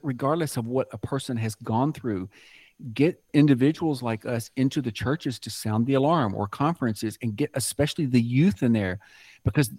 regardless 0.02 0.58
of 0.58 0.66
what 0.66 0.88
a 0.92 0.98
person 0.98 1.38
has 1.38 1.54
gone 1.54 1.94
through. 1.94 2.28
Get 2.96 3.22
individuals 3.36 4.02
like 4.02 4.26
us 4.26 4.50
into 4.56 4.82
the 4.82 4.92
churches 4.92 5.38
to 5.42 5.52
sound 5.52 5.86
the 5.86 5.94
alarm 5.94 6.34
or 6.34 6.48
conferences 6.48 7.16
and 7.22 7.36
get 7.36 7.52
especially 7.54 8.08
the 8.08 8.22
youth 8.22 8.64
in 8.64 8.74
there 8.74 8.98
because 9.44 9.70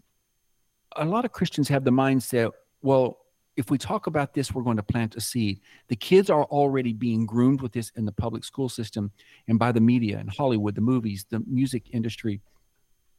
a 0.94 1.04
lot 1.04 1.24
of 1.24 1.32
Christians 1.32 1.66
have 1.66 1.82
the 1.82 1.90
mindset, 1.90 2.52
well, 2.80 3.18
if 3.56 3.72
we 3.72 3.78
talk 3.78 4.06
about 4.06 4.34
this, 4.34 4.54
we're 4.54 4.62
going 4.62 4.76
to 4.76 4.84
plant 4.84 5.16
a 5.16 5.20
seed. 5.20 5.60
The 5.88 5.96
kids 5.96 6.30
are 6.30 6.44
already 6.44 6.92
being 6.92 7.26
groomed 7.26 7.60
with 7.60 7.72
this 7.72 7.90
in 7.96 8.04
the 8.04 8.12
public 8.12 8.44
school 8.44 8.68
system 8.68 9.10
and 9.48 9.58
by 9.58 9.72
the 9.72 9.80
media 9.80 10.18
and 10.18 10.30
Hollywood, 10.30 10.76
the 10.76 10.80
movies, 10.80 11.26
the 11.28 11.40
music 11.48 11.86
industry 11.90 12.40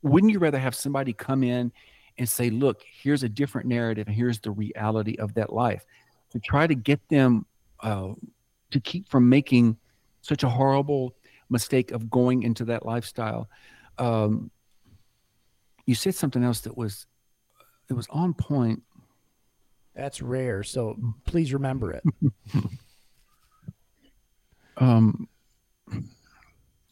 wouldn't 0.03 0.31
you 0.31 0.39
rather 0.39 0.59
have 0.59 0.75
somebody 0.75 1.13
come 1.13 1.43
in 1.43 1.71
and 2.17 2.27
say, 2.27 2.49
look, 2.49 2.83
here's 2.83 3.23
a 3.23 3.29
different 3.29 3.67
narrative 3.67 4.07
and 4.07 4.15
here's 4.15 4.39
the 4.39 4.51
reality 4.51 5.15
of 5.17 5.33
that 5.35 5.53
life 5.53 5.85
to 6.31 6.39
try 6.39 6.67
to 6.67 6.75
get 6.75 6.99
them 7.09 7.45
uh, 7.81 8.09
to 8.71 8.79
keep 8.79 9.09
from 9.09 9.27
making 9.29 9.77
such 10.21 10.43
a 10.43 10.49
horrible 10.49 11.15
mistake 11.49 11.91
of 11.91 12.09
going 12.09 12.43
into 12.43 12.65
that 12.65 12.85
lifestyle. 12.85 13.49
Um, 13.97 14.51
you 15.85 15.95
said 15.95 16.15
something 16.15 16.43
else 16.43 16.61
that 16.61 16.77
was, 16.77 17.05
it 17.89 17.93
was 17.93 18.07
on 18.09 18.33
point. 18.33 18.81
That's 19.95 20.21
rare. 20.21 20.63
So 20.63 20.97
please 21.25 21.53
remember 21.53 21.91
it. 21.91 22.03
Um, 24.77 25.27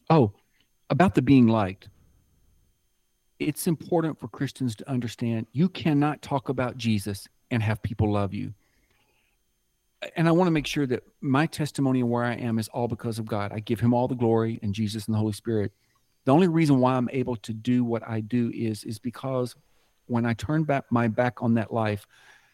oh, 0.08 0.32
about 0.90 1.14
the 1.14 1.22
being 1.22 1.48
liked. 1.48 1.88
It's 3.40 3.66
important 3.66 4.20
for 4.20 4.28
Christians 4.28 4.76
to 4.76 4.88
understand 4.88 5.46
you 5.52 5.70
cannot 5.70 6.20
talk 6.20 6.50
about 6.50 6.76
Jesus 6.76 7.26
and 7.50 7.62
have 7.62 7.82
people 7.82 8.12
love 8.12 8.34
you. 8.34 8.52
And 10.14 10.28
I 10.28 10.32
want 10.32 10.46
to 10.46 10.52
make 10.52 10.66
sure 10.66 10.86
that 10.86 11.02
my 11.22 11.46
testimony 11.46 12.00
and 12.00 12.10
where 12.10 12.22
I 12.22 12.34
am 12.34 12.58
is 12.58 12.68
all 12.68 12.86
because 12.86 13.18
of 13.18 13.24
God. 13.24 13.50
I 13.50 13.60
give 13.60 13.80
him 13.80 13.94
all 13.94 14.08
the 14.08 14.14
glory 14.14 14.60
and 14.62 14.74
Jesus 14.74 15.06
and 15.06 15.14
the 15.14 15.18
Holy 15.18 15.32
Spirit. 15.32 15.72
The 16.26 16.32
only 16.32 16.48
reason 16.48 16.80
why 16.80 16.94
I'm 16.94 17.08
able 17.12 17.36
to 17.36 17.54
do 17.54 17.82
what 17.82 18.06
I 18.06 18.20
do 18.20 18.52
is 18.54 18.84
is 18.84 18.98
because 18.98 19.56
when 20.06 20.26
I 20.26 20.34
turned 20.34 20.66
back 20.66 20.84
my 20.90 21.08
back 21.08 21.42
on 21.42 21.54
that 21.54 21.72
life, 21.72 22.06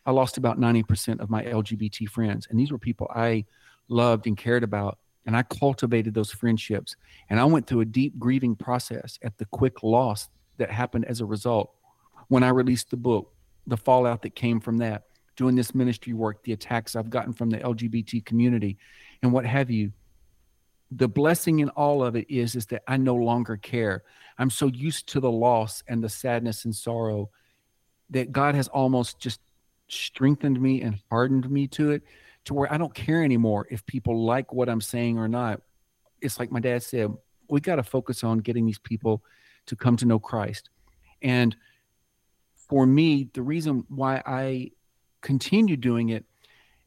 I 0.07 0.13
lost 0.13 0.39
about 0.39 0.61
90% 0.61 1.19
of 1.19 1.31
my 1.31 1.43
LGBT 1.43 2.09
friends. 2.09 2.47
And 2.49 2.61
these 2.61 2.71
were 2.71 2.79
people 2.79 3.11
I 3.13 3.45
loved 3.89 4.29
and 4.29 4.37
cared 4.37 4.63
about. 4.63 4.99
And 5.27 5.37
I 5.37 5.43
cultivated 5.43 6.15
those 6.15 6.31
friendships. 6.31 6.95
And 7.29 7.41
I 7.41 7.45
went 7.45 7.67
through 7.67 7.81
a 7.81 7.87
deep 7.87 8.17
grieving 8.21 8.55
process 8.55 9.19
at 9.25 9.37
the 9.39 9.47
quick 9.47 9.83
loss 9.83 10.29
that 10.59 10.71
happened 10.71 11.05
as 11.07 11.21
a 11.21 11.27
result. 11.27 11.73
When 12.29 12.43
I 12.43 12.49
released 12.49 12.91
the 12.91 12.97
book, 12.97 13.33
the 13.67 13.77
fallout 13.77 14.23
that 14.23 14.35
came 14.35 14.61
from 14.61 14.79
that, 14.79 15.05
doing 15.37 15.55
this 15.55 15.75
ministry 15.75 16.13
work, 16.13 16.43
the 16.43 16.53
attacks 16.53 16.97
I've 16.97 17.11
gotten 17.11 17.33
from 17.33 17.51
the 17.51 17.59
LGBT 17.59 18.25
community, 18.25 18.79
and 19.23 19.33
what 19.33 19.47
have 19.47 19.71
you. 19.71 19.93
The 20.91 21.09
blessing 21.09 21.59
in 21.59 21.69
all 21.71 22.05
of 22.05 22.15
it 22.15 22.31
is, 22.31 22.55
is 22.55 22.67
that 22.67 22.83
I 22.87 22.97
no 22.97 23.17
longer 23.17 23.57
care. 23.57 24.05
I'm 24.39 24.51
so 24.51 24.67
used 24.67 25.09
to 25.09 25.21
the 25.21 25.31
loss 25.31 25.83
and 25.89 26.03
the 26.03 26.09
sadness 26.09 26.65
and 26.65 26.75
sorrow 26.75 27.31
that 28.11 28.33
God 28.33 28.55
has 28.55 28.69
almost 28.69 29.19
just 29.19 29.41
strengthened 29.89 30.61
me 30.61 30.83
and 30.83 31.01
hardened 31.11 31.51
me 31.51 31.67
to 31.69 31.91
it 31.91 32.03
to 32.45 32.55
where 32.55 32.73
I 32.73 32.79
don't 32.79 32.95
care 32.95 33.23
anymore 33.23 33.67
if 33.71 33.85
people 33.87 34.25
like 34.25 34.53
what 34.53 34.69
I'm 34.69 34.81
saying 34.81 35.19
or 35.19 35.29
not. 35.29 35.61
It's 36.21 36.39
like 36.39 36.53
my 36.53 36.61
dad 36.61 36.83
said, 36.83 37.13
we 37.49 37.61
got 37.61 37.77
to 37.77 37.83
focus 37.83 38.25
on 38.25 38.39
getting 38.39 38.67
these 38.67 38.79
people 38.79 39.23
to 39.67 39.77
come 39.77 39.97
to 39.97 40.07
know 40.07 40.19
Christ. 40.19 40.71
And 41.23 41.57
for 42.55 42.87
me, 42.87 43.29
the 43.33 43.43
reason 43.43 43.85
why 43.89 44.23
I 44.27 44.73
continue 45.21 45.77
doing 45.77 46.11
it 46.11 46.25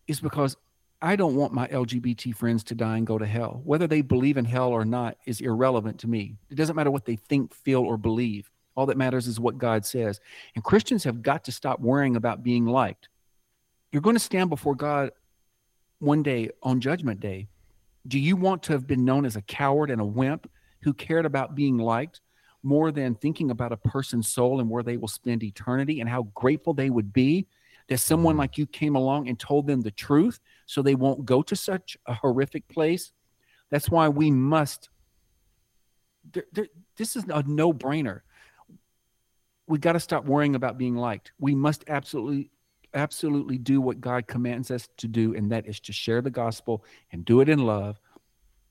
is 0.08 0.20
because 0.20 0.58
I 1.02 1.16
don't 1.16 1.36
want 1.36 1.54
my 1.54 1.68
LGBT 1.68 2.36
friends 2.36 2.64
to 2.66 2.76
die 2.76 2.98
and 2.98 3.08
go 3.08 3.18
to 3.18 3.26
hell. 3.26 3.62
Whether 3.64 3.88
they 3.88 4.02
believe 4.02 4.38
in 4.38 4.46
hell 4.46 4.70
or 4.70 4.84
not 4.84 5.18
is 5.26 5.40
irrelevant 5.40 6.00
to 6.00 6.08
me. 6.08 6.36
It 6.50 6.56
doesn't 6.56 6.76
matter 6.76 6.92
what 6.92 7.06
they 7.06 7.16
think, 7.16 7.54
feel, 7.54 7.82
or 7.82 7.98
believe. 7.98 8.52
All 8.76 8.86
that 8.88 8.98
matters 8.98 9.28
is 9.28 9.40
what 9.40 9.58
God 9.58 9.86
says. 9.86 10.20
And 10.56 10.64
Christians 10.64 11.04
have 11.06 11.22
got 11.22 11.46
to 11.46 11.52
stop 11.52 11.80
worrying 11.80 12.16
about 12.16 12.44
being 12.44 12.66
liked. 12.66 13.08
You're 13.92 14.02
going 14.02 14.16
to 14.16 14.22
stand 14.22 14.50
before 14.50 14.76
God 14.76 15.12
one 16.00 16.22
day 16.22 16.50
on 16.64 16.82
Judgment 16.82 17.20
Day. 17.20 17.48
Do 18.08 18.20
you 18.20 18.36
want 18.36 18.64
to 18.64 18.74
have 18.74 18.88
been 18.88 19.06
known 19.06 19.26
as 19.26 19.36
a 19.36 19.42
coward 19.42 19.92
and 19.92 20.02
a 20.02 20.06
wimp 20.06 20.50
who 20.82 20.94
cared 20.94 21.26
about 21.26 21.56
being 21.56 21.78
liked 21.78 22.22
more 22.64 22.92
than 22.92 23.16
thinking 23.16 23.52
about 23.52 23.72
a 23.72 23.78
person's 23.78 24.28
soul 24.28 24.60
and 24.60 24.70
where 24.70 24.84
they 24.84 24.98
will 24.98 25.08
spend 25.08 25.44
eternity 25.44 26.00
and 26.00 26.10
how 26.10 26.24
grateful 26.34 26.74
they 26.74 26.90
would 26.90 27.14
be 27.14 27.48
that 27.88 28.00
someone 28.00 28.34
mm-hmm. 28.34 28.40
like 28.40 28.58
you 28.58 28.68
came 28.68 28.96
along 28.96 29.28
and 29.28 29.40
told 29.40 29.68
them 29.68 29.82
the 29.82 29.92
truth 29.92 30.40
so 30.66 30.82
they 30.82 30.96
won't 30.96 31.26
go 31.26 31.42
to 31.42 31.56
such 31.56 31.98
a 32.06 32.14
horrific 32.14 32.68
place? 32.68 33.12
That's 33.70 33.90
why 33.90 34.10
we 34.10 34.32
must. 34.32 34.90
There, 36.32 36.46
there, 36.52 36.68
this 36.98 37.16
is 37.16 37.26
a 37.30 37.44
no 37.44 37.74
brainer. 37.74 38.22
We 39.68 39.78
got 39.78 39.94
to 39.94 40.00
stop 40.00 40.26
worrying 40.26 40.56
about 40.56 40.78
being 40.78 40.96
liked. 40.96 41.32
We 41.40 41.56
must 41.56 41.84
absolutely, 41.88 42.52
absolutely 42.94 43.58
do 43.58 43.82
what 43.82 44.02
God 44.02 44.28
commands 44.28 44.72
us 44.72 44.90
to 44.98 45.08
do, 45.08 45.36
and 45.36 45.52
that 45.52 45.68
is 45.68 45.80
to 45.82 45.94
share 45.94 46.22
the 46.22 46.32
gospel 46.32 46.84
and 47.12 47.26
do 47.26 47.42
it 47.42 47.50
in 47.50 47.60
love 47.60 48.00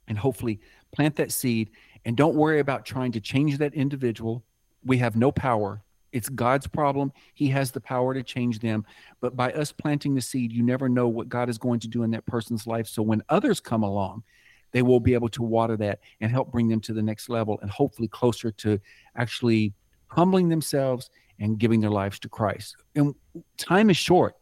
and 0.08 0.18
hopefully 0.18 0.60
plant 0.92 1.16
that 1.16 1.32
seed. 1.32 1.70
And 2.08 2.16
don't 2.16 2.36
worry 2.36 2.58
about 2.58 2.86
trying 2.86 3.12
to 3.12 3.20
change 3.20 3.58
that 3.58 3.74
individual. 3.74 4.42
We 4.82 4.96
have 4.96 5.14
no 5.14 5.30
power. 5.30 5.82
It's 6.10 6.30
God's 6.30 6.66
problem. 6.66 7.12
He 7.34 7.48
has 7.48 7.70
the 7.70 7.82
power 7.82 8.14
to 8.14 8.22
change 8.22 8.60
them. 8.60 8.86
But 9.20 9.36
by 9.36 9.52
us 9.52 9.72
planting 9.72 10.14
the 10.14 10.22
seed, 10.22 10.50
you 10.50 10.62
never 10.62 10.88
know 10.88 11.06
what 11.06 11.28
God 11.28 11.50
is 11.50 11.58
going 11.58 11.80
to 11.80 11.86
do 11.86 12.04
in 12.04 12.10
that 12.12 12.24
person's 12.24 12.66
life. 12.66 12.88
So 12.88 13.02
when 13.02 13.22
others 13.28 13.60
come 13.60 13.82
along, 13.82 14.22
they 14.72 14.80
will 14.80 15.00
be 15.00 15.12
able 15.12 15.28
to 15.28 15.42
water 15.42 15.76
that 15.76 16.00
and 16.22 16.32
help 16.32 16.50
bring 16.50 16.68
them 16.68 16.80
to 16.80 16.94
the 16.94 17.02
next 17.02 17.28
level 17.28 17.58
and 17.60 17.70
hopefully 17.70 18.08
closer 18.08 18.52
to 18.52 18.80
actually 19.14 19.74
humbling 20.06 20.48
themselves 20.48 21.10
and 21.38 21.58
giving 21.58 21.82
their 21.82 21.90
lives 21.90 22.18
to 22.20 22.28
Christ. 22.30 22.74
And 22.94 23.14
time 23.58 23.90
is 23.90 23.98
short. 23.98 24.34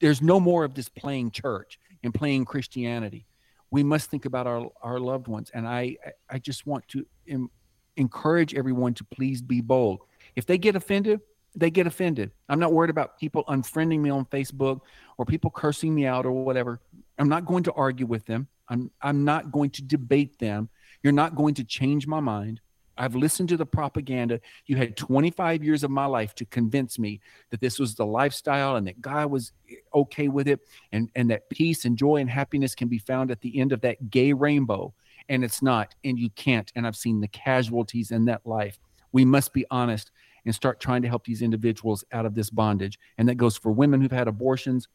There's 0.00 0.20
no 0.20 0.38
more 0.40 0.62
of 0.62 0.74
this 0.74 0.90
playing 0.90 1.30
church 1.30 1.78
and 2.04 2.12
playing 2.12 2.44
Christianity. 2.44 3.24
We 3.70 3.82
must 3.82 4.10
think 4.10 4.24
about 4.24 4.46
our, 4.46 4.68
our 4.82 4.98
loved 4.98 5.28
ones. 5.28 5.50
And 5.52 5.66
I, 5.66 5.96
I 6.30 6.38
just 6.38 6.66
want 6.66 6.86
to 6.88 7.06
em- 7.28 7.50
encourage 7.96 8.54
everyone 8.54 8.94
to 8.94 9.04
please 9.04 9.42
be 9.42 9.60
bold. 9.60 10.00
If 10.36 10.46
they 10.46 10.58
get 10.58 10.76
offended, 10.76 11.20
they 11.54 11.70
get 11.70 11.86
offended. 11.86 12.30
I'm 12.48 12.60
not 12.60 12.72
worried 12.72 12.90
about 12.90 13.18
people 13.18 13.44
unfriending 13.48 14.00
me 14.00 14.10
on 14.10 14.24
Facebook 14.26 14.80
or 15.16 15.24
people 15.24 15.50
cursing 15.50 15.94
me 15.94 16.06
out 16.06 16.24
or 16.24 16.32
whatever. 16.32 16.80
I'm 17.18 17.28
not 17.28 17.46
going 17.46 17.64
to 17.64 17.72
argue 17.72 18.06
with 18.06 18.24
them. 18.26 18.48
I'm 18.68 18.90
I'm 19.00 19.24
not 19.24 19.50
going 19.50 19.70
to 19.70 19.82
debate 19.82 20.38
them. 20.38 20.68
You're 21.02 21.12
not 21.12 21.34
going 21.34 21.54
to 21.54 21.64
change 21.64 22.06
my 22.06 22.20
mind. 22.20 22.60
I've 22.98 23.14
listened 23.14 23.48
to 23.50 23.56
the 23.56 23.64
propaganda. 23.64 24.40
You 24.66 24.76
had 24.76 24.96
25 24.96 25.62
years 25.62 25.84
of 25.84 25.90
my 25.90 26.06
life 26.06 26.34
to 26.36 26.44
convince 26.44 26.98
me 26.98 27.20
that 27.50 27.60
this 27.60 27.78
was 27.78 27.94
the 27.94 28.04
lifestyle 28.04 28.76
and 28.76 28.86
that 28.88 29.00
God 29.00 29.30
was 29.30 29.52
eh, 29.70 29.76
okay 29.94 30.28
with 30.28 30.48
it 30.48 30.60
and, 30.92 31.08
and 31.14 31.30
that 31.30 31.48
peace 31.48 31.84
and 31.84 31.96
joy 31.96 32.16
and 32.16 32.28
happiness 32.28 32.74
can 32.74 32.88
be 32.88 32.98
found 32.98 33.30
at 33.30 33.40
the 33.40 33.60
end 33.60 33.72
of 33.72 33.80
that 33.82 34.10
gay 34.10 34.32
rainbow. 34.32 34.92
And 35.28 35.44
it's 35.44 35.62
not, 35.62 35.94
and 36.04 36.18
you 36.18 36.30
can't. 36.30 36.70
And 36.74 36.86
I've 36.86 36.96
seen 36.96 37.20
the 37.20 37.28
casualties 37.28 38.10
in 38.10 38.24
that 38.24 38.44
life. 38.44 38.78
We 39.12 39.24
must 39.24 39.52
be 39.52 39.64
honest 39.70 40.10
and 40.44 40.54
start 40.54 40.80
trying 40.80 41.02
to 41.02 41.08
help 41.08 41.24
these 41.24 41.42
individuals 41.42 42.04
out 42.12 42.26
of 42.26 42.34
this 42.34 42.50
bondage. 42.50 42.98
And 43.16 43.28
that 43.28 43.36
goes 43.36 43.56
for 43.56 43.70
women 43.70 44.00
who've 44.00 44.10
had 44.10 44.28
abortions, 44.28 44.88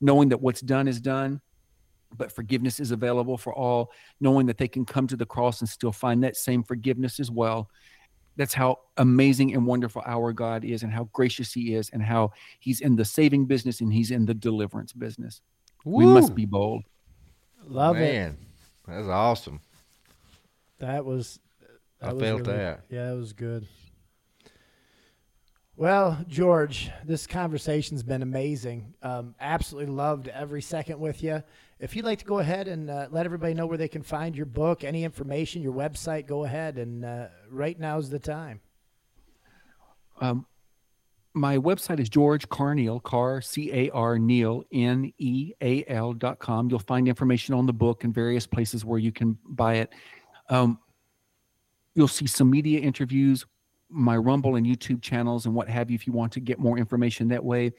knowing 0.00 0.30
that 0.30 0.40
what's 0.40 0.60
done 0.60 0.88
is 0.88 1.00
done 1.00 1.40
but 2.16 2.30
forgiveness 2.32 2.80
is 2.80 2.90
available 2.90 3.36
for 3.36 3.54
all, 3.54 3.92
knowing 4.20 4.46
that 4.46 4.58
they 4.58 4.68
can 4.68 4.84
come 4.84 5.06
to 5.06 5.16
the 5.16 5.26
cross 5.26 5.60
and 5.60 5.68
still 5.68 5.92
find 5.92 6.22
that 6.22 6.36
same 6.36 6.62
forgiveness 6.62 7.20
as 7.20 7.30
well. 7.30 7.68
That's 8.36 8.54
how 8.54 8.80
amazing 8.96 9.54
and 9.54 9.64
wonderful 9.66 10.02
our 10.06 10.32
God 10.32 10.64
is, 10.64 10.82
and 10.82 10.92
how 10.92 11.04
gracious 11.12 11.52
He 11.52 11.74
is, 11.74 11.90
and 11.90 12.02
how 12.02 12.32
He's 12.58 12.80
in 12.80 12.96
the 12.96 13.04
saving 13.04 13.46
business 13.46 13.80
and 13.80 13.92
He's 13.92 14.10
in 14.10 14.26
the 14.26 14.34
deliverance 14.34 14.92
business. 14.92 15.40
We 15.84 16.06
must 16.06 16.34
be 16.34 16.46
bold. 16.46 16.82
Love 17.66 17.96
it. 17.96 18.00
Man, 18.00 18.36
that's 18.86 19.06
awesome. 19.06 19.60
That 20.78 21.04
was. 21.04 21.38
I 22.02 22.12
was 22.12 22.22
felt 22.22 22.40
really- 22.40 22.52
that. 22.56 22.84
Yeah, 22.90 23.12
it 23.12 23.16
was 23.16 23.32
good. 23.32 23.66
Well, 25.76 26.24
George, 26.28 26.90
this 27.04 27.26
conversation's 27.26 28.04
been 28.04 28.22
amazing. 28.22 28.94
Um, 29.02 29.34
absolutely 29.40 29.92
loved 29.92 30.28
every 30.28 30.62
second 30.62 31.00
with 31.00 31.22
you. 31.22 31.42
If 31.80 31.96
you'd 31.96 32.04
like 32.04 32.20
to 32.20 32.24
go 32.24 32.38
ahead 32.38 32.68
and 32.68 32.88
uh, 32.88 33.08
let 33.10 33.26
everybody 33.26 33.52
know 33.52 33.66
where 33.66 33.78
they 33.78 33.88
can 33.88 34.02
find 34.02 34.36
your 34.36 34.46
book, 34.46 34.84
any 34.84 35.04
information, 35.04 35.60
your 35.60 35.72
website, 35.72 36.26
go 36.26 36.44
ahead. 36.44 36.78
And 36.78 37.04
uh, 37.04 37.26
right 37.50 37.78
now's 37.78 38.08
the 38.10 38.18
time. 38.18 38.60
Um, 40.20 40.46
my 41.34 41.58
website 41.58 41.98
is 41.98 42.08
George 42.08 42.48
Carneal, 42.48 43.02
Car 43.02 43.40
C 43.40 43.72
A 43.72 43.90
R 43.90 44.18
Neal 44.20 44.62
N 44.72 45.12
E 45.18 45.52
A 45.60 45.84
L 45.88 46.12
dot 46.12 46.38
com. 46.38 46.70
You'll 46.70 46.78
find 46.78 47.08
information 47.08 47.54
on 47.54 47.66
the 47.66 47.72
book 47.72 48.04
and 48.04 48.14
various 48.14 48.46
places 48.46 48.84
where 48.84 49.00
you 49.00 49.10
can 49.10 49.36
buy 49.44 49.74
it. 49.74 49.92
Um, 50.48 50.78
you'll 51.96 52.06
see 52.06 52.28
some 52.28 52.50
media 52.50 52.80
interviews, 52.80 53.44
my 53.88 54.16
Rumble 54.16 54.54
and 54.54 54.64
YouTube 54.64 55.02
channels, 55.02 55.46
and 55.46 55.54
what 55.54 55.68
have 55.68 55.90
you. 55.90 55.96
If 55.96 56.06
you 56.06 56.12
want 56.12 56.32
to 56.34 56.40
get 56.40 56.60
more 56.60 56.78
information 56.78 57.26
that 57.28 57.44
way, 57.44 57.72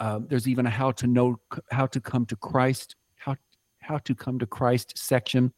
uh, 0.00 0.18
there's 0.26 0.48
even 0.48 0.66
a 0.66 0.70
how 0.70 0.90
to 0.90 1.06
know 1.06 1.38
how 1.70 1.86
to 1.86 2.00
come 2.00 2.26
to 2.26 2.34
Christ, 2.34 2.96
how 3.90 3.98
to 3.98 4.14
come 4.14 4.38
to 4.38 4.46
Christ 4.46 4.96
section 4.96 5.52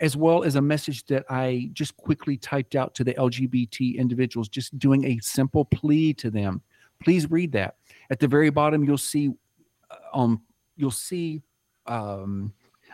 as 0.00 0.16
well 0.16 0.44
as 0.44 0.56
a 0.56 0.60
message 0.60 1.04
that 1.06 1.24
I 1.30 1.70
just 1.72 1.96
quickly 1.96 2.36
typed 2.36 2.74
out 2.74 2.94
to 2.96 3.04
the 3.04 3.14
LGBT 3.14 3.96
individuals, 3.96 4.48
just 4.48 4.78
doing 4.78 5.04
a 5.06 5.18
simple 5.20 5.64
plea 5.64 6.12
to 6.14 6.30
them. 6.30 6.60
Please 7.02 7.30
read 7.30 7.52
that. 7.52 7.76
At 8.10 8.18
the 8.18 8.28
very 8.28 8.50
bottom, 8.50 8.84
you'll 8.84 8.98
see 8.98 9.30
uh, 9.90 10.18
um 10.18 10.42
you'll 10.76 10.90
see 10.90 11.42
um, 11.86 12.52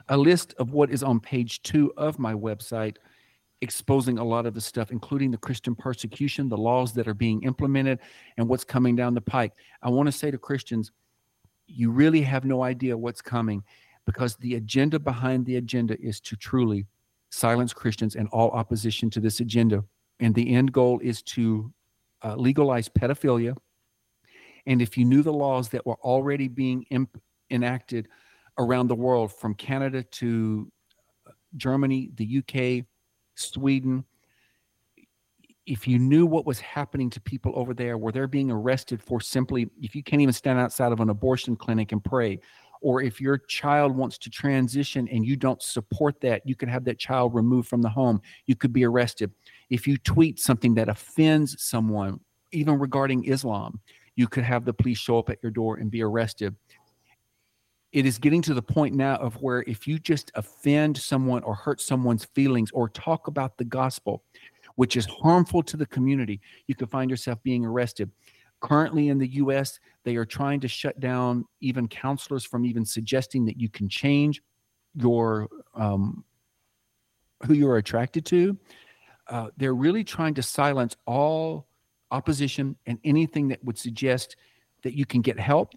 a 0.09 0.17
list 0.17 0.55
of 0.59 0.71
what 0.71 0.91
is 0.91 1.03
on 1.03 1.19
page 1.19 1.63
two 1.63 1.93
of 1.97 2.19
my 2.19 2.35
website, 2.35 2.97
exposing 3.63 4.19
a 4.19 4.25
lot 4.25 4.47
of 4.47 4.55
the 4.55 4.61
stuff, 4.61 4.93
including 4.93 5.31
the 5.33 5.39
Christian 5.39 5.75
persecution, 5.75 6.49
the 6.49 6.57
laws 6.57 6.93
that 6.93 7.09
are 7.09 7.15
being 7.15 7.43
implemented, 7.43 7.99
and 8.37 8.49
what's 8.49 8.65
coming 8.65 8.95
down 8.95 9.15
the 9.15 9.21
pike. 9.21 9.53
I 9.83 9.91
want 9.91 10.07
to 10.07 10.13
say 10.13 10.31
to 10.31 10.39
Christians, 10.39 10.93
you 11.67 11.91
really 11.91 12.23
have 12.23 12.45
no 12.45 12.63
idea 12.63 12.97
what's 12.97 13.23
coming 13.23 13.65
because 14.07 14.37
the 14.37 14.57
agenda 14.57 14.99
behind 14.99 15.47
the 15.47 15.57
agenda 15.57 16.01
is 16.01 16.21
to 16.21 16.37
truly 16.37 16.87
silence 17.31 17.73
Christians 17.73 18.17
and 18.17 18.29
all 18.29 18.51
opposition 18.51 19.11
to 19.11 19.21
this 19.21 19.41
agenda. 19.41 19.85
And 20.21 20.35
the 20.35 20.55
end 20.55 20.73
goal 20.73 21.01
is 21.03 21.23
to 21.23 21.73
uh, 22.23 22.37
legalize 22.37 22.89
pedophilia. 22.89 23.57
And 24.67 24.81
if 24.81 24.97
you 24.97 25.05
knew 25.05 25.23
the 25.23 25.33
laws 25.33 25.69
that 25.71 25.85
were 25.85 25.99
already 26.03 26.49
being 26.49 26.85
imp- 26.91 27.21
enacted 27.51 28.09
around 28.59 28.89
the 28.89 28.95
world, 28.95 29.33
from 29.33 29.55
Canada 29.55 30.03
to 30.03 30.71
uh, 31.27 31.31
Germany, 31.57 32.11
the 32.15 32.39
UK, 32.39 32.85
Sweden, 33.35 34.05
if 35.67 35.87
you 35.87 35.99
knew 35.99 36.27
what 36.27 36.45
was 36.45 36.61
happening 36.61 37.09
to 37.11 37.21
people 37.21 37.53
over 37.55 37.73
there, 37.73 37.97
where 37.97 38.13
they're 38.13 38.27
being 38.27 38.51
arrested 38.51 39.03
for 39.03 39.21
simply, 39.21 39.71
if 39.81 39.95
you 39.95 40.03
can't 40.03 40.21
even 40.21 40.33
stand 40.33 40.59
outside 40.59 40.93
of 40.93 41.01
an 41.01 41.09
abortion 41.09 41.57
clinic 41.57 41.93
and 41.93 42.03
pray, 42.03 42.41
or 42.83 43.01
if 43.01 43.21
your 43.21 43.39
child 43.39 43.97
wants 43.97 44.19
to 44.19 44.31
transition 44.31 45.09
and 45.09 45.25
you 45.25 45.37
don't 45.37 45.63
support 45.63 46.21
that, 46.21 46.43
you 46.45 46.55
could 46.55 46.69
have 46.69 46.85
that 46.85 46.99
child 46.99 47.35
removed 47.35 47.69
from 47.69 47.81
the 47.81 47.89
home. 47.89 48.21
You 48.47 48.57
could 48.57 48.73
be 48.73 48.85
arrested. 48.85 49.31
If 49.71 49.87
you 49.87 49.97
tweet 49.99 50.41
something 50.41 50.75
that 50.75 50.89
offends 50.89 51.63
someone, 51.63 52.21
even 52.51 52.79
regarding 52.79 53.25
Islam, 53.25 53.81
you 54.17 54.29
could 54.29 54.45
have 54.45 54.65
the 54.65 54.75
police 54.75 54.99
show 54.99 55.19
up 55.19 55.31
at 55.31 55.39
your 55.43 55.53
door 55.53 55.77
and 55.77 55.91
be 55.91 56.03
arrested. 56.03 56.55
It 57.93 58.05
is 58.07 58.19
getting 58.19 58.43
to 58.43 58.55
the 58.55 58.63
point 58.63 58.95
now 58.95 59.17
of 59.17 59.35
where 59.37 59.63
if 59.67 59.87
you 59.87 59.99
just 59.99 60.33
offend 60.35 60.97
someone 60.97 61.43
or 61.45 61.55
hurt 61.55 61.81
someone's 61.81 62.25
feelings 62.25 62.71
or 62.73 62.89
talk 62.89 63.27
about 63.29 63.57
the 63.59 63.65
gospel, 63.65 64.25
which 64.77 64.97
is 64.97 65.07
harmful 65.07 65.63
to 65.63 65.77
the 65.77 65.87
community, 65.87 66.41
you 66.67 66.75
could 66.75 66.91
find 66.91 67.11
yourself 67.11 67.43
being 67.43 67.65
arrested. 67.65 68.11
Currently 68.63 69.09
in 69.09 69.19
the 69.19 69.29
US, 69.35 69.81
they 70.05 70.15
are 70.15 70.25
trying 70.25 70.61
to 70.61 70.69
shut 70.69 71.01
down 71.01 71.45
even 71.61 71.89
counselors 71.89 72.45
from 72.45 72.65
even 72.65 72.85
suggesting 72.85 73.45
that 73.47 73.59
you 73.59 73.69
can 73.69 73.89
change 73.89 74.41
your 74.95 75.49
um, 75.75 76.25
who 77.45 77.55
you're 77.55 77.77
attracted 77.77 78.25
to. 78.27 78.57
Uh, 79.29 79.49
they're 79.57 79.75
really 79.75 80.05
trying 80.05 80.35
to 80.35 80.43
silence 80.43 80.97
all 81.07 81.67
opposition 82.13 82.77
and 82.87 82.99
anything 83.03 83.49
that 83.49 83.63
would 83.65 83.79
suggest 83.79 84.37
that 84.83 84.97
you 84.97 85.07
can 85.07 85.23
get 85.23 85.41
help. 85.41 85.75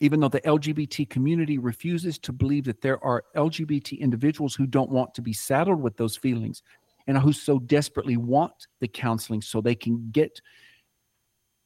Even 0.00 0.20
though 0.20 0.28
the 0.28 0.42
LGBT 0.42 1.08
community 1.08 1.56
refuses 1.56 2.18
to 2.18 2.32
believe 2.32 2.64
that 2.64 2.82
there 2.82 3.02
are 3.02 3.24
LGBT 3.34 3.98
individuals 3.98 4.54
who 4.54 4.66
don't 4.66 4.90
want 4.90 5.14
to 5.14 5.22
be 5.22 5.32
saddled 5.32 5.80
with 5.80 5.96
those 5.96 6.14
feelings 6.14 6.62
and 7.06 7.16
who 7.16 7.32
so 7.32 7.58
desperately 7.58 8.18
want 8.18 8.66
the 8.80 8.88
counseling 8.88 9.40
so 9.40 9.62
they 9.62 9.74
can 9.74 10.10
get 10.12 10.42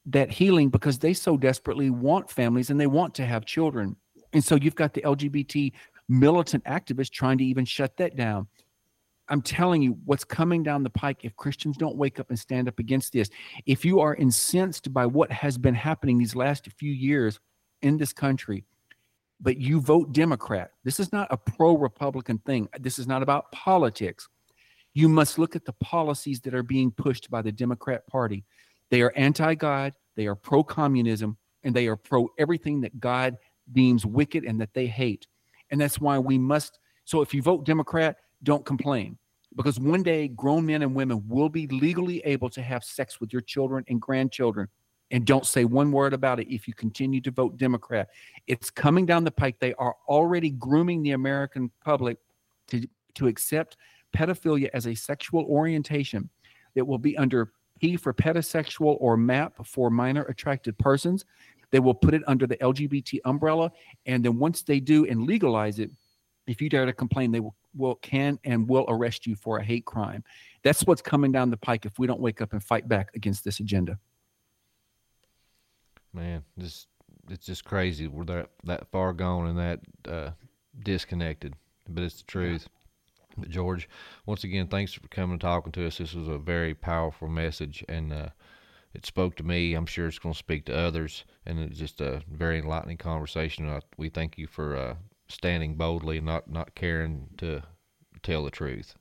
that 0.07 0.31
healing 0.31 0.69
because 0.69 0.99
they 0.99 1.13
so 1.13 1.37
desperately 1.37 1.91
want 1.91 2.31
families 2.31 2.71
and 2.71 2.81
they 2.81 2.87
want 2.87 3.15
to 3.15 3.27
have 3.27 3.45
children. 3.45 3.97
And 4.33 4.43
so 4.43 4.55
you've 4.55 4.75
got 4.75 4.95
the 4.95 5.03
LGBT 5.03 5.73
militant 6.09 6.65
activists 6.65 7.11
trying 7.11 7.39
to 7.39 7.45
even 7.45 7.65
shut 7.65 7.97
that 7.99 8.17
down. 8.17 8.49
I'm 9.29 9.43
telling 9.43 9.81
you, 9.81 9.97
what's 10.05 10.25
coming 10.25 10.65
down 10.65 10.83
the 10.83 10.91
pike 10.91 11.25
if 11.25 11.37
Christians 11.37 11.77
don't 11.77 11.97
wake 11.97 12.19
up 12.19 12.31
and 12.31 12.39
stand 12.39 12.67
up 12.67 12.81
against 12.81 13.13
this, 13.13 13.31
if 13.65 13.85
you 13.85 14.01
are 14.01 14.17
incensed 14.17 14.93
by 14.93 15.07
what 15.07 15.31
has 15.31 15.57
been 15.57 15.75
happening 15.75 16.19
these 16.19 16.35
last 16.35 16.69
few 16.79 16.93
years 16.93 17.39
in 17.83 17.97
this 17.97 18.13
country, 18.13 18.65
but 19.41 19.57
you 19.57 19.81
vote 19.81 20.13
Democrat, 20.13 20.73
this 20.83 20.99
is 20.99 21.13
not 21.13 21.29
a 21.31 21.37
pro 21.37 21.77
Republican 21.77 22.39
thing. 22.39 22.69
This 22.81 22.99
is 22.99 23.07
not 23.07 23.23
about 23.23 23.53
politics. 23.53 24.29
You 24.95 25.09
must 25.09 25.39
look 25.39 25.55
at 25.55 25.65
the 25.65 25.73
policies 25.75 26.41
that 26.41 26.55
are 26.55 26.65
being 26.65 26.91
pushed 26.91 27.31
by 27.31 27.41
the 27.41 27.53
Democrat 27.53 28.07
Party. 28.09 28.45
They 28.91 29.03
are 29.03 29.13
anti 29.17 29.55
God, 29.55 29.95
they 30.17 30.27
are 30.27 30.35
pro 30.35 30.63
communism, 30.63 31.37
and 31.65 31.75
they 31.75 31.87
are 31.87 31.97
pro 31.97 32.29
everything 32.39 32.81
that 32.83 32.99
God 33.01 33.37
deems 33.73 34.05
wicked 34.05 34.45
and 34.45 34.61
that 34.61 34.75
they 34.75 34.87
hate. 34.87 35.27
And 35.71 35.81
that's 35.81 36.01
why 36.01 36.19
we 36.19 36.39
must. 36.39 36.79
So 37.05 37.23
if 37.23 37.33
you 37.33 37.43
vote 37.43 37.65
Democrat, 37.65 38.17
don't 38.43 38.65
complain 38.65 39.19
because 39.57 39.81
one 39.81 40.03
day 40.03 40.29
grown 40.29 40.67
men 40.67 40.83
and 40.83 40.95
women 40.95 41.23
will 41.29 41.49
be 41.49 41.67
legally 41.69 42.21
able 42.21 42.49
to 42.51 42.63
have 42.63 42.85
sex 42.85 43.21
with 43.21 43.33
your 43.33 43.43
children 43.43 43.85
and 43.89 44.01
grandchildren 44.01 44.69
and 45.11 45.27
don't 45.27 45.47
say 45.47 45.65
one 45.65 45.91
word 45.91 46.13
about 46.13 46.39
it 46.39 46.53
if 46.53 46.69
you 46.69 46.75
continue 46.75 47.21
to 47.21 47.31
vote 47.31 47.57
democrat 47.57 48.09
it's 48.47 48.71
coming 48.71 49.05
down 49.05 49.25
the 49.25 49.31
pike 49.31 49.59
they 49.59 49.75
are 49.75 49.95
already 50.09 50.51
grooming 50.51 51.03
the 51.03 51.13
american 51.13 51.71
public 51.85 52.19
to 52.69 52.87
to 53.15 53.27
accept 53.27 53.77
pedophilia 54.17 54.69
as 54.73 54.87
a 54.87 54.95
sexual 54.95 55.45
orientation 55.45 56.29
that 56.75 56.85
will 56.85 56.99
be 56.99 57.17
under 57.17 57.53
p 57.81 57.97
for 57.97 58.13
pedosexual 58.13 58.97
or 59.01 59.17
map 59.17 59.55
for 59.65 59.91
minor 59.91 60.23
attracted 60.25 60.77
persons 60.79 61.25
they 61.71 61.81
will 61.81 61.95
put 61.95 62.15
it 62.15 62.23
under 62.27 62.47
the 62.47 62.57
lgbt 62.57 63.19
umbrella 63.25 63.71
and 64.07 64.25
then 64.25 64.39
once 64.39 64.63
they 64.63 64.81
do 64.81 65.07
and 65.07 65.27
legalize 65.27 65.79
it 65.79 65.91
if 66.51 66.61
you 66.61 66.69
dare 66.69 66.85
to 66.85 66.93
complain, 66.93 67.31
they 67.31 67.41
will, 67.41 67.55
will 67.77 67.95
can 67.97 68.39
and 68.45 68.69
will 68.69 68.85
arrest 68.89 69.27
you 69.27 69.37
for 69.37 69.59
a 69.59 69.65
hate 69.65 69.85
crime. 69.85 70.25
That's 70.63 70.83
what's 70.83 71.01
coming 71.01 71.31
down 71.31 71.51
the 71.51 71.57
pike 71.57 71.87
if 71.87 71.99
we 71.99 72.07
don't 72.07 72.21
wake 72.21 72.41
up 72.41 72.53
and 72.53 72.63
fight 72.63 72.89
back 72.89 73.11
against 73.15 73.45
this 73.45 73.61
agenda. 73.61 73.99
Man, 76.13 76.43
just 76.59 76.89
it's 77.29 77.47
just 77.47 77.65
crazy. 77.65 78.09
We're 78.09 78.25
that 78.25 78.51
that 78.65 78.91
far 78.91 79.13
gone 79.13 79.47
and 79.47 79.59
that 79.59 79.81
uh, 80.09 80.31
disconnected, 80.83 81.55
but 81.89 82.03
it's 82.03 82.17
the 82.17 82.27
truth. 82.27 82.69
But 83.37 83.51
George, 83.51 83.89
once 84.27 84.45
again, 84.45 84.69
thanks 84.69 84.93
for 84.93 85.07
coming 85.09 85.33
and 85.33 85.41
talking 85.41 85.73
to 85.73 85.87
us. 85.87 85.99
This 85.99 86.15
was 86.15 86.29
a 86.29 86.39
very 86.39 86.75
powerful 86.75 87.29
message, 87.29 87.85
and 87.89 88.13
uh, 88.13 88.29
it 88.95 89.07
spoke 89.07 89.37
to 89.37 89.43
me. 89.43 89.75
I'm 89.75 89.87
sure 89.87 90.07
it's 90.07 90.19
going 90.19 90.35
to 90.35 90.39
speak 90.39 90.67
to 90.67 90.77
others, 90.77 91.25
and 91.47 91.59
it's 91.59 91.79
just 91.79 92.01
a 92.01 92.23
very 92.31 92.59
enlightening 92.59 92.99
conversation. 92.99 93.81
We 93.97 94.09
thank 94.09 94.37
you 94.37 94.47
for 94.47 94.77
uh, 94.77 94.95
standing 95.29 95.77
boldly 95.77 96.19
and 96.19 96.27
not 96.27 96.51
not 96.51 96.75
caring 96.75 97.29
to 97.39 97.63
tell 98.23 98.45
the 98.45 98.51
truth. 98.51 98.95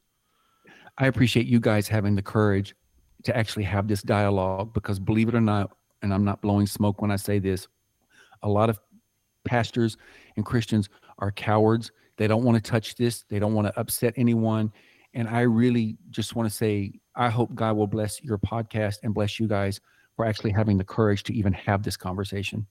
I 0.97 1.07
appreciate 1.07 1.47
you 1.47 1.59
guys 1.59 1.87
having 1.87 2.15
the 2.15 2.21
courage 2.21 2.75
to 3.23 3.35
actually 3.35 3.63
have 3.63 3.87
this 3.87 4.01
dialogue 4.01 4.73
because 4.73 4.99
believe 4.99 5.29
it 5.29 5.35
or 5.35 5.41
not, 5.41 5.71
and 6.01 6.13
I'm 6.13 6.23
not 6.23 6.41
blowing 6.41 6.67
smoke 6.67 7.01
when 7.01 7.11
I 7.11 7.15
say 7.15 7.39
this, 7.39 7.67
a 8.43 8.49
lot 8.49 8.69
of 8.69 8.79
pastors 9.45 9.97
and 10.35 10.45
Christians 10.45 10.89
are 11.19 11.31
cowards. 11.31 11.91
They 12.19 12.27
don't 12.27 12.43
want 12.43 12.61
to 12.61 12.69
touch 12.69 12.95
this. 12.95 13.23
They 13.29 13.39
don't 13.39 13.53
want 13.53 13.67
to 13.67 13.79
upset 13.79 14.13
anyone. 14.17 14.73
And 15.13 15.29
I 15.29 15.41
really 15.41 15.97
just 16.09 16.35
want 16.35 16.49
to 16.49 16.55
say, 16.55 16.99
I 17.15 17.29
hope 17.29 17.55
God 17.55 17.77
will 17.77 17.87
bless 17.87 18.21
your 18.21 18.37
podcast 18.37 18.97
and 19.03 19.13
bless 19.13 19.39
you 19.39 19.47
guys 19.47 19.79
for 20.17 20.25
actually 20.25 20.51
having 20.51 20.77
the 20.77 20.83
courage 20.83 21.23
to 21.23 21.33
even 21.33 21.53
have 21.53 21.81
this 21.81 21.95
conversation. 21.95 22.67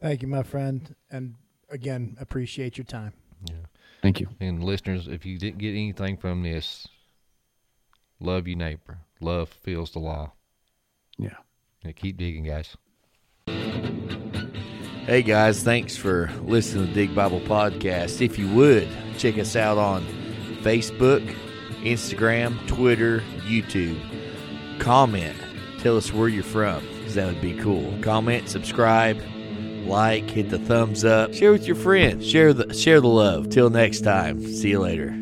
Thank 0.00 0.22
you, 0.22 0.28
my 0.28 0.44
friend. 0.44 0.94
And 1.10 1.34
again, 1.68 2.16
appreciate 2.20 2.78
your 2.78 2.84
time. 2.84 3.12
Yeah. 3.50 3.56
Thank 4.02 4.20
you. 4.20 4.28
And 4.38 4.62
listeners, 4.62 5.08
if 5.08 5.26
you 5.26 5.36
didn't 5.36 5.58
get 5.58 5.70
anything 5.70 6.18
from 6.18 6.44
this, 6.44 6.86
love 8.20 8.46
your 8.46 8.56
neighbor. 8.56 8.98
Love 9.20 9.48
fulfills 9.48 9.90
the 9.90 9.98
law. 9.98 10.32
Yeah. 11.18 11.36
And 11.82 11.96
keep 11.96 12.16
digging, 12.18 12.44
guys. 12.44 12.76
Hey 15.06 15.22
guys, 15.22 15.64
thanks 15.64 15.96
for 15.96 16.30
listening 16.44 16.86
to 16.86 16.92
the 16.92 16.94
Dig 16.94 17.12
Bible 17.12 17.40
Podcast. 17.40 18.20
If 18.24 18.38
you 18.38 18.48
would, 18.54 18.88
check 19.18 19.36
us 19.36 19.56
out 19.56 19.76
on 19.76 20.04
Facebook, 20.62 21.26
Instagram, 21.82 22.64
Twitter, 22.68 23.18
YouTube. 23.40 23.98
Comment. 24.78 25.36
Tell 25.80 25.96
us 25.96 26.12
where 26.12 26.28
you're 26.28 26.44
from, 26.44 26.86
because 26.98 27.16
that 27.16 27.26
would 27.26 27.40
be 27.40 27.58
cool. 27.58 27.98
Comment, 28.00 28.48
subscribe, 28.48 29.20
like, 29.86 30.30
hit 30.30 30.50
the 30.50 30.60
thumbs 30.60 31.04
up, 31.04 31.34
share 31.34 31.50
with 31.50 31.66
your 31.66 31.74
friends, 31.74 32.24
share 32.24 32.52
the 32.54 32.72
share 32.72 33.00
the 33.00 33.08
love. 33.08 33.48
Till 33.50 33.70
next 33.70 34.02
time, 34.02 34.40
see 34.40 34.70
you 34.70 34.78
later. 34.78 35.21